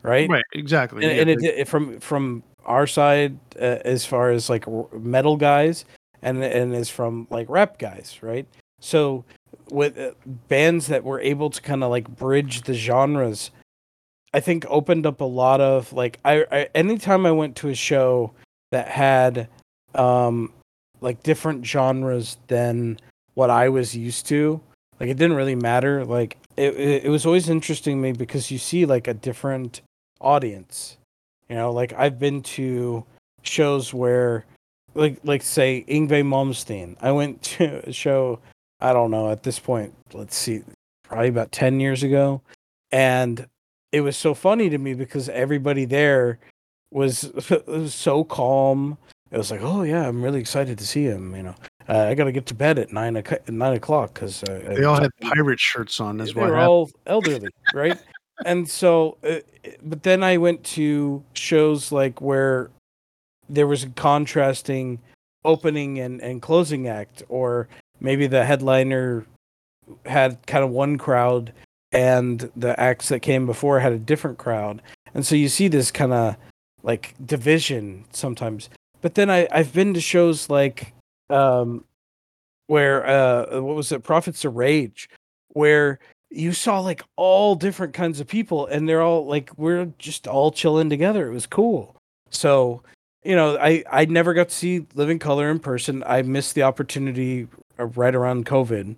right? 0.03 0.30
Right, 0.30 0.44
exactly. 0.53 1.03
And, 1.03 1.15
yeah, 1.15 1.22
and 1.22 1.30
it, 1.30 1.44
it, 1.44 1.68
from 1.68 1.99
from 1.99 2.44
our 2.65 2.85
side, 2.85 3.38
uh, 3.60 3.80
as 3.85 4.06
far 4.06 4.31
as 4.31 4.49
like 4.49 4.65
metal 4.94 5.38
guys, 5.38 5.85
and 6.22 6.44
and 6.44 6.76
is 6.76 6.89
from 6.89 7.27
like 7.30 7.49
rap 7.49 7.80
guys, 7.80 8.19
right? 8.22 8.48
So 8.80 9.26
with 9.72 9.98
uh, 9.98 10.11
bands 10.48 10.88
that 10.88 11.03
were 11.03 11.19
able 11.19 11.49
to 11.49 11.61
kind 11.61 11.84
of 11.84 11.89
like 11.89 12.07
bridge 12.07 12.61
the 12.61 12.73
genres, 12.73 13.52
I 14.34 14.39
think 14.39 14.65
opened 14.69 15.06
up 15.06 15.22
a 15.22 15.26
lot 15.26 15.61
of 15.61 15.91
like 15.94 16.19
I, 16.23 16.45
I 16.52 16.69
anytime 16.76 17.26
I 17.26 17.31
went 17.31 17.56
to 17.57 17.69
a 17.69 17.76
show 17.76 18.34
that 18.72 18.88
had 18.88 19.49
um 19.98 20.52
like 21.02 21.24
different 21.24 21.65
genres 21.65 22.38
than 22.48 22.99
what 23.36 23.49
I 23.49 23.69
was 23.69 23.95
used 23.95 24.28
to, 24.28 24.61
like 24.99 25.10
it 25.10 25.18
didn't 25.18 25.36
really 25.36 25.56
matter. 25.56 26.03
Like 26.06 26.38
it, 26.56 26.76
it, 26.76 27.06
it 27.06 27.10
was 27.10 27.26
always 27.26 27.49
interesting 27.49 27.98
to 27.98 28.02
me 28.02 28.11
because 28.14 28.49
you 28.52 28.57
see 28.57 28.86
like 28.86 29.07
a 29.07 29.14
different 29.14 29.82
audience. 30.19 30.98
You 31.49 31.56
know, 31.56 31.72
like 31.72 31.94
I've 31.94 32.19
been 32.19 32.41
to 32.44 33.06
shows 33.44 33.94
where 33.94 34.45
like 34.95 35.19
like 35.24 35.44
say 35.44 35.86
Yngwie 35.88 36.24
Malmsteen. 36.24 36.95
I 37.02 37.11
went 37.11 37.41
to 37.57 37.88
a 37.90 37.94
show. 37.94 38.40
I 38.80 38.94
don't 38.94 39.11
know 39.11 39.32
at 39.32 39.44
this 39.44 39.60
point. 39.60 39.94
Let's 40.14 40.36
see, 40.36 40.64
probably 41.03 41.30
about 41.30 41.52
ten 41.52 41.80
years 41.80 42.03
ago, 42.03 42.41
and 42.91 43.48
it 43.91 44.02
was 44.02 44.18
so 44.18 44.34
funny 44.34 44.69
to 44.69 44.78
me 44.78 44.94
because 44.94 45.30
everybody 45.30 45.86
there 45.86 46.40
was, 46.91 47.32
was 47.68 47.94
so 47.94 48.24
calm. 48.24 48.98
It 49.32 49.38
was 49.38 49.52
like, 49.52 49.62
oh 49.62 49.84
yeah, 49.84 50.08
I'm 50.08 50.22
really 50.22 50.40
excited 50.40 50.78
to 50.78 50.88
see 50.88 51.04
him. 51.04 51.36
You 51.36 51.44
know, 51.44 51.56
uh, 51.90 52.06
I 52.06 52.16
got 52.16 52.26
to 52.26 52.32
get 52.32 52.45
to 52.48 52.54
bed 52.54 52.80
at 52.80 52.91
nine 52.91 53.16
o'clock. 53.16 53.48
Nine 53.49 53.74
o'clock 53.74 54.14
because 54.14 54.44
uh, 54.44 54.74
they 54.76 54.84
all 54.84 54.99
had 54.99 55.12
pirate 55.22 55.60
shirts 55.60 55.99
on. 55.99 56.22
As 56.22 56.34
well. 56.34 56.48
They're 56.48 56.58
all 56.58 56.90
elderly, 57.06 57.49
right? 57.74 57.98
and 58.45 58.70
so, 58.70 59.18
uh, 59.24 59.40
but 59.84 60.04
then 60.04 60.24
I 60.24 60.38
went 60.38 60.64
to 60.66 61.24
shows 61.34 61.91
like 61.91 62.22
where 62.22 62.70
there 63.49 63.68
was 63.68 63.84
a 63.84 63.90
contrasting 63.90 64.99
opening 65.45 65.99
and, 65.99 66.22
and 66.22 66.41
closing 66.41 66.88
act, 66.88 67.24
or 67.30 67.68
maybe 67.99 68.28
the 68.28 68.45
headliner 68.45 69.26
had 70.06 70.45
kind 70.45 70.64
of 70.64 70.70
one 70.70 70.98
crowd 70.98 71.54
and 71.91 72.52
the 72.56 72.78
acts 72.80 73.10
that 73.10 73.22
came 73.22 73.45
before 73.45 73.80
had 73.80 73.94
a 73.94 73.99
different 73.99 74.38
crowd. 74.38 74.82
And 75.14 75.26
so 75.26 75.36
you 75.36 75.48
see 75.48 75.68
this 75.68 75.91
kind 75.91 76.14
of 76.14 76.36
like 76.84 77.16
division 77.26 78.06
sometimes. 78.12 78.70
But 79.02 79.15
then 79.15 79.30
I, 79.30 79.48
I've 79.52 79.74
been 79.74 79.94
to 79.94 80.02
shows 80.02 80.49
like 80.49 80.94
um 81.30 81.84
where 82.68 83.06
uh 83.06 83.61
what 83.61 83.76
was 83.76 83.91
it, 83.91 84.03
Prophets 84.03 84.45
of 84.45 84.56
Rage, 84.56 85.10
where 85.49 85.99
you 86.30 86.52
saw 86.52 86.80
like 86.80 87.03
all 87.15 87.56
different 87.56 87.94
kinds 87.94 88.19
of 88.19 88.28
people 88.28 88.68
and 88.68 88.88
they're 88.88 89.02
all 89.02 89.26
like 89.26 89.52
we're 89.57 89.86
just 89.98 90.28
all 90.28 90.52
chilling 90.52 90.90
together. 90.90 91.28
It 91.28 91.34
was 91.34 91.48
cool. 91.48 91.95
So 92.30 92.84
you 93.24 93.36
know, 93.36 93.57
I 93.57 93.84
I 93.91 94.06
never 94.06 94.34
got 94.34 94.49
to 94.49 94.56
see 94.56 94.86
Living 94.95 95.19
Colour 95.19 95.49
in 95.49 95.60
person. 95.60 96.03
I 96.06 96.22
missed 96.22 96.56
the 96.56 96.64
opportunity 96.64 97.48
right 97.78 98.15
around 98.15 98.45
COVID. 98.45 98.95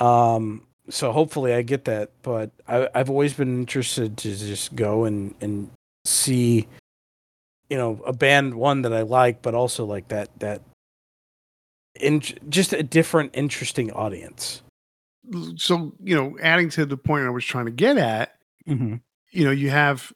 Um, 0.00 0.62
so 0.88 1.12
hopefully 1.12 1.54
I 1.54 1.62
get 1.62 1.84
that. 1.84 2.10
But 2.22 2.50
I, 2.66 2.88
I've 2.94 3.10
always 3.10 3.34
been 3.34 3.60
interested 3.60 4.16
to 4.18 4.36
just 4.36 4.74
go 4.74 5.04
and 5.04 5.34
and 5.40 5.70
see 6.04 6.66
you 7.70 7.76
know 7.78 8.02
a 8.04 8.12
band 8.12 8.54
one 8.54 8.82
that 8.82 8.92
I 8.92 9.02
like, 9.02 9.40
but 9.40 9.54
also 9.54 9.86
like 9.86 10.08
that 10.08 10.28
that 10.40 10.62
in 11.98 12.20
just 12.48 12.72
a 12.72 12.82
different, 12.82 13.30
interesting 13.34 13.90
audience. 13.92 14.62
So 15.56 15.92
you 16.02 16.14
know, 16.14 16.36
adding 16.42 16.68
to 16.70 16.84
the 16.84 16.96
point 16.96 17.24
I 17.24 17.30
was 17.30 17.44
trying 17.44 17.66
to 17.66 17.72
get 17.72 17.96
at, 17.96 18.34
Mm-hmm. 18.68 18.96
you 19.30 19.44
know, 19.44 19.50
you 19.50 19.70
have 19.70 20.12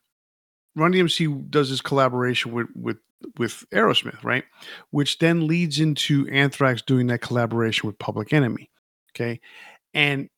Run 0.76 0.92
DMC 0.92 1.50
does 1.50 1.70
this 1.70 1.80
collaboration 1.80 2.52
with 2.52 2.66
with 2.74 2.98
with 3.38 3.64
Aerosmith, 3.72 4.22
right? 4.22 4.44
Which 4.90 5.18
then 5.18 5.46
leads 5.46 5.80
into 5.80 6.28
Anthrax 6.28 6.82
doing 6.82 7.06
that 7.06 7.20
collaboration 7.20 7.86
with 7.86 7.98
Public 7.98 8.32
Enemy. 8.32 8.70
Okay, 9.14 9.40
and 9.94 10.28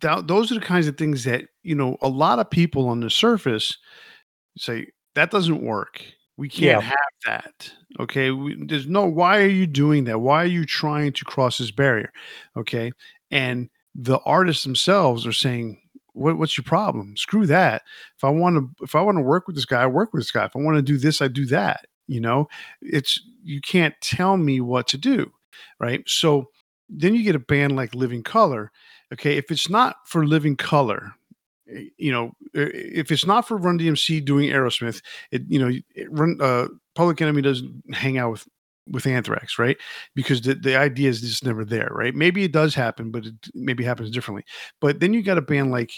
th- 0.00 0.26
those 0.26 0.52
are 0.52 0.56
the 0.56 0.60
kinds 0.60 0.86
of 0.86 0.96
things 0.96 1.24
that 1.24 1.46
you 1.62 1.74
know 1.74 1.96
a 2.02 2.08
lot 2.08 2.38
of 2.38 2.50
people 2.50 2.88
on 2.88 3.00
the 3.00 3.10
surface 3.10 3.76
say 4.56 4.86
that 5.14 5.30
doesn't 5.30 5.62
work. 5.62 6.02
We 6.40 6.48
can't 6.48 6.62
Yeah. 6.62 6.80
have 6.80 6.96
that. 7.26 7.70
Okay, 8.00 8.30
we, 8.30 8.56
there's 8.64 8.86
no. 8.86 9.04
Why 9.04 9.42
are 9.42 9.46
you 9.48 9.66
doing 9.66 10.04
that? 10.04 10.20
Why 10.20 10.42
are 10.42 10.46
you 10.46 10.64
trying 10.64 11.12
to 11.12 11.24
cross 11.26 11.58
this 11.58 11.70
barrier? 11.70 12.10
Okay, 12.56 12.92
and 13.30 13.68
the 13.94 14.20
artists 14.20 14.64
themselves 14.64 15.26
are 15.26 15.32
saying, 15.34 15.78
what, 16.14 16.38
"What's 16.38 16.56
your 16.56 16.64
problem? 16.64 17.14
Screw 17.18 17.46
that. 17.48 17.82
If 18.16 18.24
I 18.24 18.30
want 18.30 18.56
to, 18.56 18.84
if 18.84 18.94
I 18.94 19.02
want 19.02 19.18
to 19.18 19.22
work 19.22 19.46
with 19.46 19.54
this 19.54 19.66
guy, 19.66 19.82
I 19.82 19.86
work 19.86 20.14
with 20.14 20.22
this 20.22 20.30
guy. 20.30 20.46
If 20.46 20.56
I 20.56 20.60
want 20.60 20.76
to 20.76 20.82
do 20.82 20.96
this, 20.96 21.20
I 21.20 21.28
do 21.28 21.44
that. 21.46 21.86
You 22.06 22.20
know, 22.22 22.48
it's 22.80 23.20
you 23.44 23.60
can't 23.60 23.94
tell 24.00 24.38
me 24.38 24.62
what 24.62 24.88
to 24.88 24.96
do, 24.96 25.30
right? 25.78 26.02
So 26.06 26.48
then 26.88 27.14
you 27.14 27.22
get 27.22 27.36
a 27.36 27.38
band 27.40 27.76
like 27.76 27.94
Living 27.94 28.22
Colour. 28.22 28.72
Okay, 29.12 29.36
if 29.36 29.50
it's 29.50 29.68
not 29.68 29.96
for 30.06 30.24
Living 30.26 30.56
Colour, 30.56 31.12
you 31.96 32.12
know, 32.12 32.32
if 32.54 33.10
it's 33.10 33.26
not 33.26 33.46
for 33.46 33.56
Run 33.56 33.78
DMC 33.78 34.24
doing 34.24 34.50
Aerosmith, 34.50 35.02
it 35.30 35.42
you 35.48 35.58
know, 35.58 35.70
it 35.94 36.10
run 36.10 36.38
uh, 36.40 36.68
Public 36.94 37.20
Enemy 37.20 37.42
doesn't 37.42 37.94
hang 37.94 38.18
out 38.18 38.32
with 38.32 38.46
with 38.88 39.06
Anthrax, 39.06 39.58
right? 39.58 39.76
Because 40.14 40.40
the, 40.40 40.54
the 40.54 40.76
idea 40.76 41.08
is 41.08 41.20
just 41.20 41.44
never 41.44 41.64
there, 41.64 41.90
right? 41.92 42.14
Maybe 42.14 42.44
it 42.44 42.52
does 42.52 42.74
happen, 42.74 43.10
but 43.10 43.26
it 43.26 43.34
maybe 43.54 43.84
happens 43.84 44.10
differently. 44.10 44.44
But 44.80 45.00
then 45.00 45.12
you 45.12 45.22
got 45.22 45.38
a 45.38 45.42
band 45.42 45.70
like 45.70 45.92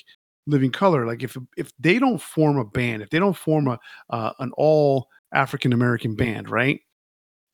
Living 0.47 0.73
Colour, 0.73 1.07
like 1.07 1.23
if 1.23 1.37
if 1.57 1.73
they 1.79 1.99
don't 1.99 2.21
form 2.21 2.59
a 2.59 2.65
band, 2.65 3.03
if 3.03 3.11
they 3.11 3.19
don't 3.19 3.37
form 3.37 3.69
a 3.69 3.79
uh, 4.11 4.33
an 4.41 4.53
all 4.57 5.09
African 5.33 5.73
American 5.73 6.15
band, 6.15 6.51
right? 6.51 6.81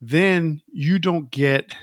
Then 0.00 0.62
you 0.72 0.98
don't 0.98 1.30
get 1.30 1.74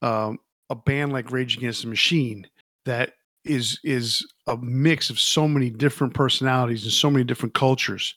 um, 0.00 0.38
a 0.70 0.74
band 0.74 1.12
like 1.12 1.30
Rage 1.30 1.56
Against 1.56 1.82
the 1.82 1.88
Machine 1.88 2.46
that 2.86 3.12
is 3.44 3.78
is 3.82 4.26
a 4.46 4.56
mix 4.58 5.10
of 5.10 5.18
so 5.18 5.48
many 5.48 5.70
different 5.70 6.14
personalities 6.14 6.84
and 6.84 6.92
so 6.92 7.10
many 7.10 7.24
different 7.24 7.54
cultures, 7.54 8.14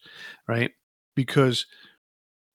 right? 0.47 0.71
Because 1.15 1.65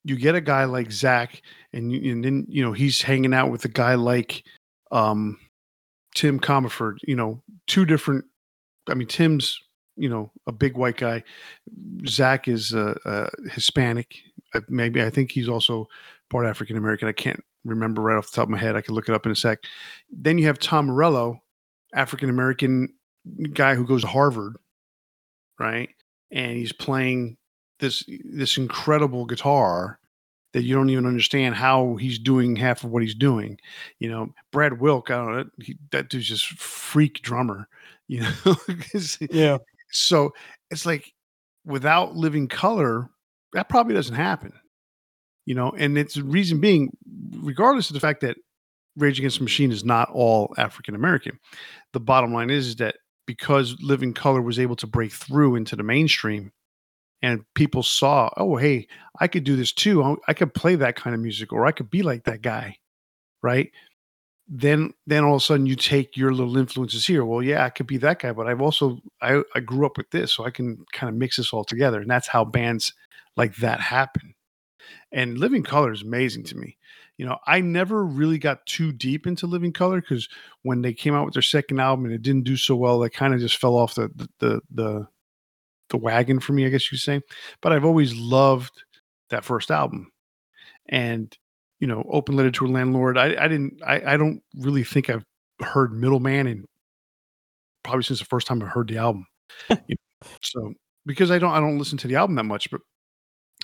you 0.05 0.17
get 0.17 0.35
a 0.35 0.41
guy 0.41 0.65
like 0.65 0.93
Zack, 0.93 1.43
and 1.73 1.93
you, 1.93 2.13
and 2.13 2.25
then 2.25 2.47
you 2.49 2.63
know 2.63 2.73
he's 2.73 3.03
hanging 3.03 3.35
out 3.35 3.51
with 3.51 3.65
a 3.65 3.69
guy 3.69 3.95
like 3.95 4.45
um, 4.93 5.39
Tim 6.15 6.41
Commerford. 6.41 6.99
You 7.03 7.17
know, 7.17 7.43
two 7.67 7.85
different. 7.85 8.25
I 8.89 8.95
mean, 8.95 9.09
Tim's 9.09 9.59
you 9.97 10.09
know 10.09 10.31
a 10.47 10.53
big 10.53 10.77
white 10.77 10.97
guy. 10.97 11.23
Zack 12.07 12.49
is 12.49 12.75
uh, 12.75 12.95
uh, 13.05 13.29
Hispanic. 13.53 14.17
Maybe 14.69 15.03
I 15.03 15.11
think 15.11 15.31
he's 15.31 15.49
also 15.49 15.87
part 16.31 16.47
African 16.47 16.77
American. 16.77 17.09
I 17.09 17.13
can't 17.13 17.43
remember 17.65 18.03
right 18.03 18.17
off 18.17 18.31
the 18.31 18.37
top 18.37 18.45
of 18.45 18.51
my 18.51 18.59
head. 18.59 18.77
I 18.77 18.81
can 18.81 18.95
look 18.95 19.09
it 19.09 19.15
up 19.15 19.27
in 19.27 19.33
a 19.33 19.37
sec. 19.37 19.59
Then 20.11 20.39
you 20.39 20.47
have 20.47 20.59
Tom 20.59 20.87
Morello, 20.87 21.41
African 21.95 22.31
American 22.31 22.95
guy 23.53 23.75
who 23.75 23.87
goes 23.87 24.03
to 24.03 24.07
Harvard, 24.09 24.57
right? 25.59 25.91
And 26.31 26.53
he's 26.57 26.73
playing 26.73 27.37
this 27.81 28.05
this 28.25 28.57
incredible 28.57 29.27
guitar 29.27 29.99
that 30.53 30.63
you 30.63 30.75
don't 30.75 30.91
even 30.91 31.07
understand 31.07 31.55
how 31.55 31.95
he's 31.97 32.19
doing 32.19 32.57
half 32.57 32.83
of 32.83 32.91
what 32.91 33.03
he's 33.03 33.15
doing. 33.15 33.57
You 34.01 34.11
know, 34.11 34.35
Brad 34.53 34.81
Wilk, 34.81 35.11
I 35.11 35.17
don't 35.17 35.37
know, 35.37 35.45
he, 35.63 35.77
that 35.93 36.09
dude's 36.09 36.27
just 36.29 36.47
freak 36.49 37.23
drummer. 37.23 37.69
You 38.09 38.23
know, 38.23 38.57
Yeah. 39.31 39.59
so 39.93 40.33
it's 40.73 40.85
like 40.85 41.13
without 41.65 42.17
living 42.17 42.49
color, 42.49 43.09
that 43.53 43.69
probably 43.69 43.95
doesn't 43.95 44.17
happen. 44.17 44.53
You 45.47 45.55
know, 45.55 45.71
and 45.77 45.97
it's 45.97 46.17
reason 46.17 46.61
being, 46.61 46.91
regardless 47.39 47.89
of 47.91 47.95
the 47.95 48.01
fact 48.01 48.21
that 48.23 48.37
Rage 49.01 49.19
Against 49.19 49.39
the 49.39 49.45
Machine 49.45 49.73
is 49.73 49.85
not 49.85 50.11
all 50.11 50.55
African 50.59 50.95
American, 50.95 51.39
the 51.93 52.01
bottom 52.01 52.33
line 52.33 52.51
is, 52.51 52.69
is 52.69 52.77
that 52.77 52.97
because 53.27 53.77
Living 53.81 54.13
Colour 54.13 54.43
was 54.43 54.59
able 54.59 54.77
to 54.77 54.87
break 54.87 55.13
through 55.13 55.57
into 55.57 55.77
the 55.77 55.83
mainstream 55.83 56.53
and 57.23 57.45
people 57.55 57.83
saw, 57.83 58.31
oh, 58.37 58.57
hey, 58.57 58.89
I 59.21 59.29
could 59.29 59.45
do 59.45 59.57
this 59.57 59.73
too. 59.73 60.19
I- 60.27 60.35
could 60.35 60.55
play 60.55 60.75
that 60.77 60.97
kind 60.97 61.15
of 61.15 61.21
music 61.21 61.53
or 61.53 61.67
I 61.67 61.73
could 61.73 61.91
be 61.91 62.03
like 62.03 62.25
that 62.25 62.43
guy. 62.43 62.77
Right. 63.43 63.71
Then, 64.49 64.93
then 65.07 65.23
all 65.23 65.37
of 65.37 65.43
a 65.43 65.45
sudden 65.45 65.67
you 65.67 65.77
take 65.77 66.17
your 66.17 66.33
little 66.33 66.57
influences 66.57 67.07
here. 67.07 67.25
Well, 67.25 67.43
yeah, 67.43 67.65
I 67.65 67.71
could 67.71 67.87
be 67.87 67.99
that 67.99 68.19
guy, 68.19 68.33
but 68.33 68.49
I've 68.49 68.61
also, 68.61 68.99
I, 69.23 69.43
I 69.55 69.61
grew 69.61 69.87
up 69.87 69.97
with 69.97 70.11
this, 70.11 70.33
so 70.33 70.45
I 70.45 70.51
can 70.51 70.85
kind 70.93 71.09
of 71.09 71.17
mix 71.17 71.37
this 71.37 71.53
all 71.53 71.65
together. 71.65 72.01
And 72.01 72.11
that's 72.11 72.27
how 72.27 72.45
bands 72.45 72.93
like 73.37 73.55
that 73.57 73.81
happen. 73.81 74.35
And 75.13 75.39
Living 75.39 75.63
Colour 75.63 75.93
is 75.93 76.03
amazing 76.03 76.45
to 76.45 76.57
me. 76.57 76.77
You 77.21 77.27
know, 77.27 77.37
I 77.47 77.61
never 77.61 78.03
really 78.03 78.39
got 78.39 78.65
too 78.65 78.93
deep 78.93 79.27
into 79.27 79.47
Living 79.47 79.75
Colour 79.75 80.01
because 80.01 80.27
when 80.63 80.81
they 80.81 80.95
came 80.95 81.15
out 81.15 81.27
with 81.27 81.35
their 81.35 81.43
second 81.43 81.79
album 81.79 82.07
and 82.07 82.15
it 82.15 82.23
didn't 82.23 82.45
do 82.45 82.57
so 82.57 82.75
well, 82.75 82.99
they 82.99 83.11
kind 83.11 83.35
of 83.35 83.41
just 83.41 83.59
fell 83.59 83.77
off 83.77 83.95
the 83.95 84.09
the 84.17 84.29
the 84.39 84.61
the, 84.71 85.09
the 85.91 85.99
wagon 85.99 86.41
for 86.41 86.55
me, 86.55 86.65
I 86.65 86.71
guess 86.71 86.91
you 86.91 86.97
could 86.97 87.03
say. 87.03 87.21
But 87.61 87.73
I've 87.75 87.85
always 87.85 88.15
loved 88.17 88.73
that 89.29 89.45
first 89.45 89.71
album. 89.71 90.11
And, 90.89 91.37
you 91.79 91.87
know, 91.87 92.07
Open 92.11 92.37
Letter 92.37 92.53
to 92.53 92.65
a 92.65 92.69
Landlord, 92.69 93.19
I, 93.19 93.37
I 93.39 93.49
didn't 93.49 93.83
I, 93.87 94.15
I 94.15 94.17
don't 94.17 94.41
really 94.57 94.83
think 94.83 95.11
I've 95.11 95.27
heard 95.61 95.93
Middleman 95.93 96.47
in 96.47 96.65
probably 97.83 98.05
since 98.05 98.21
the 98.21 98.25
first 98.25 98.47
time 98.47 98.63
I 98.63 98.67
heard 98.67 98.89
the 98.89 98.97
album. 98.97 99.27
You 99.69 99.77
know, 100.23 100.29
so 100.43 100.73
because 101.05 101.31
I 101.31 101.39
don't 101.39 101.53
I 101.53 101.61
don't 101.61 101.79
listen 101.79 101.99
to 101.99 102.09
the 102.09 102.17
album 102.17 102.37
that 102.37 102.45
much, 102.45 102.71
but 102.71 102.81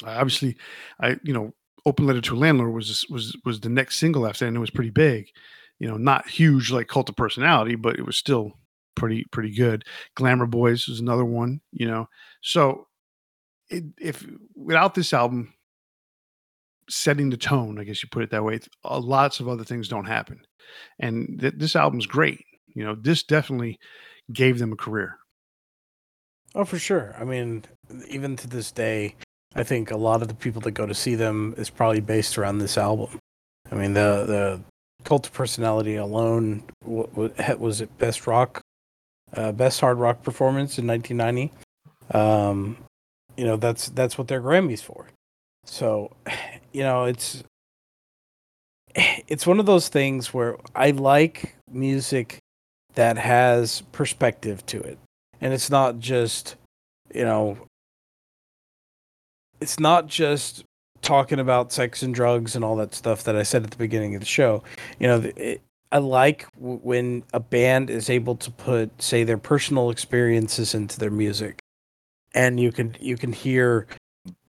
I 0.05 0.17
obviously 0.17 0.59
I 1.01 1.17
you 1.23 1.33
know 1.33 1.53
Open 1.87 2.07
Letter 2.07 2.21
to 2.21 2.35
a 2.35 2.37
Landlord 2.37 2.75
was 2.75 3.07
was 3.09 3.37
was 3.45 3.61
the 3.61 3.69
next 3.69 3.97
single 3.97 4.27
after 4.27 4.47
and 4.47 4.57
it 4.57 4.61
was 4.61 4.71
pretty 4.71 4.91
big. 4.91 5.29
You 5.79 5.89
know, 5.89 5.97
not 5.97 6.29
huge 6.29 6.71
like 6.71 6.89
Cult 6.89 7.09
of 7.09 7.17
Personality, 7.17 7.77
but 7.77 7.99
it 7.99 8.05
was 8.05 8.17
still 8.17 8.53
pretty 8.97 9.25
pretty 9.31 9.55
good. 9.55 9.85
Glamour 10.17 10.47
Boys 10.47 10.89
was 10.89 11.01
another 11.01 11.25
one. 11.25 11.61
You 11.73 11.87
know, 11.87 12.09
so 12.43 12.89
it, 13.71 13.85
if 13.99 14.27
without 14.55 14.95
this 14.95 15.13
album 15.13 15.55
setting 16.91 17.31
the 17.31 17.37
tone, 17.37 17.79
I 17.79 17.85
guess 17.85 18.03
you 18.03 18.09
put 18.11 18.23
it 18.23 18.31
that 18.31 18.45
way, 18.45 18.61
uh, 18.85 18.99
lots 18.99 19.41
of 19.41 19.49
other 19.49 19.65
things 19.65 19.89
don't 19.89 20.07
happen. 20.07 20.41
And 20.99 21.39
th- 21.41 21.55
this 21.57 21.77
album's 21.77 22.07
great. 22.07 22.45
You 22.75 22.85
know, 22.85 22.95
this 22.95 23.23
definitely 23.23 23.79
gave 24.33 24.59
them 24.59 24.73
a 24.73 24.77
career. 24.77 25.19
Oh, 26.55 26.65
for 26.65 26.79
sure. 26.79 27.15
I 27.19 27.25
mean, 27.25 27.65
even 28.09 28.37
to 28.37 28.49
this 28.49 28.73
day, 28.73 29.15
I 29.57 29.63
think 29.63 29.91
a 29.91 29.97
lot 29.97 30.23
of 30.23 30.29
the 30.29 30.35
people 30.35 30.61
that 30.63 30.73
go 30.73 30.87
to 30.87 30.95
see 30.95 31.15
them 31.15 31.55
is 31.57 31.71
probably 31.71 32.01
based 32.01 32.37
around 32.39 32.59
this 32.59 32.77
album. 32.77 33.19
I 33.71 33.75
mean, 33.75 33.95
the 33.95 34.25
the 34.27 34.61
Cult 35.05 35.27
of 35.27 35.33
Personality 35.33 35.97
alone 35.97 36.63
wa- 36.85 37.07
wa- 37.15 37.55
was 37.59 37.81
it 37.81 37.97
best 37.99 38.27
rock, 38.27 38.61
uh, 39.35 39.53
best 39.53 39.81
hard 39.81 39.99
rock 39.99 40.23
performance 40.23 40.79
in 40.79 40.87
1990. 40.87 41.53
Um, 42.17 42.77
you 43.37 43.45
know, 43.45 43.57
that's 43.57 43.89
that's 43.89 44.19
what 44.19 44.29
they're 44.29 44.43
Grammys 44.43 44.83
for. 44.83 45.07
So, 45.65 46.15
you 46.73 46.83
know, 46.83 47.05
it's 47.05 47.43
it's 48.95 49.47
one 49.47 49.59
of 49.59 49.67
those 49.67 49.89
things 49.89 50.33
where 50.33 50.57
I 50.75 50.91
like 50.91 51.57
music 51.71 52.39
that 52.95 53.19
has 53.19 53.83
perspective 53.93 54.65
to 54.67 54.81
it 54.81 54.99
and 55.41 55.53
it's 55.53 55.71
not 55.71 55.99
just 55.99 56.57
you 57.15 57.25
know 57.25 57.59
it's 59.61 59.81
not 59.81 60.07
just 60.07 60.65
talking 61.03 61.39
about 61.39 61.73
sex 61.73 62.03
and 62.03 62.15
drugs 62.15 62.57
and 62.57 62.65
all 62.65 62.77
that 62.77 62.95
stuff 62.95 63.25
that 63.25 63.37
I 63.37 63.43
said 63.43 63.65
at 63.65 63.71
the 63.71 63.77
beginning 63.77 64.15
of 64.15 64.21
the 64.21 64.27
show. 64.27 64.63
You 64.99 65.07
know, 65.07 65.33
it, 65.37 65.63
I 65.93 65.99
like 65.99 66.53
w- 66.55 66.81
when 66.83 67.23
a 67.33 67.41
band 67.41 67.91
is 67.91 68.11
able 68.11 68.37
to 68.37 68.51
put, 68.51 68.91
say, 69.01 69.25
their 69.25 69.39
personal 69.39 69.91
experiences 69.91 70.75
into 70.75 70.99
their 70.99 71.11
music, 71.11 71.59
and 72.35 72.59
you 72.59 72.73
can 72.73 72.97
you 73.01 73.17
can 73.17 73.33
hear 73.33 73.87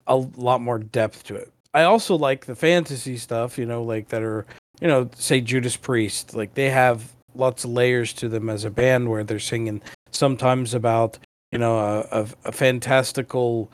a 0.07 0.15
lot 0.15 0.61
more 0.61 0.79
depth 0.79 1.23
to 1.25 1.35
it. 1.35 1.51
I 1.73 1.83
also 1.83 2.15
like 2.15 2.45
the 2.45 2.55
fantasy 2.55 3.17
stuff, 3.17 3.57
you 3.57 3.65
know, 3.65 3.83
like 3.83 4.09
that 4.09 4.23
are 4.23 4.45
you 4.81 4.87
know, 4.87 5.09
say 5.15 5.41
Judas 5.41 5.77
Priest, 5.77 6.35
like 6.35 6.53
they 6.53 6.69
have 6.69 7.13
lots 7.33 7.63
of 7.63 7.71
layers 7.71 8.13
to 8.13 8.29
them 8.29 8.49
as 8.49 8.63
a 8.63 8.69
band 8.69 9.09
where 9.09 9.23
they're 9.23 9.39
singing 9.39 9.81
sometimes 10.11 10.73
about 10.73 11.19
you 11.51 11.59
know 11.59 11.77
a, 11.77 12.21
a, 12.21 12.27
a 12.45 12.51
fantastical 12.51 13.71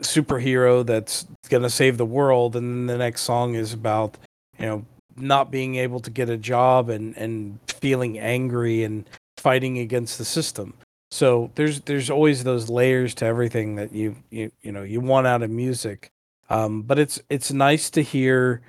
superhero 0.00 0.84
that's 0.84 1.26
gonna 1.48 1.70
save 1.70 1.98
the 1.98 2.06
world 2.06 2.56
and 2.56 2.72
then 2.72 2.86
the 2.86 2.98
next 2.98 3.22
song 3.22 3.54
is 3.54 3.72
about 3.72 4.16
you 4.58 4.66
know 4.66 4.84
not 5.16 5.50
being 5.50 5.76
able 5.76 6.00
to 6.00 6.10
get 6.10 6.28
a 6.28 6.36
job 6.36 6.88
and 6.88 7.16
and 7.16 7.58
feeling 7.68 8.18
angry 8.18 8.84
and 8.84 9.08
fighting 9.36 9.78
against 9.78 10.18
the 10.18 10.24
system. 10.24 10.74
So 11.10 11.50
there's 11.54 11.80
there's 11.82 12.10
always 12.10 12.44
those 12.44 12.70
layers 12.70 13.14
to 13.16 13.26
everything 13.26 13.76
that 13.76 13.92
you 13.92 14.16
you 14.30 14.52
you 14.62 14.72
know 14.72 14.82
you 14.82 15.00
want 15.00 15.26
out 15.26 15.42
of 15.42 15.50
music. 15.50 16.10
Um, 16.48 16.82
but 16.82 16.98
it's 16.98 17.20
it's 17.28 17.52
nice 17.52 17.90
to 17.90 18.02
hear 18.02 18.62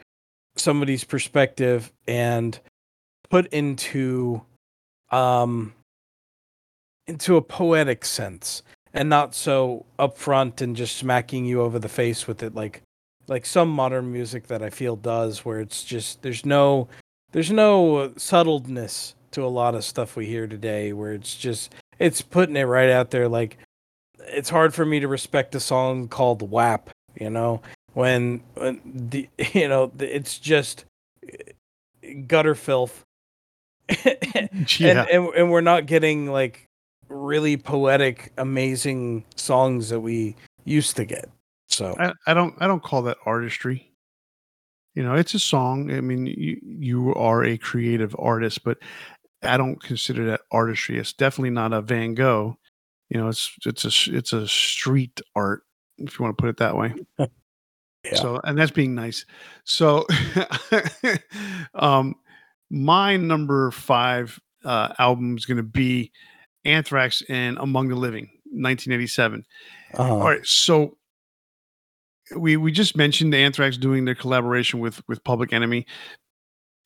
somebody's 0.56 1.04
perspective 1.04 1.92
and 2.08 2.60
put 3.30 3.48
into 3.48 4.42
um 5.12 5.74
into 7.08 7.38
a 7.38 7.42
poetic 7.42 8.06
sense 8.06 8.64
and 8.94 9.10
not 9.10 9.34
so 9.34 9.86
upfront 9.98 10.62
and 10.62 10.76
just 10.76 10.96
smacking 10.96 11.46
you 11.46 11.62
over 11.62 11.80
the 11.80 11.90
face 11.90 12.28
with 12.28 12.44
it 12.44 12.54
like 12.54 12.82
like 13.28 13.46
some 13.46 13.70
modern 13.70 14.12
music 14.12 14.48
that 14.48 14.62
I 14.62 14.70
feel 14.70 14.96
does 14.96 15.46
where 15.46 15.60
it's 15.60 15.84
just 15.84 16.22
there's 16.22 16.46
no 16.46 16.88
there's 17.32 17.52
no 17.52 18.12
subtleness 18.18 19.16
to 19.32 19.46
a 19.46 19.48
lot 19.48 19.76
of 19.76 19.86
stuff 19.86 20.16
we 20.16 20.26
hear 20.26 20.48
today 20.48 20.92
where 20.92 21.14
it's 21.14 21.36
just 21.36 21.74
it's 22.00 22.22
putting 22.22 22.58
it 22.58 22.64
right 22.64 22.90
out 22.90 23.12
there 23.12 23.30
like 23.30 23.58
it's 24.28 24.50
hard 24.50 24.74
for 24.74 24.86
me 24.86 25.00
to 25.00 25.08
respect 25.08 25.56
a 25.56 25.60
song 25.60 26.08
called 26.08 26.50
WAP, 26.50 26.90
you 27.20 27.30
know, 27.30 27.62
when, 27.94 28.44
when 28.54 28.82
the 28.86 29.30
you 29.54 29.68
know 29.68 29.92
it's 30.00 30.38
just 30.38 30.86
gutter 32.28 32.56
filth 32.56 33.04
yeah. 34.06 34.36
and, 34.46 35.00
and 35.10 35.28
and 35.36 35.52
we're 35.52 35.62
not 35.62 35.86
getting 35.86 36.28
like 36.28 36.66
really 37.12 37.58
poetic 37.58 38.32
amazing 38.38 39.26
songs 39.36 39.90
that 39.90 40.00
we 40.00 40.36
used 40.66 40.96
to 40.96 41.06
get 41.06 41.30
so 41.72 41.96
I, 41.98 42.14
I 42.28 42.34
don't 42.34 42.54
I 42.60 42.68
don't 42.68 42.84
call 42.84 43.02
that 43.04 43.18
artistry. 43.26 43.94
You 44.94 45.04
know, 45.04 45.16
it's 45.16 45.34
a 45.34 45.40
song. 45.40 45.92
I 45.92 46.02
mean, 46.02 46.26
you 46.26 46.60
you 46.62 47.16
are 47.16 47.44
a 47.44 47.58
creative 47.58 48.16
artist, 48.20 48.64
but 48.64 48.78
I 49.42 49.56
don't 49.56 49.82
consider 49.82 50.26
that 50.28 50.42
artistry. 50.52 51.00
It's 51.00 51.14
definitely 51.14 51.52
not 51.52 51.74
a 51.74 51.82
Van 51.82 52.14
Gogh. 52.14 52.58
You 53.10 53.22
know, 53.22 53.30
it's 53.30 53.56
it's 53.66 53.86
a 53.86 54.14
it's 54.14 54.34
a 54.34 54.48
street 54.48 55.22
art 55.34 55.64
if 55.98 56.20
you 56.20 56.24
want 56.24 56.38
to 56.38 56.42
put 56.42 56.50
it 56.50 56.58
that 56.58 56.76
way. 56.76 56.94
yeah. 57.20 58.16
So, 58.16 58.42
and 58.44 58.58
that's 58.58 58.72
being 58.72 58.94
nice. 58.94 59.26
So, 59.64 60.06
um, 61.74 62.16
my 62.70 63.16
number 63.16 63.72
five 63.72 64.38
uh, 64.66 64.94
album 65.00 65.38
is 65.38 65.46
going 65.46 65.58
to 65.58 65.64
be 65.64 66.12
Anthrax 66.66 67.22
and 67.30 67.58
Among 67.58 67.88
the 67.88 67.96
Living, 67.96 68.30
1987. 68.46 69.46
Uh-huh. 69.94 70.14
All 70.14 70.20
right, 70.22 70.46
so 70.46 70.98
we 72.36 72.58
we 72.58 72.72
just 72.72 72.96
mentioned 72.96 73.34
Anthrax 73.34 73.78
doing 73.78 74.06
their 74.06 74.16
collaboration 74.16 74.80
with 74.80 75.02
with 75.08 75.24
Public 75.24 75.54
Enemy. 75.54 75.86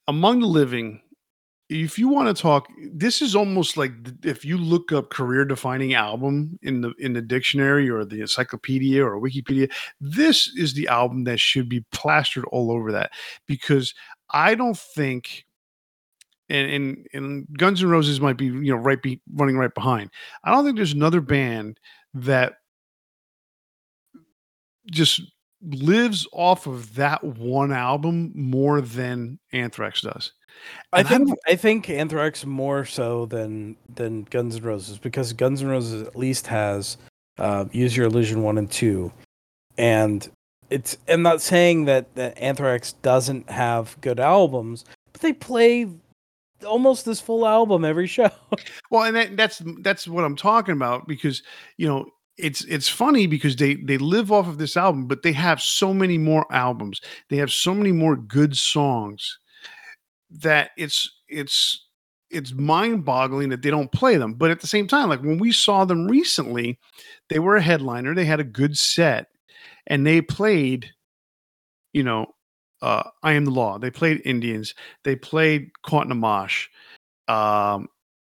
Among 0.07 0.39
the 0.39 0.47
Living, 0.47 1.01
if 1.69 1.97
you 1.97 2.07
want 2.07 2.35
to 2.35 2.41
talk, 2.41 2.67
this 2.93 3.21
is 3.21 3.35
almost 3.35 3.75
like 3.75 3.91
if 4.23 4.45
you 4.45 4.57
look 4.57 4.91
up 4.91 5.09
career 5.09 5.45
defining 5.45 5.93
album 5.93 6.59
in 6.61 6.81
the 6.81 6.93
in 6.99 7.13
the 7.13 7.21
dictionary 7.21 7.89
or 7.89 8.05
the 8.05 8.21
encyclopedia 8.21 9.03
or 9.03 9.19
Wikipedia, 9.19 9.71
this 9.99 10.51
is 10.55 10.73
the 10.73 10.87
album 10.87 11.23
that 11.23 11.39
should 11.39 11.67
be 11.67 11.83
plastered 11.91 12.45
all 12.45 12.71
over 12.71 12.91
that 12.91 13.11
because 13.47 13.93
I 14.31 14.55
don't 14.55 14.77
think 14.77 15.44
and 16.49 16.71
and, 16.71 17.07
and 17.13 17.47
Guns 17.57 17.81
N' 17.81 17.89
Roses 17.89 18.21
might 18.21 18.37
be 18.37 18.45
you 18.45 18.71
know 18.71 18.77
right 18.77 19.01
be 19.01 19.21
running 19.33 19.57
right 19.57 19.73
behind. 19.73 20.09
I 20.43 20.51
don't 20.51 20.63
think 20.63 20.75
there's 20.75 20.93
another 20.93 21.21
band 21.21 21.79
that 22.13 22.55
just 24.91 25.21
lives 25.61 26.27
off 26.31 26.67
of 26.67 26.95
that 26.95 27.23
one 27.23 27.71
album 27.71 28.31
more 28.35 28.81
than 28.81 29.39
Anthrax 29.51 30.01
does. 30.01 30.31
And 30.93 31.05
I 31.05 31.09
think 31.09 31.29
I, 31.47 31.51
I, 31.51 31.55
think 31.55 31.89
Anthrax 31.89 32.45
more 32.45 32.85
so 32.85 33.25
than 33.25 33.75
than 33.93 34.23
Guns 34.23 34.57
N' 34.57 34.63
Roses 34.63 34.97
because 34.97 35.33
Guns 35.33 35.61
N' 35.61 35.67
Roses 35.67 36.07
at 36.07 36.15
least 36.15 36.47
has 36.47 36.97
uh, 37.37 37.65
Use 37.71 37.95
Your 37.97 38.07
Illusion 38.07 38.43
one 38.43 38.57
and 38.57 38.71
two, 38.71 39.11
and 39.77 40.29
it's. 40.69 40.97
I'm 41.09 41.21
not 41.21 41.41
saying 41.41 41.85
that 41.85 42.13
that 42.15 42.37
Anthrax 42.37 42.93
doesn't 42.93 43.49
have 43.49 43.97
good 43.99 44.19
albums, 44.19 44.85
but 45.11 45.21
they 45.21 45.33
play 45.33 45.89
almost 46.65 47.05
this 47.05 47.21
full 47.21 47.47
album 47.47 47.85
every 47.85 48.07
show. 48.07 48.29
well, 48.91 49.03
and 49.03 49.15
that, 49.15 49.37
that's 49.37 49.61
that's 49.81 50.07
what 50.07 50.23
I'm 50.23 50.35
talking 50.35 50.73
about 50.73 51.07
because 51.07 51.41
you 51.77 51.87
know 51.87 52.05
it's 52.37 52.63
it's 52.65 52.89
funny 52.89 53.27
because 53.27 53.55
they 53.55 53.75
they 53.75 53.97
live 53.97 54.31
off 54.31 54.47
of 54.47 54.57
this 54.57 54.75
album, 54.75 55.07
but 55.07 55.23
they 55.23 55.31
have 55.31 55.61
so 55.61 55.93
many 55.93 56.17
more 56.17 56.45
albums. 56.51 57.01
They 57.29 57.37
have 57.37 57.51
so 57.51 57.73
many 57.73 57.91
more 57.91 58.15
good 58.15 58.57
songs 58.57 59.39
that 60.29 60.71
it's 60.77 61.09
it's 61.29 61.81
it's 62.29 62.53
mind-boggling 62.53 63.49
that 63.49 63.61
they 63.61 63.69
don't 63.69 63.91
play 63.91 64.17
them. 64.17 64.33
But 64.33 64.51
at 64.51 64.59
the 64.59 64.67
same 64.67 64.87
time, 64.87 65.09
like 65.09 65.21
when 65.21 65.37
we 65.37 65.51
saw 65.51 65.85
them 65.85 66.07
recently, 66.07 66.79
they 67.29 67.39
were 67.39 67.55
a 67.55 67.61
headliner. 67.61 68.13
They 68.13 68.25
had 68.25 68.39
a 68.39 68.45
good 68.45 68.77
set, 68.77 69.27
and 69.87 70.05
they 70.05 70.21
played, 70.21 70.91
you 71.93 72.03
know, 72.03 72.34
uh, 72.85 73.09
"I 73.23 73.33
Am 73.33 73.45
the 73.45 73.51
Law." 73.51 73.77
They 73.79 73.91
played 73.91 74.21
Indians. 74.25 74.73
They 75.03 75.15
played 75.15 75.71
"Caught 75.83 76.05
in 76.05 76.11
a 76.11 76.15
Mosh." 76.15 76.67
Um, 77.27 77.89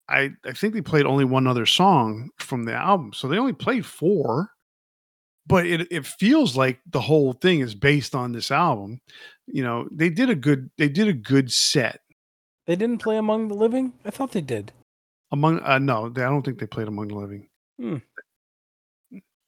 I 0.10 0.32
I 0.46 0.52
think 0.54 0.74
they 0.74 0.82
played 0.82 1.06
only 1.06 1.26
one 1.26 1.48
other 1.48 1.66
song 1.66 2.30
from 2.38 2.66
the 2.66 2.74
album, 2.74 3.14
so 3.14 3.28
they 3.28 3.38
only 3.38 3.54
played 3.54 3.86
four. 3.86 4.52
But 5.48 5.66
it 5.66 5.88
it 5.90 6.06
feels 6.06 6.56
like 6.56 6.80
the 6.86 7.02
whole 7.02 7.34
thing 7.34 7.62
is 7.62 7.74
based 7.74 8.14
on 8.14 8.32
this 8.32 8.52
album. 8.52 9.00
You 9.48 9.64
know, 9.64 9.88
they 9.92 10.10
did 10.10 10.30
a 10.30 10.36
good 10.36 10.70
they 10.78 10.90
did 10.90 11.08
a 11.08 11.14
good 11.14 11.52
set. 11.52 12.02
They 12.68 12.76
didn't 12.76 13.00
play 13.00 13.18
Among 13.18 13.48
the 13.48 13.56
Living. 13.56 13.94
I 14.06 14.12
thought 14.12 14.34
they 14.34 14.42
did. 14.42 14.72
Among 15.32 15.60
uh, 15.62 15.80
no, 15.80 16.10
they, 16.10 16.24
I 16.24 16.30
don't 16.30 16.44
think 16.44 16.60
they 16.60 16.68
played 16.68 16.88
Among 16.88 17.08
the 17.08 17.16
Living. 17.16 17.48
Hmm. 17.80 17.98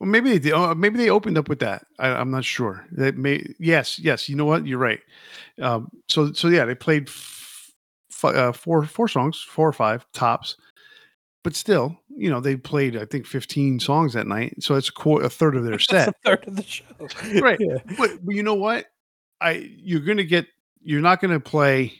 Well, 0.03 0.11
maybe 0.11 0.31
they 0.31 0.39
did. 0.39 0.51
Oh, 0.51 0.75
maybe 0.75 0.97
they 0.97 1.09
opened 1.09 1.37
up 1.37 1.47
with 1.47 1.59
that. 1.59 1.85
I, 1.97 2.09
am 2.09 2.29
not 2.29 2.43
sure. 2.43 2.85
They 2.91 3.13
may. 3.13 3.41
Yes, 3.57 3.97
yes. 3.97 4.27
You 4.27 4.35
know 4.35 4.43
what? 4.43 4.67
You're 4.67 4.77
right. 4.77 4.99
Um, 5.61 5.89
so 6.09 6.33
so 6.33 6.49
yeah, 6.49 6.65
they 6.65 6.75
played 6.75 7.09
uh, 8.21 8.51
four 8.51 8.83
four 8.83 9.07
songs, 9.07 9.39
four 9.39 9.65
or 9.65 9.71
five 9.71 10.05
tops. 10.11 10.57
But 11.41 11.55
still, 11.55 11.97
you 12.09 12.29
know, 12.29 12.41
they 12.41 12.57
played 12.57 12.97
I 12.97 13.05
think 13.05 13.25
15 13.25 13.79
songs 13.79 14.11
that 14.11 14.27
night, 14.27 14.61
so 14.61 14.75
it's 14.75 14.91
a, 15.05 15.09
a 15.09 15.29
third 15.29 15.55
of 15.55 15.63
their 15.63 15.79
set. 15.79 16.09
a 16.09 16.13
third 16.25 16.47
of 16.49 16.57
the 16.57 16.63
show, 16.63 16.83
right? 17.39 17.57
Yeah. 17.61 17.77
But, 17.97 18.25
but 18.25 18.35
you 18.35 18.43
know 18.43 18.55
what? 18.55 18.87
I 19.39 19.71
you're 19.77 20.01
gonna 20.01 20.25
get 20.25 20.47
you're 20.81 20.99
not 20.99 21.21
gonna 21.21 21.39
play 21.39 21.93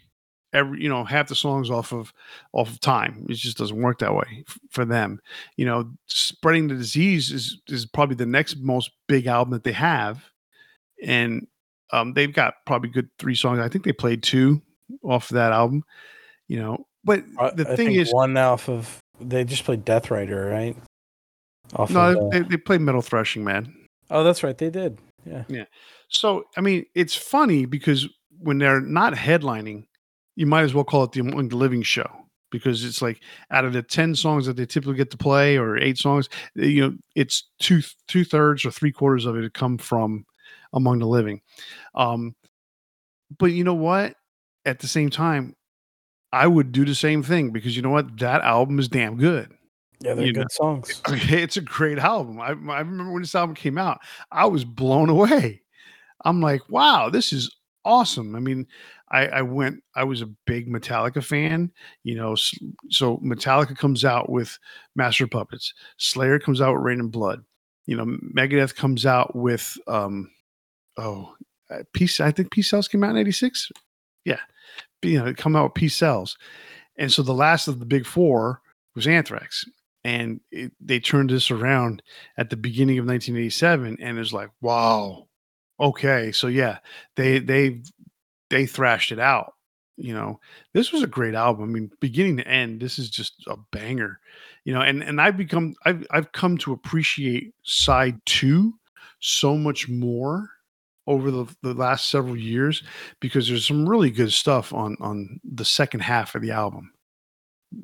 every 0.53 0.81
you 0.81 0.89
know 0.89 1.03
half 1.03 1.27
the 1.27 1.35
songs 1.35 1.69
off 1.69 1.91
of 1.91 2.13
off 2.53 2.69
of 2.69 2.80
time 2.80 3.25
it 3.30 3.34
just 3.34 3.57
doesn't 3.57 3.81
work 3.81 3.99
that 3.99 4.13
way 4.13 4.43
f- 4.47 4.59
for 4.69 4.85
them 4.85 5.19
you 5.57 5.65
know 5.65 5.89
spreading 6.07 6.67
the 6.67 6.75
disease 6.75 7.31
is 7.31 7.61
is 7.67 7.85
probably 7.85 8.15
the 8.15 8.25
next 8.25 8.57
most 8.57 8.91
big 9.07 9.27
album 9.27 9.51
that 9.51 9.63
they 9.63 9.71
have 9.71 10.23
and 11.03 11.47
um, 11.91 12.13
they've 12.13 12.34
got 12.34 12.55
probably 12.65 12.89
good 12.89 13.09
three 13.19 13.35
songs 13.35 13.59
i 13.59 13.67
think 13.67 13.84
they 13.84 13.91
played 13.91 14.23
two 14.23 14.61
off 15.03 15.30
of 15.30 15.35
that 15.35 15.51
album 15.51 15.84
you 16.47 16.59
know. 16.59 16.85
But 17.03 17.23
the 17.55 17.65
I 17.69 17.75
thing 17.75 17.95
is, 17.95 18.13
one 18.13 18.38
off 18.38 18.69
of 18.69 18.99
they 19.19 19.43
just 19.43 19.65
played 19.65 19.84
Death 19.84 20.09
Rider, 20.09 20.45
right? 20.47 20.75
Off 21.75 21.89
no, 21.89 22.11
of, 22.11 22.17
uh, 22.17 22.30
they, 22.30 22.39
they 22.41 22.57
played 22.57 22.81
Metal 22.81 23.01
Thrashing 23.01 23.43
Man. 23.43 23.73
Oh, 24.09 24.23
that's 24.23 24.43
right, 24.43 24.57
they 24.57 24.69
did. 24.69 24.99
Yeah, 25.25 25.43
yeah. 25.47 25.65
So 26.07 26.45
I 26.55 26.61
mean, 26.61 26.85
it's 26.95 27.15
funny 27.15 27.65
because 27.65 28.07
when 28.39 28.57
they're 28.57 28.81
not 28.81 29.13
headlining, 29.13 29.85
you 30.35 30.45
might 30.45 30.64
as 30.64 30.73
well 30.73 30.84
call 30.84 31.03
it 31.03 31.11
the 31.11 31.22
Among 31.22 31.49
the 31.49 31.55
Living 31.55 31.81
show 31.81 32.10
because 32.51 32.84
it's 32.84 33.01
like 33.01 33.22
out 33.51 33.65
of 33.65 33.73
the 33.73 33.81
10 33.81 34.15
songs 34.15 34.45
that 34.45 34.55
they 34.55 34.65
typically 34.65 34.95
get 34.95 35.10
to 35.11 35.18
play 35.18 35.57
or 35.57 35.77
eight 35.77 35.97
songs 35.97 36.30
eh, 36.60 36.65
you 36.65 36.81
know 36.81 36.95
it's 37.15 37.49
two 37.60 37.81
two 38.07 38.23
thirds 38.23 38.64
or 38.64 38.72
three 38.72 38.91
quarters 38.91 39.26
of 39.26 39.35
it 39.35 39.53
come 39.53 39.77
from 39.77 40.23
among 40.73 40.99
the 40.99 41.07
living 41.07 41.41
um 41.95 42.35
but 43.39 43.47
you 43.47 43.64
know 43.64 43.73
what 43.73 44.15
at 44.65 44.80
the 44.80 44.88
same 44.88 45.10
time 45.10 45.55
I 46.34 46.47
would 46.47 46.72
do 46.72 46.84
the 46.84 46.95
same 46.95 47.22
thing 47.22 47.51
because 47.51 47.76
you 47.76 47.84
know 47.84 47.91
what? 47.91 48.18
That 48.18 48.41
album 48.41 48.80
is 48.80 48.89
damn 48.89 49.18
good. 49.18 49.51
Yeah, 50.01 50.15
they're 50.15 50.26
you 50.26 50.34
good 50.34 50.41
know? 50.41 50.47
songs. 50.49 51.01
It's 51.07 51.57
a 51.57 51.61
great 51.61 51.99
album. 51.99 52.41
I, 52.41 52.47
I 52.47 52.80
remember 52.80 53.11
when 53.11 53.22
this 53.22 53.35
album 53.35 53.55
came 53.55 53.77
out, 53.77 53.99
I 54.31 54.45
was 54.47 54.65
blown 54.65 55.10
away. 55.10 55.61
I'm 56.26 56.41
like, 56.41 56.61
wow, 56.69 57.10
this 57.10 57.31
is 57.34 57.55
awesome. 57.85 58.35
I 58.35 58.39
mean, 58.39 58.68
I, 59.11 59.27
I 59.27 59.41
went, 59.41 59.84
I 59.95 60.03
was 60.03 60.22
a 60.22 60.30
big 60.45 60.69
Metallica 60.69 61.23
fan, 61.23 61.72
you 62.03 62.15
know. 62.15 62.35
So 62.89 63.18
Metallica 63.18 63.77
comes 63.77 64.03
out 64.03 64.30
with 64.30 64.57
Master 64.95 65.27
Puppets, 65.27 65.73
Slayer 65.97 66.39
comes 66.39 66.61
out 66.61 66.73
with 66.73 66.84
Reign 66.84 66.99
in 66.99 67.10
Blood, 67.10 67.43
you 67.85 67.95
know, 67.95 68.05
Megadeth 68.05 68.76
comes 68.76 69.05
out 69.05 69.35
with, 69.35 69.77
um, 69.88 70.30
oh, 70.97 71.34
uh, 71.69 71.84
Peace. 71.93 72.19
I 72.19 72.31
think 72.31 72.51
Peace 72.51 72.69
Sells 72.69 72.88
came 72.88 73.03
out 73.03 73.11
in 73.11 73.18
'86. 73.18 73.72
Yeah, 74.26 74.39
you 75.01 75.23
know 75.23 75.34
come 75.34 75.55
out 75.55 75.65
with 75.65 75.73
Peace 75.73 75.95
Sells, 75.95 76.38
and 76.97 77.11
so 77.11 77.23
the 77.23 77.34
last 77.34 77.68
of 77.68 77.80
the 77.80 77.85
big 77.85 78.05
four 78.05 78.61
was 78.95 79.07
Anthrax, 79.07 79.65
and 80.03 80.39
it, 80.51 80.72
they 80.80 80.99
turned 80.99 81.30
this 81.30 81.51
around 81.51 82.01
at 82.38 82.49
the 82.49 82.57
beginning 82.57 82.99
of 82.99 83.05
1987, 83.05 83.97
and 83.99 84.19
it's 84.19 84.34
like 84.34 84.49
wow, 84.61 85.27
okay, 85.79 86.31
so 86.31 86.47
yeah, 86.47 86.79
they 87.15 87.39
they 87.39 87.81
they 88.49 88.65
thrashed 88.65 89.11
it 89.11 89.19
out. 89.19 89.53
You 89.97 90.13
know, 90.13 90.39
this 90.73 90.91
was 90.91 91.03
a 91.03 91.07
great 91.07 91.35
album. 91.35 91.63
I 91.63 91.67
mean, 91.67 91.91
beginning 92.01 92.37
to 92.37 92.47
end, 92.47 92.81
this 92.81 92.97
is 92.97 93.09
just 93.09 93.33
a 93.47 93.57
banger. 93.71 94.19
You 94.65 94.73
know, 94.73 94.81
and 94.81 95.03
and 95.03 95.21
I've 95.21 95.37
become 95.37 95.75
I've 95.85 96.05
I've 96.11 96.31
come 96.31 96.57
to 96.59 96.73
appreciate 96.73 97.53
side 97.63 98.19
two 98.25 98.73
so 99.19 99.55
much 99.55 99.87
more 99.87 100.49
over 101.05 101.31
the, 101.31 101.45
the 101.63 101.73
last 101.73 102.09
several 102.09 102.37
years 102.37 102.81
because 103.19 103.47
there's 103.47 103.67
some 103.67 103.87
really 103.87 104.09
good 104.09 104.31
stuff 104.31 104.73
on 104.73 104.97
on 104.99 105.39
the 105.43 105.65
second 105.65 105.99
half 105.99 106.33
of 106.35 106.41
the 106.41 106.51
album. 106.51 106.91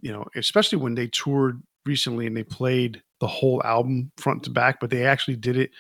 You 0.02 0.12
know, 0.12 0.26
especially 0.36 0.80
when 0.80 0.96
they 0.96 1.08
toured 1.08 1.62
recently 1.86 2.28
and 2.28 2.36
they 2.36 2.44
played 2.44 3.02
the 3.20 3.28
whole 3.28 3.62
album 3.64 4.12
front 4.18 4.44
to 4.44 4.50
back, 4.50 4.80
but 4.80 4.90
they 4.90 5.06
actually 5.06 5.36
did 5.36 5.58
it 5.58 5.72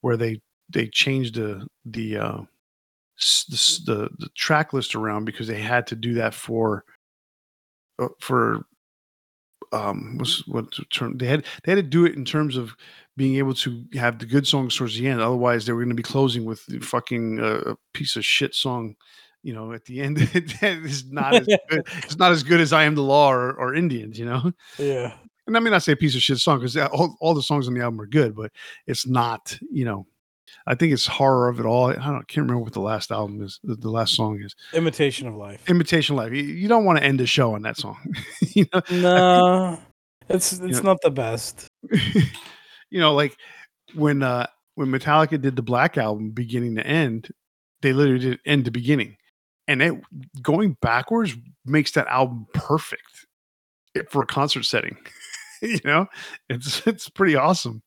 where 0.00 0.16
they 0.16 0.40
they 0.70 0.86
changed 0.88 1.34
the 1.34 1.66
the 1.84 2.16
uh 2.16 2.40
the 3.48 3.80
the, 3.86 4.08
the 4.18 4.28
track 4.34 4.72
list 4.72 4.94
around 4.94 5.24
because 5.24 5.46
they 5.46 5.60
had 5.60 5.86
to 5.86 5.96
do 5.96 6.14
that 6.14 6.34
for 6.34 6.84
uh, 7.98 8.08
for 8.20 8.64
um 9.72 10.18
what's 10.18 10.46
what 10.46 10.66
term 10.92 11.16
they 11.18 11.26
had 11.26 11.44
they 11.64 11.72
had 11.72 11.76
to 11.76 11.82
do 11.82 12.04
it 12.04 12.14
in 12.14 12.24
terms 12.24 12.56
of 12.56 12.76
being 13.16 13.36
able 13.36 13.54
to 13.54 13.84
have 13.94 14.18
the 14.18 14.26
good 14.26 14.46
songs 14.46 14.76
towards 14.76 14.98
the 14.98 15.08
end. 15.08 15.20
Otherwise 15.20 15.64
they 15.64 15.72
were 15.72 15.80
going 15.80 15.88
to 15.88 15.94
be 15.94 16.02
closing 16.02 16.44
with 16.44 16.64
the 16.66 16.78
fucking 16.80 17.40
uh, 17.40 17.74
piece 17.94 18.14
of 18.16 18.24
shit 18.24 18.54
song 18.54 18.94
you 19.42 19.54
know 19.54 19.72
at 19.72 19.84
the 19.84 20.00
end. 20.00 20.18
It's 20.34 21.04
not 21.06 21.34
as 21.34 21.46
good 21.70 21.86
it's 21.98 22.18
not 22.18 22.32
as 22.32 22.42
good 22.42 22.60
as 22.60 22.72
i 22.72 22.84
am 22.84 22.94
the 22.94 23.02
law 23.02 23.32
or, 23.32 23.52
or 23.54 23.74
indians 23.74 24.18
you 24.18 24.26
know? 24.26 24.52
Yeah. 24.78 25.14
And 25.46 25.56
i 25.56 25.60
mean 25.60 25.72
i 25.72 25.78
say 25.78 25.94
piece 25.94 26.14
of 26.14 26.22
shit 26.22 26.38
song 26.38 26.58
because 26.58 26.76
all, 26.76 27.16
all 27.20 27.34
the 27.34 27.42
songs 27.42 27.68
on 27.68 27.74
the 27.74 27.80
album 27.80 28.00
are 28.00 28.06
good 28.06 28.34
but 28.34 28.52
it's 28.86 29.06
not 29.06 29.58
you 29.70 29.84
know 29.84 30.06
I 30.66 30.74
think 30.74 30.92
it's 30.92 31.06
horror 31.06 31.48
of 31.48 31.60
it 31.60 31.66
all. 31.66 31.90
I 31.90 31.94
don't 31.94 32.26
can't 32.28 32.44
remember 32.46 32.62
what 32.62 32.72
the 32.72 32.80
last 32.80 33.10
album 33.10 33.42
is. 33.42 33.60
The, 33.62 33.90
last 33.90 34.14
song 34.14 34.40
is 34.42 34.54
Imitation 34.72 35.28
of 35.28 35.34
Life. 35.34 35.68
Imitation 35.68 36.16
Life. 36.16 36.32
You, 36.32 36.42
you 36.42 36.68
don't 36.68 36.84
want 36.84 36.98
to 36.98 37.04
end 37.04 37.20
the 37.20 37.26
show 37.26 37.54
on 37.54 37.62
that 37.62 37.76
song. 37.76 37.98
you 38.40 38.66
know? 38.72 38.82
No, 38.90 39.78
it's 40.28 40.52
it's 40.52 40.60
you 40.60 40.68
know, 40.68 40.80
not 40.80 41.00
the 41.02 41.10
best. 41.10 41.68
you 41.90 43.00
know, 43.00 43.14
like 43.14 43.36
when 43.94 44.22
uh 44.22 44.46
when 44.74 44.88
Metallica 44.88 45.40
did 45.40 45.56
the 45.56 45.62
Black 45.62 45.96
album, 45.96 46.30
beginning 46.30 46.76
to 46.76 46.86
end, 46.86 47.28
they 47.82 47.92
literally 47.92 48.20
did 48.20 48.40
end 48.44 48.64
to 48.66 48.70
beginning, 48.70 49.16
and 49.68 49.82
it 49.82 49.94
going 50.42 50.76
backwards 50.80 51.34
makes 51.64 51.92
that 51.92 52.06
album 52.08 52.46
perfect 52.52 53.26
for 54.10 54.22
a 54.22 54.26
concert 54.26 54.64
setting. 54.64 54.96
you 55.62 55.80
know, 55.84 56.06
it's 56.48 56.86
it's 56.86 57.08
pretty 57.08 57.36
awesome 57.36 57.82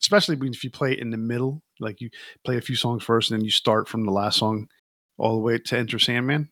especially 0.00 0.36
if 0.48 0.64
you 0.64 0.70
play 0.70 0.92
it 0.92 1.00
in 1.00 1.10
the 1.10 1.16
middle, 1.16 1.62
like 1.80 2.00
you 2.00 2.10
play 2.44 2.56
a 2.56 2.60
few 2.62 2.76
songs 2.76 3.02
first 3.02 3.30
and 3.30 3.38
then 3.38 3.44
you 3.44 3.50
start 3.50 3.88
from 3.88 4.04
the 4.04 4.12
last 4.12 4.38
song 4.38 4.68
all 5.16 5.34
the 5.34 5.40
way 5.40 5.58
to 5.58 5.78
Enter 5.78 5.98
Sandman. 5.98 6.48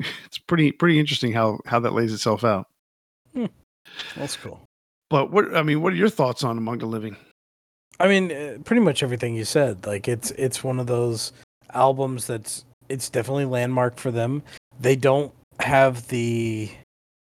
It's 0.24 0.38
pretty 0.38 0.72
pretty 0.72 0.98
interesting 0.98 1.32
how 1.32 1.60
how 1.64 1.78
that 1.80 1.92
lays 1.92 2.12
itself 2.12 2.42
out. 2.42 2.66
Hmm. 3.34 3.46
That's 4.16 4.36
cool. 4.36 4.60
But 5.10 5.30
what 5.30 5.54
I 5.54 5.62
mean, 5.62 5.80
what 5.80 5.92
are 5.92 5.96
your 5.96 6.08
thoughts 6.08 6.42
on 6.42 6.58
Among 6.58 6.78
the 6.78 6.86
Living? 6.86 7.16
I 8.00 8.08
mean, 8.08 8.32
uh, 8.32 8.58
pretty 8.64 8.80
much 8.80 9.02
everything 9.02 9.36
you 9.36 9.44
said. 9.44 9.86
Like 9.86 10.08
it's 10.08 10.32
it's 10.32 10.64
one 10.64 10.80
of 10.80 10.86
those 10.88 11.32
albums 11.72 12.26
that's 12.26 12.64
it's 12.88 13.08
definitely 13.10 13.44
landmark 13.44 13.96
for 13.96 14.10
them. 14.10 14.42
They 14.80 14.96
don't 14.96 15.32
have 15.60 16.08
the 16.08 16.70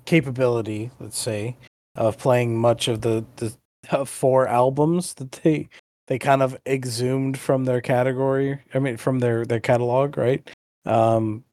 capability, 0.05 0.91
let's 0.99 1.19
say, 1.19 1.57
of 1.95 2.19
playing 2.19 2.59
much 2.59 2.89
of 2.89 3.03
the 3.03 3.25
the 3.37 3.55
uh, 3.91 4.05
four 4.05 4.49
albums 4.49 5.15
that 5.15 5.33
they 5.33 5.69
they 6.07 6.19
kind 6.19 6.43
of 6.43 6.57
exhumed 6.67 7.39
from 7.39 7.65
their 7.65 7.81
category. 7.81 8.61
I 8.75 8.79
mean, 8.79 8.97
from 8.97 9.21
their 9.21 9.45
their 9.45 9.61
catalog, 9.61 10.17
right? 10.17 10.49
Um, 10.85 11.45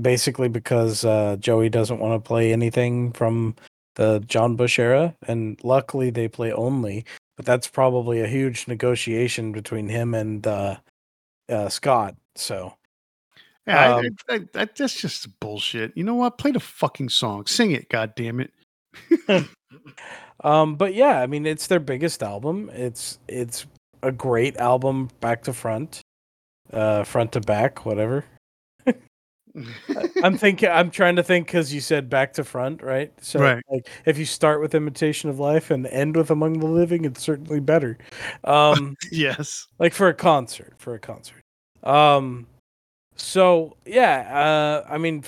basically 0.00 0.48
because 0.48 1.04
uh, 1.04 1.36
Joey 1.38 1.68
doesn't 1.68 2.00
want 2.00 2.14
to 2.14 2.26
play 2.26 2.52
anything 2.52 3.12
from 3.12 3.56
the 3.96 4.22
John 4.26 4.56
Bush 4.56 4.78
era, 4.78 5.14
and 5.26 5.58
luckily 5.62 6.10
they 6.10 6.28
play 6.28 6.52
only. 6.52 7.04
But 7.36 7.46
that's 7.46 7.66
probably 7.66 8.20
a 8.20 8.28
huge 8.28 8.68
negotiation 8.68 9.52
between 9.52 9.88
him 9.88 10.14
and 10.14 10.46
uh, 10.46 10.76
uh, 11.48 11.68
Scott. 11.68 12.16
So. 12.36 12.74
Yeah, 13.66 13.94
um, 13.94 14.06
I, 14.28 14.34
I, 14.34 14.40
I, 14.54 14.68
that's 14.74 14.94
just 14.94 15.40
bullshit. 15.40 15.96
You 15.96 16.04
know 16.04 16.16
what? 16.16 16.36
Play 16.36 16.50
the 16.50 16.60
fucking 16.60 17.08
song. 17.08 17.46
Sing 17.46 17.70
it, 17.70 17.88
god 17.88 18.14
damn 18.14 18.40
it. 18.40 18.52
Um, 20.44 20.76
but 20.76 20.94
yeah, 20.94 21.20
I 21.20 21.26
mean, 21.26 21.46
it's 21.46 21.66
their 21.66 21.80
biggest 21.80 22.22
album. 22.22 22.70
It's 22.74 23.18
it's 23.28 23.66
a 24.04 24.12
great 24.12 24.56
album, 24.58 25.10
back 25.20 25.42
to 25.44 25.52
front, 25.52 26.00
uh, 26.72 27.04
front 27.04 27.32
to 27.32 27.40
back, 27.40 27.84
whatever. 27.84 28.24
I'm 30.22 30.36
thinking. 30.36 30.68
I'm 30.68 30.90
trying 30.90 31.16
to 31.16 31.22
think 31.22 31.46
because 31.46 31.72
you 31.72 31.80
said 31.80 32.10
back 32.10 32.32
to 32.34 32.44
front, 32.44 32.82
right? 32.82 33.12
So, 33.20 33.40
right. 33.40 33.62
like, 33.70 33.88
if 34.04 34.18
you 34.18 34.24
start 34.24 34.60
with 34.60 34.74
"Imitation 34.74 35.30
of 35.30 35.38
Life" 35.38 35.70
and 35.70 35.86
end 35.86 36.16
with 36.16 36.30
"Among 36.30 36.58
the 36.58 36.66
Living," 36.66 37.04
it's 37.04 37.22
certainly 37.22 37.60
better. 37.60 37.96
Um, 38.42 38.96
yes, 39.12 39.66
like 39.78 39.94
for 39.94 40.08
a 40.08 40.14
concert, 40.14 40.74
for 40.78 40.94
a 40.94 40.98
concert. 40.98 41.42
Um, 41.84 42.46
so 43.14 43.76
yeah, 43.86 44.82
uh, 44.86 44.92
I 44.92 44.98
mean, 44.98 45.22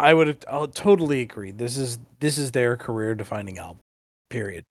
I 0.00 0.14
would 0.14 0.44
I'll 0.50 0.68
totally 0.68 1.20
agree. 1.20 1.50
This 1.50 1.76
is 1.76 1.98
this 2.20 2.38
is 2.38 2.52
their 2.52 2.76
career 2.76 3.14
defining 3.14 3.58
album. 3.58 3.80
Period. 4.30 4.64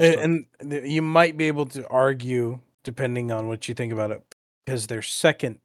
And, 0.00 0.46
and 0.60 0.90
you 0.90 1.02
might 1.02 1.36
be 1.36 1.48
able 1.48 1.66
to 1.66 1.86
argue, 1.88 2.60
depending 2.84 3.30
on 3.32 3.48
what 3.48 3.68
you 3.68 3.74
think 3.74 3.92
about 3.92 4.10
it, 4.10 4.22
because 4.64 4.86
their 4.86 5.02
second 5.02 5.58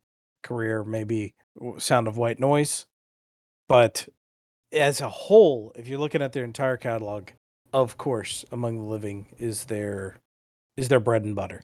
career 0.44 0.84
may 0.84 1.04
be 1.04 1.34
Sound 1.78 2.08
of 2.08 2.18
White 2.18 2.40
Noise, 2.40 2.86
but 3.68 4.08
as 4.72 5.02
a 5.02 5.10
whole, 5.10 5.72
if 5.76 5.88
you're 5.88 6.00
looking 6.00 6.22
at 6.22 6.34
their 6.34 6.44
entire 6.44 6.78
catalog, 6.78 7.30
of 7.74 7.98
course, 7.98 8.46
Among 8.52 8.78
the 8.78 8.84
Living 8.84 9.28
is 9.38 9.66
their 9.66 10.18
is 10.76 10.90
their 10.90 11.00
bread 11.00 11.24
and 11.24 11.36
butter. 11.36 11.64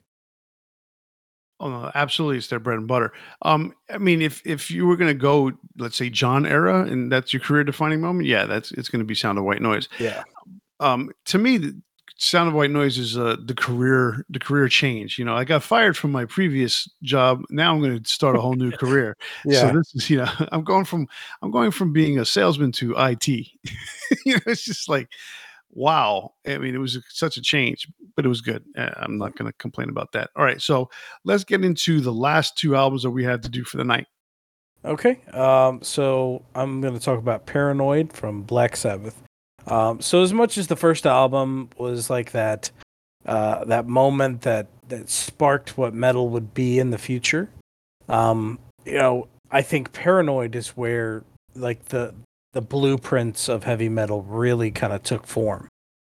Oh 1.60 1.70
no, 1.70 1.90
absolutely, 1.94 2.38
it's 2.38 2.48
their 2.48 2.58
bread 2.58 2.78
and 2.78 2.88
butter. 2.88 3.12
Um, 3.42 3.74
I 3.88 3.98
mean, 3.98 4.20
if 4.20 4.42
if 4.44 4.70
you 4.70 4.86
were 4.86 4.96
going 4.96 5.08
to 5.08 5.18
go, 5.18 5.52
let's 5.78 5.96
say 5.96 6.10
John 6.10 6.46
era, 6.46 6.82
and 6.82 7.10
that's 7.10 7.32
your 7.32 7.40
career 7.40 7.64
defining 7.64 8.00
moment, 8.00 8.26
yeah, 8.26 8.44
that's 8.44 8.72
it's 8.72 8.88
going 8.88 9.00
to 9.00 9.06
be 9.06 9.14
Sound 9.14 9.38
of 9.38 9.44
White 9.44 9.62
Noise. 9.62 9.88
Yeah, 9.98 10.24
um, 10.80 11.10
to 11.26 11.38
me, 11.38 11.58
the 11.58 11.80
Sound 12.16 12.48
of 12.48 12.54
White 12.54 12.70
Noise 12.70 12.96
is 12.96 13.18
uh, 13.18 13.36
the 13.44 13.54
career 13.54 14.24
the 14.28 14.38
career 14.38 14.68
change. 14.68 15.18
You 15.18 15.24
know, 15.24 15.34
I 15.34 15.44
got 15.44 15.62
fired 15.62 15.96
from 15.96 16.12
my 16.12 16.24
previous 16.24 16.88
job. 17.02 17.42
Now 17.50 17.72
I'm 17.72 17.80
going 17.80 18.00
to 18.00 18.08
start 18.08 18.36
a 18.36 18.40
whole 18.40 18.54
new 18.54 18.70
career. 18.78 19.16
yeah. 19.44 19.60
So 19.62 19.76
this 19.76 19.94
is 19.94 20.10
you 20.10 20.18
know 20.18 20.30
I'm 20.52 20.62
going 20.62 20.84
from 20.84 21.08
I'm 21.42 21.50
going 21.50 21.70
from 21.70 21.92
being 21.92 22.18
a 22.18 22.24
salesman 22.24 22.72
to 22.72 22.94
IT. 22.96 23.28
you 23.28 23.48
know, 24.26 24.40
it's 24.46 24.64
just 24.64 24.88
like 24.88 25.08
wow. 25.70 26.34
I 26.46 26.58
mean, 26.58 26.74
it 26.74 26.78
was 26.78 26.98
such 27.08 27.36
a 27.36 27.42
change, 27.42 27.88
but 28.14 28.24
it 28.24 28.28
was 28.28 28.40
good. 28.40 28.64
Uh, 28.76 28.90
I'm 28.96 29.18
not 29.18 29.36
going 29.36 29.50
to 29.50 29.58
complain 29.58 29.88
about 29.88 30.12
that. 30.12 30.30
All 30.36 30.44
right, 30.44 30.62
so 30.62 30.88
let's 31.24 31.42
get 31.42 31.64
into 31.64 32.00
the 32.00 32.12
last 32.12 32.56
two 32.56 32.76
albums 32.76 33.02
that 33.02 33.10
we 33.10 33.24
had 33.24 33.42
to 33.42 33.48
do 33.48 33.64
for 33.64 33.76
the 33.76 33.84
night. 33.84 34.06
Okay. 34.84 35.20
Um, 35.32 35.82
so 35.82 36.44
I'm 36.54 36.80
going 36.80 36.94
to 36.94 37.00
talk 37.00 37.18
about 37.18 37.46
Paranoid 37.46 38.12
from 38.12 38.42
Black 38.42 38.76
Sabbath. 38.76 39.20
Um, 39.66 40.00
so 40.00 40.22
as 40.22 40.32
much 40.32 40.58
as 40.58 40.66
the 40.66 40.76
first 40.76 41.06
album 41.06 41.70
was 41.78 42.10
like 42.10 42.32
that, 42.32 42.70
uh, 43.24 43.64
that 43.64 43.86
moment 43.86 44.42
that 44.42 44.68
that 44.88 45.08
sparked 45.08 45.78
what 45.78 45.94
metal 45.94 46.28
would 46.28 46.52
be 46.52 46.78
in 46.78 46.90
the 46.90 46.98
future, 46.98 47.48
um, 48.08 48.58
you 48.84 48.98
know, 48.98 49.28
I 49.50 49.62
think 49.62 49.92
Paranoid 49.92 50.54
is 50.54 50.68
where 50.70 51.24
like 51.54 51.86
the 51.86 52.14
the 52.52 52.60
blueprints 52.60 53.48
of 53.48 53.64
heavy 53.64 53.88
metal 53.88 54.22
really 54.22 54.70
kind 54.70 54.92
of 54.92 55.02
took 55.02 55.26
form. 55.26 55.68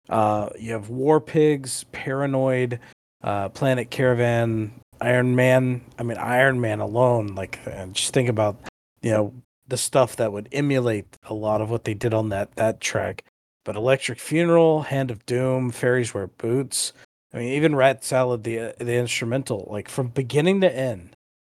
Uh, 0.09 0.49
you 0.59 0.73
have 0.73 0.89
War 0.89 1.21
Pigs, 1.21 1.85
Paranoid, 1.93 2.81
uh, 3.23 3.49
Planet 3.51 3.91
Caravan, 3.91 4.73
Iron 5.01 5.37
Man. 5.37 5.83
I 5.99 6.03
mean, 6.03 6.19
Iron 6.19 6.61
Man 6.61 6.81
alone, 6.81 7.29
like, 7.35 7.61
just 7.93 8.13
think 8.13 8.29
about, 8.29 8.57
you 9.03 9.11
know, 9.11 9.33
the 9.69 9.77
stuff 9.77 10.17
that 10.17 10.33
would 10.33 10.49
emulate 10.53 11.07
a 11.25 11.35
lot 11.35 11.61
of 11.61 11.71
what 11.71 11.85
they 11.85 11.95
did 11.95 12.13
on 12.13 12.31
that 12.31 12.55
that 12.57 12.81
track. 12.81 13.25
But 13.65 13.77
Electric 13.77 14.19
Funeral, 14.19 14.83
Hand 14.83 15.11
of 15.11 15.25
Doom, 15.27 15.71
Fairies 15.71 16.13
Wear 16.13 16.27
Boots. 16.27 16.93
I 17.33 17.39
mean, 17.39 17.49
even 17.49 17.77
Rat 17.77 18.05
Salad, 18.05 18.45
the 18.45 18.75
the 18.79 18.95
instrumental, 18.95 19.69
like 19.71 19.89
from 19.89 20.09
beginning 20.09 20.61
to 20.63 20.75
end, 20.75 21.15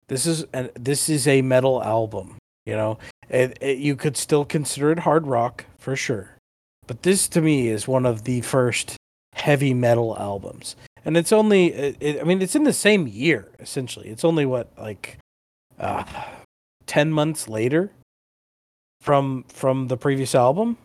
this 0.09 0.27
is 0.27 0.45
an 0.53 0.71
this 0.75 1.09
is 1.09 1.27
a 1.27 1.43
metal 1.43 1.83
album. 1.83 2.37
You 2.67 2.77
know, 2.77 2.99
it, 3.29 3.59
it, 3.61 3.79
you 3.79 3.97
could 3.97 4.17
still 4.17 4.45
consider 4.45 4.91
it 4.93 5.01
hard 5.01 5.27
rock 5.27 5.65
for 5.79 5.97
sure, 5.97 6.37
but 6.87 7.03
this 7.03 7.29
to 7.29 7.41
me 7.41 7.69
is 7.69 7.89
one 7.89 8.07
of 8.07 8.25
the 8.25 8.41
first 8.43 8.97
heavy 9.35 9.73
metal 9.73 10.17
albums, 10.19 10.77
and 11.05 11.17
it's 11.17 11.33
only. 11.33 11.73
It, 11.73 12.21
I 12.21 12.25
mean, 12.25 12.43
it's 12.43 12.57
in 12.57 12.65
the 12.65 12.73
same 12.73 13.07
year 13.07 13.49
essentially. 13.59 14.09
It's 14.09 14.25
only 14.25 14.45
what 14.45 14.73
like, 14.79 15.19
uh, 15.79 16.05
ten 16.87 17.11
months 17.13 17.49
later 17.49 17.91
from 19.01 19.45
from 19.49 19.89
the 19.89 19.97
previous 19.97 20.35
album 20.35 20.77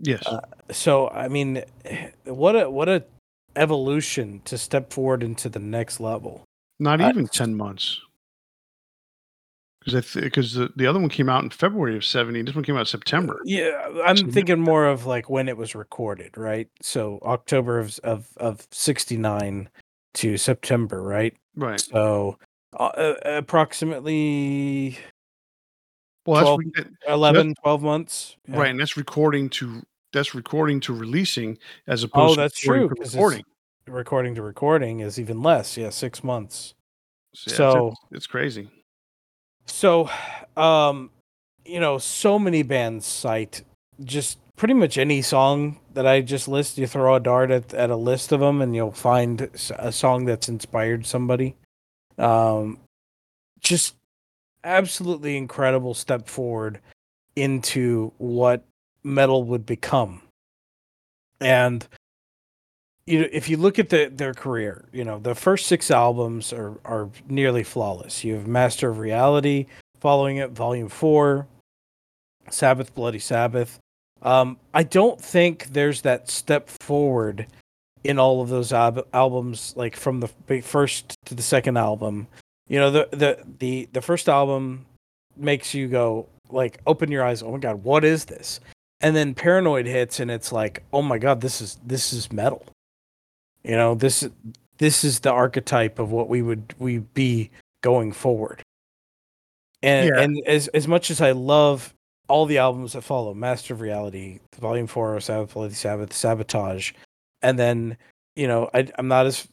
Yes. 0.00 0.26
Uh, 0.26 0.40
so 0.70 1.08
I 1.08 1.28
mean, 1.28 1.62
what 2.24 2.56
a 2.56 2.70
what 2.70 2.88
a 2.88 3.04
evolution 3.56 4.40
to 4.44 4.56
step 4.56 4.92
forward 4.92 5.22
into 5.22 5.48
the 5.48 5.58
next 5.58 6.00
level. 6.00 6.44
Not 6.78 7.00
even 7.00 7.24
uh, 7.24 7.28
ten 7.28 7.54
months. 7.54 8.00
Because 9.84 10.14
because 10.14 10.54
the, 10.54 10.70
the 10.76 10.86
other 10.86 11.00
one 11.00 11.08
came 11.08 11.28
out 11.28 11.42
in 11.42 11.50
February 11.50 11.96
of 11.96 12.04
seventy. 12.04 12.42
This 12.42 12.54
one 12.54 12.64
came 12.64 12.76
out 12.76 12.80
in 12.80 12.86
September. 12.86 13.40
Yeah, 13.44 13.88
I'm 14.04 14.16
so, 14.16 14.26
thinking 14.26 14.60
more 14.60 14.86
of 14.86 15.06
like 15.06 15.30
when 15.30 15.48
it 15.48 15.56
was 15.56 15.74
recorded, 15.74 16.36
right? 16.36 16.68
So 16.82 17.18
October 17.22 17.78
of 17.78 17.98
of 18.04 18.28
of 18.36 18.66
'69 18.70 19.68
to 20.14 20.36
September, 20.36 21.02
right? 21.02 21.34
Right. 21.56 21.80
So 21.80 22.38
Uh, 22.78 22.84
uh, 22.84 23.14
approximately 23.24 24.98
Well, 26.26 26.42
12 26.42 26.60
that's 26.74 26.88
re- 26.88 27.12
11, 27.12 27.54
12 27.62 27.82
months. 27.82 28.36
Yeah. 28.48 28.58
right, 28.58 28.70
and 28.70 28.78
that's 28.78 28.96
recording 28.96 29.48
to 29.50 29.82
that's 30.12 30.34
recording 30.34 30.80
to 30.80 30.94
releasing 30.94 31.58
as 31.86 32.02
Oh, 32.04 32.06
opposed 32.06 32.34
to 32.36 32.40
that's 32.42 32.62
recording 32.64 32.88
true. 32.88 32.96
to 32.96 33.02
'cause 33.02 33.14
recording. 33.14 33.44
recording 33.86 34.34
to 34.36 34.42
recording 34.42 35.00
is 35.00 35.18
even 35.18 35.42
less. 35.42 35.76
Yeah, 35.76 35.90
six 35.90 36.22
months. 36.24 36.74
So, 37.34 37.50
yeah, 37.50 37.56
So- 37.56 37.88
it's, 37.88 37.96
it's 38.12 38.26
crazy. 38.26 38.68
So, 39.66 40.08
um, 40.56 41.10
you 41.64 41.80
know, 41.80 41.98
so 41.98 42.38
many 42.38 42.62
bands 42.62 43.06
cite 43.06 43.62
just 44.04 44.38
pretty 44.56 44.74
much 44.74 44.98
any 44.98 45.22
song 45.22 45.80
that 45.94 46.06
I 46.06 46.20
just 46.20 46.48
list. 46.48 46.76
You 46.78 46.86
throw 46.86 47.14
a 47.14 47.20
dart 47.20 47.50
at, 47.50 47.72
at 47.74 47.90
a 47.90 47.96
list 47.96 48.32
of 48.32 48.40
them, 48.40 48.60
and 48.62 48.74
you'll 48.74 48.92
find 48.92 49.48
a 49.78 49.92
song 49.92 50.24
that's 50.24 50.48
inspired 50.48 51.06
somebody. 51.06 51.56
Um, 52.18 52.78
just 53.60 53.94
absolutely 54.64 55.36
incredible 55.36 55.94
step 55.94 56.28
forward 56.28 56.80
into 57.36 58.12
what 58.18 58.64
metal 59.02 59.44
would 59.44 59.66
become. 59.66 60.22
And 61.40 61.86
you 63.06 63.20
know, 63.20 63.28
if 63.32 63.48
you 63.48 63.56
look 63.56 63.78
at 63.78 63.88
the, 63.88 64.10
their 64.12 64.34
career, 64.34 64.84
you 64.92 65.04
know, 65.04 65.18
the 65.18 65.34
first 65.34 65.66
six 65.66 65.90
albums 65.90 66.52
are, 66.52 66.78
are 66.84 67.08
nearly 67.28 67.64
flawless. 67.64 68.22
You 68.22 68.34
have 68.34 68.46
Master 68.46 68.88
of 68.88 68.98
Reality 68.98 69.66
following 69.98 70.36
it, 70.36 70.52
Volume 70.52 70.88
4, 70.88 71.46
Sabbath, 72.50 72.94
Bloody 72.94 73.18
Sabbath. 73.18 73.80
Um, 74.22 74.58
I 74.74 74.82
don't 74.82 75.20
think 75.20 75.66
there's 75.72 76.02
that 76.02 76.30
step 76.30 76.68
forward 76.68 77.46
in 78.04 78.18
all 78.18 78.42
of 78.42 78.48
those 78.48 78.72
albums, 78.72 79.74
like 79.76 79.96
from 79.96 80.20
the 80.20 80.28
first 80.62 81.14
to 81.26 81.34
the 81.34 81.42
second 81.42 81.76
album. 81.76 82.28
You 82.68 82.78
know, 82.78 82.90
the, 82.90 83.08
the, 83.10 83.44
the, 83.58 83.88
the 83.92 84.00
first 84.00 84.28
album 84.28 84.86
makes 85.36 85.74
you 85.74 85.88
go, 85.88 86.28
like, 86.50 86.78
open 86.86 87.10
your 87.10 87.24
eyes. 87.24 87.42
Oh 87.42 87.50
my 87.50 87.58
God, 87.58 87.82
what 87.82 88.04
is 88.04 88.24
this? 88.24 88.60
And 89.00 89.16
then 89.16 89.34
Paranoid 89.34 89.86
hits, 89.86 90.20
and 90.20 90.30
it's 90.30 90.52
like, 90.52 90.82
oh 90.92 91.02
my 91.02 91.18
God, 91.18 91.40
this 91.40 91.60
is 91.60 91.78
this 91.84 92.12
is 92.12 92.32
metal. 92.32 92.64
You 93.64 93.76
know, 93.76 93.94
this 93.94 94.28
this 94.78 95.04
is 95.04 95.20
the 95.20 95.30
archetype 95.32 95.98
of 95.98 96.10
what 96.12 96.28
we 96.28 96.42
would 96.42 96.74
we 96.78 96.98
be 96.98 97.50
going 97.82 98.12
forward. 98.12 98.62
And 99.82 100.10
Yeah. 100.14 100.20
and 100.22 100.36
as 100.46 100.68
as 100.68 100.86
much 100.88 101.10
as 101.10 101.20
I 101.20 101.32
love 101.32 101.94
all 102.28 102.46
the 102.46 102.58
albums 102.58 102.92
that 102.92 103.02
follow, 103.02 103.34
Master 103.34 103.74
of 103.74 103.80
Reality, 103.80 104.40
Volume 104.58 104.86
Four, 104.86 105.18
Sabbath, 105.20 105.54
Bloody 105.54 105.74
Sabbath, 105.74 106.12
Sabotage, 106.12 106.92
and 107.42 107.58
then 107.58 107.96
you 108.36 108.46
know 108.46 108.68
I, 108.74 108.86
I'm 108.98 109.08
not 109.08 109.26
as 109.26 109.48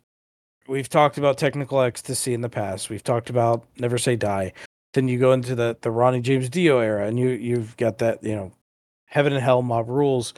we've 0.67 0.89
talked 0.89 1.17
about 1.17 1.37
Technical 1.37 1.81
Ecstasy 1.81 2.33
in 2.33 2.41
the 2.41 2.49
past. 2.49 2.89
We've 2.89 3.03
talked 3.03 3.29
about 3.29 3.65
Never 3.79 3.97
Say 3.97 4.17
Die. 4.17 4.51
Then 4.93 5.07
you 5.07 5.17
go 5.19 5.31
into 5.31 5.55
the 5.55 5.77
the 5.81 5.91
Ronnie 5.91 6.21
James 6.21 6.49
Dio 6.49 6.79
era, 6.79 7.07
and 7.07 7.17
you 7.17 7.29
you've 7.29 7.77
got 7.77 7.97
that 7.99 8.21
you 8.23 8.35
know 8.35 8.51
Heaven 9.07 9.33
and 9.33 9.43
Hell, 9.43 9.61
Mob 9.61 9.89
Rules. 9.89 10.33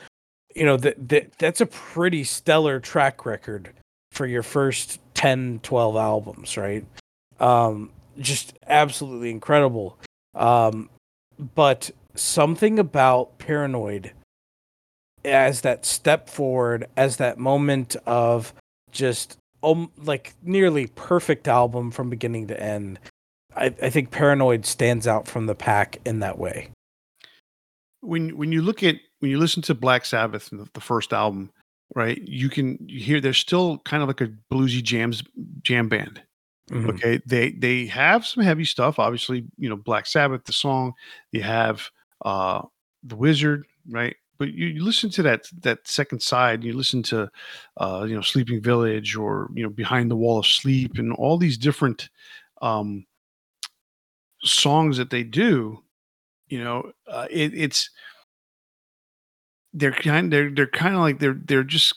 You 0.56 0.66
know 0.66 0.78
that 0.78 1.10
that 1.10 1.38
that's 1.38 1.62
a 1.62 1.66
pretty 1.66 2.24
stellar 2.24 2.80
track 2.80 3.26
record 3.26 3.74
for 4.12 4.26
your 4.26 4.44
first 4.44 5.00
10 5.14 5.60
12 5.64 5.96
albums 5.96 6.58
right 6.58 6.86
um 7.40 7.90
just 8.18 8.58
absolutely 8.68 9.30
incredible 9.30 9.98
um 10.36 10.90
but 11.56 11.92
something 12.16 12.80
about 12.80 13.38
paranoid 13.38 14.12
as 15.24 15.62
that 15.62 15.86
step 15.86 16.30
forward 16.30 16.88
as 16.98 17.18
that 17.18 17.38
moment 17.38 17.96
of 18.06 18.54
just 18.92 19.38
um 19.64 19.92
like 19.98 20.34
nearly 20.42 20.88
perfect 20.88 21.48
album 21.48 21.92
from 21.92 22.10
beginning 22.10 22.48
to 22.48 22.62
end 22.62 23.00
i 23.56 23.66
i 23.82 23.90
think 23.90 24.12
paranoid 24.12 24.66
stands 24.66 25.08
out 25.08 25.28
from 25.28 25.46
the 25.46 25.56
pack 25.56 26.00
in 26.06 26.20
that 26.20 26.38
way 26.38 26.70
when 28.02 28.38
when 28.38 28.52
you 28.52 28.62
look 28.62 28.84
at 28.84 28.96
when 29.20 29.32
you 29.32 29.38
listen 29.40 29.62
to 29.64 29.76
Black 29.76 30.06
Sabbath, 30.06 30.50
the, 30.50 30.68
the 30.74 30.82
first 30.82 31.14
album, 31.14 31.52
right? 31.96 32.22
You 32.28 32.50
can 32.50 32.78
you 32.88 33.00
hear 33.00 33.20
they're 33.22 33.34
still 33.34 33.80
kind 33.80 34.02
of 34.04 34.08
like 34.10 34.22
a 34.22 34.32
bluesy 34.52 34.82
jams 34.84 35.24
jam 35.62 35.90
band. 35.90 36.22
Mhm. 36.72 36.90
Okay, 36.90 37.20
they 37.26 37.52
they 37.52 37.86
have 37.88 38.26
some 38.26 38.44
heavy 38.44 38.66
stuff. 38.66 39.00
Obviously, 39.00 39.46
you 39.58 39.70
know 39.70 39.76
Black 39.76 40.06
Sabbath, 40.06 40.46
the 40.46 40.54
song. 40.54 40.94
You 41.32 41.42
have 41.42 41.90
uh 42.26 42.62
the 43.04 43.16
Wizard, 43.16 43.66
right? 43.90 44.16
But 44.38 44.54
you, 44.54 44.68
you 44.68 44.84
listen 44.84 45.10
to 45.12 45.24
that 45.24 45.46
that 45.62 45.88
second 45.88 46.22
side. 46.22 46.64
You 46.64 46.74
listen 46.74 47.04
to 47.04 47.30
uh, 47.78 48.06
you 48.08 48.16
know 48.16 48.22
Sleeping 48.22 48.62
Village 48.62 49.16
or 49.16 49.50
you 49.54 49.64
know 49.64 49.70
Behind 49.70 50.10
the 50.12 50.16
Wall 50.16 50.40
of 50.40 50.46
Sleep 50.46 50.98
and 50.98 51.12
all 51.14 51.38
these 51.38 51.58
different 51.58 52.10
um 52.62 53.06
songs 54.44 54.98
that 54.98 55.10
they 55.10 55.24
do. 55.24 55.84
You 56.50 56.64
know, 56.64 56.92
uh, 57.08 57.28
it, 57.30 57.54
it's 57.54 57.90
they're 59.74 59.92
kind 59.92 60.32
they're 60.34 60.50
they're 60.50 60.68
kind 60.68 60.96
of 60.96 61.02
like 61.02 61.20
they're 61.20 61.40
they're 61.46 61.64
just 61.64 61.94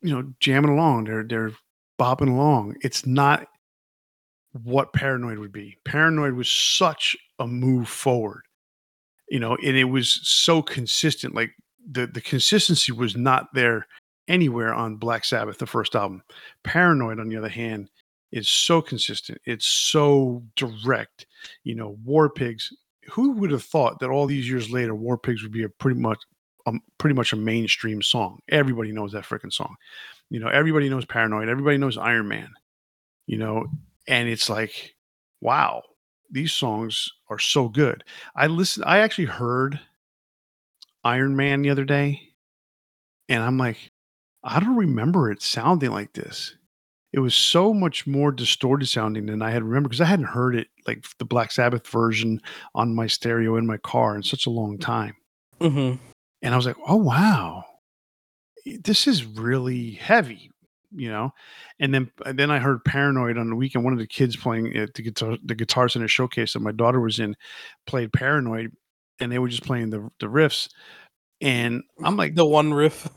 you 0.00 0.14
know 0.14 0.32
jamming 0.40 0.70
along 0.70 1.04
they're 1.04 1.24
they're 1.24 1.52
bopping 2.00 2.30
along. 2.30 2.76
It's 2.80 3.06
not 3.06 3.46
what 4.52 4.92
paranoid 4.92 5.38
would 5.38 5.52
be. 5.52 5.76
Paranoid 5.84 6.34
was 6.34 6.50
such 6.50 7.16
a 7.38 7.46
move 7.46 7.88
forward 7.88 8.42
you 9.32 9.40
know 9.40 9.56
and 9.64 9.76
it 9.76 9.84
was 9.84 10.20
so 10.22 10.60
consistent 10.60 11.34
like 11.34 11.52
the 11.90 12.06
the 12.06 12.20
consistency 12.20 12.92
was 12.92 13.16
not 13.16 13.48
there 13.54 13.86
anywhere 14.28 14.72
on 14.74 14.96
black 14.96 15.24
sabbath 15.24 15.58
the 15.58 15.66
first 15.66 15.96
album. 15.96 16.22
Paranoid 16.64 17.18
on 17.18 17.28
the 17.28 17.36
other 17.36 17.48
hand 17.48 17.90
is 18.30 18.48
so 18.48 18.80
consistent. 18.80 19.38
It's 19.46 19.66
so 19.66 20.42
direct 20.56 21.26
you 21.64 21.74
know 21.74 21.96
war 22.04 22.30
pigs 22.30 22.70
who 23.10 23.32
would 23.32 23.50
have 23.50 23.64
thought 23.64 23.98
that 24.00 24.10
all 24.10 24.26
these 24.26 24.48
years 24.48 24.70
later 24.70 24.94
war 24.94 25.18
pigs 25.18 25.42
would 25.42 25.52
be 25.52 25.64
a 25.64 25.68
pretty 25.68 26.00
much 26.00 26.18
um, 26.66 26.80
pretty 26.98 27.14
much 27.14 27.32
a 27.32 27.36
mainstream 27.36 28.02
song. 28.02 28.38
Everybody 28.48 28.92
knows 28.92 29.12
that 29.12 29.24
freaking 29.24 29.52
song. 29.52 29.76
You 30.30 30.40
know, 30.40 30.48
everybody 30.48 30.88
knows 30.88 31.04
Paranoid. 31.04 31.48
Everybody 31.48 31.76
knows 31.76 31.98
Iron 31.98 32.28
Man. 32.28 32.50
You 33.26 33.38
know, 33.38 33.66
and 34.06 34.28
it's 34.28 34.48
like, 34.48 34.94
wow, 35.40 35.82
these 36.30 36.52
songs 36.52 37.10
are 37.28 37.38
so 37.38 37.68
good. 37.68 38.04
I 38.34 38.46
listened. 38.46 38.84
I 38.86 38.98
actually 38.98 39.26
heard 39.26 39.78
Iron 41.04 41.36
Man 41.36 41.62
the 41.62 41.70
other 41.70 41.84
day, 41.84 42.20
and 43.28 43.42
I'm 43.42 43.58
like, 43.58 43.90
I 44.42 44.60
don't 44.60 44.76
remember 44.76 45.30
it 45.30 45.42
sounding 45.42 45.90
like 45.90 46.12
this. 46.12 46.56
It 47.12 47.20
was 47.20 47.34
so 47.34 47.74
much 47.74 48.06
more 48.06 48.32
distorted 48.32 48.86
sounding 48.88 49.26
than 49.26 49.42
I 49.42 49.50
had 49.50 49.62
remembered 49.62 49.90
because 49.90 50.00
I 50.00 50.06
hadn't 50.06 50.26
heard 50.26 50.56
it 50.56 50.68
like 50.86 51.04
the 51.18 51.24
Black 51.26 51.52
Sabbath 51.52 51.86
version 51.88 52.40
on 52.74 52.94
my 52.94 53.06
stereo 53.06 53.56
in 53.56 53.66
my 53.66 53.76
car 53.78 54.16
in 54.16 54.22
such 54.22 54.46
a 54.46 54.50
long 54.50 54.78
time 54.78 55.14
Mhm. 55.60 55.98
and 56.42 56.54
I 56.54 56.56
was 56.56 56.66
like, 56.66 56.76
"Oh 56.86 56.96
wow, 56.96 57.64
this 58.66 59.06
is 59.06 59.24
really 59.24 59.92
heavy," 59.92 60.50
you 60.90 61.08
know. 61.10 61.32
And 61.80 61.92
then 61.94 62.10
and 62.24 62.38
then 62.38 62.50
I 62.50 62.58
heard 62.58 62.84
"Paranoid" 62.84 63.38
on 63.38 63.50
the 63.50 63.56
weekend. 63.56 63.84
One 63.84 63.92
of 63.92 63.98
the 63.98 64.06
kids 64.06 64.36
playing 64.36 64.76
at 64.76 64.94
the 64.94 65.02
guitar, 65.02 65.36
the 65.44 65.54
guitar 65.54 65.88
center 65.88 66.08
showcase 66.08 66.52
that 66.54 66.60
my 66.60 66.72
daughter 66.72 67.00
was 67.00 67.18
in, 67.18 67.36
played 67.86 68.12
"Paranoid," 68.12 68.72
and 69.20 69.30
they 69.32 69.38
were 69.38 69.48
just 69.48 69.64
playing 69.64 69.90
the 69.90 70.10
the 70.20 70.26
riffs. 70.26 70.68
And 71.40 71.82
I'm 72.04 72.16
like, 72.16 72.34
the 72.36 72.46
one 72.46 72.72
riff 72.74 73.08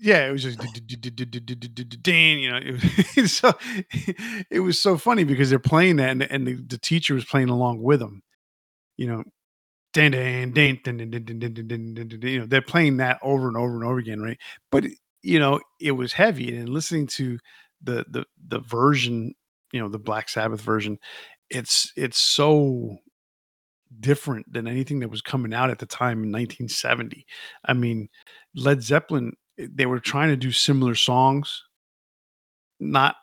yeah, 0.00 0.26
it 0.26 0.32
was 0.32 0.42
just 0.42 0.58
you 0.62 2.50
know. 2.50 2.60
It 3.16 3.22
was 3.22 3.36
so 3.36 3.52
it 4.50 4.60
was 4.60 4.80
so 4.80 4.96
funny 4.96 5.24
because 5.24 5.50
they're 5.50 5.58
playing 5.58 5.96
that, 5.96 6.10
and, 6.10 6.22
and 6.22 6.46
the, 6.46 6.54
the 6.54 6.78
teacher 6.78 7.14
was 7.14 7.24
playing 7.24 7.50
along 7.50 7.82
with 7.82 8.00
them. 8.00 8.22
You 8.96 9.06
know, 9.08 9.24
dan 9.92 10.12
dan 10.12 10.52
dan 10.52 10.78
dan 10.82 10.96
dan 10.96 11.10
dan 11.10 11.38
dan 11.38 11.66
dan 11.66 12.08
dan 12.08 12.22
you 12.22 12.40
know, 12.40 12.46
they're 12.46 12.62
playing 12.62 12.98
that 12.98 13.18
over 13.22 13.48
and 13.48 13.56
over 13.56 13.74
and 13.74 13.84
over 13.84 13.98
again, 13.98 14.20
right? 14.20 14.38
But 14.70 14.84
you 15.22 15.38
know, 15.38 15.60
it 15.80 15.92
was 15.92 16.12
heavy, 16.12 16.56
and 16.56 16.68
listening 16.68 17.06
to 17.08 17.38
the 17.82 18.04
the 18.08 18.24
the 18.48 18.60
version, 18.60 19.34
you 19.72 19.80
know, 19.80 19.88
the 19.88 19.98
Black 19.98 20.28
Sabbath 20.28 20.60
version, 20.60 20.98
it's 21.50 21.92
it's 21.96 22.18
so 22.18 22.98
different 23.98 24.52
than 24.52 24.68
anything 24.68 25.00
that 25.00 25.10
was 25.10 25.22
coming 25.22 25.52
out 25.52 25.70
at 25.70 25.78
the 25.78 25.86
time 25.86 26.22
in 26.22 26.30
1970. 26.30 27.26
I 27.64 27.72
mean, 27.72 28.08
Led 28.54 28.82
Zeppelin, 28.82 29.32
eh, 29.32 29.34
they 29.68 29.86
were 29.86 30.00
trying 30.00 30.28
to 30.28 30.36
do 30.36 30.52
similar 30.52 30.94
songs, 30.94 31.64
not 32.78 33.16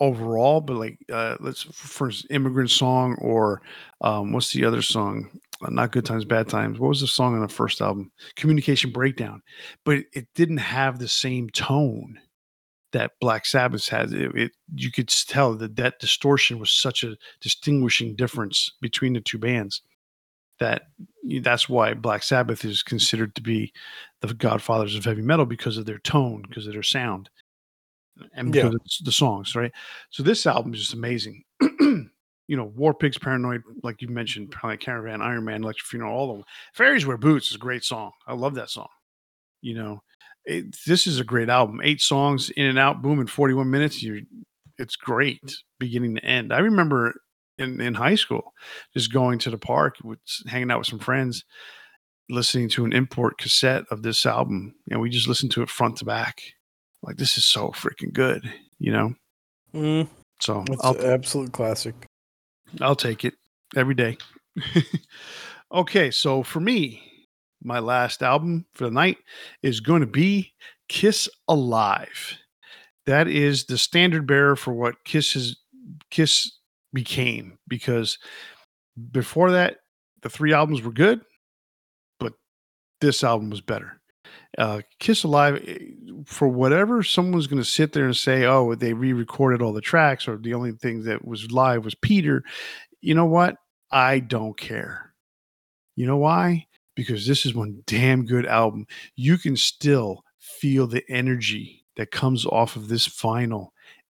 overall, 0.00 0.60
but 0.60 0.76
like 0.76 0.98
uh 1.12 1.36
let's 1.40 1.62
first 1.62 2.26
immigrant 2.30 2.70
song 2.70 3.16
or 3.20 3.62
um 4.02 4.32
what's 4.32 4.52
the 4.52 4.64
other 4.64 4.82
song? 4.82 5.30
Uh, 5.62 5.70
not 5.70 5.92
good 5.92 6.04
times, 6.04 6.24
bad 6.24 6.48
times. 6.48 6.78
What 6.78 6.88
was 6.88 7.00
the 7.00 7.06
song 7.06 7.34
on 7.34 7.40
the 7.40 7.48
first 7.48 7.80
album? 7.80 8.12
Communication 8.34 8.90
breakdown. 8.90 9.42
But 9.84 10.04
it 10.12 10.28
didn't 10.34 10.58
have 10.58 10.98
the 10.98 11.08
same 11.08 11.48
tone 11.50 12.20
that 12.92 13.12
Black 13.20 13.46
Sabbath 13.46 13.88
has. 13.88 14.12
It, 14.12 14.34
it 14.36 14.52
you 14.74 14.90
could 14.92 15.08
tell 15.08 15.54
that 15.54 15.76
that 15.76 15.98
distortion 15.98 16.58
was 16.58 16.70
such 16.70 17.04
a 17.04 17.16
distinguishing 17.40 18.16
difference 18.16 18.70
between 18.80 19.14
the 19.14 19.20
two 19.20 19.38
bands 19.38 19.82
that 20.60 20.82
that's 21.40 21.68
why 21.68 21.94
Black 21.94 22.22
Sabbath 22.22 22.64
is 22.64 22.82
considered 22.82 23.34
to 23.34 23.42
be 23.42 23.72
the 24.20 24.32
godfathers 24.34 24.94
of 24.96 25.04
heavy 25.04 25.22
metal 25.22 25.46
because 25.46 25.76
of 25.76 25.86
their 25.86 25.98
tone, 25.98 26.42
because 26.48 26.66
of 26.66 26.72
their 26.72 26.82
sound, 26.82 27.28
and 28.34 28.54
Yeah. 28.54 28.68
because 28.70 28.98
of 29.00 29.04
the 29.04 29.12
songs, 29.12 29.54
right? 29.54 29.72
So 30.10 30.22
this 30.22 30.46
album 30.46 30.72
is 30.74 30.80
just 30.80 30.94
amazing. 30.94 31.42
you 31.60 32.56
know, 32.56 32.64
War 32.76 32.94
Pigs, 32.94 33.18
Paranoid, 33.18 33.62
like 33.82 34.00
you 34.00 34.08
mentioned, 34.08 34.50
Planet 34.52 34.80
Caravan, 34.80 35.20
Iron 35.20 35.44
Man, 35.44 35.62
Electric 35.62 35.86
Funeral, 35.86 36.14
all 36.16 36.30
of 36.30 36.36
them. 36.38 36.44
Fairies 36.74 37.06
Wear 37.06 37.16
Boots 37.16 37.48
is 37.50 37.56
a 37.56 37.58
great 37.58 37.84
song. 37.84 38.12
I 38.26 38.34
love 38.34 38.54
that 38.54 38.70
song. 38.70 38.88
You 39.62 39.74
know, 39.74 40.02
it, 40.44 40.76
this 40.86 41.06
is 41.06 41.18
a 41.18 41.24
great 41.24 41.48
album. 41.48 41.80
Eight 41.82 42.00
songs 42.00 42.50
in 42.50 42.66
and 42.66 42.78
out, 42.78 43.02
boom, 43.02 43.20
in 43.20 43.26
41 43.26 43.68
minutes. 43.68 44.02
You, 44.02 44.24
it's 44.78 44.96
great, 44.96 45.40
beginning 45.80 46.14
to 46.16 46.24
end. 46.24 46.52
I 46.52 46.58
remember 46.58 47.14
in, 47.58 47.80
in 47.80 47.94
high 47.94 48.14
school, 48.14 48.52
just 48.94 49.12
going 49.12 49.38
to 49.40 49.50
the 49.50 49.58
park, 49.58 49.96
with, 50.04 50.18
hanging 50.46 50.70
out 50.70 50.78
with 50.78 50.88
some 50.88 50.98
friends, 50.98 51.44
listening 52.28 52.68
to 52.70 52.84
an 52.84 52.92
import 52.92 53.38
cassette 53.38 53.84
of 53.90 54.02
this 54.02 54.26
album, 54.26 54.74
and 54.90 55.00
we 55.00 55.10
just 55.10 55.28
listened 55.28 55.52
to 55.52 55.62
it 55.62 55.70
front 55.70 55.96
to 55.98 56.04
back. 56.04 56.40
Like 57.02 57.16
this 57.16 57.36
is 57.36 57.44
so 57.44 57.68
freaking 57.68 58.12
good, 58.12 58.50
you 58.78 58.92
know. 58.92 59.14
Mm, 59.74 60.08
So 60.40 60.64
it's 60.68 60.84
I'll, 60.84 60.96
an 60.96 61.06
absolute 61.06 61.52
classic. 61.52 62.06
I'll 62.80 62.96
take 62.96 63.24
it 63.24 63.34
every 63.76 63.94
day. 63.94 64.16
okay, 65.72 66.10
so 66.10 66.42
for 66.42 66.60
me, 66.60 67.02
my 67.62 67.78
last 67.78 68.22
album 68.22 68.66
for 68.74 68.84
the 68.84 68.90
night 68.90 69.18
is 69.62 69.80
going 69.80 70.00
to 70.00 70.06
be 70.06 70.52
Kiss 70.88 71.28
Alive. 71.48 72.38
That 73.06 73.28
is 73.28 73.64
the 73.64 73.78
standard 73.78 74.26
bearer 74.26 74.56
for 74.56 74.72
what 74.72 75.04
Kiss 75.04 75.34
has 75.34 75.56
Kiss 76.10 76.55
became 76.96 77.58
because 77.68 78.18
before 79.12 79.50
that 79.50 79.76
the 80.22 80.30
three 80.30 80.54
albums 80.54 80.80
were 80.80 80.90
good, 80.90 81.20
but 82.18 82.32
this 83.02 83.22
album 83.22 83.50
was 83.50 83.60
better. 83.60 84.00
Uh, 84.56 84.80
Kiss 84.98 85.22
Alive, 85.22 85.62
eh, 85.68 85.78
for 86.24 86.48
whatever 86.48 87.02
someone's 87.02 87.46
going 87.46 87.62
to 87.62 87.68
sit 87.68 87.92
there 87.92 88.06
and 88.06 88.16
say, 88.16 88.46
oh, 88.46 88.74
they 88.74 88.94
re 88.94 89.12
recorded 89.12 89.60
all 89.60 89.74
the 89.74 89.82
tracks, 89.82 90.26
or 90.26 90.38
the 90.38 90.54
only 90.54 90.72
thing 90.72 91.02
that 91.02 91.22
was 91.22 91.52
live 91.52 91.84
was 91.84 91.94
Peter. 91.94 92.42
You 93.02 93.14
know 93.14 93.26
what? 93.26 93.56
I 93.90 94.20
don't 94.20 94.56
care. 94.56 95.12
You 95.96 96.06
know 96.06 96.16
why? 96.16 96.66
Because 96.94 97.26
this 97.26 97.44
is 97.44 97.54
one 97.54 97.82
damn 97.86 98.24
good 98.24 98.46
album. 98.46 98.86
You 99.16 99.36
can 99.36 99.56
still 99.58 100.24
feel 100.40 100.86
the 100.86 101.04
energy 101.10 101.84
that 101.96 102.10
comes 102.10 102.46
off 102.46 102.74
of 102.74 102.88
this 102.88 103.06
vinyl 103.06 103.68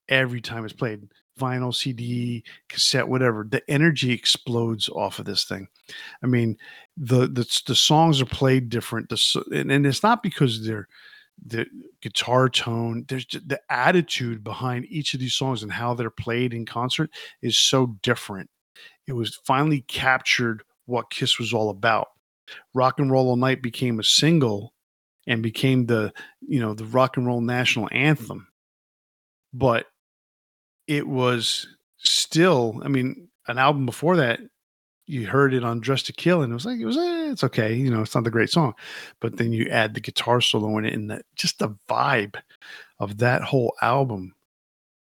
every 0.10 0.41
time 0.41 0.65
it's 0.65 0.73
played 0.73 1.07
vinyl, 1.39 1.73
CD, 1.73 2.43
cassette, 2.69 3.07
whatever. 3.07 3.45
The 3.49 3.61
energy 3.69 4.11
explodes 4.11 4.89
off 4.89 5.19
of 5.19 5.26
this 5.26 5.43
thing. 5.43 5.68
I 6.23 6.27
mean, 6.27 6.57
the 6.97 7.27
the, 7.27 7.61
the 7.68 7.76
songs 7.76 8.22
are 8.22 8.26
played 8.26 8.69
different. 8.69 9.10
The, 9.10 9.43
and, 9.51 9.72
and 9.72 9.85
it's 9.85 10.03
not 10.03 10.23
because 10.23 10.65
they're 10.65 10.88
the 11.45 11.65
guitar 12.01 12.49
tone. 12.49 13.05
There's 13.07 13.26
the 13.26 13.60
attitude 13.69 14.43
behind 14.43 14.85
each 14.89 15.14
of 15.14 15.19
these 15.19 15.34
songs 15.34 15.64
and 15.64 15.72
how 15.72 15.93
they're 15.93 16.10
played 16.10 16.53
in 16.53 16.65
concert 16.65 17.10
is 17.41 17.57
so 17.57 17.97
different. 18.03 18.49
It 19.07 19.14
was 19.14 19.39
finally 19.45 19.81
captured 19.81 20.64
what 20.85 21.10
Kiss 21.10 21.39
was 21.39 21.53
all 21.53 21.69
about. 21.69 22.07
Rock 22.73 22.99
and 22.99 23.11
Roll 23.11 23.30
All 23.30 23.35
Night 23.35 23.61
became 23.61 23.99
a 23.99 24.03
single 24.03 24.73
and 25.27 25.41
became 25.41 25.85
the 25.85 26.14
you 26.41 26.60
know 26.60 26.73
the 26.73 26.85
rock 26.85 27.18
and 27.18 27.26
roll 27.26 27.41
national 27.41 27.88
anthem 27.91 28.47
but 29.53 29.85
it 30.88 31.07
was 31.07 31.68
still 31.97 32.81
i 32.84 32.88
mean 32.88 33.27
an 33.47 33.57
album 33.57 33.85
before 33.85 34.18
that 34.18 34.39
you 35.05 35.27
heard 35.27 35.53
it 35.53 35.64
on 35.64 35.80
dress 35.80 36.03
to 36.03 36.14
kill 36.14 36.41
and 36.41 36.51
it 36.51 36.53
was 36.53 36.65
like 36.65 36.80
it 36.80 36.85
was 36.85 36.97
eh, 36.97 37.31
it's 37.31 37.43
okay 37.43 37.73
you 37.73 37.89
know 37.89 38.01
it's 38.01 38.15
not 38.15 38.23
the 38.23 38.31
great 38.31 38.49
song. 38.49 38.73
But 39.19 39.38
then 39.38 39.51
you 39.51 39.68
add 39.69 39.93
the 39.93 39.99
guitar 39.99 40.41
solo 40.41 40.77
in 40.77 40.85
it 40.85 40.93
and 40.93 41.10
the, 41.10 41.22
just 41.35 41.60
the 41.60 41.76
vibe 41.89 42.35
of 42.99 43.18
that 43.18 43.41
whole 43.41 43.73
album 43.81 44.34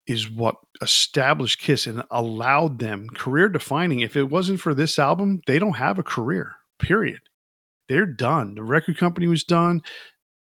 is 0.06 0.30
what 0.30 0.56
established 0.80 1.60
kiss 1.60 1.86
and 1.86 2.02
allowed 2.10 2.78
them 2.78 3.08
career 3.10 3.48
defining 3.48 4.00
if 4.00 4.16
it 4.16 4.24
wasn't 4.24 4.60
for 4.60 4.74
this 4.74 4.98
album 4.98 5.40
they 5.46 5.58
don't 5.58 5.76
have 5.76 5.98
a 5.98 6.04
career 6.04 6.54
period. 6.78 7.20
They're 7.88 8.06
done. 8.06 8.54
The 8.54 8.62
record 8.62 8.96
company 8.96 9.26
was 9.26 9.42
done. 9.42 9.82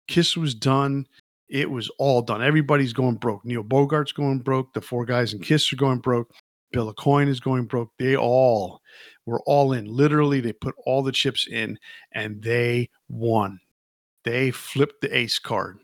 Kiss 0.07 0.35
was 0.35 0.55
done 0.55 1.07
it 1.49 1.69
was 1.69 1.89
all 1.99 2.21
done. 2.21 2.41
Everybody's 2.41 2.93
going 2.93 3.15
broke. 3.15 3.45
Neil 3.45 3.63
Bogart's 3.63 4.11
going 4.11 4.39
broke. 4.39 4.73
The 4.73 4.81
four 4.81 5.05
guys 5.05 5.33
in 5.33 5.39
Kiss 5.39 5.71
are 5.71 5.77
going 5.77 5.99
broke. 5.99 6.31
Bill 6.71 6.93
Aucoin 6.93 7.27
is 7.27 7.39
going 7.39 7.65
broke. 7.65 7.91
They 7.97 8.17
all 8.17 8.81
were 9.25 9.41
all 9.45 9.73
in. 9.73 9.85
Literally, 9.85 10.41
they 10.41 10.53
put 10.53 10.75
all 10.85 11.03
the 11.03 11.11
chips 11.11 11.47
in 11.49 11.77
and 12.11 12.41
they 12.41 12.89
won. 13.07 13.59
They 14.23 14.51
flipped 14.51 15.01
the 15.01 15.15
ace 15.15 15.39
card. 15.39 15.79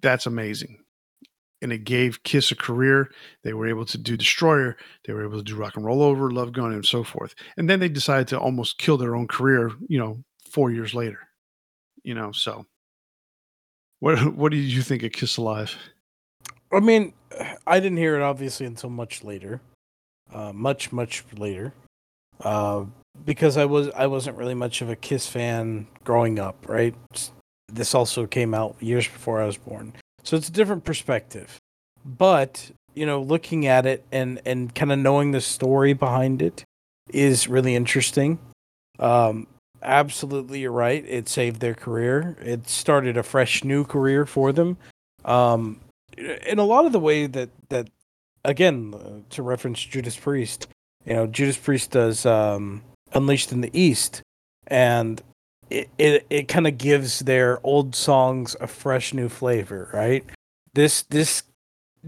That's 0.00 0.26
amazing. 0.26 0.78
And 1.62 1.72
it 1.72 1.84
gave 1.84 2.22
Kiss 2.22 2.50
a 2.50 2.56
career. 2.56 3.10
They 3.42 3.52
were 3.52 3.66
able 3.66 3.84
to 3.86 3.98
do 3.98 4.16
Destroyer. 4.16 4.78
They 5.04 5.12
were 5.12 5.24
able 5.24 5.36
to 5.36 5.44
do 5.44 5.56
Rock 5.56 5.76
and 5.76 5.84
Roll 5.84 6.02
Over, 6.02 6.30
Love 6.30 6.52
Gun, 6.52 6.72
and 6.72 6.86
so 6.86 7.04
forth. 7.04 7.34
And 7.58 7.68
then 7.68 7.80
they 7.80 7.88
decided 7.88 8.28
to 8.28 8.38
almost 8.38 8.78
kill 8.78 8.96
their 8.96 9.14
own 9.14 9.28
career, 9.28 9.70
you 9.88 9.98
know, 9.98 10.24
four 10.50 10.70
years 10.70 10.94
later. 10.94 11.18
You 12.02 12.14
know, 12.14 12.32
so 12.32 12.64
what 14.00 14.34
what 14.34 14.52
did 14.52 14.58
you 14.58 14.82
think 14.82 15.02
of 15.02 15.12
Kiss 15.12 15.36
Alive? 15.36 15.76
I 16.72 16.80
mean, 16.80 17.12
I 17.66 17.80
didn't 17.80 17.98
hear 17.98 18.16
it 18.16 18.22
obviously 18.22 18.66
until 18.66 18.90
much 18.90 19.22
later, 19.22 19.60
uh, 20.32 20.52
much 20.52 20.90
much 20.92 21.24
later, 21.36 21.72
uh, 22.40 22.84
because 23.24 23.56
I 23.56 23.66
was 23.66 23.88
I 23.90 24.06
wasn't 24.06 24.36
really 24.36 24.54
much 24.54 24.82
of 24.82 24.90
a 24.90 24.96
Kiss 24.96 25.26
fan 25.26 25.86
growing 26.04 26.38
up. 26.38 26.68
Right, 26.68 26.94
this 27.68 27.94
also 27.94 28.26
came 28.26 28.54
out 28.54 28.76
years 28.80 29.06
before 29.06 29.40
I 29.40 29.46
was 29.46 29.56
born, 29.56 29.92
so 30.24 30.36
it's 30.36 30.48
a 30.48 30.52
different 30.52 30.84
perspective. 30.84 31.58
But 32.04 32.70
you 32.94 33.06
know, 33.06 33.20
looking 33.20 33.66
at 33.66 33.86
it 33.86 34.04
and 34.10 34.40
and 34.44 34.74
kind 34.74 34.92
of 34.92 34.98
knowing 34.98 35.32
the 35.32 35.40
story 35.40 35.92
behind 35.92 36.42
it 36.42 36.64
is 37.12 37.48
really 37.48 37.74
interesting. 37.74 38.38
Um, 38.98 39.46
absolutely, 39.82 40.60
you're 40.60 40.72
right. 40.72 41.04
It 41.06 41.28
saved 41.28 41.60
their 41.60 41.74
career. 41.74 42.36
It 42.40 42.68
started 42.68 43.16
a 43.16 43.22
fresh 43.22 43.64
new 43.64 43.84
career 43.84 44.26
for 44.26 44.52
them. 44.52 44.76
Um, 45.24 45.80
in 46.16 46.58
a 46.58 46.64
lot 46.64 46.86
of 46.86 46.92
the 46.92 47.00
way 47.00 47.26
that 47.26 47.50
that 47.68 47.88
again 48.44 48.94
uh, 48.94 49.20
to 49.30 49.42
reference 49.42 49.82
Judas 49.82 50.16
Priest, 50.16 50.68
you 51.04 51.14
know, 51.14 51.26
Judas 51.26 51.56
Priest 51.56 51.92
does 51.92 52.26
um, 52.26 52.82
Unleashed 53.12 53.52
in 53.52 53.60
the 53.60 53.70
East, 53.72 54.22
and 54.66 55.22
it 55.68 55.88
it, 55.98 56.26
it 56.30 56.48
kind 56.48 56.66
of 56.66 56.78
gives 56.78 57.20
their 57.20 57.60
old 57.64 57.94
songs 57.94 58.56
a 58.60 58.66
fresh 58.66 59.14
new 59.14 59.28
flavor, 59.28 59.90
right? 59.92 60.24
This 60.74 61.02
this 61.02 61.42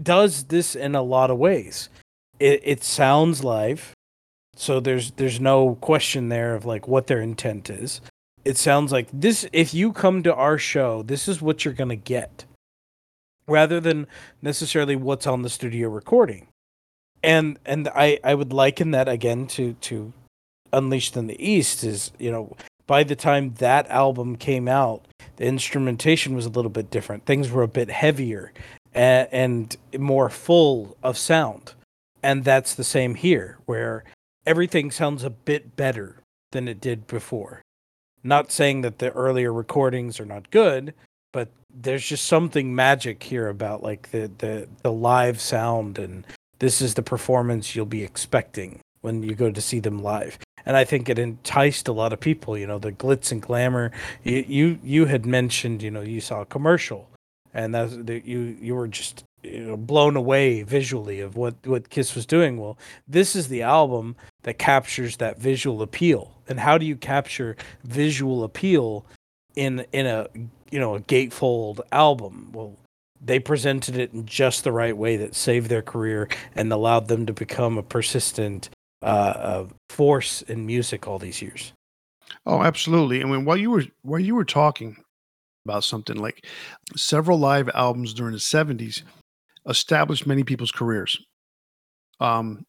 does 0.01 0.45
this 0.45 0.75
in 0.75 0.95
a 0.95 1.01
lot 1.01 1.29
of 1.29 1.37
ways. 1.37 1.89
It 2.39 2.61
it 2.63 2.83
sounds 2.83 3.43
live, 3.43 3.93
so 4.55 4.79
there's 4.79 5.11
there's 5.11 5.39
no 5.39 5.75
question 5.75 6.29
there 6.29 6.55
of 6.55 6.65
like 6.65 6.87
what 6.87 7.07
their 7.07 7.21
intent 7.21 7.69
is. 7.69 8.01
It 8.45 8.57
sounds 8.57 8.91
like 8.91 9.07
this. 9.13 9.47
If 9.53 9.73
you 9.73 9.93
come 9.93 10.23
to 10.23 10.35
our 10.35 10.57
show, 10.57 11.01
this 11.01 11.27
is 11.27 11.41
what 11.41 11.63
you're 11.63 11.73
gonna 11.73 11.95
get 11.95 12.45
rather 13.47 13.79
than 13.79 14.07
necessarily 14.41 14.95
what's 14.95 15.27
on 15.27 15.41
the 15.41 15.49
studio 15.49 15.89
recording. 15.89 16.47
And 17.23 17.57
and 17.65 17.87
I 17.89 18.19
I 18.23 18.35
would 18.35 18.53
liken 18.53 18.91
that 18.91 19.07
again 19.07 19.47
to 19.47 19.73
to 19.73 20.13
Unleashed 20.73 21.15
in 21.15 21.27
the 21.27 21.41
East 21.41 21.83
is, 21.83 22.11
you 22.17 22.31
know, 22.31 22.57
by 22.87 23.03
the 23.03 23.15
time 23.15 23.53
that 23.59 23.87
album 23.89 24.35
came 24.35 24.67
out, 24.67 25.05
the 25.37 25.45
instrumentation 25.45 26.35
was 26.35 26.47
a 26.47 26.49
little 26.49 26.71
bit 26.71 26.89
different. 26.89 27.25
Things 27.25 27.51
were 27.51 27.61
a 27.61 27.67
bit 27.67 27.91
heavier 27.91 28.51
and, 28.93 29.27
and 29.31 29.77
more 29.97 30.29
full 30.29 30.97
of 31.03 31.17
sound. 31.17 31.73
And 32.23 32.43
that's 32.43 32.73
the 32.73 32.83
same 32.83 33.15
here 33.15 33.59
where 33.65 34.03
everything 34.45 34.91
sounds 34.91 35.23
a 35.23 35.29
bit 35.29 35.75
better 35.75 36.17
than 36.51 36.67
it 36.67 36.81
did 36.81 37.07
before. 37.07 37.61
Not 38.23 38.51
saying 38.51 38.81
that 38.81 38.99
the 38.99 39.11
earlier 39.11 39.51
recordings 39.51 40.19
are 40.19 40.25
not 40.25 40.49
good, 40.51 40.93
but 41.33 41.49
there's 41.73 42.05
just 42.05 42.25
something 42.25 42.73
magic 42.73 43.23
here 43.23 43.49
about 43.49 43.83
like 43.83 44.11
the 44.11 44.31
the 44.37 44.67
the 44.83 44.91
live 44.91 45.41
sound 45.41 45.97
and 45.97 46.25
this 46.59 46.81
is 46.81 46.93
the 46.93 47.01
performance 47.01 47.75
you'll 47.75 47.85
be 47.85 48.03
expecting 48.03 48.79
when 49.01 49.23
you 49.23 49.35
go 49.35 49.51
to 49.51 49.59
see 49.59 49.79
them 49.79 50.01
live 50.01 50.37
and 50.65 50.77
i 50.77 50.83
think 50.83 51.09
it 51.09 51.17
enticed 51.17 51.87
a 51.87 51.91
lot 51.91 52.13
of 52.13 52.19
people 52.19 52.57
you 52.57 52.67
know 52.67 52.77
the 52.77 52.91
glitz 52.91 53.31
and 53.31 53.41
glamour 53.41 53.91
you 54.23 54.45
you, 54.47 54.79
you 54.83 55.05
had 55.07 55.25
mentioned 55.25 55.81
you 55.81 55.89
know 55.89 56.01
you 56.01 56.21
saw 56.21 56.41
a 56.41 56.45
commercial 56.45 57.09
and 57.53 57.73
that's 57.73 57.97
that 57.97 58.23
you 58.23 58.55
you 58.61 58.75
were 58.75 58.87
just 58.87 59.23
you 59.43 59.59
know 59.59 59.77
blown 59.77 60.15
away 60.15 60.63
visually 60.63 61.19
of 61.19 61.35
what 61.35 61.55
what 61.65 61.89
kiss 61.89 62.15
was 62.15 62.25
doing. 62.25 62.57
Well 62.57 62.77
this 63.07 63.35
is 63.35 63.47
the 63.47 63.61
album 63.61 64.15
that 64.43 64.57
captures 64.57 65.17
that 65.17 65.39
visual 65.39 65.81
appeal. 65.81 66.31
And 66.47 66.59
how 66.59 66.77
do 66.77 66.85
you 66.85 66.95
capture 66.95 67.55
visual 67.83 68.43
appeal 68.43 69.05
in 69.55 69.85
in 69.91 70.05
a 70.05 70.27
you 70.71 70.79
know 70.79 70.95
a 70.95 71.01
gatefold 71.01 71.81
album? 71.91 72.49
Well 72.53 72.77
they 73.23 73.39
presented 73.39 73.97
it 73.97 74.13
in 74.13 74.25
just 74.25 74.63
the 74.63 74.71
right 74.71 74.97
way 74.97 75.15
that 75.17 75.35
saved 75.35 75.69
their 75.69 75.81
career 75.81 76.27
and 76.55 76.71
allowed 76.71 77.07
them 77.07 77.25
to 77.25 77.33
become 77.33 77.77
a 77.77 77.83
persistent 77.83 78.69
uh, 79.01 79.05
uh, 79.05 79.67
force 79.89 80.41
in 80.43 80.65
music 80.65 81.07
all 81.07 81.19
these 81.19 81.41
years. 81.41 81.73
Oh, 82.45 82.61
absolutely. 82.61 83.21
And 83.21 83.29
when 83.29 83.45
while 83.45 83.57
you 83.57 83.71
were 83.71 83.83
while 84.01 84.19
you 84.19 84.35
were 84.35 84.45
talking 84.45 84.97
about 85.65 85.83
something 85.83 86.17
like 86.17 86.45
several 86.95 87.39
live 87.39 87.69
albums 87.73 88.13
during 88.13 88.33
the 88.33 88.39
'70s 88.39 89.03
established 89.67 90.27
many 90.27 90.43
people's 90.43 90.71
careers. 90.71 91.19
Um, 92.19 92.65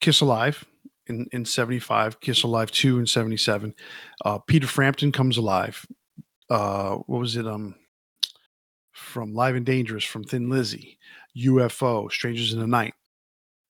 Kiss 0.00 0.20
Alive 0.20 0.64
in, 1.06 1.26
in 1.32 1.44
75, 1.44 2.20
Kiss 2.20 2.42
Alive 2.42 2.70
2 2.70 2.98
in 2.98 3.06
77. 3.06 3.74
Uh, 4.24 4.38
Peter 4.38 4.66
Frampton 4.66 5.12
comes 5.12 5.36
alive. 5.36 5.84
Uh, 6.50 6.96
what 7.06 7.20
was 7.20 7.36
it? 7.36 7.46
Um, 7.46 7.74
from 8.92 9.34
Live 9.34 9.54
and 9.54 9.66
Dangerous, 9.66 10.04
from 10.04 10.24
Thin 10.24 10.48
Lizzy, 10.48 10.98
UFO, 11.36 12.10
Strangers 12.10 12.52
in 12.52 12.60
the 12.60 12.66
Night. 12.66 12.94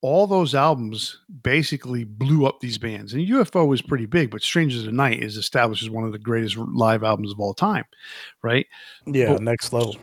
All 0.01 0.27
those 0.27 0.55
albums 0.55 1.19
basically 1.43 2.05
blew 2.05 2.45
up 2.45 2.59
these 2.59 2.77
bands. 2.77 3.13
And 3.13 3.27
UFO 3.27 3.67
was 3.67 3.81
pretty 3.81 4.05
big, 4.05 4.31
but 4.31 4.41
Strangers 4.41 4.81
in 4.81 4.85
the 4.87 4.91
Night 4.93 5.21
is 5.21 5.35
established 5.35 5.83
as 5.83 5.89
one 5.89 6.05
of 6.05 6.13
the 6.13 6.19
greatest 6.19 6.57
live 6.57 7.03
albums 7.03 7.31
of 7.31 7.39
all 7.39 7.53
time, 7.53 7.83
right? 8.41 8.65
Yeah, 9.05 9.33
but, 9.33 9.41
next 9.41 9.73
level. 9.73 9.97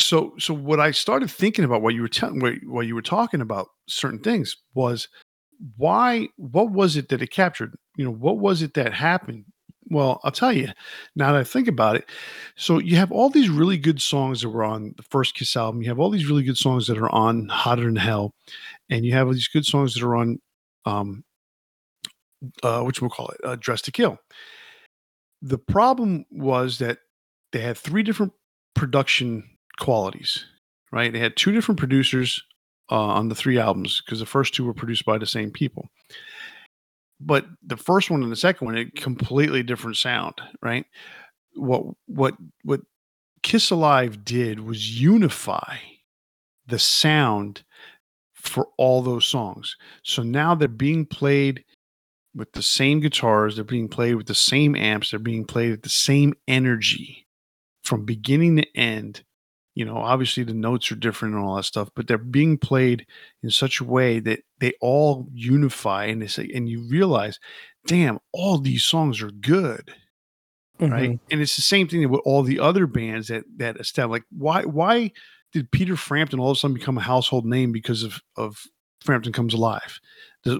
So, 0.00 0.34
so 0.38 0.54
what 0.54 0.80
I 0.80 0.92
started 0.92 1.30
thinking 1.30 1.64
about 1.64 1.82
what 1.82 1.94
you 1.94 2.02
were 2.02 2.08
telling, 2.08 2.40
what, 2.66 2.86
you 2.86 2.94
were 2.94 3.02
talking 3.02 3.40
about, 3.40 3.68
certain 3.88 4.20
things 4.20 4.56
was 4.74 5.08
why 5.76 6.28
what 6.36 6.70
was 6.70 6.96
it 6.96 7.08
that 7.08 7.22
it 7.22 7.30
captured? 7.30 7.76
You 7.96 8.04
know 8.04 8.12
what 8.12 8.38
was 8.38 8.62
it 8.62 8.74
that 8.74 8.92
happened? 8.94 9.44
Well 9.90 10.20
i'll 10.22 10.30
tell 10.30 10.52
you 10.52 10.68
now 11.16 11.32
that 11.32 11.40
i 11.40 11.44
think 11.44 11.66
about 11.66 11.96
it 11.96 12.10
so 12.56 12.78
you 12.78 12.96
have 12.96 13.10
all 13.10 13.30
these 13.30 13.48
really 13.48 13.78
good 13.78 14.02
songs 14.02 14.42
that 14.42 14.50
were 14.50 14.62
on 14.62 14.92
the 14.98 15.02
first 15.02 15.34
kiss 15.34 15.56
album. 15.56 15.80
You 15.80 15.88
have 15.88 15.98
all 15.98 16.10
these 16.10 16.26
really 16.28 16.42
good 16.42 16.58
songs 16.58 16.86
that 16.88 16.98
are 16.98 17.10
on 17.10 17.48
hotter 17.48 17.84
than 17.84 17.96
hell 17.96 18.34
and 18.90 19.06
you 19.06 19.12
have 19.12 19.32
these 19.32 19.48
good 19.48 19.64
songs 19.64 19.94
that 19.94 20.02
are 20.04 20.14
on 20.14 20.40
um 20.84 21.24
uh 22.62 22.82
which 22.82 23.00
we'll 23.00 23.10
call 23.10 23.28
it 23.28 23.40
uh, 23.44 23.56
dress 23.56 23.80
to 23.82 23.90
kill. 23.92 24.18
The 25.42 25.58
problem 25.58 26.26
was 26.30 26.78
that 26.78 26.98
they 27.52 27.60
had 27.60 27.78
three 27.78 28.02
different 28.02 28.32
production 28.74 29.48
qualities 29.78 30.44
right 30.92 31.12
they 31.12 31.18
had 31.18 31.36
two 31.36 31.52
different 31.52 31.78
producers 31.78 32.42
uh, 32.90 32.96
on 32.96 33.28
the 33.28 33.34
three 33.34 33.58
albums 33.58 34.00
because 34.04 34.20
the 34.20 34.26
first 34.26 34.54
two 34.54 34.64
were 34.64 34.74
produced 34.74 35.04
by 35.04 35.18
the 35.18 35.26
same 35.26 35.50
people. 35.50 35.88
But 37.20 37.46
the 37.62 37.76
first 37.76 38.10
one 38.10 38.22
and 38.22 38.30
the 38.30 38.36
second 38.36 38.66
one, 38.66 38.76
a 38.76 38.84
completely 38.92 39.62
different 39.62 39.96
sound, 39.96 40.34
right? 40.62 40.86
What 41.54 41.84
what 42.06 42.34
what 42.62 42.80
Kiss 43.42 43.70
Alive 43.70 44.24
did 44.24 44.60
was 44.60 45.00
unify 45.00 45.76
the 46.66 46.78
sound 46.78 47.64
for 48.34 48.68
all 48.76 49.02
those 49.02 49.26
songs. 49.26 49.76
So 50.02 50.22
now 50.22 50.54
they're 50.54 50.68
being 50.68 51.06
played 51.06 51.64
with 52.34 52.52
the 52.52 52.62
same 52.62 53.00
guitars, 53.00 53.56
they're 53.56 53.64
being 53.64 53.88
played 53.88 54.14
with 54.14 54.26
the 54.26 54.34
same 54.34 54.76
amps, 54.76 55.10
they're 55.10 55.18
being 55.18 55.44
played 55.44 55.72
with 55.72 55.82
the 55.82 55.88
same 55.88 56.34
energy 56.46 57.26
from 57.82 58.04
beginning 58.04 58.56
to 58.56 58.76
end 58.76 59.24
you 59.78 59.84
know 59.84 59.96
obviously 59.96 60.42
the 60.42 60.52
notes 60.52 60.90
are 60.90 60.96
different 60.96 61.36
and 61.36 61.44
all 61.44 61.54
that 61.54 61.62
stuff 61.62 61.88
but 61.94 62.08
they're 62.08 62.18
being 62.18 62.58
played 62.58 63.06
in 63.44 63.50
such 63.50 63.78
a 63.78 63.84
way 63.84 64.18
that 64.18 64.40
they 64.58 64.72
all 64.80 65.28
unify 65.32 66.04
and 66.06 66.20
they 66.20 66.26
say 66.26 66.50
and 66.52 66.68
you 66.68 66.82
realize 66.88 67.38
damn 67.86 68.18
all 68.32 68.58
these 68.58 68.84
songs 68.84 69.22
are 69.22 69.30
good 69.30 69.94
mm-hmm. 70.80 70.92
right 70.92 71.20
and 71.30 71.40
it's 71.40 71.54
the 71.54 71.62
same 71.62 71.86
thing 71.86 72.06
with 72.10 72.20
all 72.24 72.42
the 72.42 72.58
other 72.58 72.88
bands 72.88 73.28
that 73.28 73.44
that 73.56 73.76
establish 73.76 74.18
like 74.18 74.26
why 74.36 74.64
why 74.64 75.12
did 75.52 75.70
peter 75.70 75.94
frampton 75.94 76.40
all 76.40 76.50
of 76.50 76.56
a 76.56 76.58
sudden 76.58 76.74
become 76.74 76.98
a 76.98 77.02
household 77.02 77.46
name 77.46 77.70
because 77.70 78.02
of 78.02 78.20
of 78.36 78.64
frampton 79.00 79.32
comes 79.32 79.54
alive 79.54 80.00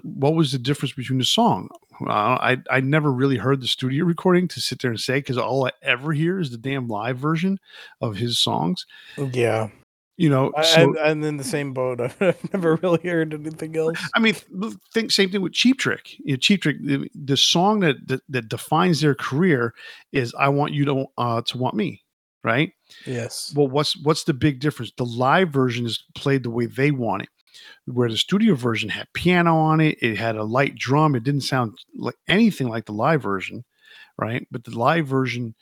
what 0.03 0.35
was 0.35 0.51
the 0.51 0.59
difference 0.59 0.93
between 0.93 1.19
the 1.19 1.25
song? 1.25 1.69
Uh, 2.01 2.11
I 2.11 2.57
I 2.69 2.79
never 2.79 3.11
really 3.11 3.37
heard 3.37 3.61
the 3.61 3.67
studio 3.67 4.05
recording 4.05 4.47
to 4.49 4.61
sit 4.61 4.81
there 4.81 4.91
and 4.91 4.99
say 4.99 5.19
because 5.19 5.37
all 5.37 5.65
I 5.65 5.71
ever 5.81 6.13
hear 6.13 6.39
is 6.39 6.51
the 6.51 6.57
damn 6.57 6.87
live 6.87 7.17
version 7.17 7.59
of 8.01 8.15
his 8.15 8.39
songs. 8.39 8.85
Yeah, 9.17 9.69
you 10.17 10.29
know, 10.29 10.51
I, 10.55 10.63
so, 10.63 10.97
I, 10.97 11.09
am 11.09 11.23
in 11.23 11.37
the 11.37 11.43
same 11.43 11.73
boat. 11.73 11.99
I've 12.21 12.53
never 12.53 12.75
really 12.77 13.07
heard 13.07 13.33
anything 13.33 13.75
else. 13.75 13.99
I 14.15 14.19
mean, 14.19 14.35
think 14.93 15.11
same 15.11 15.29
thing 15.29 15.41
with 15.41 15.53
Cheap 15.53 15.79
Trick. 15.79 16.17
You 16.19 16.33
know, 16.33 16.37
Cheap 16.37 16.61
Trick, 16.61 16.77
the, 16.83 17.09
the 17.15 17.37
song 17.37 17.81
that, 17.81 18.07
that, 18.07 18.21
that 18.29 18.49
defines 18.49 19.01
their 19.01 19.15
career 19.15 19.73
is 20.11 20.33
"I 20.37 20.49
want 20.49 20.73
you 20.73 20.85
to 20.85 21.05
uh, 21.17 21.41
to 21.41 21.57
want 21.57 21.75
me." 21.75 22.03
Right? 22.41 22.71
Yes. 23.05 23.53
Well, 23.53 23.67
what's 23.67 23.97
what's 24.03 24.23
the 24.23 24.33
big 24.33 24.59
difference? 24.59 24.93
The 24.95 25.05
live 25.05 25.49
version 25.49 25.85
is 25.85 26.03
played 26.15 26.43
the 26.43 26.49
way 26.49 26.67
they 26.67 26.91
want 26.91 27.23
it 27.23 27.29
where 27.85 28.09
the 28.09 28.17
studio 28.17 28.55
version 28.55 28.89
had 28.89 29.07
piano 29.13 29.57
on 29.57 29.79
it, 29.81 29.97
it 30.01 30.17
had 30.17 30.35
a 30.35 30.43
light 30.43 30.75
drum. 30.75 31.15
It 31.15 31.23
didn't 31.23 31.41
sound 31.41 31.77
like 31.95 32.15
anything 32.27 32.67
like 32.67 32.85
the 32.85 32.93
live 32.93 33.21
version, 33.21 33.63
right? 34.17 34.47
But 34.51 34.63
the 34.63 34.77
live 34.77 35.07
version, 35.07 35.55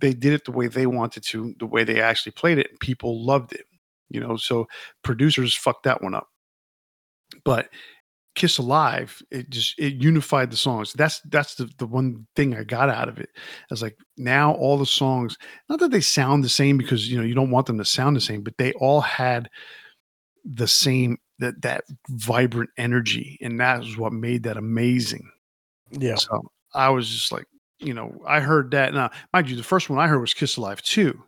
they 0.00 0.12
did 0.12 0.32
it 0.32 0.44
the 0.44 0.52
way 0.52 0.68
they 0.68 0.86
wanted 0.86 1.24
to, 1.24 1.54
the 1.58 1.66
way 1.66 1.84
they 1.84 2.00
actually 2.00 2.32
played 2.32 2.58
it, 2.58 2.70
and 2.70 2.80
people 2.80 3.24
loved 3.24 3.52
it. 3.52 3.66
You 4.08 4.20
know, 4.20 4.36
so 4.36 4.68
producers 5.02 5.56
fucked 5.56 5.84
that 5.84 6.02
one 6.02 6.14
up. 6.14 6.28
But 7.44 7.68
Kiss 8.36 8.58
Alive, 8.58 9.20
it 9.30 9.48
just 9.50 9.78
it 9.78 9.94
unified 9.94 10.50
the 10.50 10.56
songs. 10.56 10.92
That's 10.92 11.20
that's 11.30 11.54
the, 11.54 11.70
the 11.78 11.86
one 11.86 12.26
thing 12.36 12.54
I 12.54 12.64
got 12.64 12.90
out 12.90 13.08
of 13.08 13.18
it. 13.18 13.30
I 13.34 13.66
was 13.70 13.82
like, 13.82 13.96
now 14.18 14.52
all 14.52 14.76
the 14.76 14.86
songs, 14.86 15.38
not 15.68 15.80
that 15.80 15.90
they 15.90 16.02
sound 16.02 16.44
the 16.44 16.48
same 16.50 16.76
because 16.76 17.10
you 17.10 17.16
know 17.18 17.24
you 17.24 17.34
don't 17.34 17.50
want 17.50 17.66
them 17.66 17.78
to 17.78 17.84
sound 17.84 18.14
the 18.14 18.20
same, 18.20 18.42
but 18.42 18.58
they 18.58 18.72
all 18.74 19.00
had 19.00 19.48
the 20.46 20.68
same 20.68 21.18
that 21.38 21.60
that 21.62 21.84
vibrant 22.08 22.70
energy 22.78 23.36
and 23.42 23.60
that 23.60 23.80
was 23.80 23.96
what 23.98 24.12
made 24.12 24.44
that 24.44 24.56
amazing. 24.56 25.30
Yeah. 25.90 26.16
So 26.16 26.50
i 26.74 26.90
was 26.90 27.08
just 27.08 27.32
like 27.32 27.46
you 27.78 27.94
know 27.94 28.12
i 28.26 28.40
heard 28.40 28.70
that 28.70 28.92
now 28.92 29.10
mind 29.32 29.48
you 29.48 29.56
the 29.56 29.62
first 29.62 29.88
one 29.88 29.98
i 29.98 30.06
heard 30.06 30.20
was 30.20 30.34
kiss 30.34 30.56
alive 30.56 30.82
2 30.82 31.18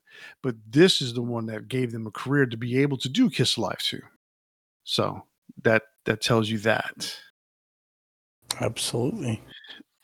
but 0.43 0.55
this 0.69 1.01
is 1.01 1.15
the 1.15 1.23
one 1.23 1.47
that 1.47 1.69
gave 1.69 1.93
them 1.93 2.07
a 2.07 2.11
career 2.11 2.45
to 2.45 2.57
be 2.57 2.79
able 2.79 2.99
to 2.99 3.09
do 3.09 3.31
kiss 3.31 3.57
alive 3.57 3.79
2 3.79 4.01
so 4.85 5.23
that 5.63 5.83
that 6.05 6.21
tells 6.21 6.49
you 6.49 6.59
that. 6.59 7.15
Absolutely. 8.61 9.43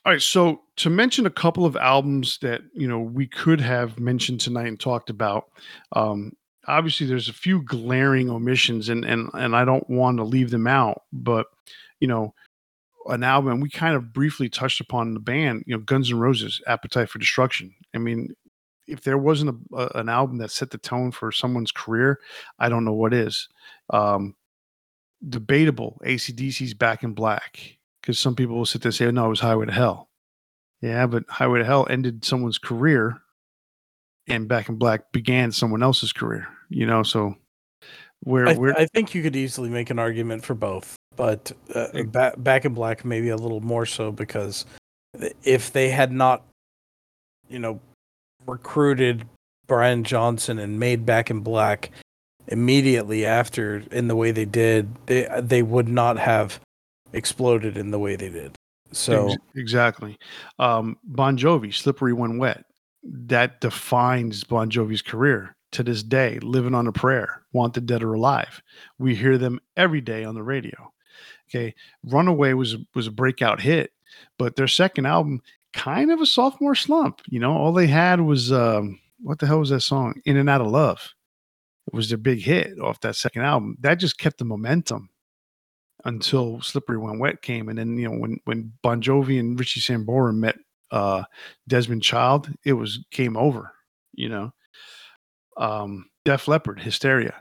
All 0.04 0.12
right 0.12 0.20
so 0.20 0.60
to 0.76 0.90
mention 0.90 1.26
a 1.26 1.30
couple 1.30 1.64
of 1.64 1.76
albums 1.76 2.38
that 2.42 2.60
you 2.74 2.86
know 2.86 3.00
we 3.00 3.26
could 3.26 3.60
have 3.60 3.98
mentioned 3.98 4.40
tonight 4.40 4.66
and 4.66 4.78
talked 4.78 5.08
about 5.08 5.46
um 5.92 6.32
obviously 6.66 7.06
there's 7.06 7.28
a 7.28 7.34
few 7.34 7.62
glaring 7.62 8.30
omissions 8.30 8.88
and 8.88 9.04
and 9.04 9.30
and 9.34 9.56
I 9.56 9.64
don't 9.64 9.88
want 9.88 10.18
to 10.18 10.24
leave 10.24 10.50
them 10.50 10.66
out, 10.66 11.02
but 11.12 11.46
you 12.00 12.08
know, 12.08 12.34
an 13.06 13.22
album 13.22 13.60
we 13.60 13.70
kind 13.70 13.96
of 13.96 14.12
briefly 14.12 14.48
touched 14.48 14.80
upon 14.80 15.14
the 15.14 15.20
band, 15.20 15.64
you 15.66 15.74
know, 15.74 15.82
Guns 15.82 16.10
N' 16.10 16.18
Roses, 16.18 16.60
Appetite 16.66 17.08
for 17.08 17.18
Destruction. 17.18 17.74
I 17.94 17.98
mean, 17.98 18.34
if 18.86 19.02
there 19.02 19.18
wasn't 19.18 19.50
a, 19.72 19.76
a, 19.76 20.00
an 20.00 20.08
album 20.08 20.38
that 20.38 20.50
set 20.50 20.70
the 20.70 20.78
tone 20.78 21.10
for 21.10 21.32
someone's 21.32 21.72
career, 21.72 22.20
I 22.58 22.68
don't 22.68 22.84
know 22.84 22.92
what 22.92 23.14
is. 23.14 23.48
Um, 23.90 24.34
debatable. 25.26 26.00
ACDC's 26.04 26.74
Back 26.74 27.02
in 27.02 27.14
Black 27.14 27.78
because 28.00 28.18
some 28.18 28.34
people 28.36 28.56
will 28.56 28.66
sit 28.66 28.82
there 28.82 28.88
and 28.88 28.94
say, 28.94 29.06
oh, 29.06 29.10
"No, 29.10 29.26
it 29.26 29.30
was 29.30 29.40
Highway 29.40 29.66
to 29.66 29.72
Hell." 29.72 30.08
Yeah, 30.82 31.06
but 31.06 31.24
Highway 31.28 31.60
to 31.60 31.64
Hell 31.64 31.86
ended 31.88 32.24
someone's 32.24 32.58
career 32.58 33.22
and 34.26 34.48
Back 34.48 34.68
in 34.68 34.76
Black 34.76 35.12
began 35.12 35.52
someone 35.52 35.82
else's 35.82 36.12
career. 36.12 36.48
You 36.68 36.86
know, 36.86 37.02
so 37.02 37.36
where 38.22 38.48
I, 38.48 38.82
I 38.82 38.86
think 38.86 39.14
you 39.14 39.22
could 39.22 39.36
easily 39.36 39.68
make 39.68 39.90
an 39.90 39.98
argument 39.98 40.44
for 40.44 40.54
both, 40.54 40.96
but 41.16 41.52
uh, 41.74 41.88
ba- 42.06 42.34
Back 42.36 42.64
in 42.64 42.74
Black 42.74 43.04
maybe 43.04 43.28
a 43.28 43.36
little 43.36 43.60
more 43.60 43.86
so 43.86 44.10
because 44.10 44.66
if 45.42 45.72
they 45.72 45.90
had 45.90 46.10
not, 46.10 46.42
you 47.48 47.58
know, 47.58 47.80
recruited 48.46 49.26
Brian 49.66 50.04
Johnson 50.04 50.58
and 50.58 50.78
made 50.80 51.04
Back 51.06 51.30
in 51.30 51.40
Black 51.40 51.90
immediately 52.48 53.24
after 53.24 53.82
in 53.90 54.08
the 54.08 54.16
way 54.16 54.30
they 54.30 54.46
did, 54.46 54.94
they 55.06 55.28
they 55.40 55.62
would 55.62 55.88
not 55.88 56.18
have 56.18 56.60
exploded 57.12 57.76
in 57.76 57.90
the 57.90 57.98
way 57.98 58.16
they 58.16 58.30
did. 58.30 58.54
So 58.92 59.34
exactly, 59.54 60.16
um, 60.58 60.96
Bon 61.04 61.36
Jovi, 61.36 61.74
"Slippery 61.74 62.12
When 62.12 62.38
Wet." 62.38 62.64
that 63.06 63.60
defines 63.60 64.44
Bon 64.44 64.70
Jovi's 64.70 65.02
career 65.02 65.54
to 65.74 65.82
this 65.82 66.02
day. 66.02 66.38
Living 66.40 66.74
on 66.74 66.86
a 66.86 66.92
Prayer, 66.92 67.42
Wanted 67.52 67.86
Dead 67.86 68.02
or 68.02 68.14
Alive. 68.14 68.62
We 68.98 69.14
hear 69.14 69.38
them 69.38 69.60
every 69.76 70.00
day 70.00 70.24
on 70.24 70.34
the 70.34 70.42
radio. 70.42 70.92
Okay, 71.48 71.74
Runaway 72.04 72.54
was 72.54 72.76
was 72.94 73.06
a 73.06 73.12
breakout 73.12 73.60
hit, 73.60 73.92
but 74.38 74.56
their 74.56 74.68
second 74.68 75.06
album 75.06 75.42
kind 75.72 76.10
of 76.10 76.20
a 76.20 76.26
sophomore 76.26 76.74
slump. 76.74 77.20
You 77.28 77.40
know, 77.40 77.52
all 77.52 77.72
they 77.72 77.86
had 77.86 78.20
was 78.20 78.50
um, 78.52 79.00
what 79.20 79.38
the 79.38 79.46
hell 79.46 79.60
was 79.60 79.70
that 79.70 79.80
song? 79.80 80.14
In 80.24 80.36
and 80.36 80.48
Out 80.48 80.60
of 80.60 80.68
Love. 80.68 81.14
It 81.86 81.94
was 81.94 82.08
their 82.08 82.18
big 82.18 82.40
hit 82.40 82.80
off 82.80 83.00
that 83.00 83.16
second 83.16 83.42
album. 83.42 83.76
That 83.80 83.96
just 83.96 84.18
kept 84.18 84.38
the 84.38 84.44
momentum 84.44 85.10
until 86.04 86.60
Slippery 86.62 86.98
When 86.98 87.18
Wet 87.18 87.42
came, 87.42 87.68
and 87.68 87.78
then 87.78 87.98
you 87.98 88.08
know 88.08 88.18
when 88.18 88.40
when 88.44 88.72
Bon 88.82 89.02
Jovi 89.02 89.38
and 89.38 89.58
Richie 89.58 89.80
Sambora 89.80 90.34
met 90.34 90.56
uh, 90.90 91.24
Desmond 91.68 92.02
Child, 92.02 92.50
it 92.64 92.72
was 92.74 93.04
game 93.10 93.36
over. 93.36 93.72
You 94.14 94.28
know, 94.28 94.52
um, 95.56 96.06
Def 96.24 96.48
Leppard, 96.48 96.80
Hysteria. 96.80 97.34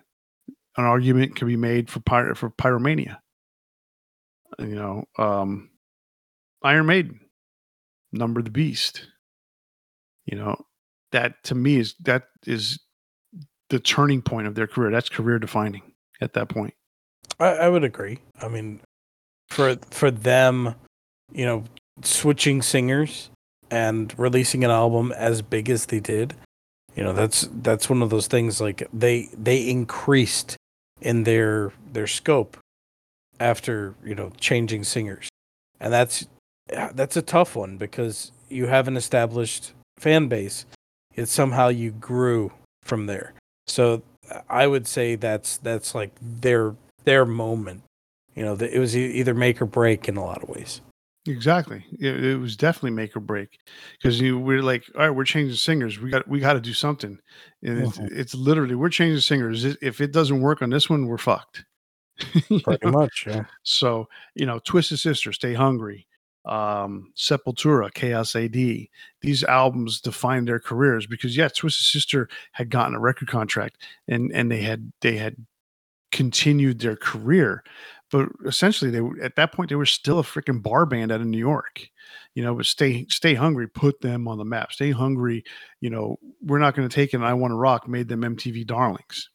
An 0.77 0.85
argument 0.85 1.35
can 1.35 1.48
be 1.48 1.57
made 1.57 1.90
for 1.90 1.99
pyro, 1.99 2.35
for 2.35 2.49
Pyromania. 2.49 3.18
You 4.60 4.76
know, 4.76 5.03
um, 5.18 5.69
Iron 6.64 6.85
Maiden, 6.85 7.19
Number 8.11 8.41
the 8.41 8.49
Beast. 8.49 9.07
You 10.26 10.38
know, 10.38 10.65
that 11.11 11.44
to 11.45 11.56
me 11.56 11.77
is 11.77 11.95
that 12.02 12.23
is 12.45 12.80
the 13.69 13.80
turning 13.80 14.22
point 14.22 14.48
of 14.48 14.56
their 14.56 14.68
career. 14.68 14.91
That's 14.91 15.10
career 15.10 15.40
defining 15.40 15.81
at 16.22 16.34
that 16.34 16.49
point. 16.49 16.73
I, 17.40 17.48
I 17.49 17.69
would 17.69 17.84
agree. 17.84 18.19
I 18.41 18.48
mean, 18.48 18.81
for 19.49 19.76
for 19.91 20.11
them, 20.11 20.76
you 21.31 21.45
know, 21.45 21.64
switching 22.03 22.61
singers 22.61 23.30
and 23.69 24.18
releasing 24.18 24.64
an 24.64 24.72
album 24.72 25.11
as 25.14 25.41
big 25.41 25.69
as 25.69 25.88
they 25.88 25.99
did, 25.99 26.35
you 26.95 27.03
know, 27.03 27.14
that's 27.14 27.49
that's 27.61 27.90
one 27.90 28.02
of 28.02 28.10
those 28.10 28.28
things 28.28 28.61
like 28.61 28.88
they 28.94 29.30
they 29.38 29.68
increased 29.68 30.56
in 31.02 31.24
their 31.24 31.72
their 31.91 32.07
scope 32.07 32.57
after, 33.40 33.95
you 34.03 34.15
know, 34.15 34.32
changing 34.40 34.84
singers. 34.84 35.30
And 35.80 35.91
that's 35.91 36.28
that's 36.68 37.18
a 37.18 37.22
tough 37.22 37.56
one 37.56 37.78
because 37.78 38.32
you 38.49 38.68
have 38.68 38.88
an 38.88 38.95
established 38.95 39.74
fan 39.98 40.28
base. 40.28 40.65
Yet 41.15 41.28
somehow 41.28 41.68
you 41.68 41.91
grew 41.91 42.52
from 42.84 43.06
there. 43.06 43.34
So 43.68 44.02
I 44.49 44.68
would 44.68 44.88
say 44.88 45.15
that's 45.15 45.57
that's 45.57 45.94
like 45.94 46.11
their 46.22 46.76
their 47.03 47.26
moment. 47.26 47.84
You 48.36 48.44
know, 48.44 48.53
it 48.53 48.80
was 48.80 48.98
either 48.98 49.34
make 49.34 49.61
or 49.61 49.65
break 49.65 50.07
in 50.07 50.18
a 50.18 50.24
lot 50.24 50.41
of 50.41 50.49
ways. 50.49 50.82
Exactly. 51.26 51.86
It, 52.00 52.24
it 52.24 52.38
was 52.38 52.58
definitely 52.58 52.91
make 52.91 53.16
or 53.16 53.22
break 53.22 53.60
because 53.94 54.20
you 54.20 54.38
we're 54.38 54.62
like, 54.62 54.84
all 54.95 55.02
right, 55.02 55.10
we're 55.10 55.24
changing 55.24 55.56
singers. 55.56 56.00
We 56.00 56.10
got 56.10 56.28
we 56.28 56.40
got 56.40 56.54
to 56.54 56.62
do 56.62 56.74
something. 56.74 57.18
And 57.62 57.84
it's, 57.84 57.98
mm-hmm. 57.98 58.20
it's 58.20 58.36
literally 58.36 58.76
we're 58.76 58.90
changing 58.90 59.22
singers. 59.22 59.64
If 59.64 60.02
it 60.02 60.12
doesn't 60.12 60.41
work 60.41 60.62
on 60.62 60.70
this 60.70 60.90
one, 60.90 61.08
we're 61.08 61.18
fucked. 61.18 61.64
Pretty 62.64 62.88
much, 62.88 63.26
yeah. 63.26 63.45
So 63.64 64.10
you 64.36 64.45
know, 64.45 64.60
Twisted 64.60 65.00
Sister, 65.00 65.32
Stay 65.32 65.54
Hungry, 65.54 66.08
um, 66.45 67.14
Sepultura, 67.16 67.94
Chaos 67.94 68.36
AD. 68.36 68.52
These 69.22 69.44
albums 69.45 70.02
defined 70.02 70.50
their 70.50 70.60
careers 70.60 71.08
because 71.08 71.38
yeah, 71.38 71.48
Twisted 71.48 71.86
Sister 71.86 72.28
had 72.52 72.70
gotten 72.70 72.95
a 72.95 73.00
record 73.00 73.30
contract 73.30 73.82
and 74.10 74.30
and 74.34 74.52
they 74.52 74.62
had 74.62 74.91
they 75.02 75.16
had 75.16 75.38
continued 76.12 76.80
their 76.80 76.95
career, 76.95 77.64
but 78.14 78.30
essentially 78.45 78.91
they 78.91 79.02
were 79.02 79.19
at 79.23 79.35
that 79.38 79.52
point 79.52 79.69
they 79.69 79.76
were 79.76 79.88
still 79.88 80.19
a 80.19 80.23
freaking 80.23 80.61
bar 80.61 80.85
band 80.85 81.11
out 81.11 81.19
of 81.19 81.26
New 81.26 81.40
York. 81.40 81.90
You 82.35 82.44
know, 82.44 82.53
but 82.53 82.68
stay 82.68 83.07
stay 83.10 83.34
hungry 83.34 83.68
put 83.68 84.02
them 84.02 84.27
on 84.27 84.38
the 84.38 84.45
map. 84.45 84.72
Stay 84.72 84.91
hungry. 84.91 85.44
You 85.81 85.90
know, 85.90 86.19
we're 86.41 86.60
not 86.60 86.76
going 86.76 86.88
to 86.88 86.94
take 86.94 87.14
it. 87.14 87.18
And 87.18 87.26
I 87.26 87.34
want 87.34 87.52
to 87.52 87.56
rock 87.56 87.88
made 87.88 88.07
them 88.07 88.22
MTV 88.22 88.68
darlings. 88.68 89.30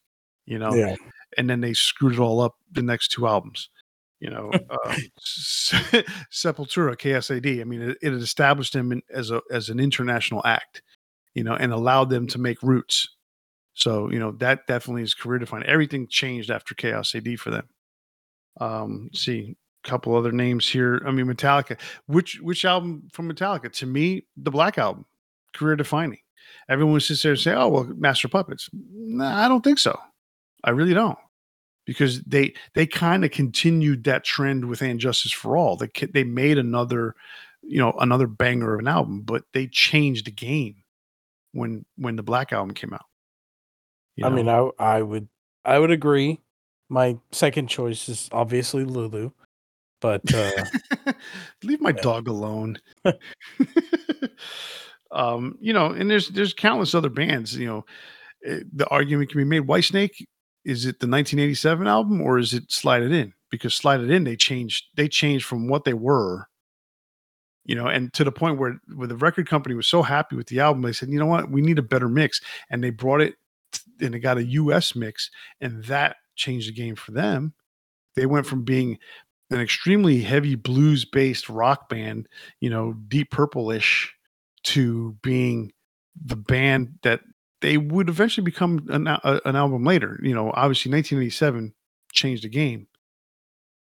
You 0.45 0.59
know, 0.59 0.73
yeah. 0.73 0.95
and 1.37 1.49
then 1.49 1.59
they 1.59 1.73
screwed 1.73 2.13
it 2.13 2.19
all 2.19 2.39
up 2.39 2.55
the 2.71 2.81
next 2.81 3.09
two 3.09 3.27
albums 3.27 3.69
you 4.19 4.29
know, 4.29 4.51
uh, 4.69 4.95
Sepultura, 6.31 6.97
Chaos 6.97 7.31
AD. 7.31 7.45
I 7.45 7.63
mean, 7.63 7.81
it, 7.81 7.97
it 8.01 8.13
established 8.13 8.73
them 8.73 8.91
in, 8.91 9.01
as 9.13 9.31
a 9.31 9.41
as 9.51 9.69
an 9.69 9.79
international 9.79 10.41
act, 10.45 10.81
you 11.33 11.43
know, 11.43 11.53
and 11.53 11.71
allowed 11.71 12.09
them 12.09 12.27
to 12.27 12.39
make 12.39 12.61
roots. 12.63 13.07
So 13.73 14.11
you 14.11 14.19
know 14.19 14.31
that 14.33 14.67
definitely 14.67 15.03
is 15.03 15.13
career 15.13 15.39
defining. 15.39 15.69
Everything 15.69 16.07
changed 16.07 16.51
after 16.51 16.75
Chaos 16.75 17.15
AD 17.15 17.39
for 17.39 17.49
them. 17.49 17.69
Um, 18.59 19.09
see 19.13 19.55
a 19.83 19.87
couple 19.87 20.15
other 20.15 20.31
names 20.31 20.67
here. 20.67 21.01
I 21.05 21.11
mean, 21.11 21.25
Metallica. 21.25 21.79
Which 22.07 22.39
which 22.41 22.65
album 22.65 23.07
from 23.11 23.31
Metallica? 23.31 23.71
To 23.73 23.85
me, 23.85 24.25
the 24.37 24.51
Black 24.51 24.77
Album, 24.77 25.05
career 25.53 25.75
defining. 25.75 26.19
Everyone 26.67 26.99
sits 26.99 27.23
there 27.23 27.33
and 27.33 27.39
say, 27.39 27.53
"Oh 27.53 27.69
well, 27.69 27.83
Master 27.95 28.27
Puppets." 28.27 28.69
Nah, 28.73 29.45
I 29.45 29.47
don't 29.47 29.63
think 29.63 29.79
so. 29.79 29.97
I 30.63 30.71
really 30.71 30.93
don't 30.93 31.17
because 31.89 32.21
they 32.21 32.53
they 32.75 32.85
kind 32.85 33.25
of 33.25 33.31
continued 33.31 34.03
that 34.03 34.23
trend 34.23 34.65
with 34.65 34.83
And 34.83 34.99
Justice 34.99 35.31
for 35.31 35.57
All. 35.57 35.75
They 35.75 35.89
they 36.13 36.23
made 36.23 36.59
another, 36.59 37.15
you 37.63 37.79
know, 37.79 37.93
another 37.99 38.27
banger 38.27 38.75
of 38.75 38.79
an 38.79 38.87
album, 38.87 39.21
but 39.21 39.43
they 39.53 39.65
changed 39.65 40.27
the 40.27 40.31
game 40.31 40.75
when 41.53 41.85
when 41.97 42.15
the 42.15 42.21
Black 42.21 42.53
album 42.53 42.75
came 42.75 42.93
out. 42.93 43.05
You 44.15 44.23
know? 44.23 44.29
I 44.29 44.33
mean, 44.33 44.49
I 44.49 44.69
I 44.77 45.01
would 45.01 45.29
I 45.65 45.79
would 45.79 45.89
agree. 45.89 46.39
My 46.89 47.17
second 47.31 47.67
choice 47.67 48.09
is 48.09 48.29
obviously 48.31 48.83
Lulu, 48.83 49.31
but 50.01 50.21
uh, 50.33 50.65
leave 51.63 51.81
my 51.81 51.91
yeah. 51.91 52.01
dog 52.01 52.27
alone. 52.27 52.79
um, 55.11 55.57
you 55.61 55.73
know, 55.73 55.87
and 55.87 56.09
there's 56.09 56.29
there's 56.29 56.53
countless 56.53 56.95
other 56.95 57.09
bands. 57.09 57.55
You 57.55 57.67
know, 57.67 57.85
eh, 58.45 58.61
the 58.73 58.87
argument 58.87 59.29
can 59.29 59.39
be 59.39 59.45
made. 59.45 59.67
Whitesnake 59.67 60.25
is 60.65 60.85
it 60.85 60.99
the 60.99 61.07
1987 61.07 61.87
album 61.87 62.21
or 62.21 62.37
is 62.37 62.53
it 62.53 62.71
Slide 62.71 63.03
It 63.03 63.11
In? 63.11 63.33
Because 63.49 63.73
Slide 63.73 64.01
It 64.01 64.11
In, 64.11 64.23
they 64.23 64.35
changed 64.35 64.85
they 64.95 65.07
changed 65.07 65.45
from 65.45 65.67
what 65.67 65.83
they 65.83 65.93
were, 65.93 66.47
you 67.65 67.75
know, 67.75 67.87
and 67.87 68.13
to 68.13 68.23
the 68.23 68.31
point 68.31 68.57
where 68.57 68.79
where 68.95 69.07
the 69.07 69.15
record 69.15 69.47
company 69.47 69.75
was 69.75 69.87
so 69.87 70.01
happy 70.01 70.35
with 70.35 70.47
the 70.47 70.59
album, 70.59 70.81
they 70.81 70.93
said, 70.93 71.09
you 71.09 71.19
know 71.19 71.25
what, 71.25 71.49
we 71.49 71.61
need 71.61 71.79
a 71.79 71.83
better 71.83 72.09
mix, 72.09 72.41
and 72.69 72.83
they 72.83 72.89
brought 72.89 73.21
it 73.21 73.35
and 74.01 74.15
it 74.15 74.19
got 74.19 74.37
a 74.37 74.43
U.S. 74.43 74.95
mix, 74.95 75.29
and 75.61 75.83
that 75.85 76.17
changed 76.39 76.67
the 76.67 76.73
game 76.73 76.95
for 76.95 77.11
them. 77.11 77.53
They 78.15 78.25
went 78.25 78.45
from 78.45 78.63
being 78.63 78.97
an 79.51 79.59
extremely 79.59 80.21
heavy 80.21 80.55
blues 80.55 81.05
based 81.05 81.49
rock 81.49 81.89
band, 81.89 82.27
you 82.59 82.69
know, 82.69 82.93
deep 83.07 83.31
purple-ish, 83.31 84.13
to 84.63 85.17
being 85.21 85.71
the 86.25 86.35
band 86.35 86.99
that 87.03 87.21
they 87.61 87.77
would 87.77 88.09
eventually 88.09 88.43
become 88.43 88.85
an, 88.89 89.07
a, 89.07 89.41
an 89.45 89.55
album 89.55 89.83
later. 89.83 90.19
You 90.21 90.33
know, 90.33 90.51
obviously 90.53 90.91
1987 90.91 91.73
changed 92.11 92.43
the 92.43 92.49
game. 92.49 92.87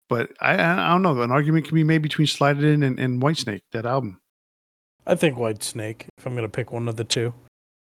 But 0.09 0.33
I, 0.41 0.55
I 0.55 0.89
don't 0.89 1.03
know. 1.03 1.23
An 1.23 1.31
argument 1.31 1.67
can 1.67 1.77
be 1.77 1.85
made 1.85 2.03
between 2.03 2.27
Slide 2.27 2.59
It 2.59 2.65
In 2.65 2.83
and, 2.83 2.99
and 2.99 3.23
Whitesnake, 3.23 3.63
that 3.73 3.87
album. 3.87 4.21
I 5.07 5.15
think 5.15 5.37
Whitesnake, 5.37 6.07
if 6.19 6.27
I'm 6.27 6.35
going 6.35 6.45
to 6.45 6.49
pick 6.49 6.73
one 6.73 6.89
of 6.89 6.97
the 6.97 7.05
two. 7.05 7.33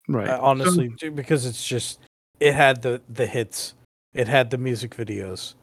Right. 0.10 0.28
Uh, 0.28 0.40
honestly, 0.42 0.92
so, 1.00 1.10
because 1.10 1.46
it's 1.46 1.66
just, 1.66 2.00
it 2.40 2.54
had 2.54 2.82
the, 2.82 3.02
the 3.10 3.26
hits, 3.26 3.74
it 4.14 4.28
had 4.28 4.50
the 4.50 4.58
music 4.58 4.96
videos. 4.96 5.54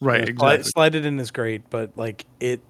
Right. 0.00 0.20
You 0.20 0.26
know, 0.26 0.30
exactly. 0.30 0.62
Slide, 0.62 0.66
Slide 0.66 0.94
It 0.94 1.06
In 1.06 1.18
is 1.18 1.30
great, 1.30 1.68
but 1.70 1.90
like 1.96 2.26
it, 2.40 2.60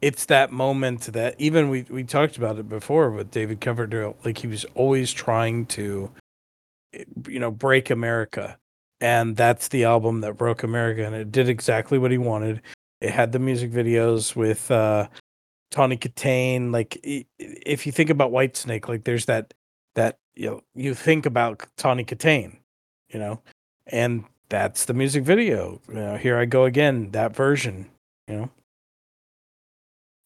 it's 0.00 0.26
that 0.26 0.52
moment 0.52 1.02
that 1.12 1.34
even 1.38 1.70
we 1.70 1.84
we 1.90 2.04
talked 2.04 2.36
about 2.36 2.58
it 2.58 2.68
before 2.68 3.10
with 3.10 3.30
David 3.30 3.60
Coverdale. 3.60 4.16
Like 4.24 4.38
he 4.38 4.46
was 4.46 4.64
always 4.74 5.12
trying 5.12 5.66
to, 5.66 6.10
eh, 6.94 7.04
you 7.28 7.40
know, 7.40 7.50
break 7.50 7.90
America, 7.90 8.56
and 9.00 9.36
that's 9.36 9.68
the 9.68 9.84
album 9.84 10.20
that 10.20 10.36
broke 10.36 10.62
America, 10.62 11.04
and 11.04 11.14
it 11.14 11.32
did 11.32 11.48
exactly 11.48 11.98
what 11.98 12.10
he 12.10 12.18
wanted. 12.18 12.62
It 13.00 13.10
had 13.10 13.32
the 13.32 13.38
music 13.38 13.72
videos 13.72 14.36
with 14.36 14.70
uh, 14.70 15.08
Tawny 15.70 15.96
Kitaen. 15.96 16.72
Like 16.72 16.98
if 17.38 17.86
you 17.86 17.92
think 17.92 18.10
about 18.10 18.30
Whitesnake, 18.30 18.88
like 18.88 19.04
there's 19.04 19.26
that 19.26 19.54
that 19.96 20.18
you 20.36 20.50
know 20.50 20.60
you 20.74 20.94
think 20.94 21.26
about 21.26 21.66
Tawny 21.76 22.04
Kitaen, 22.04 22.58
you 23.12 23.18
know, 23.18 23.40
and 23.88 24.24
that's 24.48 24.84
the 24.86 24.94
music 24.94 25.24
video. 25.24 25.80
You 25.88 25.94
know, 25.94 26.16
here 26.16 26.38
I 26.38 26.44
go 26.44 26.64
again, 26.64 27.10
that 27.12 27.34
version, 27.34 27.90
you 28.26 28.36
know. 28.36 28.50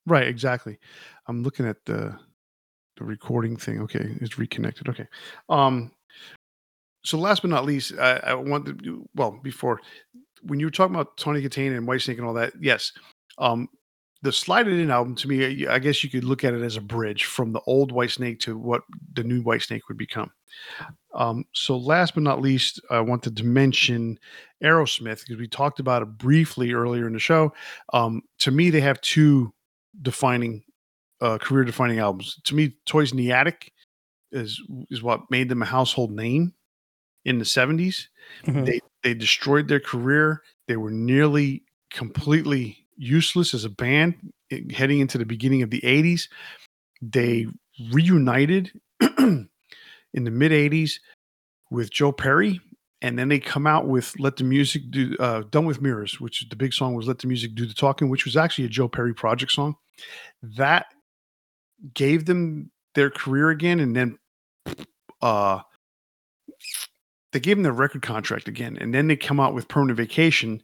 Right, 0.07 0.27
exactly. 0.27 0.79
I'm 1.27 1.43
looking 1.43 1.67
at 1.67 1.85
the 1.85 2.19
the 2.97 3.05
recording 3.05 3.57
thing. 3.57 3.81
Okay, 3.83 4.17
it's 4.21 4.39
reconnected. 4.39 4.89
Okay. 4.89 5.07
Um 5.49 5.93
so 7.05 7.19
last 7.19 7.43
but 7.43 7.51
not 7.51 7.65
least, 7.65 7.95
I, 7.99 8.19
I 8.19 8.35
want 8.35 8.67
to 8.67 9.09
well 9.15 9.39
before 9.43 9.81
when 10.43 10.61
you 10.61 10.67
were 10.67 10.71
talking 10.71 10.95
about 10.95 11.17
Tawny 11.17 11.41
Kitaen 11.43 11.77
and 11.77 11.87
Whitesnake 11.87 12.19
and 12.19 12.27
all 12.27 12.35
that, 12.35 12.53
yes. 12.61 12.93
Um 13.39 13.69
the 14.23 14.33
Slide 14.33 14.69
It 14.69 14.79
In 14.79 14.91
album 14.91 15.17
to 15.17 15.29
me, 15.29 15.67
I 15.67 15.79
guess 15.79 16.05
you 16.05 16.11
could 16.11 16.25
look 16.25 16.45
at 16.45 16.55
it 16.55 16.63
as 16.63 16.77
a 16.77 16.81
bridge 16.81 17.25
from 17.25 17.53
the 17.53 17.61
old 17.67 17.93
Whitesnake 17.93 18.39
to 18.41 18.57
what 18.57 18.83
the 19.15 19.25
new 19.25 19.43
Whitesnake 19.43 19.83
would 19.89 19.99
become. 19.99 20.31
Um, 21.15 21.45
so 21.53 21.77
last 21.77 22.15
but 22.15 22.23
not 22.23 22.41
least, 22.41 22.81
I 22.91 23.01
wanted 23.01 23.37
to 23.37 23.45
mention 23.45 24.19
Aerosmith 24.63 25.23
because 25.23 25.41
we 25.41 25.49
talked 25.49 25.81
about 25.81 26.03
it 26.03 26.19
briefly 26.19 26.73
earlier 26.73 27.07
in 27.07 27.13
the 27.13 27.19
show. 27.19 27.53
Um, 27.93 28.23
to 28.39 28.51
me, 28.51 28.71
they 28.71 28.81
have 28.81 29.01
two 29.01 29.53
defining 30.01 30.63
uh, 31.21 31.39
career 31.39 31.65
defining 31.65 31.99
albums. 31.99 32.41
To 32.45 32.55
me, 32.55 32.77
Toys 32.87 33.11
in 33.11 33.19
the 33.19 33.33
Attic 33.33 33.73
is 34.31 34.61
is 34.91 35.03
what 35.03 35.31
made 35.31 35.49
them 35.49 35.63
a 35.63 35.67
household 35.67 36.13
name 36.13 36.55
in 37.25 37.39
the 37.39 37.45
70s. 37.45 38.07
Mm-hmm. 38.47 38.65
They 38.65 38.81
they 39.03 39.15
destroyed 39.15 39.69
their 39.69 39.81
career. 39.81 40.43
They 40.69 40.77
were 40.77 40.91
nearly 40.91 41.65
completely 41.91 42.82
useless 43.03 43.55
as 43.55 43.65
a 43.65 43.71
band 43.71 44.15
eh, 44.51 44.61
heading 44.73 45.01
into 45.01 45.19
the 45.19 45.27
beginning 45.27 45.63
of 45.63 45.71
the 45.71 45.81
80s. 45.81 46.29
They 47.01 47.47
reunited 47.93 48.71
in 49.19 49.49
the 50.15 50.31
mid 50.31 50.53
80s 50.53 50.95
with 51.71 51.91
Joe 51.91 52.13
Perry 52.13 52.61
and 53.03 53.19
then 53.19 53.29
they 53.29 53.41
come 53.41 53.67
out 53.67 53.89
with 53.89 54.19
"Let 54.19 54.37
the 54.37 54.45
Music 54.45 54.91
Do." 54.91 55.17
Uh, 55.19 55.43
"Done 55.51 55.67
with 55.67 55.83
Mirrors," 55.83 56.21
which 56.21 56.49
the 56.49 56.57
big 56.57 56.73
song 56.73 56.95
was 56.95 57.09
"Let 57.09 57.19
the 57.19 57.27
Music 57.27 57.55
Do 57.55 57.67
the 57.67 57.75
Talking," 57.75 58.09
which 58.09 58.25
was 58.25 58.37
actually 58.37 58.65
a 58.65 58.69
Joe 58.69 58.89
Perry 58.89 59.13
project 59.13 59.53
song. 59.53 59.75
That 60.43 60.87
gave 61.95 62.25
them 62.25 62.71
their 62.95 63.11
career 63.11 63.51
again, 63.51 63.81
and 63.81 63.95
then 63.95 64.19
uh, 65.21 65.61
they 67.33 67.41
gave 67.41 67.57
them 67.57 67.65
their 67.65 67.73
record 67.73 68.03
contract 68.03 68.47
again, 68.47 68.79
and 68.81 68.95
then 68.95 69.09
they 69.09 69.17
come 69.17 69.41
out 69.41 69.53
with 69.53 69.69
"Permanent 69.69 69.97
Vacation." 69.97 70.63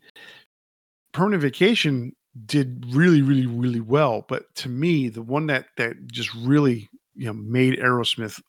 "Permanent 1.12 1.42
Vacation" 1.42 2.14
did 2.46 2.84
really, 2.94 3.22
really, 3.22 3.46
really 3.46 3.80
well, 3.80 4.24
but 4.28 4.44
to 4.56 4.68
me, 4.68 5.08
the 5.08 5.22
one 5.22 5.46
that 5.46 5.66
that 5.76 5.94
just 6.06 6.32
really 6.34 6.88
you 7.14 7.26
know 7.26 7.32
made 7.32 7.78
Aerosmith 7.78 8.40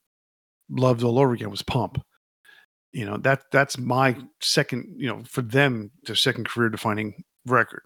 loved 0.69 1.03
all 1.03 1.19
over 1.19 1.33
again 1.33 1.49
was 1.49 1.61
"Pump." 1.63 2.01
you 2.91 3.05
know 3.05 3.17
that 3.17 3.43
that's 3.51 3.77
my 3.77 4.17
second 4.41 4.83
you 4.97 5.07
know 5.07 5.21
for 5.23 5.43
them 5.43 5.91
their 6.05 6.15
second 6.15 6.47
career 6.47 6.69
defining 6.69 7.13
record 7.45 7.83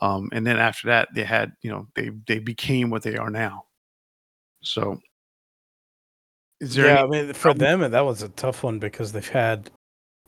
Um, 0.00 0.28
and 0.32 0.46
then 0.46 0.58
after 0.58 0.88
that, 0.88 1.08
they 1.14 1.24
had 1.24 1.52
you 1.62 1.70
know 1.70 1.86
they 1.94 2.10
they 2.26 2.38
became 2.38 2.90
what 2.90 3.02
they 3.02 3.16
are 3.16 3.30
now. 3.30 3.64
So, 4.62 4.98
is 6.60 6.74
there? 6.74 6.86
Yeah, 6.86 7.02
any- 7.02 7.02
I 7.02 7.22
mean, 7.24 7.32
for 7.32 7.54
them, 7.54 7.80
that 7.90 8.00
was 8.04 8.22
a 8.22 8.28
tough 8.30 8.62
one 8.62 8.78
because 8.78 9.12
they've 9.12 9.28
had, 9.28 9.70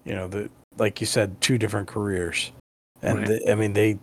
you 0.05 0.15
know, 0.15 0.29
the 0.29 0.51
like 0.77 1.01
you 1.01 1.07
said, 1.07 1.41
two 1.41 1.57
different 1.59 1.89
careers, 1.89 2.53
and 3.03 3.19
right. 3.19 3.29
the, 3.29 3.51
I 3.51 3.55
mean 3.55 3.73
they 3.73 3.99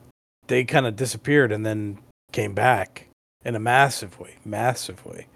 they 0.47 0.63
kind 0.63 0.87
of 0.87 0.95
disappeared 0.95 1.51
and 1.51 1.65
then 1.65 1.99
came 2.31 2.53
back 2.53 3.07
in 3.45 3.55
a 3.55 3.59
massive 3.59 4.19
way, 4.19 4.35
massive 4.45 5.05
way. 5.05 5.27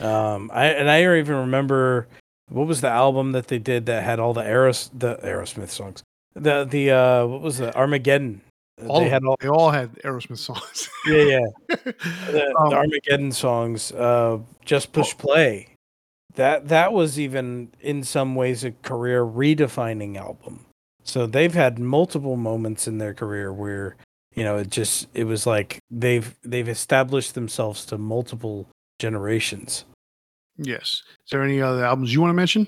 Um, 0.00 0.50
I 0.52 0.66
and 0.66 0.90
I 0.90 1.00
even 1.00 1.36
remember 1.36 2.06
what 2.48 2.66
was 2.66 2.80
the 2.80 2.88
album 2.88 3.32
that 3.32 3.48
they 3.48 3.58
did 3.58 3.86
that 3.86 4.02
had 4.02 4.20
all 4.20 4.34
the 4.34 4.42
Aeros 4.42 4.90
the 4.96 5.16
Aerosmith 5.16 5.70
songs. 5.70 6.02
The 6.34 6.64
the 6.64 6.90
uh 6.90 7.26
what 7.26 7.40
was 7.40 7.58
the 7.58 7.74
Armageddon? 7.74 8.42
All 8.88 9.00
they 9.00 9.08
had 9.08 9.24
all 9.24 9.36
they 9.40 9.48
all 9.48 9.70
had 9.70 9.94
Aerosmith 10.04 10.38
songs. 10.38 10.88
yeah, 11.06 11.22
yeah. 11.22 11.46
The, 12.30 12.54
um, 12.58 12.70
the, 12.70 12.76
Armageddon 12.76 13.32
songs. 13.32 13.90
Uh, 13.92 14.38
just 14.64 14.92
push 14.92 15.14
oh. 15.14 15.22
play. 15.22 15.68
That 16.34 16.68
that 16.68 16.92
was 16.92 17.18
even 17.18 17.70
in 17.80 18.02
some 18.02 18.34
ways 18.34 18.64
a 18.64 18.72
career 18.72 19.24
redefining 19.24 20.16
album. 20.16 20.66
So 21.04 21.26
they've 21.26 21.54
had 21.54 21.78
multiple 21.78 22.36
moments 22.36 22.86
in 22.86 22.98
their 22.98 23.14
career 23.14 23.52
where 23.52 23.96
you 24.36 24.44
know 24.44 24.58
it 24.58 24.70
just 24.70 25.08
it 25.14 25.24
was 25.24 25.46
like 25.46 25.80
they've 25.90 26.36
they've 26.44 26.68
established 26.68 27.34
themselves 27.34 27.84
to 27.86 27.98
multiple 27.98 28.68
generations. 28.98 29.84
Yes. 30.56 31.02
Is 31.24 31.30
there 31.30 31.42
any 31.42 31.60
other 31.60 31.84
albums 31.84 32.12
you 32.12 32.20
want 32.20 32.30
to 32.30 32.34
mention? 32.34 32.66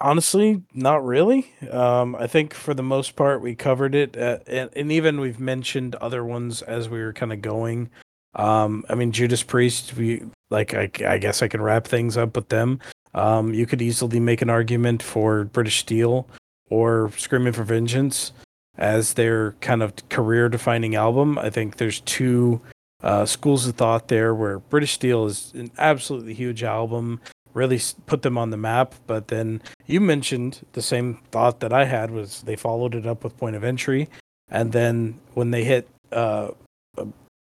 Honestly, 0.00 0.62
not 0.74 1.04
really. 1.04 1.52
Um, 1.70 2.16
I 2.16 2.26
think 2.26 2.54
for 2.54 2.74
the 2.74 2.82
most 2.82 3.16
part 3.16 3.40
we 3.40 3.54
covered 3.54 3.94
it, 3.94 4.16
uh, 4.16 4.38
and, 4.46 4.70
and, 4.74 4.90
even 4.90 5.20
we've 5.20 5.38
mentioned 5.38 5.94
other 5.96 6.24
ones 6.24 6.60
as 6.62 6.88
we 6.88 7.00
were 7.00 7.12
kind 7.12 7.32
of 7.32 7.40
going. 7.40 7.88
Um, 8.34 8.84
I 8.88 8.94
mean, 8.94 9.12
Judas 9.12 9.42
Priest. 9.42 9.94
We 9.94 10.22
like. 10.50 10.74
I, 10.74 10.90
I, 11.06 11.18
guess 11.18 11.42
I 11.42 11.48
can 11.48 11.62
wrap 11.62 11.86
things 11.86 12.16
up 12.16 12.34
with 12.34 12.48
them. 12.48 12.80
Um, 13.14 13.54
you 13.54 13.66
could 13.66 13.82
easily 13.82 14.18
make 14.18 14.42
an 14.42 14.50
argument 14.50 15.02
for 15.02 15.44
British 15.44 15.80
Steel 15.80 16.26
or 16.68 17.12
Screaming 17.16 17.52
for 17.52 17.62
Vengeance 17.62 18.32
as 18.76 19.14
their 19.14 19.52
kind 19.60 19.82
of 19.82 19.94
career-defining 20.08 20.94
album. 20.94 21.38
I 21.38 21.50
think 21.50 21.76
there's 21.76 22.00
two 22.00 22.60
uh, 23.02 23.26
schools 23.26 23.66
of 23.66 23.74
thought 23.74 24.08
there 24.08 24.34
where 24.34 24.58
British 24.58 24.92
Steel 24.92 25.26
is 25.26 25.52
an 25.54 25.70
absolutely 25.76 26.34
huge 26.34 26.62
album, 26.62 27.20
really 27.52 27.80
put 28.06 28.22
them 28.22 28.38
on 28.38 28.50
the 28.50 28.56
map. 28.56 28.94
But 29.06 29.28
then 29.28 29.60
you 29.86 30.00
mentioned 30.00 30.64
the 30.72 30.82
same 30.82 31.18
thought 31.30 31.60
that 31.60 31.72
I 31.72 31.84
had 31.84 32.10
was 32.10 32.42
they 32.42 32.56
followed 32.56 32.94
it 32.94 33.06
up 33.06 33.24
with 33.24 33.36
Point 33.36 33.56
of 33.56 33.64
Entry, 33.64 34.08
and 34.48 34.72
then 34.72 35.18
when 35.34 35.50
they 35.50 35.64
hit 35.64 35.88
uh, 36.10 36.52
uh, 36.96 37.06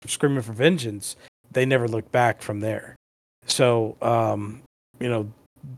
Screaming 0.06 0.42
for 0.42 0.52
Vengeance, 0.52 1.16
they 1.50 1.66
never 1.66 1.88
looked 1.88 2.12
back 2.12 2.42
from 2.42 2.60
there. 2.60 2.94
So 3.46 3.96
um, 4.02 4.62
you 5.00 5.08
know, 5.08 5.32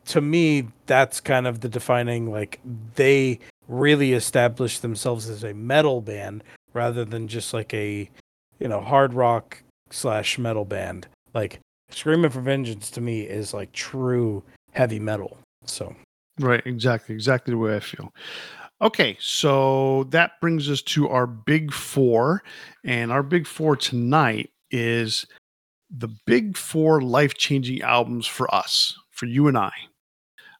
to 0.07 0.21
me, 0.21 0.69
that's 0.87 1.21
kind 1.21 1.47
of 1.47 1.61
the 1.61 1.69
defining 1.69 2.31
like 2.31 2.61
they 2.97 3.39
really 3.71 4.13
established 4.13 4.83
themselves 4.83 5.29
as 5.29 5.45
a 5.45 5.55
metal 5.55 6.01
band 6.01 6.43
rather 6.73 7.05
than 7.05 7.29
just 7.29 7.55
like 7.55 7.73
a 7.73 8.11
you 8.61 8.69
know, 8.69 8.81
hard 8.81 9.15
rock 9.15 9.63
slash 9.91 10.39
metal 10.39 10.65
band. 10.65 11.09
Like 11.35 11.61
Screaming 11.91 12.31
for 12.31 12.41
Vengeance 12.41 12.91
to 12.91 13.01
me 13.01 13.23
is 13.23 13.53
like 13.53 13.73
true 13.73 14.45
heavy 14.73 15.01
metal. 15.01 15.39
So 15.65 15.95
Right, 16.39 16.63
exactly, 16.65 17.15
exactly 17.15 17.53
the 17.53 17.59
way 17.59 17.77
I 17.77 17.81
feel. 17.81 18.13
Okay, 18.83 19.17
so 19.21 20.05
that 20.11 20.41
brings 20.41 20.71
us 20.71 20.81
to 20.83 21.09
our 21.09 21.27
big 21.27 21.73
four. 21.73 22.43
And 22.85 23.13
our 23.13 23.23
big 23.23 23.47
four 23.47 23.77
tonight 23.77 24.51
is 24.71 25.27
the 25.91 26.09
big 26.27 26.57
four 26.57 27.03
life 27.03 27.35
changing 27.35 27.83
albums 27.83 28.27
for 28.27 28.53
us, 28.55 28.97
for 29.11 29.27
you 29.27 29.49
and 29.49 29.59
I. 29.59 29.73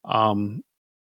Um, 0.05 0.63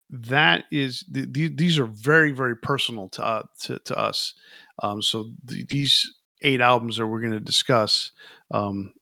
that 0.10 0.66
is, 0.72 1.04
th- 1.14 1.32
th- 1.34 1.56
these 1.56 1.80
are 1.80 1.86
very, 1.86 2.32
very 2.32 2.56
personal 2.56 3.10
to, 3.10 3.26
uh, 3.26 3.44
to, 3.62 3.80
to 3.80 3.98
us. 3.98 4.34
Um, 4.82 5.02
so 5.02 5.32
th- 5.48 5.68
these 5.68 6.14
eight 6.42 6.62
albums 6.62 6.98
that 6.98 7.08
we're 7.08 7.22
going 7.22 7.34
to 7.34 7.40
discuss 7.40 8.12
um, 8.52 8.94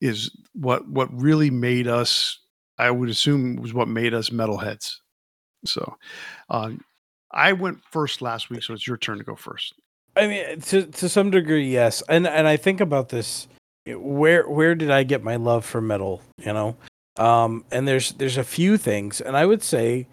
is 0.00 0.30
what 0.54 0.88
what 0.88 1.08
really 1.12 1.50
made 1.50 1.88
us. 1.88 2.38
I 2.78 2.90
would 2.90 3.08
assume 3.08 3.56
was 3.56 3.74
what 3.74 3.88
made 3.88 4.14
us 4.14 4.30
metalheads. 4.30 4.96
So, 5.64 5.96
uh, 6.50 6.72
I 7.30 7.52
went 7.52 7.78
first 7.90 8.20
last 8.20 8.50
week, 8.50 8.62
so 8.62 8.74
it's 8.74 8.86
your 8.86 8.96
turn 8.96 9.18
to 9.18 9.24
go 9.24 9.36
first. 9.36 9.74
I 10.16 10.26
mean, 10.26 10.60
to 10.60 10.86
to 10.86 11.08
some 11.08 11.30
degree, 11.30 11.70
yes, 11.70 12.02
and 12.08 12.26
and 12.26 12.46
I 12.46 12.56
think 12.56 12.80
about 12.80 13.08
this. 13.08 13.48
Where 13.86 14.48
where 14.48 14.74
did 14.74 14.90
I 14.90 15.02
get 15.04 15.22
my 15.22 15.36
love 15.36 15.64
for 15.64 15.80
metal? 15.80 16.22
You 16.38 16.52
know, 16.52 16.76
um, 17.16 17.64
and 17.70 17.86
there's 17.86 18.12
there's 18.12 18.36
a 18.36 18.44
few 18.44 18.76
things, 18.76 19.20
and 19.20 19.36
I 19.36 19.46
would 19.46 19.62
say 19.62 20.08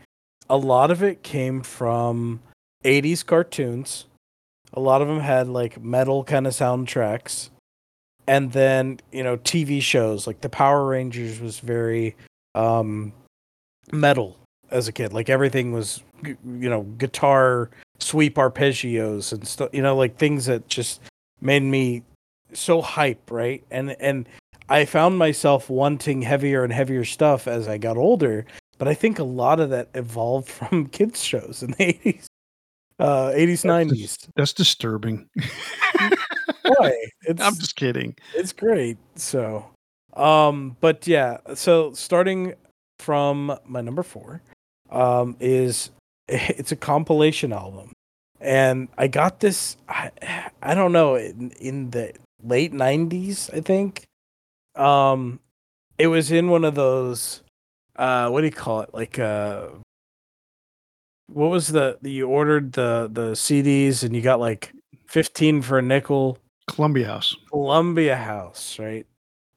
a 0.50 0.58
lot 0.58 0.92
of 0.92 1.04
it 1.04 1.24
came 1.24 1.62
from 1.62 2.42
80s 2.84 3.26
cartoons 3.26 4.06
a 4.74 4.80
lot 4.80 5.02
of 5.02 5.08
them 5.08 5.20
had 5.20 5.48
like 5.48 5.82
metal 5.82 6.24
kind 6.24 6.46
of 6.48 6.54
soundtracks. 6.54 7.50
And 8.28 8.52
then, 8.52 9.00
you 9.12 9.24
know, 9.24 9.38
TV 9.38 9.82
shows 9.82 10.28
like 10.28 10.42
the 10.42 10.50
Power 10.50 10.86
Rangers 10.86 11.40
was 11.40 11.60
very 11.60 12.16
um 12.56 13.14
metal 13.92 14.38
as 14.70 14.88
a 14.88 14.92
kid. 14.92 15.14
Like 15.14 15.30
everything 15.30 15.72
was 15.72 16.04
you 16.24 16.38
know, 16.44 16.84
guitar 16.84 17.70
sweep 18.00 18.36
arpeggios 18.36 19.34
and 19.34 19.48
stuff, 19.48 19.70
you 19.74 19.82
know, 19.82 19.96
like 19.96 20.18
things 20.18 20.46
that 20.46 20.68
just 20.68 21.02
made 21.42 21.64
me 21.64 22.04
so 22.54 22.82
hype, 22.82 23.32
right? 23.32 23.64
And 23.72 23.96
and 24.00 24.30
I 24.70 24.86
found 24.86 25.18
myself 25.18 25.68
wanting 25.70 26.22
heavier 26.22 26.64
and 26.64 26.72
heavier 26.72 27.06
stuff 27.06 27.48
as 27.48 27.68
I 27.68 27.80
got 27.80 27.98
older, 27.98 28.46
but 28.80 28.88
I 28.88 28.96
think 28.96 29.20
a 29.20 29.24
lot 29.24 29.60
of 29.60 29.70
that 29.70 29.90
evolved 29.94 30.50
from 30.58 30.88
kids 30.88 31.24
shows 31.24 31.62
in 31.62 31.72
the 31.72 31.94
80s 31.94 32.26
uh 33.00 33.32
80s 33.32 33.64
90s 33.64 34.28
that's 34.36 34.52
disturbing. 34.52 35.30
Why 36.64 36.94
i'm 37.40 37.56
just 37.56 37.76
kidding. 37.78 38.16
it's 38.36 38.52
great 38.52 38.98
so 39.16 39.66
um 40.16 40.76
but 40.82 41.08
yeah 41.08 41.38
so 41.54 41.94
starting 41.94 42.54
from 43.00 43.58
my 43.66 43.80
number 43.82 44.04
four 44.04 44.42
um 44.92 45.38
is 45.40 45.92
it's 46.28 46.72
a 46.72 46.76
compilation 46.76 47.54
album. 47.54 47.94
And 48.42 48.90
i 48.98 49.08
got 49.08 49.40
this 49.40 49.78
i, 49.88 50.12
I 50.62 50.76
don't 50.76 50.92
know 50.92 51.16
in, 51.16 51.52
in 51.52 51.92
the 51.92 52.14
late 52.44 52.74
90s 52.74 53.54
i 53.56 53.62
think. 53.62 54.04
Um 54.76 55.40
it 55.98 56.08
was 56.08 56.32
in 56.32 56.50
one 56.50 56.66
of 56.66 56.76
those 56.76 57.42
uh 58.00 58.30
what 58.30 58.42
do 58.42 58.48
you 58.48 58.52
call 58.52 58.82
it 58.82 58.90
like 58.94 59.20
uh 59.20 59.68
what 61.28 61.50
was 61.50 61.68
the 61.68 61.98
you 62.02 62.28
ordered 62.28 62.74
the 62.74 63.10
the 63.12 63.32
CDs 63.32 64.04
and 64.04 64.16
you 64.16 64.22
got 64.22 64.40
like 64.40 64.74
15 65.08 65.62
for 65.62 65.78
a 65.78 65.82
nickel 65.82 66.38
Columbia 66.68 67.08
House. 67.08 67.36
Columbia 67.50 68.16
House, 68.16 68.78
right? 68.80 69.06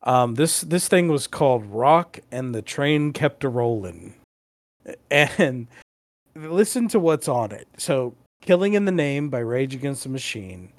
Um 0.02 0.34
this 0.34 0.62
this 0.62 0.88
thing 0.88 1.08
was 1.08 1.26
called 1.26 1.64
Rock 1.66 2.20
and 2.30 2.54
the 2.54 2.62
Train 2.62 3.12
Kept 3.12 3.44
a 3.44 3.48
Rolling, 3.48 4.14
And 5.10 5.68
listen 6.34 6.88
to 6.88 6.98
what's 6.98 7.28
on 7.28 7.52
it. 7.52 7.68
So 7.78 8.14
Killing 8.40 8.74
in 8.74 8.86
the 8.86 8.92
Name 8.92 9.28
by 9.28 9.38
Rage 9.38 9.74
Against 9.74 10.02
the 10.02 10.08
Machine, 10.08 10.72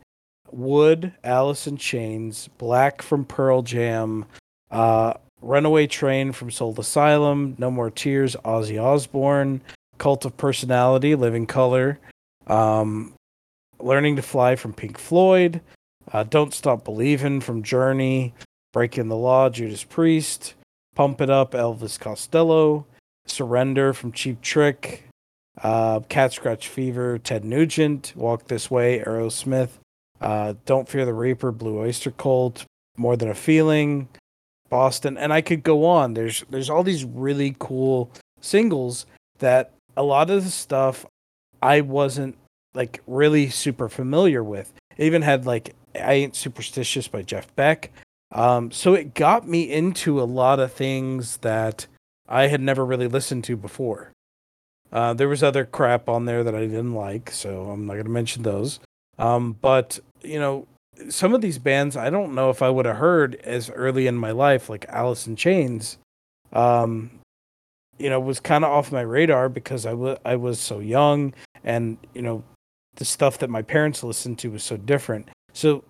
Would, 0.52 1.14
Alice 1.23 1.65
in 1.68 1.77
Chains, 1.77 2.49
Black 2.57 3.02
from 3.02 3.23
Pearl 3.26 3.61
Jam, 3.61 4.26
uh 4.72 5.14
Runaway 5.44 5.88
Train 5.88 6.32
from 6.32 6.52
Soul 6.52 6.76
Asylum, 6.80 7.56
No 7.57 7.70
More 7.70 7.91
Tears, 7.91 8.36
Ozzy 8.45 8.82
Osbourne, 8.82 9.61
Cult 9.98 10.26
of 10.26 10.38
Personality, 10.38 11.15
Living 11.15 11.45
Colour, 11.45 11.99
um, 12.48 13.14
Learning 13.80 14.15
to 14.15 14.22
Fly 14.22 14.56
from 14.56 14.74
Pink 14.74 14.98
Floyd, 14.98 15.61
uh, 16.11 16.24
Don't 16.24 16.53
Stop 16.53 16.84
Believing 16.86 17.41
from 17.41 17.64
Journey, 17.64 18.34
Breaking 18.72 19.10
the 19.10 19.18
Law, 19.18 19.49
Judas 19.49 19.84
Priest, 19.84 20.53
Pump 20.95 21.20
It 21.22 21.30
Up, 21.30 21.52
Elvis 21.52 21.99
Costello, 21.99 22.86
Surrender 23.26 23.94
from 23.94 24.11
Cheap 24.11 24.41
Trick, 24.41 25.03
uh, 25.61 25.99
Cat 26.10 26.34
Scratch 26.34 26.68
Fever, 26.68 27.18
Ted 27.18 27.44
Nugent, 27.44 28.14
Walk 28.15 28.48
This 28.48 28.72
Way, 28.72 29.03
Aerosmith, 29.06 29.70
uh, 30.22 30.53
Don't 30.65 30.88
Fear 30.88 31.06
the 31.06 31.14
Reaper, 31.14 31.52
Blue 31.52 31.80
Oyster 31.80 32.11
Cult, 32.11 32.65
More 32.98 33.18
Than 33.18 33.30
a 33.30 33.36
Feeling, 33.36 34.07
Boston, 34.74 35.20
and 35.20 35.32
I 35.32 35.41
could 35.41 35.62
go 35.62 35.86
on. 35.86 36.16
There's 36.16 36.44
there's 36.50 36.68
all 36.68 36.82
these 36.82 37.06
really 37.06 37.56
cool 37.60 38.10
singles 38.41 39.06
that 39.38 39.72
a 39.95 40.02
lot 40.02 40.32
of 40.32 40.44
the 40.44 40.50
stuff 40.50 41.06
I 41.62 41.82
wasn't 41.82 42.40
like 42.74 43.00
really 43.06 43.52
super 43.52 43.88
familiar 43.88 44.44
with. 44.44 44.74
It 44.98 45.06
even 45.06 45.22
had 45.22 45.45
like 45.45 45.76
I 45.94 46.14
Ain't 46.14 46.36
Superstitious 46.36 47.08
by 47.08 47.22
Jeff 47.22 47.56
Beck. 47.56 47.91
Um, 48.32 48.72
so 48.72 48.95
it 48.95 49.14
got 49.14 49.48
me 49.48 49.72
into 49.72 50.20
a 50.20 50.26
lot 50.26 50.60
of 50.60 50.74
things 50.74 51.38
that 51.38 51.86
I 52.28 52.48
had 52.48 52.60
never 52.60 52.84
really 52.84 53.08
listened 53.08 53.44
to 53.44 53.56
before. 53.56 54.12
Uh, 54.91 55.14
there 55.14 55.30
was 55.30 55.44
other 55.44 55.66
crap 55.66 56.10
on 56.10 56.26
there 56.26 56.44
that 56.44 56.56
I 56.56 56.62
didn't 56.62 56.95
like, 56.95 57.30
so 57.30 57.70
I'm 57.70 57.86
not 57.86 57.94
going 57.94 58.06
to 58.06 58.12
mention 58.12 58.41
those. 58.41 58.80
Um, 59.20 59.56
but 59.62 60.00
you 60.24 60.40
know, 60.40 60.66
some 61.10 61.34
of 61.34 61.41
these 61.41 61.57
bands 61.57 61.98
I 61.98 62.10
don't 62.10 62.36
know 62.36 62.49
if 62.49 62.61
I 62.61 62.70
would 62.70 62.86
have 62.86 62.98
heard 62.98 63.36
as 63.44 63.70
early 63.70 64.07
in 64.07 64.15
my 64.15 64.32
life, 64.32 64.70
like 64.70 64.86
Alice 64.90 65.28
in 65.28 65.36
Chains. 65.36 65.98
Um, 66.52 67.20
you 67.98 68.10
know, 68.10 68.20
was 68.20 68.40
kind 68.40 68.64
of 68.64 68.72
off 68.72 68.91
my 68.91 69.02
radar 69.02 69.49
because 69.49 69.86
I 69.86 69.94
was 69.94 70.18
I 70.26 70.36
was 70.36 70.60
so 70.60 70.80
young, 70.80 71.34
and 71.64 71.98
you 72.14 72.22
know, 72.22 72.44
the 72.95 73.06
stuff 73.06 73.40
that 73.40 73.49
my 73.49 73.61
parents 73.61 74.03
listened 74.03 74.40
to 74.40 74.52
was 74.52 74.64
so 74.64 74.78
different. 74.78 75.30
So 75.53 75.84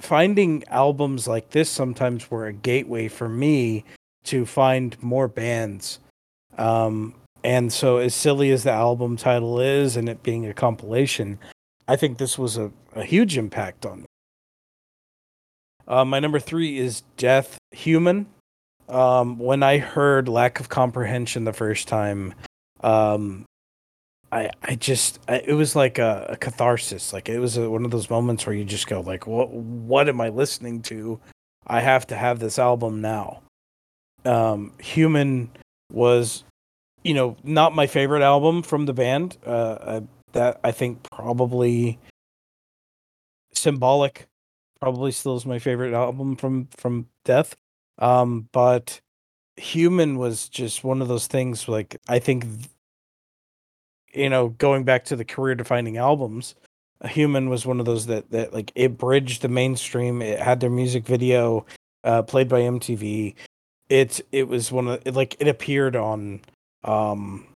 finding 0.00 0.64
albums 0.68 1.28
like 1.28 1.50
this 1.50 1.70
sometimes 1.70 2.30
were 2.30 2.46
a 2.46 2.52
gateway 2.52 3.08
for 3.08 3.28
me 3.28 3.84
to 4.24 4.46
find 4.46 5.00
more 5.02 5.28
bands. 5.28 6.00
Um, 6.58 7.14
and 7.42 7.72
so, 7.72 7.98
as 7.98 8.14
silly 8.14 8.50
as 8.50 8.64
the 8.64 8.72
album 8.72 9.16
title 9.16 9.60
is, 9.60 9.96
and 9.96 10.08
it 10.08 10.22
being 10.22 10.46
a 10.46 10.54
compilation, 10.54 11.38
I 11.86 11.96
think 11.96 12.16
this 12.16 12.38
was 12.38 12.56
a, 12.56 12.72
a 12.94 13.04
huge 13.04 13.36
impact 13.36 13.84
on 13.84 14.00
me. 14.00 14.06
Uh, 15.86 16.04
my 16.04 16.20
number 16.20 16.40
three 16.40 16.78
is 16.78 17.02
Death 17.16 17.58
Human. 17.72 18.26
Um, 18.88 19.38
when 19.38 19.62
I 19.62 19.78
heard 19.78 20.28
Lack 20.28 20.60
of 20.60 20.68
Comprehension 20.68 21.44
the 21.44 21.52
first 21.52 21.88
time, 21.88 22.34
um, 22.82 23.44
I 24.30 24.50
I 24.62 24.74
just 24.74 25.20
I, 25.28 25.36
it 25.36 25.54
was 25.54 25.74
like 25.76 25.98
a, 25.98 26.26
a 26.30 26.36
catharsis. 26.36 27.12
Like 27.12 27.28
it 27.28 27.38
was 27.38 27.56
a, 27.56 27.68
one 27.70 27.84
of 27.84 27.90
those 27.90 28.10
moments 28.10 28.46
where 28.46 28.54
you 28.54 28.64
just 28.64 28.86
go 28.86 29.00
like, 29.00 29.26
what 29.26 29.50
what 29.50 30.08
am 30.08 30.20
I 30.20 30.28
listening 30.28 30.82
to? 30.82 31.20
I 31.66 31.80
have 31.80 32.06
to 32.08 32.16
have 32.16 32.40
this 32.40 32.58
album 32.58 33.00
now. 33.00 33.42
Um, 34.24 34.72
Human 34.80 35.50
was, 35.92 36.44
you 37.02 37.14
know, 37.14 37.36
not 37.42 37.74
my 37.74 37.86
favorite 37.86 38.22
album 38.22 38.62
from 38.62 38.86
the 38.86 38.92
band. 38.92 39.38
Uh, 39.46 39.50
uh, 39.50 40.00
that 40.32 40.60
I 40.64 40.72
think 40.72 41.08
probably 41.10 41.98
symbolic. 43.52 44.26
Probably 44.84 45.12
still 45.12 45.34
is 45.34 45.46
my 45.46 45.58
favorite 45.58 45.94
album 45.94 46.36
from 46.36 46.68
from 46.76 47.08
Death. 47.24 47.56
Um, 47.98 48.50
but 48.52 49.00
Human 49.56 50.18
was 50.18 50.50
just 50.50 50.84
one 50.84 51.00
of 51.00 51.08
those 51.08 51.26
things. 51.26 51.68
Like 51.68 51.96
I 52.06 52.18
think 52.18 52.44
you 54.12 54.28
know, 54.28 54.50
going 54.50 54.84
back 54.84 55.06
to 55.06 55.16
the 55.16 55.24
career 55.24 55.54
defining 55.54 55.96
albums, 55.96 56.54
human 57.06 57.48
was 57.48 57.64
one 57.64 57.80
of 57.80 57.86
those 57.86 58.04
that 58.08 58.30
that 58.30 58.52
like 58.52 58.72
it 58.74 58.98
bridged 58.98 59.40
the 59.40 59.48
mainstream. 59.48 60.20
It 60.20 60.38
had 60.38 60.60
their 60.60 60.68
music 60.68 61.06
video 61.06 61.64
uh, 62.04 62.20
played 62.20 62.50
by 62.50 62.60
MTV. 62.60 63.36
It 63.88 64.20
it 64.32 64.48
was 64.48 64.70
one 64.70 64.88
of 64.88 65.02
it, 65.06 65.14
like 65.14 65.34
it 65.40 65.48
appeared 65.48 65.96
on 65.96 66.42
um 66.84 67.46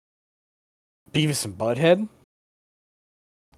Beavis 1.13 1.45
and 1.45 1.59
Butthead. 1.59 2.09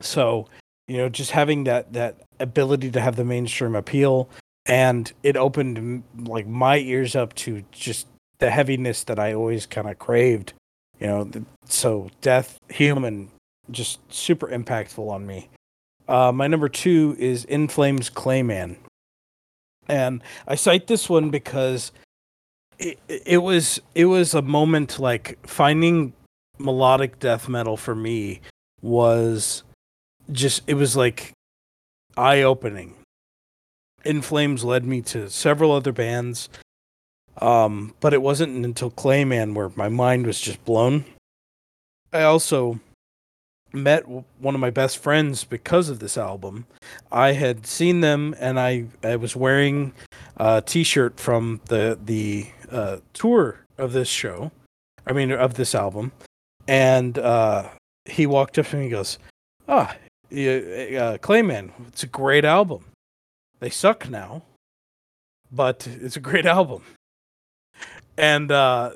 So, 0.01 0.49
you 0.91 0.97
know, 0.97 1.09
just 1.09 1.31
having 1.31 1.65
that 1.65 1.93
that 1.93 2.17
ability 2.39 2.91
to 2.91 3.01
have 3.01 3.17
the 3.17 3.25
mainstream 3.25 3.75
appeal. 3.75 4.29
And 4.67 5.11
it 5.23 5.37
opened 5.37 6.03
like 6.17 6.47
my 6.47 6.79
ears 6.79 7.17
up 7.17 7.35
to 7.35 7.65
just 7.73 8.07
the 8.39 8.51
heaviness 8.51 9.05
that 9.05 9.19
I 9.19 9.33
always 9.33 9.67
kind 9.67 9.89
of 9.89 9.99
craved 9.99 10.53
you 11.01 11.07
know 11.07 11.31
so 11.65 12.09
death 12.21 12.59
human 12.69 13.31
just 13.71 14.01
super 14.13 14.49
impactful 14.49 15.11
on 15.11 15.27
me. 15.27 15.49
Uh, 16.07 16.33
my 16.33 16.47
number 16.47 16.69
two 16.69 17.17
is 17.19 17.45
in 17.45 17.69
flames 17.69 18.11
clayman 18.11 18.77
and 19.87 20.23
i 20.49 20.57
cite 20.57 20.89
this 20.89 21.09
one 21.09 21.31
because 21.31 21.93
it, 22.81 22.99
it 23.09 23.39
was 23.39 23.81
it 23.95 24.07
was 24.07 24.35
a 24.35 24.43
moment 24.43 24.99
like 24.99 25.39
finding 25.47 26.13
melodic 26.59 27.21
death 27.21 27.49
metal 27.49 27.77
for 27.77 27.95
me 27.95 28.41
was 28.83 29.63
just 30.33 30.63
it 30.67 30.75
was 30.75 30.97
like 30.97 31.33
eye 32.17 32.43
opening 32.43 32.95
in 34.05 34.23
flames 34.23 34.65
led 34.65 34.85
me 34.85 35.01
to 35.03 35.29
several 35.29 35.73
other 35.73 35.93
bands 35.93 36.49
um, 37.41 37.95
but 38.01 38.13
it 38.13 38.23
wasn't 38.23 38.65
until 38.65 38.91
Clayman 38.91 39.55
where 39.55 39.71
my 39.75 39.89
mind 39.89 40.27
was 40.27 40.41
just 40.41 40.65
blown. 40.65 41.05
I 42.13 42.23
also 42.23 42.81
met 43.73 44.07
one 44.09 44.55
of 44.55 44.61
my 44.61 44.71
best 44.71 44.99
friends 44.99 45.45
because 45.45 45.89
of 45.89 46.01
this 46.01 46.19
album. 46.19 46.67
I 47.13 47.33
had 47.33 47.67
seen 47.67 48.01
them 48.01 48.35
and 48.41 48.59
I, 48.59 48.87
I 49.03 49.17
was 49.17 49.37
wearing 49.37 49.93
a 50.37 50.61
t-shirt 50.61 51.21
from 51.21 51.61
the 51.67 51.99
the 52.05 52.49
uh, 52.71 52.99
tour 53.13 53.61
of 53.79 53.93
this 53.93 54.09
show. 54.09 54.51
I 55.07 55.13
mean 55.13 55.31
of 55.33 55.55
this 55.55 55.75
album. 55.75 56.13
And 56.69 57.19
uh, 57.19 57.69
he 58.05 58.27
walked 58.27 58.59
up 58.59 58.67
to 58.67 58.77
me 58.77 58.83
and 58.83 58.91
he 58.91 58.97
goes, 58.97 59.19
"Ah, 59.67 59.97
uh, 60.31 61.19
Clayman, 61.19 61.73
it's 61.89 62.03
a 62.03 62.07
great 62.07 62.45
album. 62.45 62.85
They 63.61 63.71
suck 63.71 64.09
now, 64.09 64.43
but 65.51 65.87
it's 65.87 66.17
a 66.17 66.21
great 66.21 66.47
album." 66.59 66.83
and 68.21 68.53
uh, 68.53 68.91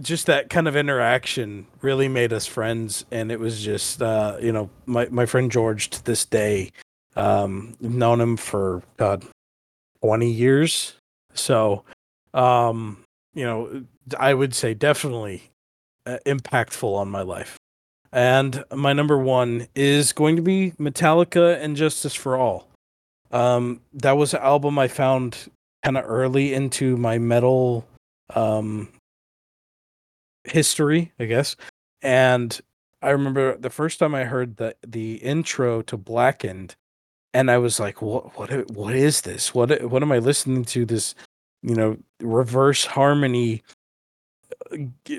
just 0.00 0.26
that 0.26 0.50
kind 0.50 0.68
of 0.68 0.76
interaction 0.76 1.66
really 1.80 2.06
made 2.06 2.32
us 2.32 2.46
friends 2.46 3.04
and 3.10 3.32
it 3.32 3.40
was 3.40 3.62
just 3.62 4.02
uh, 4.02 4.36
you 4.40 4.52
know 4.52 4.70
my, 4.86 5.08
my 5.10 5.26
friend 5.26 5.50
george 5.50 5.90
to 5.90 6.04
this 6.04 6.24
day 6.24 6.70
um 7.16 7.74
known 7.80 8.20
him 8.20 8.36
for 8.36 8.82
god 8.96 9.24
20 10.02 10.30
years 10.30 10.94
so 11.34 11.82
um 12.34 13.02
you 13.34 13.44
know 13.44 13.84
i 14.18 14.32
would 14.32 14.54
say 14.54 14.74
definitely 14.74 15.42
uh, 16.06 16.18
impactful 16.26 16.94
on 16.94 17.08
my 17.08 17.22
life 17.22 17.56
and 18.12 18.64
my 18.74 18.92
number 18.92 19.18
one 19.18 19.66
is 19.74 20.12
going 20.12 20.36
to 20.36 20.42
be 20.42 20.72
metallica 20.78 21.60
and 21.60 21.76
justice 21.76 22.14
for 22.14 22.36
all 22.36 22.68
um 23.32 23.80
that 23.92 24.12
was 24.12 24.32
an 24.32 24.40
album 24.40 24.78
i 24.78 24.88
found 24.88 25.50
kind 25.84 25.96
of 25.98 26.04
early 26.06 26.54
into 26.54 26.96
my 26.96 27.18
metal 27.18 27.86
um 28.34 28.88
history, 30.50 31.12
I 31.18 31.26
guess. 31.26 31.56
And 32.02 32.58
I 33.02 33.10
remember 33.10 33.56
the 33.56 33.70
first 33.70 33.98
time 33.98 34.14
I 34.14 34.24
heard 34.24 34.56
the 34.56 34.74
the 34.86 35.14
intro 35.16 35.82
to 35.82 35.96
Blackened, 35.96 36.76
and 37.34 37.50
I 37.50 37.58
was 37.58 37.78
like, 37.78 38.02
"What? 38.02 38.36
What? 38.38 38.70
What 38.70 38.94
is 38.94 39.22
this? 39.22 39.54
What? 39.54 39.82
What 39.82 40.02
am 40.02 40.12
I 40.12 40.18
listening 40.18 40.64
to? 40.66 40.84
This, 40.84 41.14
you 41.62 41.74
know, 41.74 41.98
reverse 42.20 42.86
harmony? 42.86 43.62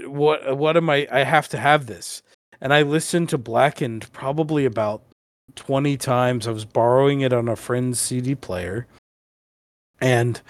What? 0.05 0.57
What 0.57 0.77
am 0.77 0.89
I? 0.89 1.07
I 1.11 1.23
have 1.23 1.47
to 1.49 1.57
have 1.57 1.85
this." 1.87 2.21
And 2.61 2.73
I 2.73 2.81
listened 2.81 3.29
to 3.29 3.37
Blackened 3.37 4.11
probably 4.11 4.65
about 4.65 5.01
twenty 5.55 5.97
times. 5.97 6.47
I 6.47 6.51
was 6.51 6.65
borrowing 6.65 7.21
it 7.21 7.33
on 7.33 7.47
a 7.47 7.55
friend's 7.55 7.99
CD 7.99 8.35
player, 8.35 8.87
and 10.01 10.41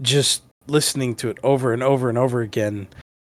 just 0.00 0.42
listening 0.66 1.14
to 1.16 1.28
it 1.28 1.38
over 1.42 1.72
and 1.72 1.82
over 1.82 2.08
and 2.08 2.18
over 2.18 2.40
again. 2.40 2.88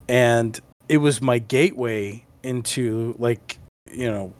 And 0.08 0.60
it 0.88 0.98
was 0.98 1.22
my 1.22 1.40
gateway 1.40 2.26
into 2.44 3.16
like 3.20 3.58
you 3.92 4.10
know 4.10 4.34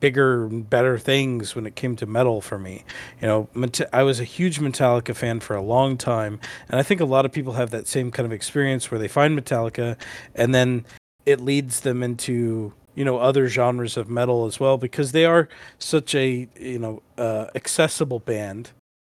bigger 0.00 0.46
better 0.46 0.98
things 0.98 1.54
when 1.56 1.66
it 1.66 1.74
came 1.74 1.96
to 1.96 2.06
metal 2.06 2.40
for 2.40 2.56
me 2.56 2.84
you 3.20 3.26
know 3.26 3.48
i 3.92 4.02
was 4.02 4.20
a 4.20 4.24
huge 4.24 4.60
metallica 4.60 5.14
fan 5.14 5.40
for 5.40 5.56
a 5.56 5.62
long 5.62 5.96
time 5.96 6.38
and 6.68 6.78
i 6.78 6.82
think 6.84 7.00
a 7.00 7.04
lot 7.04 7.24
of 7.24 7.32
people 7.32 7.54
have 7.54 7.70
that 7.70 7.88
same 7.88 8.12
kind 8.12 8.24
of 8.24 8.32
experience 8.32 8.90
where 8.90 9.00
they 9.00 9.08
find 9.08 9.36
metallica 9.36 9.96
and 10.36 10.54
then 10.54 10.84
it 11.26 11.40
leads 11.40 11.80
them 11.80 12.02
into 12.02 12.72
you 12.94 13.04
know 13.04 13.18
other 13.18 13.48
genres 13.48 13.96
of 13.96 14.08
metal 14.08 14.46
as 14.46 14.60
well 14.60 14.76
because 14.78 15.12
they 15.12 15.24
are 15.24 15.48
such 15.78 16.14
a 16.14 16.48
you 16.58 16.78
know 16.78 17.02
uh, 17.18 17.46
accessible 17.54 18.18
band 18.18 18.70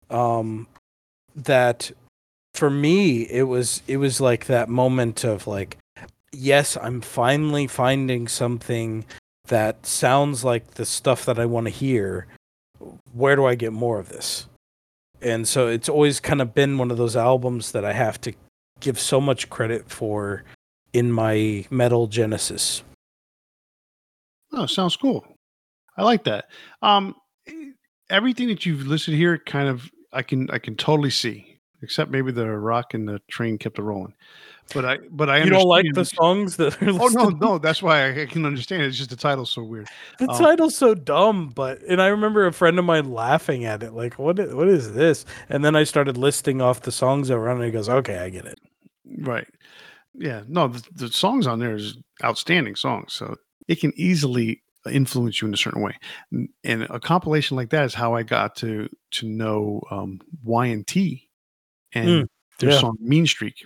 um 0.10 0.68
that 1.36 1.92
for 2.54 2.70
me 2.70 3.24
it 3.24 3.44
was 3.44 3.82
it 3.88 3.98
was 3.98 4.22
like 4.22 4.46
that 4.46 4.70
moment 4.70 5.24
of 5.24 5.48
like 5.48 5.78
yes, 6.34 6.78
I'm 6.82 7.02
finally 7.02 7.68
finding 7.68 8.28
something 8.28 9.06
that 9.48 9.86
sounds 9.86 10.44
like 10.44 10.72
the 10.72 10.86
stuff 10.86 11.26
that 11.26 11.40
I 11.40 11.46
want 11.46 11.68
to 11.68 11.72
hear. 11.72 12.28
Where 13.14 13.36
do 13.36 13.46
I 13.46 13.56
get 13.56 13.72
more 13.72 14.00
of 14.00 14.10
this? 14.10 14.48
And 15.22 15.48
so 15.48 15.68
it's 15.68 15.88
always 15.88 16.20
kind 16.20 16.42
of 16.42 16.54
been 16.54 16.78
one 16.78 16.92
of 16.92 16.98
those 16.98 17.16
albums 17.16 17.72
that 17.72 17.86
I 17.86 17.94
have 17.94 18.20
to 18.22 18.34
give 18.80 19.00
so 19.00 19.22
much 19.22 19.50
credit 19.50 19.90
for 19.90 20.44
in 20.92 21.12
my 21.12 21.66
metal 21.70 22.08
genesis. 22.08 22.84
Oh, 24.54 24.66
sounds 24.66 24.96
cool. 24.96 25.26
I 25.98 26.04
like 26.04 26.24
that. 26.26 26.46
Um, 26.82 27.16
everything 28.10 28.48
that 28.48 28.66
you've 28.66 28.88
listed 28.88 29.14
here, 29.14 29.38
kind 29.38 29.68
of, 29.68 29.90
I 30.12 30.22
can 30.22 30.50
I 30.52 30.60
can 30.60 30.76
totally 30.76 31.10
see, 31.10 31.60
except 31.82 32.12
maybe 32.12 32.32
the 32.32 32.48
rock 32.50 32.94
and 32.94 33.08
the 33.08 33.20
train 33.30 33.58
kept 33.58 33.80
it 33.80 33.82
rolling. 33.82 34.14
But 34.74 34.86
I, 34.86 34.98
but 35.12 35.30
I, 35.30 35.44
you 35.44 35.50
don't 35.50 35.68
like 35.68 35.86
the 35.94 36.06
songs 36.06 36.56
that. 36.58 36.82
Are 36.82 36.90
oh 36.90 37.08
no, 37.08 37.30
no, 37.30 37.58
that's 37.58 37.84
why 37.84 38.22
I, 38.22 38.26
can 38.26 38.46
understand. 38.46 38.82
It, 38.84 38.88
it's 38.88 38.98
just 38.98 39.10
the 39.10 39.16
title's 39.16 39.52
so 39.52 39.64
weird. 39.64 39.88
The 40.20 40.30
um, 40.30 40.38
title's 40.38 40.78
so 40.78 40.96
dumb, 40.96 41.50
but 41.50 41.82
and 41.82 42.02
I 42.02 42.08
remember 42.08 42.46
a 42.46 42.54
friend 42.54 42.80
of 42.80 42.86
mine 42.86 43.12
laughing 43.12 43.66
at 43.66 43.84
it, 43.84 43.94
like, 43.94 44.18
"What? 44.18 44.38
What 44.56 44.70
is 44.70 44.94
this?" 44.94 45.26
And 45.50 45.66
then 45.66 45.76
I 45.76 45.84
started 45.84 46.18
listing 46.18 46.62
off 46.62 46.82
the 46.82 46.92
songs 46.92 47.28
that 47.28 47.38
were 47.38 47.50
on, 47.50 47.58
and 47.58 47.66
he 47.66 47.72
goes, 47.72 47.90
"Okay, 47.90 48.20
I 48.20 48.30
get 48.30 48.46
it." 48.46 48.60
Right. 49.20 49.48
Yeah. 50.14 50.44
No, 50.48 50.70
the, 50.70 50.84
the 50.94 51.10
songs 51.10 51.48
on 51.48 51.60
there 51.60 51.76
is 51.76 51.98
outstanding 52.24 52.76
songs, 52.76 53.14
so 53.14 53.36
it 53.68 53.80
can 53.80 53.94
easily 53.96 54.62
influence 54.92 55.42
you 55.42 55.48
in 55.48 55.54
a 55.54 55.58
certain 55.58 55.82
way. 55.82 55.98
And 56.64 56.84
a 56.84 57.00
compilation 57.00 57.56
like 57.56 57.70
that 57.70 57.86
is 57.86 57.94
how 57.94 58.16
I 58.16 58.24
got 58.24 58.56
to 58.58 58.90
to 59.12 59.28
know 59.28 59.82
um, 59.92 60.20
Y 60.44 60.66
and 60.68 60.86
T 60.86 61.30
and 61.94 62.24
Mm, 62.24 62.28
their 62.60 62.72
yeah. 62.72 62.80
song 62.80 62.98
Mean 63.00 63.26
Streak 63.28 63.66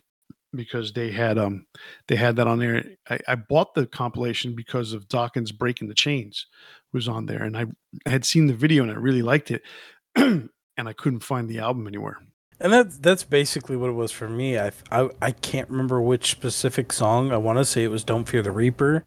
because 0.54 0.94
they 0.94 1.12
had 1.12 1.38
um 1.38 1.66
they 2.08 2.16
had 2.16 2.36
that 2.38 2.48
on 2.48 2.60
there. 2.60 2.84
I, 3.10 3.20
I 3.28 3.36
bought 3.36 3.74
the 3.74 3.86
compilation 3.86 4.56
because 4.56 4.94
of 4.94 5.08
Dokken's 5.08 5.52
breaking 5.52 5.88
the 5.88 5.94
chains 5.94 6.48
was 6.94 7.08
on 7.08 7.26
there, 7.26 7.44
and 7.44 7.58
I, 7.58 7.66
I 8.06 8.10
had 8.10 8.26
seen 8.26 8.48
the 8.48 8.54
video 8.54 8.84
and 8.84 8.92
I 8.92 8.96
really 8.96 9.22
liked 9.22 9.52
it, 9.52 9.62
and 10.16 10.50
I 10.78 10.94
couldn't 10.94 11.20
find 11.22 11.50
the 11.50 11.60
album 11.60 11.88
anywhere. 11.88 12.18
And 12.60 12.74
that's 12.74 12.98
that's 12.98 13.24
basically 13.24 13.78
what 13.78 13.90
it 13.90 13.94
was 13.94 14.12
for 14.12 14.30
me. 14.30 14.58
I 14.58 14.72
I, 14.92 15.10
I 15.22 15.32
can't 15.32 15.70
remember 15.70 16.02
which 16.02 16.32
specific 16.32 16.92
song. 16.92 17.32
I 17.32 17.38
want 17.38 17.60
to 17.60 17.66
say 17.66 17.84
it 17.84 17.92
was 17.92 18.04
"Don't 18.04 18.26
Fear 18.28 18.42
the 18.44 18.52
Reaper." 18.52 19.06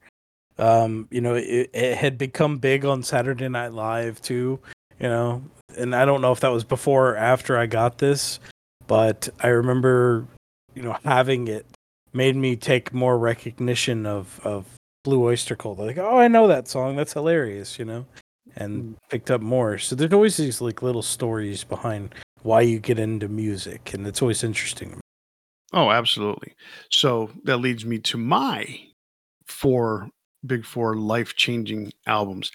Um, 0.60 1.08
you 1.10 1.20
know, 1.20 1.34
it, 1.34 1.70
it 1.72 1.96
had 1.96 2.18
become 2.18 2.58
big 2.58 2.84
on 2.84 3.02
Saturday 3.02 3.48
Night 3.48 3.72
Live 3.72 4.20
too. 4.20 4.60
You 5.00 5.08
know, 5.08 5.42
and 5.78 5.94
I 5.94 6.04
don't 6.04 6.20
know 6.20 6.32
if 6.32 6.40
that 6.40 6.52
was 6.52 6.64
before 6.64 7.12
or 7.12 7.16
after 7.16 7.56
I 7.56 7.66
got 7.66 7.98
this, 7.98 8.38
but 8.86 9.28
I 9.40 9.48
remember, 9.48 10.26
you 10.74 10.82
know, 10.82 10.96
having 11.04 11.48
it 11.48 11.66
made 12.12 12.36
me 12.36 12.56
take 12.56 12.92
more 12.92 13.18
recognition 13.18 14.04
of 14.04 14.38
of 14.44 14.66
Blue 15.02 15.24
Oyster 15.24 15.56
Cult. 15.56 15.78
Like, 15.78 15.98
oh, 15.98 16.18
I 16.18 16.28
know 16.28 16.46
that 16.48 16.68
song. 16.68 16.96
That's 16.96 17.14
hilarious. 17.14 17.78
You 17.78 17.86
know, 17.86 18.06
and 18.56 18.96
picked 19.08 19.30
up 19.30 19.40
more. 19.40 19.78
So 19.78 19.96
there's 19.96 20.12
always 20.12 20.36
these 20.36 20.60
like 20.60 20.82
little 20.82 21.02
stories 21.02 21.64
behind 21.64 22.14
why 22.42 22.60
you 22.60 22.78
get 22.78 22.98
into 22.98 23.28
music, 23.28 23.94
and 23.94 24.06
it's 24.06 24.20
always 24.20 24.44
interesting. 24.44 25.00
Oh, 25.72 25.90
absolutely. 25.90 26.54
So 26.90 27.30
that 27.44 27.58
leads 27.58 27.86
me 27.86 27.98
to 28.00 28.18
my 28.18 28.80
four 29.46 30.10
big 30.46 30.64
four 30.64 30.96
life 30.96 31.36
changing 31.36 31.92
albums. 32.06 32.52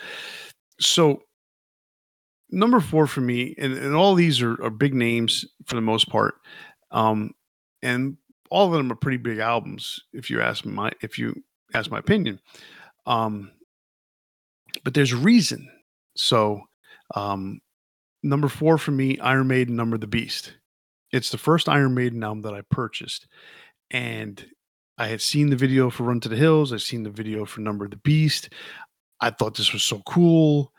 So 0.80 1.22
number 2.50 2.80
four 2.80 3.08
for 3.08 3.22
me, 3.22 3.56
and, 3.58 3.74
and 3.74 3.96
all 3.96 4.16
these 4.16 4.42
are, 4.42 4.62
are 4.64 4.70
big 4.70 4.94
names 4.94 5.46
for 5.66 5.76
the 5.76 5.82
most 5.82 6.10
part. 6.10 6.36
Um, 6.92 7.32
and 7.82 8.18
all 8.50 8.68
of 8.68 8.74
them 8.74 8.92
are 8.92 8.96
pretty 8.96 9.18
big 9.18 9.40
albums, 9.40 10.00
if 10.14 10.30
you 10.30 10.42
ask 10.42 10.66
my 10.66 10.92
if 11.02 11.18
you 11.20 11.44
ask 11.74 11.92
my 11.92 12.00
opinion. 12.00 12.40
Um, 13.06 13.52
but 14.84 14.94
there's 14.94 15.14
reason. 15.14 15.70
So 16.16 16.62
um 17.16 17.60
number 18.24 18.48
four 18.48 18.78
for 18.78 18.92
me, 18.92 19.20
Iron 19.20 19.48
Maiden, 19.48 19.76
Number 19.76 19.98
the 19.98 20.08
Beast. 20.08 20.58
It's 21.12 21.30
the 21.30 21.38
first 21.38 21.70
Iron 21.70 21.94
Maiden 21.94 22.24
album 22.24 22.42
that 22.42 22.54
I 22.54 22.62
purchased 22.70 23.28
and 23.92 24.44
I 24.98 25.08
had 25.08 25.22
seen 25.22 25.50
the 25.50 25.56
video 25.56 25.90
for 25.90 26.04
Run 26.04 26.20
to 26.22 26.30
the 26.30 26.36
Hills. 26.36 26.72
I've 26.72 26.82
seen 26.82 27.04
the 27.04 27.10
video 27.10 27.46
for 27.46 27.62
Number 27.62 27.86
of 27.86 27.92
the 27.92 27.98
Beast. 27.98 28.50
I 29.20 29.30
thought 29.30 29.56
this 29.56 29.74
was 29.74 29.84
so 29.84 30.02
cool. 30.06 30.72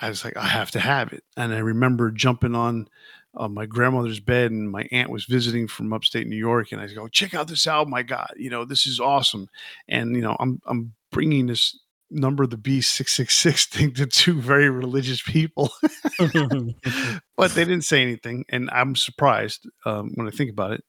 I 0.00 0.08
was 0.08 0.24
like, 0.24 0.36
I 0.36 0.46
have 0.46 0.70
to 0.72 0.80
have 0.80 1.12
it. 1.12 1.24
And 1.36 1.54
I 1.54 1.58
remember 1.58 2.10
jumping 2.10 2.54
on 2.54 2.88
uh, 3.36 3.48
my 3.48 3.64
grandmother's 3.64 4.20
bed, 4.20 4.50
and 4.50 4.70
my 4.70 4.86
aunt 4.92 5.10
was 5.10 5.24
visiting 5.24 5.66
from 5.66 5.92
upstate 5.92 6.26
New 6.26 6.36
York, 6.36 6.72
and 6.72 6.80
I 6.80 6.92
go, 6.92 7.08
check 7.08 7.34
out 7.34 7.48
this 7.48 7.66
album 7.66 7.94
I 7.94 8.02
got. 8.02 8.32
You 8.36 8.50
know, 8.50 8.64
this 8.64 8.86
is 8.86 9.00
awesome. 9.00 9.48
And 9.88 10.14
you 10.14 10.20
know, 10.20 10.36
I'm 10.38 10.60
I'm 10.66 10.92
bringing 11.10 11.46
this 11.46 11.78
Number 12.14 12.44
of 12.44 12.50
the 12.50 12.58
Beast 12.58 12.94
six 12.94 13.14
six 13.14 13.38
six 13.38 13.64
thing 13.64 13.94
to 13.94 14.04
two 14.04 14.38
very 14.38 14.68
religious 14.68 15.22
people, 15.22 15.70
but 16.18 17.52
they 17.52 17.64
didn't 17.64 17.84
say 17.84 18.02
anything, 18.02 18.44
and 18.50 18.68
I'm 18.70 18.94
surprised 18.96 19.66
um, 19.86 20.10
when 20.16 20.28
I 20.28 20.30
think 20.30 20.50
about 20.50 20.72
it 20.72 20.84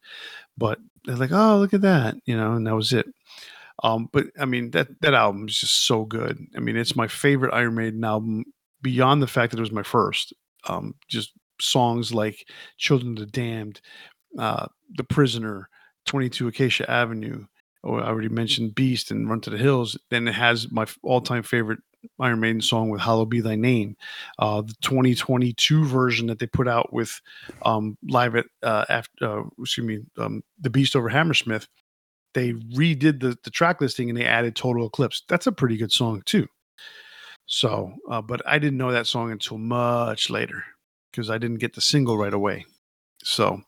but 0.58 0.80
they're 1.06 1.16
like, 1.16 1.32
"Oh, 1.32 1.58
look 1.60 1.74
at 1.74 1.82
that," 1.82 2.16
you 2.26 2.36
know, 2.38 2.54
and 2.54 2.66
that 2.68 2.76
was 2.76 2.94
it. 2.94 3.08
Um, 3.84 4.10
but 4.12 4.28
I 4.40 4.46
mean 4.46 4.72
that 4.72 4.88
that 5.02 5.14
album 5.14 5.48
is 5.48 5.58
just 5.58 5.86
so 5.88 6.06
good. 6.06 6.40
I 6.56 6.60
mean, 6.60 6.78
it's 6.78 6.96
my 6.96 7.08
favorite 7.08 7.54
Iron 7.54 7.76
Maiden 7.76 8.04
album 8.04 8.46
beyond 8.82 9.22
the 9.22 9.28
fact 9.28 9.52
that 9.52 9.60
it 9.60 9.62
was 9.62 9.72
my 9.72 9.84
first. 9.84 10.34
Um, 10.68 10.96
just 11.10 11.34
songs 11.62 12.14
like 12.14 12.48
"Children 12.78 13.14
of 13.14 13.20
the 13.20 13.26
Damned," 13.28 13.82
uh, 14.40 14.68
"The 14.98 15.04
Prisoner," 15.04 15.70
"22 16.06 16.48
Acacia 16.48 16.90
Avenue." 16.90 17.46
Or 17.84 18.02
I 18.02 18.08
already 18.08 18.30
mentioned 18.30 18.76
"Beast" 18.76 19.12
and 19.12 19.30
"Run 19.30 19.42
to 19.42 19.50
the 19.50 19.58
Hills." 19.58 19.98
Then 20.10 20.28
it 20.28 20.36
has 20.36 20.72
my 20.72 20.86
all-time 21.04 21.44
favorite 21.44 21.80
Iron 22.20 22.40
Maiden 22.40 22.62
song 22.62 22.90
with 22.90 23.02
"Hallowed 23.02 23.30
Be 23.30 23.42
Thy 23.42 23.56
Name," 23.56 23.96
uh, 24.40 24.62
the 24.62 24.74
2022 24.82 25.86
version 25.86 26.28
that 26.28 26.40
they 26.40 26.48
put 26.48 26.68
out 26.68 26.94
with 26.94 27.22
um, 27.64 27.98
live 28.10 28.36
at 28.36 28.46
uh, 28.62 28.86
after 28.90 29.42
uh, 29.42 29.44
excuse 29.60 29.86
me 29.86 30.00
um, 30.18 30.44
the 30.60 30.70
Beast 30.70 30.96
over 30.96 31.10
Hammersmith. 31.10 31.68
They 32.34 32.54
redid 32.54 33.20
the 33.20 33.38
the 33.44 33.52
track 33.52 33.82
listing 33.82 34.10
and 34.10 34.18
they 34.18 34.26
added 34.26 34.56
Total 34.56 34.86
Eclipse. 34.86 35.24
That's 35.28 35.48
a 35.48 35.52
pretty 35.52 35.78
good 35.78 35.92
song 35.92 36.22
too. 36.26 36.48
So, 37.46 37.94
uh, 38.10 38.22
but 38.22 38.42
I 38.48 38.58
didn't 38.60 38.78
know 38.78 38.92
that 38.92 39.08
song 39.08 39.32
until 39.32 39.58
much 39.58 40.30
later 40.30 40.64
because 41.12 41.30
I 41.30 41.38
didn't 41.38 41.60
get 41.60 41.74
the 41.74 41.82
single 41.82 42.18
right 42.18 42.34
away. 42.34 42.66
So, 43.24 43.62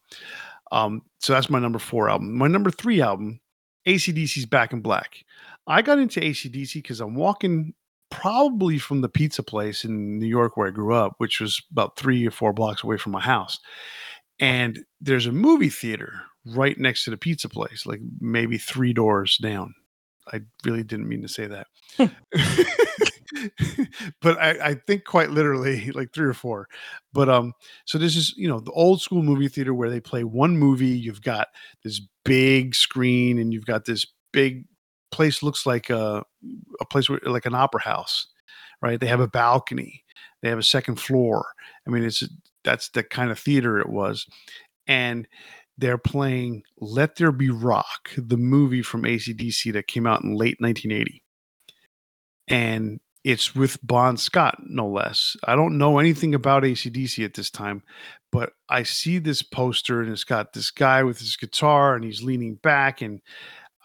um, 0.71 1.03
so 1.19 1.33
that's 1.33 1.49
my 1.49 1.59
number 1.59 1.79
four 1.79 2.09
album. 2.09 2.37
My 2.37 2.47
number 2.47 2.71
three 2.71 3.01
album, 3.01 3.39
ACDC's 3.87 4.45
Back 4.45 4.73
in 4.73 4.81
Black. 4.81 5.23
I 5.67 5.81
got 5.81 5.99
into 5.99 6.19
ACDC 6.19 6.75
because 6.75 7.01
I'm 7.01 7.15
walking 7.15 7.73
probably 8.09 8.77
from 8.77 9.01
the 9.01 9.09
pizza 9.09 9.43
place 9.43 9.83
in 9.83 10.19
New 10.19 10.27
York 10.27 10.57
where 10.57 10.67
I 10.67 10.71
grew 10.71 10.93
up, 10.93 11.15
which 11.17 11.39
was 11.39 11.61
about 11.71 11.97
three 11.97 12.25
or 12.25 12.31
four 12.31 12.53
blocks 12.53 12.83
away 12.83 12.97
from 12.97 13.11
my 13.11 13.21
house. 13.21 13.59
And 14.39 14.85
there's 15.01 15.27
a 15.27 15.31
movie 15.31 15.69
theater 15.69 16.21
right 16.45 16.77
next 16.77 17.05
to 17.05 17.09
the 17.09 17.17
pizza 17.17 17.49
place, 17.49 17.85
like 17.85 18.01
maybe 18.19 18.57
three 18.57 18.93
doors 18.93 19.37
down. 19.37 19.73
I 20.31 20.41
really 20.63 20.83
didn't 20.83 21.07
mean 21.07 21.21
to 21.21 21.27
say 21.27 21.47
that. 21.47 21.67
but 24.21 24.39
I, 24.39 24.69
I 24.69 24.73
think 24.73 25.05
quite 25.05 25.31
literally 25.31 25.91
like 25.95 26.13
three 26.13 26.27
or 26.27 26.33
four. 26.33 26.67
But 27.13 27.29
um, 27.29 27.53
so 27.85 27.97
this 27.97 28.15
is 28.15 28.35
you 28.37 28.47
know 28.47 28.59
the 28.59 28.71
old 28.71 29.01
school 29.01 29.23
movie 29.23 29.47
theater 29.47 29.73
where 29.73 29.89
they 29.89 29.99
play 29.99 30.23
one 30.23 30.57
movie. 30.57 30.87
You've 30.87 31.21
got 31.21 31.47
this 31.83 32.01
big 32.23 32.75
screen 32.75 33.37
and 33.37 33.53
you've 33.53 33.65
got 33.65 33.85
this 33.85 34.05
big 34.33 34.65
place 35.15 35.41
looks 35.41 35.65
like 35.65 35.89
a 35.89 36.23
a 36.81 36.85
place 36.85 37.09
where 37.09 37.19
like 37.23 37.45
an 37.45 37.55
opera 37.55 37.81
house, 37.81 38.27
right? 38.81 38.99
They 38.99 39.07
have 39.07 39.21
a 39.21 39.27
balcony, 39.29 40.03
they 40.41 40.49
have 40.49 40.59
a 40.59 40.63
second 40.63 40.97
floor. 40.97 41.45
I 41.87 41.89
mean, 41.89 42.03
it's 42.03 42.21
that's 42.65 42.89
the 42.89 43.01
kind 43.03 43.31
of 43.31 43.39
theater 43.39 43.79
it 43.79 43.89
was, 43.89 44.27
and 44.87 45.25
they're 45.77 45.97
playing 45.97 46.63
"Let 46.77 47.15
There 47.15 47.31
Be 47.31 47.49
Rock," 47.49 48.09
the 48.17 48.37
movie 48.37 48.81
from 48.81 49.03
ACDC 49.03 49.71
that 49.73 49.87
came 49.87 50.05
out 50.05 50.21
in 50.21 50.35
late 50.35 50.57
1980, 50.59 51.23
and 52.49 52.99
it's 53.23 53.55
with 53.55 53.79
Bon 53.81 54.17
Scott, 54.17 54.57
no 54.65 54.87
less. 54.87 55.37
I 55.45 55.55
don't 55.55 55.77
know 55.77 55.97
anything 55.97 56.35
about 56.35 56.63
ACDC 56.63 57.23
at 57.23 57.33
this 57.35 57.49
time, 57.49 57.81
but 58.31 58.51
I 58.69 58.83
see 58.83 59.17
this 59.17 59.41
poster 59.41 60.01
and 60.01 60.11
it's 60.11 60.23
got 60.23 60.53
this 60.53 60.69
guy 60.69 61.01
with 61.01 61.17
his 61.17 61.35
guitar 61.35 61.95
and 61.95 62.03
he's 62.03 62.21
leaning 62.21 62.55
back 62.55 63.01
and 63.01 63.21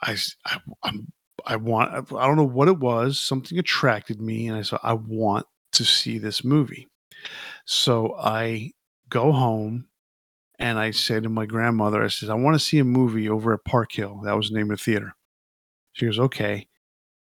I, 0.02 0.16
I 0.44 0.58
am 0.84 1.12
I 1.46 1.56
want 1.56 2.12
I 2.12 2.26
don't 2.26 2.36
know 2.36 2.44
what 2.44 2.68
it 2.68 2.78
was. 2.78 3.18
Something 3.18 3.58
attracted 3.58 4.20
me, 4.20 4.48
and 4.48 4.56
I 4.56 4.62
said 4.62 4.80
I 4.82 4.94
want 4.94 5.46
to 5.72 5.84
see 5.84 6.18
this 6.18 6.44
movie. 6.44 6.88
So 7.64 8.16
I 8.18 8.72
go 9.08 9.32
home 9.32 9.86
and 10.58 10.78
I 10.78 10.90
say 10.90 11.20
to 11.20 11.28
my 11.28 11.46
grandmother, 11.46 12.02
I 12.02 12.08
said, 12.08 12.28
I 12.28 12.34
want 12.34 12.54
to 12.54 12.64
see 12.64 12.78
a 12.78 12.84
movie 12.84 13.28
over 13.28 13.54
at 13.54 13.64
Park 13.64 13.92
Hill. 13.92 14.20
That 14.24 14.36
was 14.36 14.50
the 14.50 14.56
name 14.56 14.70
of 14.70 14.78
the 14.78 14.84
theater. 14.84 15.14
She 15.92 16.06
goes, 16.06 16.18
okay. 16.18 16.68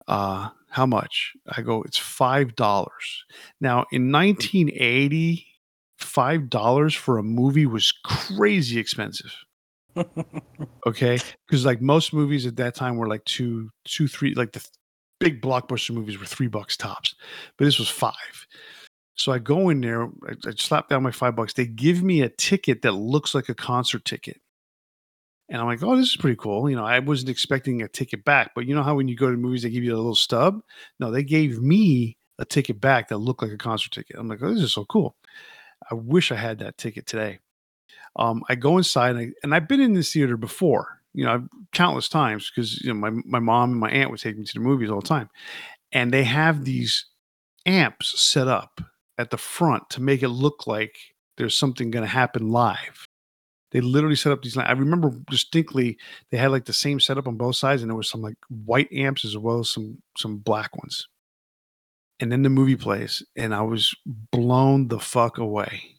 Uh, 0.08 0.48
how 0.68 0.86
much? 0.86 1.32
I 1.48 1.62
go, 1.62 1.82
it's 1.82 1.98
five 1.98 2.56
dollars. 2.56 3.24
Now 3.60 3.86
in 3.92 4.10
1980, 4.10 5.46
five 5.98 6.50
dollars 6.50 6.94
for 6.94 7.18
a 7.18 7.22
movie 7.22 7.66
was 7.66 7.92
crazy 8.04 8.78
expensive 8.78 9.32
okay? 10.86 11.18
Because 11.46 11.64
like 11.64 11.80
most 11.80 12.12
movies 12.12 12.46
at 12.46 12.56
that 12.56 12.74
time 12.74 12.96
were 12.96 13.08
like 13.08 13.24
two 13.24 13.70
two 13.84 14.08
three 14.08 14.34
like 14.34 14.52
the 14.52 14.64
big 15.20 15.42
blockbuster 15.42 15.90
movies 15.90 16.18
were 16.18 16.24
three 16.24 16.48
bucks 16.48 16.76
tops 16.76 17.14
but 17.56 17.66
this 17.66 17.78
was 17.78 17.88
five. 17.88 18.46
So 19.14 19.32
i 19.32 19.38
go 19.38 19.68
in 19.68 19.80
there 19.80 20.04
i, 20.04 20.32
I 20.46 20.52
slap 20.56 20.88
down 20.88 21.02
my 21.02 21.10
five 21.10 21.36
bucks 21.36 21.52
they 21.52 21.66
give 21.66 22.02
me 22.02 22.22
a 22.22 22.28
ticket 22.30 22.82
that 22.82 22.92
looks 22.92 23.34
like 23.34 23.48
a 23.48 23.54
concert 23.54 24.04
ticket. 24.04 24.40
And 25.50 25.60
i'm 25.60 25.66
like 25.66 25.82
oh 25.82 25.96
this 25.96 26.08
is 26.08 26.16
pretty 26.16 26.36
cool 26.36 26.70
you 26.70 26.76
know 26.76 26.86
i 26.86 26.98
wasn't 26.98 27.28
expecting 27.28 27.82
a 27.82 27.88
ticket 27.88 28.24
back 28.24 28.52
but 28.54 28.66
you 28.66 28.74
know 28.74 28.82
how 28.82 28.96
when 28.96 29.08
you 29.08 29.16
go 29.16 29.30
to 29.30 29.36
movies 29.36 29.62
they 29.62 29.70
give 29.70 29.84
you 29.84 29.94
a 29.94 29.96
little 29.96 30.14
stub? 30.14 30.60
No 30.98 31.10
they 31.10 31.22
gave 31.22 31.60
me 31.60 32.16
a 32.38 32.44
ticket 32.46 32.80
back 32.80 33.08
that 33.08 33.18
looked 33.18 33.42
like 33.42 33.52
a 33.52 33.58
concert 33.58 33.92
ticket. 33.92 34.16
I'm 34.18 34.28
like 34.28 34.42
oh 34.42 34.54
this 34.54 34.62
is 34.62 34.72
so 34.72 34.86
cool. 34.86 35.16
I 35.90 35.94
wish 35.94 36.32
i 36.32 36.36
had 36.36 36.58
that 36.60 36.78
ticket 36.78 37.06
today 37.06 37.40
um, 38.16 38.42
I 38.48 38.54
go 38.54 38.78
inside 38.78 39.16
and, 39.16 39.20
I, 39.20 39.32
and 39.42 39.54
I've 39.54 39.68
been 39.68 39.80
in 39.80 39.94
this 39.94 40.12
theater 40.12 40.36
before, 40.36 41.00
you 41.14 41.24
know, 41.24 41.46
countless 41.72 42.08
times 42.08 42.50
because 42.50 42.80
you 42.82 42.92
know 42.92 42.98
my 42.98 43.10
my 43.24 43.38
mom 43.40 43.72
and 43.72 43.80
my 43.80 43.90
aunt 43.90 44.10
would 44.10 44.20
take 44.20 44.38
me 44.38 44.44
to 44.44 44.54
the 44.54 44.60
movies 44.60 44.90
all 44.90 45.00
the 45.00 45.08
time, 45.08 45.30
and 45.92 46.12
they 46.12 46.24
have 46.24 46.64
these 46.64 47.06
amps 47.66 48.20
set 48.20 48.48
up 48.48 48.80
at 49.18 49.30
the 49.30 49.38
front 49.38 49.90
to 49.90 50.00
make 50.02 50.22
it 50.22 50.28
look 50.28 50.66
like 50.66 50.96
there's 51.36 51.58
something 51.58 51.90
going 51.90 52.04
to 52.04 52.08
happen 52.08 52.48
live. 52.50 53.06
They 53.72 53.80
literally 53.80 54.16
set 54.16 54.32
up 54.32 54.42
these. 54.42 54.56
I 54.56 54.72
remember 54.72 55.12
distinctly 55.30 55.98
they 56.30 56.38
had 56.38 56.50
like 56.50 56.64
the 56.64 56.72
same 56.72 57.00
setup 57.00 57.28
on 57.28 57.36
both 57.36 57.56
sides, 57.56 57.82
and 57.82 57.90
there 57.90 57.96
was 57.96 58.10
some 58.10 58.22
like 58.22 58.36
white 58.48 58.92
amps 58.92 59.24
as 59.24 59.36
well 59.36 59.60
as 59.60 59.70
some 59.70 60.02
some 60.16 60.38
black 60.38 60.76
ones. 60.76 61.06
and 62.20 62.30
then 62.30 62.42
the 62.42 62.50
movie 62.50 62.76
plays, 62.76 63.22
and 63.36 63.54
I 63.54 63.62
was 63.62 63.94
blown 64.06 64.88
the 64.88 65.00
fuck 65.00 65.38
away 65.38 65.96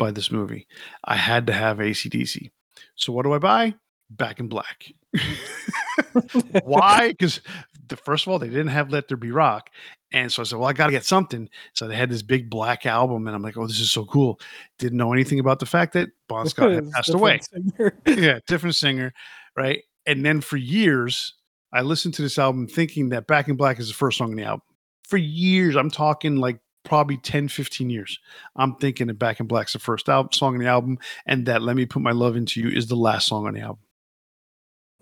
by 0.00 0.10
this 0.10 0.32
movie. 0.32 0.66
I 1.04 1.14
had 1.14 1.46
to 1.46 1.52
have 1.52 1.78
ACDC. 1.78 2.50
So 2.96 3.12
what 3.12 3.22
do 3.22 3.34
I 3.34 3.38
buy? 3.38 3.74
Back 4.08 4.40
in 4.40 4.48
Black. 4.48 4.92
Why? 6.64 7.10
Because 7.10 7.40
the 7.88 7.96
first 7.96 8.26
of 8.26 8.32
all, 8.32 8.38
they 8.40 8.48
didn't 8.48 8.68
have 8.68 8.90
Let 8.90 9.06
There 9.06 9.16
Be 9.16 9.30
Rock. 9.30 9.70
And 10.10 10.32
so 10.32 10.42
I 10.42 10.44
said, 10.44 10.58
Well, 10.58 10.68
I 10.68 10.72
gotta 10.72 10.90
get 10.90 11.04
something. 11.04 11.48
So 11.74 11.86
they 11.86 11.94
had 11.94 12.10
this 12.10 12.22
big 12.22 12.50
black 12.50 12.86
album, 12.86 13.28
and 13.28 13.36
I'm 13.36 13.42
like, 13.42 13.56
Oh, 13.56 13.66
this 13.66 13.78
is 13.78 13.92
so 13.92 14.04
cool. 14.06 14.40
Didn't 14.78 14.98
know 14.98 15.12
anything 15.12 15.38
about 15.38 15.60
the 15.60 15.66
fact 15.66 15.92
that 15.92 16.08
Bon 16.28 16.48
Scott 16.48 16.72
had 16.72 16.90
passed 16.92 17.14
away. 17.14 17.38
yeah, 18.06 18.40
different 18.48 18.74
singer, 18.74 19.12
right? 19.56 19.82
And 20.06 20.24
then 20.24 20.40
for 20.40 20.56
years, 20.56 21.34
I 21.72 21.82
listened 21.82 22.14
to 22.14 22.22
this 22.22 22.38
album 22.38 22.66
thinking 22.66 23.10
that 23.10 23.28
Back 23.28 23.46
in 23.46 23.56
Black 23.56 23.78
is 23.78 23.88
the 23.88 23.94
first 23.94 24.18
song 24.18 24.30
on 24.30 24.36
the 24.36 24.44
album. 24.44 24.62
For 25.06 25.18
years, 25.18 25.76
I'm 25.76 25.90
talking 25.90 26.36
like 26.36 26.58
probably 26.84 27.16
10, 27.18 27.48
15 27.48 27.90
years. 27.90 28.18
I'm 28.56 28.74
thinking 28.76 29.08
that 29.08 29.18
Back 29.18 29.40
in 29.40 29.46
Black's 29.46 29.72
the 29.72 29.78
first 29.78 30.08
album, 30.08 30.32
song 30.32 30.54
on 30.54 30.60
the 30.60 30.66
album, 30.66 30.98
and 31.26 31.46
that 31.46 31.62
Let 31.62 31.76
Me 31.76 31.86
Put 31.86 32.02
My 32.02 32.12
Love 32.12 32.36
Into 32.36 32.60
You 32.60 32.68
is 32.68 32.88
the 32.88 32.96
last 32.96 33.26
song 33.26 33.46
on 33.46 33.54
the 33.54 33.60
album. 33.60 33.82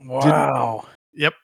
Wow. 0.04 0.22
Didn't, 0.22 1.22
yep. 1.22 1.34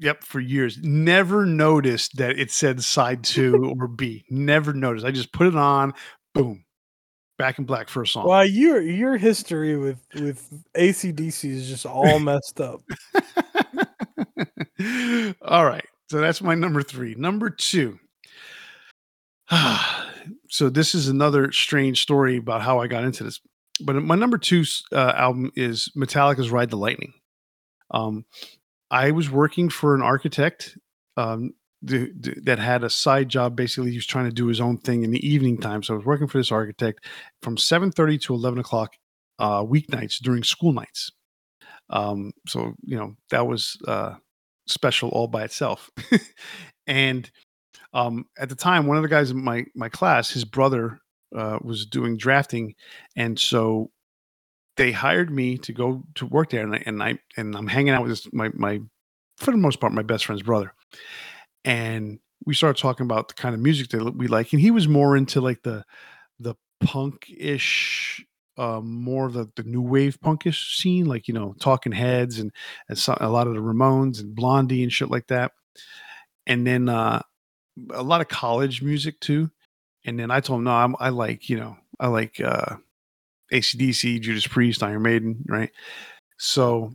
Yep. 0.00 0.24
For 0.24 0.40
years. 0.40 0.78
Never 0.82 1.44
noticed 1.44 2.16
that 2.16 2.38
it 2.38 2.50
said 2.50 2.82
side 2.82 3.24
two 3.24 3.74
or 3.80 3.88
B. 3.88 4.24
Never 4.30 4.72
noticed. 4.72 5.04
I 5.04 5.10
just 5.10 5.32
put 5.32 5.46
it 5.46 5.56
on. 5.56 5.92
Boom. 6.34 6.64
Back 7.38 7.58
in 7.58 7.64
Black 7.64 7.88
first 7.88 8.12
song. 8.12 8.26
Well, 8.26 8.44
your 8.44 8.80
your 8.80 9.16
history 9.16 9.76
with 9.76 10.04
with 10.14 10.52
ACDC 10.76 11.48
is 11.48 11.68
just 11.68 11.86
all 11.86 12.18
messed 12.18 12.60
up. 12.60 12.80
all 15.42 15.64
right. 15.64 15.84
So 16.10 16.20
that's 16.20 16.42
my 16.42 16.56
number 16.56 16.82
three. 16.82 17.14
Number 17.14 17.48
two. 17.48 18.00
so 20.50 20.68
this 20.68 20.94
is 20.94 21.08
another 21.08 21.52
strange 21.52 22.02
story 22.02 22.36
about 22.36 22.62
how 22.62 22.80
I 22.80 22.86
got 22.86 23.04
into 23.04 23.24
this. 23.24 23.40
But 23.80 23.96
my 23.96 24.16
number 24.16 24.38
two 24.38 24.64
uh, 24.92 25.12
album 25.16 25.52
is 25.54 25.90
Metallica's 25.96 26.50
Ride 26.50 26.70
the 26.70 26.76
Lightning. 26.76 27.14
Um, 27.90 28.24
I 28.90 29.12
was 29.12 29.30
working 29.30 29.68
for 29.68 29.94
an 29.94 30.02
architect 30.02 30.76
um, 31.16 31.52
the, 31.82 32.12
the, 32.18 32.40
that 32.42 32.58
had 32.58 32.82
a 32.82 32.90
side 32.90 33.28
job. 33.28 33.54
Basically, 33.54 33.90
he 33.90 33.96
was 33.96 34.06
trying 34.06 34.24
to 34.24 34.32
do 34.32 34.46
his 34.46 34.60
own 34.60 34.78
thing 34.78 35.04
in 35.04 35.10
the 35.10 35.26
evening 35.26 35.58
time. 35.58 35.82
So 35.82 35.94
I 35.94 35.96
was 35.96 36.06
working 36.06 36.26
for 36.26 36.38
this 36.38 36.52
architect 36.52 37.06
from 37.42 37.56
seven 37.56 37.92
thirty 37.92 38.18
to 38.18 38.34
eleven 38.34 38.58
o'clock 38.58 38.94
uh, 39.38 39.62
weeknights 39.62 40.18
during 40.18 40.42
school 40.42 40.72
nights. 40.72 41.10
Um, 41.90 42.32
so 42.46 42.74
you 42.82 42.96
know 42.96 43.14
that 43.30 43.46
was 43.46 43.76
uh, 43.86 44.14
special 44.66 45.10
all 45.10 45.28
by 45.28 45.44
itself. 45.44 45.90
and 46.86 47.30
um, 47.92 48.26
at 48.38 48.48
the 48.48 48.54
time, 48.54 48.86
one 48.86 48.96
of 48.96 49.02
the 49.02 49.08
guys 49.08 49.30
in 49.30 49.42
my 49.42 49.64
my 49.74 49.88
class, 49.88 50.30
his 50.30 50.44
brother 50.44 51.00
uh, 51.34 51.58
was 51.62 51.86
doing 51.86 52.16
drafting, 52.16 52.74
and 53.16 53.38
so 53.38 53.90
they 54.76 54.92
hired 54.92 55.30
me 55.30 55.58
to 55.58 55.72
go 55.72 56.04
to 56.14 56.26
work 56.26 56.50
there, 56.50 56.62
and 56.62 56.74
I 56.74 56.82
and, 56.86 57.02
I, 57.02 57.18
and 57.36 57.54
I'm 57.56 57.66
hanging 57.66 57.94
out 57.94 58.02
with 58.02 58.10
this, 58.10 58.32
my 58.32 58.50
my 58.54 58.80
for 59.36 59.50
the 59.50 59.56
most 59.56 59.80
part 59.80 59.92
my 59.92 60.02
best 60.02 60.26
friend's 60.26 60.42
brother, 60.42 60.74
and 61.64 62.18
we 62.44 62.54
started 62.54 62.80
talking 62.80 63.04
about 63.04 63.28
the 63.28 63.34
kind 63.34 63.54
of 63.54 63.60
music 63.60 63.88
that 63.90 64.16
we 64.16 64.28
like, 64.28 64.52
and 64.52 64.60
he 64.60 64.70
was 64.70 64.88
more 64.88 65.16
into 65.16 65.40
like 65.40 65.62
the 65.62 65.84
the 66.38 66.54
punk 66.80 67.26
ish 67.36 68.24
uh, 68.58 68.80
more 68.82 69.26
of 69.26 69.34
the, 69.34 69.48
the 69.56 69.62
new 69.62 69.80
wave 69.80 70.18
punkish 70.20 70.76
scene, 70.76 71.06
like 71.06 71.28
you 71.28 71.34
know, 71.34 71.54
Talking 71.60 71.92
Heads 71.92 72.40
and, 72.40 72.52
and 72.88 72.98
so, 72.98 73.16
a 73.20 73.30
lot 73.30 73.46
of 73.46 73.54
the 73.54 73.60
Ramones 73.60 74.20
and 74.20 74.34
Blondie 74.34 74.82
and 74.82 74.92
shit 74.92 75.10
like 75.10 75.28
that. 75.28 75.52
And 76.46 76.66
then 76.66 76.88
uh, 76.88 77.22
a 77.90 78.02
lot 78.02 78.20
of 78.20 78.28
college 78.28 78.82
music 78.82 79.20
too. 79.20 79.50
And 80.04 80.18
then 80.18 80.30
I 80.30 80.40
told 80.40 80.58
him, 80.58 80.64
no, 80.64 80.72
I'm, 80.72 80.96
I 80.98 81.10
like 81.10 81.48
you 81.48 81.58
know, 81.58 81.76
I 82.00 82.08
like 82.08 82.40
uh, 82.40 82.76
ACDC, 83.52 84.20
Judas 84.20 84.46
Priest, 84.46 84.82
Iron 84.82 85.02
Maiden, 85.02 85.44
right? 85.46 85.70
So 86.38 86.92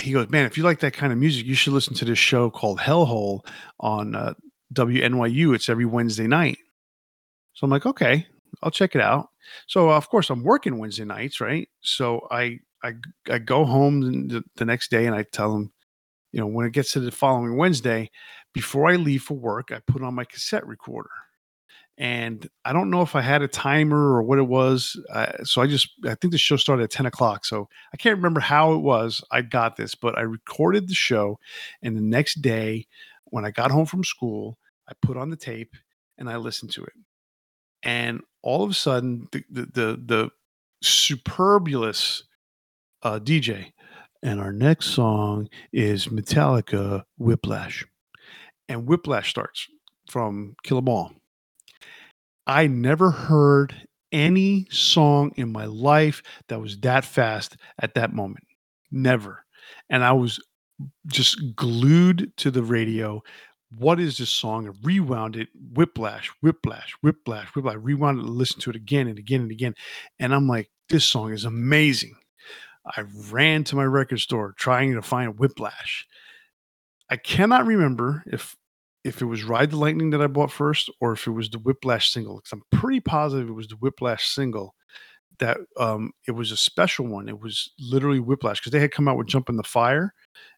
he 0.00 0.12
goes, 0.12 0.28
man, 0.30 0.46
if 0.46 0.56
you 0.56 0.62
like 0.62 0.80
that 0.80 0.92
kind 0.92 1.12
of 1.12 1.18
music, 1.18 1.46
you 1.46 1.54
should 1.54 1.72
listen 1.72 1.94
to 1.94 2.04
this 2.04 2.18
show 2.18 2.50
called 2.50 2.78
Hellhole 2.78 3.44
on 3.80 4.14
uh, 4.14 4.34
WNYU. 4.74 5.54
It's 5.54 5.68
every 5.68 5.86
Wednesday 5.86 6.26
night. 6.26 6.58
So 7.54 7.64
I'm 7.64 7.70
like, 7.70 7.86
okay, 7.86 8.26
I'll 8.62 8.70
check 8.70 8.94
it 8.94 9.00
out. 9.00 9.30
So 9.66 9.90
uh, 9.90 9.96
of 9.96 10.08
course 10.08 10.30
I'm 10.30 10.44
working 10.44 10.78
Wednesday 10.78 11.04
nights, 11.04 11.40
right? 11.40 11.68
So 11.80 12.26
I 12.30 12.60
I 12.84 12.94
I 13.30 13.38
go 13.38 13.64
home 13.64 14.28
the, 14.28 14.44
the 14.56 14.64
next 14.64 14.90
day 14.90 15.06
and 15.06 15.14
I 15.14 15.24
tell 15.24 15.54
him, 15.54 15.72
you 16.32 16.40
know, 16.40 16.46
when 16.46 16.66
it 16.66 16.72
gets 16.72 16.92
to 16.92 17.00
the 17.00 17.10
following 17.10 17.56
Wednesday, 17.56 18.10
before 18.58 18.90
I 18.90 18.96
leave 18.96 19.22
for 19.22 19.34
work, 19.34 19.70
I 19.70 19.78
put 19.86 20.02
on 20.02 20.14
my 20.14 20.24
cassette 20.24 20.66
recorder 20.66 21.12
and 21.96 22.44
I 22.64 22.72
don't 22.72 22.90
know 22.90 23.02
if 23.02 23.14
I 23.14 23.20
had 23.20 23.40
a 23.40 23.46
timer 23.46 24.16
or 24.16 24.24
what 24.24 24.40
it 24.40 24.48
was. 24.48 25.00
Uh, 25.12 25.44
so 25.44 25.62
I 25.62 25.68
just, 25.68 25.90
I 26.04 26.16
think 26.16 26.32
the 26.32 26.38
show 26.38 26.56
started 26.56 26.82
at 26.82 26.90
10 26.90 27.06
o'clock. 27.06 27.44
So 27.44 27.68
I 27.94 27.96
can't 27.96 28.16
remember 28.16 28.40
how 28.40 28.72
it 28.72 28.78
was 28.78 29.22
I 29.30 29.42
got 29.42 29.76
this, 29.76 29.94
but 29.94 30.18
I 30.18 30.22
recorded 30.22 30.88
the 30.88 30.94
show. 30.94 31.38
And 31.80 31.96
the 31.96 32.00
next 32.00 32.42
day, 32.42 32.88
when 33.26 33.44
I 33.44 33.52
got 33.52 33.70
home 33.70 33.86
from 33.86 34.02
school, 34.02 34.58
I 34.88 34.94
put 35.02 35.16
on 35.16 35.30
the 35.30 35.36
tape 35.36 35.76
and 36.18 36.28
I 36.28 36.34
listened 36.34 36.72
to 36.72 36.82
it. 36.82 36.94
And 37.84 38.22
all 38.42 38.64
of 38.64 38.72
a 38.72 38.74
sudden, 38.74 39.28
the, 39.30 39.44
the, 39.48 39.62
the, 39.66 40.02
the 40.04 40.30
superbulous 40.82 42.24
uh, 43.04 43.20
DJ, 43.20 43.70
and 44.24 44.40
our 44.40 44.52
next 44.52 44.86
song 44.86 45.48
is 45.72 46.08
Metallica 46.08 47.04
Whiplash. 47.18 47.86
And 48.68 48.86
Whiplash 48.86 49.30
starts 49.30 49.66
from 50.10 50.54
Kill 50.62 50.78
'Em 50.78 50.88
All 50.88 51.12
I 52.46 52.66
never 52.66 53.10
heard 53.10 53.88
any 54.10 54.66
song 54.70 55.32
in 55.36 55.52
my 55.52 55.66
life 55.66 56.22
that 56.48 56.60
was 56.60 56.78
that 56.80 57.04
fast 57.04 57.56
at 57.80 57.94
that 57.94 58.14
moment. 58.14 58.44
Never. 58.90 59.44
And 59.90 60.02
I 60.02 60.12
was 60.12 60.40
just 61.06 61.54
glued 61.56 62.32
to 62.38 62.50
the 62.50 62.62
radio. 62.62 63.22
What 63.70 64.00
is 64.00 64.16
this 64.16 64.30
song? 64.30 64.66
I 64.66 64.72
rewound 64.82 65.36
it, 65.36 65.48
whiplash, 65.74 66.30
whiplash, 66.40 66.94
whiplash, 67.02 67.54
whiplash. 67.54 67.76
Rewound 67.76 68.20
it 68.20 68.24
listen 68.24 68.60
to 68.62 68.70
it 68.70 68.76
again 68.76 69.08
and 69.08 69.18
again 69.18 69.42
and 69.42 69.50
again. 69.50 69.74
And 70.18 70.34
I'm 70.34 70.48
like, 70.48 70.70
this 70.88 71.04
song 71.04 71.32
is 71.32 71.44
amazing. 71.44 72.14
I 72.96 73.04
ran 73.30 73.64
to 73.64 73.76
my 73.76 73.84
record 73.84 74.20
store 74.20 74.54
trying 74.56 74.94
to 74.94 75.02
find 75.02 75.38
Whiplash. 75.38 76.06
I 77.10 77.16
cannot 77.16 77.66
remember 77.66 78.22
if 78.26 78.56
if 79.04 79.22
it 79.22 79.26
was 79.26 79.44
Ride 79.44 79.70
the 79.70 79.76
Lightning 79.76 80.10
that 80.10 80.22
I 80.22 80.26
bought 80.26 80.52
first 80.52 80.90
or 81.00 81.12
if 81.12 81.26
it 81.26 81.30
was 81.30 81.50
the 81.50 81.58
Whiplash 81.58 82.10
single. 82.10 82.36
Because 82.36 82.52
I'm 82.52 82.62
pretty 82.78 83.00
positive 83.00 83.48
it 83.48 83.52
was 83.52 83.68
the 83.68 83.76
Whiplash 83.76 84.26
single 84.28 84.74
that 85.38 85.58
um, 85.78 86.10
it 86.26 86.32
was 86.32 86.50
a 86.50 86.56
special 86.56 87.06
one. 87.06 87.28
It 87.28 87.40
was 87.40 87.70
literally 87.78 88.20
Whiplash 88.20 88.60
because 88.60 88.72
they 88.72 88.80
had 88.80 88.90
come 88.90 89.08
out 89.08 89.16
with 89.16 89.28
Jump 89.28 89.48
in 89.48 89.56
the 89.56 89.62
Fire 89.62 90.12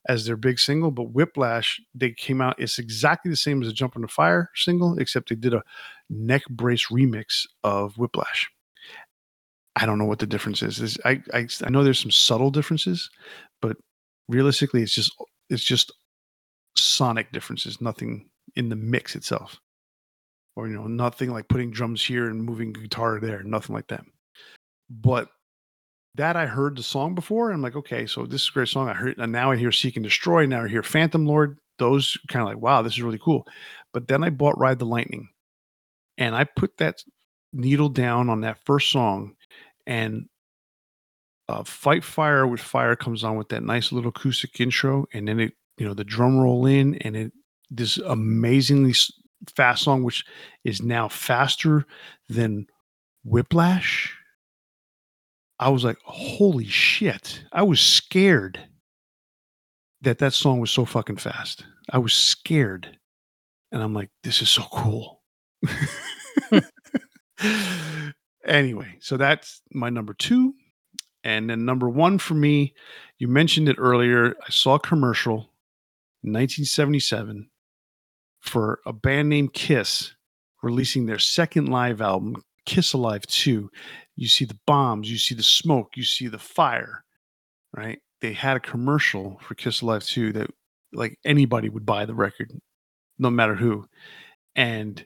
as 0.09 0.25
their 0.25 0.37
big 0.37 0.59
single, 0.59 0.91
but 0.91 1.13
Whiplash, 1.13 1.81
they 1.95 2.13
came 2.13 2.41
out, 2.41 2.59
it's 2.59 2.79
exactly 2.79 3.31
the 3.31 3.37
same 3.37 3.63
as 3.63 3.69
a 3.69 3.73
Jump 3.73 3.97
in 3.97 4.03
the 4.03 4.09
Fire 4.09 4.51
single, 4.55 4.99
except 4.99 5.29
they 5.29 5.35
did 5.35 5.55
a 5.55 5.63
neck 6.09 6.43
brace 6.49 6.87
remix 6.89 7.47
of 7.63 7.97
Whiplash. 7.97 8.51
I 9.77 9.87
don't 9.87 9.99
know 9.99 10.05
what 10.05 10.19
the 10.19 10.27
difference 10.27 10.63
is. 10.63 10.99
I, 11.05 11.23
I 11.33 11.47
I 11.65 11.71
know 11.71 11.85
there's 11.85 12.01
some 12.01 12.11
subtle 12.11 12.51
differences, 12.51 13.09
but 13.63 13.77
realistically, 14.29 14.83
it's 14.83 14.95
just 14.95 15.15
it's 15.49 15.63
just 15.63 15.93
sonic 16.77 17.33
differences, 17.33 17.81
nothing 17.81 18.30
in 18.57 18.69
the 18.69 18.77
mix 18.77 19.17
itself. 19.17 19.61
Or, 20.57 20.69
you 20.69 20.75
know, 20.75 20.87
nothing 20.87 21.31
like 21.31 21.49
putting 21.49 21.71
drums 21.71 22.05
here 22.05 22.29
and 22.29 22.43
moving 22.43 22.73
guitar 22.73 23.21
there, 23.21 23.43
nothing 23.43 23.75
like 23.75 23.87
that. 23.89 24.05
But 24.91 25.29
that 26.17 26.37
I 26.37 26.47
heard 26.47 26.77
the 26.77 26.83
song 26.83 27.15
before. 27.15 27.51
I'm 27.51 27.63
like, 27.63 27.77
okay, 27.77 28.07
so 28.07 28.27
this 28.27 28.43
is 28.43 28.49
a 28.49 28.53
great 28.53 28.69
song. 28.69 28.89
I 28.89 28.95
heard, 28.95 29.19
and 29.19 29.33
now 29.33 29.53
I 29.53 29.57
hear 29.57 29.73
Seek 29.73 29.97
and 29.97 30.05
Destroy. 30.05 30.47
Now 30.47 30.65
I 30.65 30.69
hear 30.69 30.83
Phantom 30.83 31.25
Lord. 31.25 31.59
Those 31.79 32.19
kind 32.29 32.43
of 32.43 32.49
like, 32.49 32.63
wow, 32.63 32.83
this 32.83 32.95
is 32.95 33.03
really 33.03 33.21
cool. 33.23 33.47
But 33.93 34.09
then 34.09 34.23
I 34.23 34.31
bought 34.31 34.59
Ride 34.59 34.79
the 34.79 34.87
Lightning, 34.87 35.29
and 36.19 36.35
I 36.35 36.45
put 36.45 36.77
that 36.79 37.03
needle 37.53 37.89
down 37.89 38.29
on 38.29 38.43
that 38.43 38.59
first 38.65 38.91
song, 38.91 39.35
and 39.87 40.29
uh, 41.49 41.65
Fight 41.65 42.05
Fire 42.05 42.47
with 42.47 42.61
Fire 42.61 42.97
comes 42.97 43.25
on 43.25 43.37
with 43.37 43.49
that 43.49 43.63
nice 43.63 43.93
little 43.93 44.11
acoustic 44.11 44.61
intro, 44.61 45.07
and 45.13 45.27
then 45.27 45.41
it, 45.41 45.55
you 45.79 45.87
know, 45.87 45.95
the 45.95 46.05
drum 46.05 46.39
roll 46.39 46.67
in, 46.67 46.97
and 46.97 47.17
it 47.17 47.33
this 47.71 47.99
amazingly 47.99 48.95
fast 49.55 49.85
song, 49.85 50.03
which 50.03 50.25
is 50.65 50.83
now 50.83 51.09
faster 51.09 51.87
than 52.29 52.67
Whiplash. 53.25 54.17
I 55.59 55.69
was 55.69 55.85
like, 55.85 55.99
holy 56.05 56.67
shit. 56.67 57.43
I 57.53 57.63
was 57.63 57.81
scared 57.81 58.59
that 60.03 60.19
that 60.19 60.33
song 60.33 60.61
was 60.61 60.71
so 60.71 60.85
fucking 60.85 61.19
fast. 61.19 61.65
I 61.91 61.99
was 61.99 62.15
scared. 62.15 62.99
And 63.73 63.83
I'm 63.83 63.95
like, 63.95 64.11
this 64.25 64.43
is 64.43 64.49
so 64.49 64.63
cool. 64.73 65.23
anyway, 68.47 68.97
so 69.01 69.17
that's 69.17 69.61
my 69.73 69.91
number 69.91 70.15
two. 70.15 70.55
And 71.23 71.51
then 71.51 71.67
number 71.67 71.89
one 71.89 72.19
for 72.19 72.35
me, 72.35 72.75
you 73.19 73.29
mentioned 73.29 73.69
it 73.69 73.77
earlier. 73.79 74.35
I 74.47 74.51
saw 74.51 74.77
a 74.77 74.81
commercial 74.81 75.53
in 76.23 76.33
1977 76.33 77.51
for 78.41 78.81
a 78.87 78.93
band 78.93 79.29
named 79.29 79.53
Kiss 79.53 80.15
releasing 80.63 81.07
their 81.07 81.19
second 81.19 81.67
live 81.67 82.01
album, 82.01 82.43
Kiss 82.67 82.93
Alive 82.93 83.27
2. 83.27 83.71
You 84.17 84.29
see 84.29 84.45
the 84.45 84.59
bombs, 84.67 85.11
you 85.11 85.19
see 85.19 85.35
the 85.35 85.43
smoke, 85.43 85.97
you 85.97 86.05
see 86.05 86.29
the 86.29 86.39
fire, 86.39 87.05
right? 87.75 87.99
They 88.21 88.33
had 88.33 88.57
a 88.57 88.61
commercial 88.61 89.39
for 89.43 89.55
Kiss 89.55 89.81
Alive 89.81 90.05
2 90.05 90.33
that 90.35 90.51
like 90.93 91.19
anybody 91.25 91.69
would 91.69 91.87
buy 91.87 92.05
the 92.05 92.15
record, 92.15 92.51
no 93.19 93.31
matter 93.31 93.55
who. 93.55 93.87
And 94.55 95.05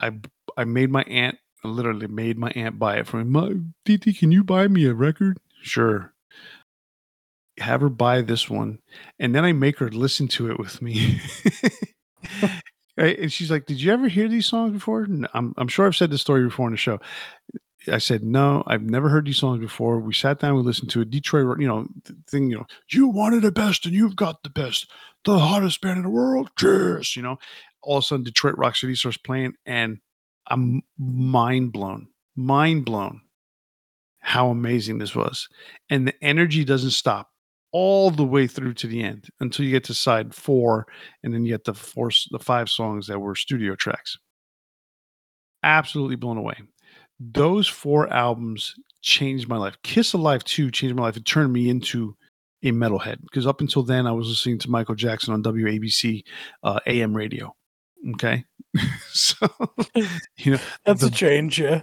I 0.00 0.12
I 0.56 0.64
made 0.64 0.90
my 0.90 1.02
aunt 1.02 1.38
I 1.64 1.68
literally 1.68 2.08
made 2.08 2.38
my 2.38 2.50
aunt 2.50 2.78
buy 2.78 2.96
it 2.96 3.06
for 3.06 3.22
me. 3.24 3.62
Titi, 3.84 4.12
can 4.12 4.32
you 4.32 4.42
buy 4.42 4.66
me 4.68 4.84
a 4.86 4.94
record? 4.94 5.38
Sure. 5.62 6.12
Have 7.58 7.82
her 7.82 7.88
buy 7.88 8.22
this 8.22 8.50
one, 8.50 8.78
and 9.18 9.34
then 9.34 9.44
I 9.44 9.52
make 9.52 9.78
her 9.78 9.90
listen 9.90 10.26
to 10.28 10.50
it 10.50 10.58
with 10.58 10.82
me. 10.82 11.20
And 12.96 13.32
she's 13.32 13.50
like, 13.50 13.66
"Did 13.66 13.80
you 13.80 13.92
ever 13.92 14.08
hear 14.08 14.28
these 14.28 14.46
songs 14.46 14.72
before?" 14.72 15.04
I'm 15.34 15.54
I'm 15.56 15.68
sure 15.68 15.86
I've 15.86 15.96
said 15.96 16.10
this 16.10 16.20
story 16.20 16.44
before 16.44 16.66
in 16.68 16.72
the 16.72 16.76
show. 16.78 17.00
I 17.88 17.98
said, 17.98 18.22
"No, 18.22 18.62
I've 18.66 18.82
never 18.82 19.08
heard 19.08 19.26
these 19.26 19.38
songs 19.38 19.60
before." 19.60 19.98
We 20.00 20.14
sat 20.14 20.38
down, 20.40 20.56
we 20.56 20.62
listened 20.62 20.90
to 20.90 21.00
a 21.00 21.04
Detroit, 21.04 21.58
you 21.60 21.66
know, 21.66 21.88
thing, 22.30 22.50
you 22.50 22.58
know, 22.58 22.66
you 22.90 23.08
wanted 23.08 23.42
the 23.42 23.52
best, 23.52 23.86
and 23.86 23.94
you've 23.94 24.16
got 24.16 24.42
the 24.42 24.50
best, 24.50 24.90
the 25.24 25.38
hottest 25.38 25.80
band 25.80 25.98
in 25.98 26.04
the 26.04 26.10
world. 26.10 26.50
Cheers, 26.58 27.16
you 27.16 27.22
know. 27.22 27.38
All 27.82 27.98
of 27.98 28.04
a 28.04 28.06
sudden, 28.06 28.24
Detroit 28.24 28.56
Rock 28.58 28.76
City 28.76 28.94
starts 28.94 29.16
playing, 29.18 29.54
and 29.66 29.98
I'm 30.46 30.82
mind 30.98 31.72
blown, 31.72 32.08
mind 32.36 32.84
blown 32.84 33.22
how 34.20 34.50
amazing 34.50 34.98
this 34.98 35.16
was. 35.16 35.48
And 35.90 36.06
the 36.06 36.14
energy 36.24 36.64
doesn't 36.64 36.90
stop 36.92 37.31
all 37.72 38.10
the 38.10 38.24
way 38.24 38.46
through 38.46 38.74
to 38.74 38.86
the 38.86 39.02
end 39.02 39.28
until 39.40 39.64
you 39.64 39.70
get 39.70 39.84
to 39.84 39.94
side 39.94 40.34
four, 40.34 40.86
and 41.22 41.32
then 41.32 41.44
you 41.44 41.52
get 41.52 41.64
the 41.64 41.74
four, 41.74 42.10
the 42.30 42.38
five 42.38 42.68
songs 42.68 43.06
that 43.06 43.18
were 43.18 43.34
studio 43.34 43.74
tracks. 43.74 44.18
Absolutely 45.62 46.16
blown 46.16 46.36
away. 46.36 46.56
Those 47.18 47.68
four 47.68 48.12
albums 48.12 48.74
changed 49.00 49.48
my 49.48 49.56
life. 49.56 49.76
Kiss 49.82 50.12
Alive 50.12 50.44
2 50.44 50.70
changed 50.70 50.96
my 50.96 51.02
life. 51.02 51.16
It 51.16 51.24
turned 51.24 51.52
me 51.52 51.68
into 51.68 52.16
a 52.62 52.70
metalhead 52.70 53.20
because 53.22 53.46
up 53.46 53.60
until 53.60 53.82
then 53.82 54.06
I 54.06 54.12
was 54.12 54.28
listening 54.28 54.58
to 54.60 54.70
Michael 54.70 54.94
Jackson 54.94 55.34
on 55.34 55.42
WABC 55.42 56.22
uh, 56.62 56.80
AM 56.86 57.14
radio. 57.14 57.54
Okay. 58.14 58.44
so, 59.10 59.48
you 60.38 60.52
know, 60.52 60.58
that's 60.84 61.02
the, 61.02 61.08
a 61.08 61.10
change. 61.10 61.60
Yeah. 61.60 61.82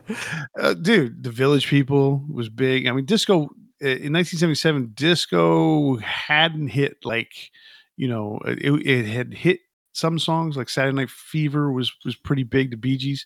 Uh, 0.59 0.73
dude, 0.73 1.23
the 1.23 1.31
village 1.31 1.67
people 1.67 2.25
was 2.29 2.49
big. 2.49 2.87
I 2.87 2.91
mean, 2.91 3.05
disco 3.05 3.49
in 3.81 4.13
1977, 4.13 4.91
disco 4.93 5.97
hadn't 5.97 6.67
hit 6.67 6.97
like, 7.03 7.51
you 7.97 8.07
know, 8.07 8.39
it, 8.45 8.85
it 8.85 9.05
had 9.05 9.33
hit 9.33 9.59
some 9.93 10.19
songs 10.19 10.57
like 10.57 10.69
Saturday 10.69 10.95
Night 10.95 11.09
Fever 11.09 11.71
was, 11.71 11.91
was 12.05 12.15
pretty 12.15 12.43
big. 12.43 12.71
The 12.71 12.77
Bee 12.77 12.97
Gees. 12.97 13.25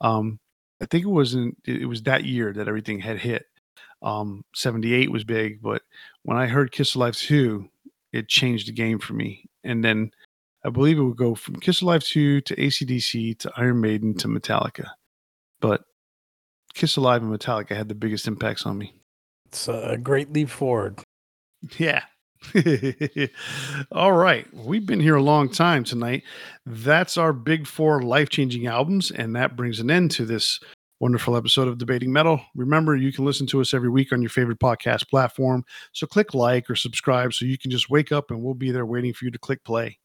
Um, 0.00 0.38
I 0.80 0.86
think 0.86 1.04
it 1.04 1.08
wasn't, 1.08 1.56
it 1.64 1.88
was 1.88 2.02
that 2.02 2.24
year 2.24 2.52
that 2.52 2.68
everything 2.68 3.00
had 3.00 3.18
hit. 3.18 3.46
Um, 4.02 4.44
78 4.54 5.12
was 5.12 5.24
big, 5.24 5.62
but 5.62 5.82
when 6.22 6.36
I 6.36 6.46
heard 6.46 6.72
Kiss 6.72 6.94
Alive 6.96 7.16
2, 7.16 7.68
it 8.12 8.28
changed 8.28 8.68
the 8.68 8.72
game 8.72 8.98
for 8.98 9.12
me. 9.12 9.44
And 9.62 9.84
then, 9.84 10.10
I 10.64 10.70
believe 10.70 10.98
it 10.98 11.02
would 11.02 11.16
go 11.16 11.34
from 11.34 11.56
Kiss 11.56 11.82
Alive 11.82 12.04
2 12.04 12.40
to 12.42 12.56
ACDC 12.56 13.38
to 13.40 13.52
Iron 13.56 13.80
Maiden 13.80 14.14
to 14.18 14.28
Metallica. 14.28 14.90
But 15.60 15.84
Kiss 16.74 16.96
Alive 16.96 17.22
and 17.22 17.32
Metallica 17.32 17.76
had 17.76 17.88
the 17.88 17.94
biggest 17.94 18.26
impacts 18.28 18.64
on 18.64 18.78
me. 18.78 18.94
It's 19.52 19.68
a 19.68 19.98
great 20.02 20.32
leap 20.32 20.48
forward. 20.48 21.00
Yeah. 21.76 22.04
All 23.92 24.14
right. 24.14 24.46
We've 24.54 24.86
been 24.86 24.98
here 24.98 25.16
a 25.16 25.22
long 25.22 25.50
time 25.50 25.84
tonight. 25.84 26.22
That's 26.64 27.18
our 27.18 27.34
big 27.34 27.66
four 27.66 28.00
life 28.00 28.30
changing 28.30 28.66
albums. 28.66 29.10
And 29.10 29.36
that 29.36 29.54
brings 29.54 29.78
an 29.78 29.90
end 29.90 30.10
to 30.12 30.24
this 30.24 30.58
wonderful 31.00 31.36
episode 31.36 31.68
of 31.68 31.76
Debating 31.76 32.10
Metal. 32.10 32.40
Remember, 32.54 32.96
you 32.96 33.12
can 33.12 33.26
listen 33.26 33.46
to 33.48 33.60
us 33.60 33.74
every 33.74 33.90
week 33.90 34.10
on 34.10 34.22
your 34.22 34.30
favorite 34.30 34.58
podcast 34.58 35.10
platform. 35.10 35.66
So 35.92 36.06
click 36.06 36.32
like 36.32 36.70
or 36.70 36.74
subscribe 36.74 37.34
so 37.34 37.44
you 37.44 37.58
can 37.58 37.70
just 37.70 37.90
wake 37.90 38.10
up 38.10 38.30
and 38.30 38.42
we'll 38.42 38.54
be 38.54 38.70
there 38.70 38.86
waiting 38.86 39.12
for 39.12 39.26
you 39.26 39.30
to 39.32 39.38
click 39.38 39.62
play. 39.64 39.98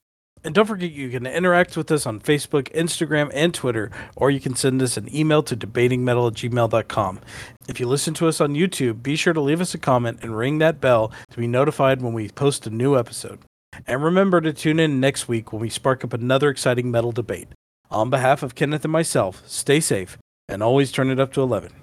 And 0.47 0.55
don't 0.55 0.65
forget, 0.65 0.91
you 0.91 1.09
can 1.09 1.27
interact 1.27 1.75
with 1.75 1.91
us 1.91 2.05
on 2.05 2.21
Facebook, 2.21 2.71
Instagram, 2.73 3.29
and 3.33 3.53
Twitter, 3.53 3.91
or 4.15 4.31
you 4.31 4.39
can 4.39 4.55
send 4.55 4.81
us 4.81 4.95
an 4.95 5.13
email 5.13 5.43
to 5.43 5.57
debatingmetal 5.57 6.31
at 6.31 6.35
gmail.com. 6.35 7.19
If 7.67 7.81
you 7.81 7.85
listen 7.85 8.13
to 8.13 8.29
us 8.29 8.39
on 8.39 8.53
YouTube, 8.53 9.03
be 9.03 9.17
sure 9.17 9.33
to 9.33 9.41
leave 9.41 9.59
us 9.59 9.73
a 9.73 9.77
comment 9.77 10.19
and 10.21 10.37
ring 10.37 10.59
that 10.59 10.79
bell 10.79 11.11
to 11.31 11.37
be 11.37 11.47
notified 11.47 12.01
when 12.01 12.13
we 12.13 12.29
post 12.29 12.65
a 12.65 12.69
new 12.69 12.97
episode. 12.97 13.39
And 13.85 14.01
remember 14.01 14.39
to 14.39 14.53
tune 14.53 14.79
in 14.79 15.01
next 15.01 15.27
week 15.27 15.51
when 15.51 15.61
we 15.61 15.69
spark 15.69 16.05
up 16.05 16.13
another 16.13 16.47
exciting 16.47 16.89
metal 16.91 17.11
debate. 17.11 17.49
On 17.91 18.09
behalf 18.09 18.41
of 18.41 18.55
Kenneth 18.55 18.85
and 18.85 18.91
myself, 18.93 19.43
stay 19.47 19.81
safe 19.81 20.17
and 20.47 20.63
always 20.63 20.93
turn 20.93 21.09
it 21.09 21.19
up 21.19 21.33
to 21.33 21.41
11. 21.41 21.73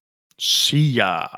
See 0.40 0.78
ya. 0.78 1.28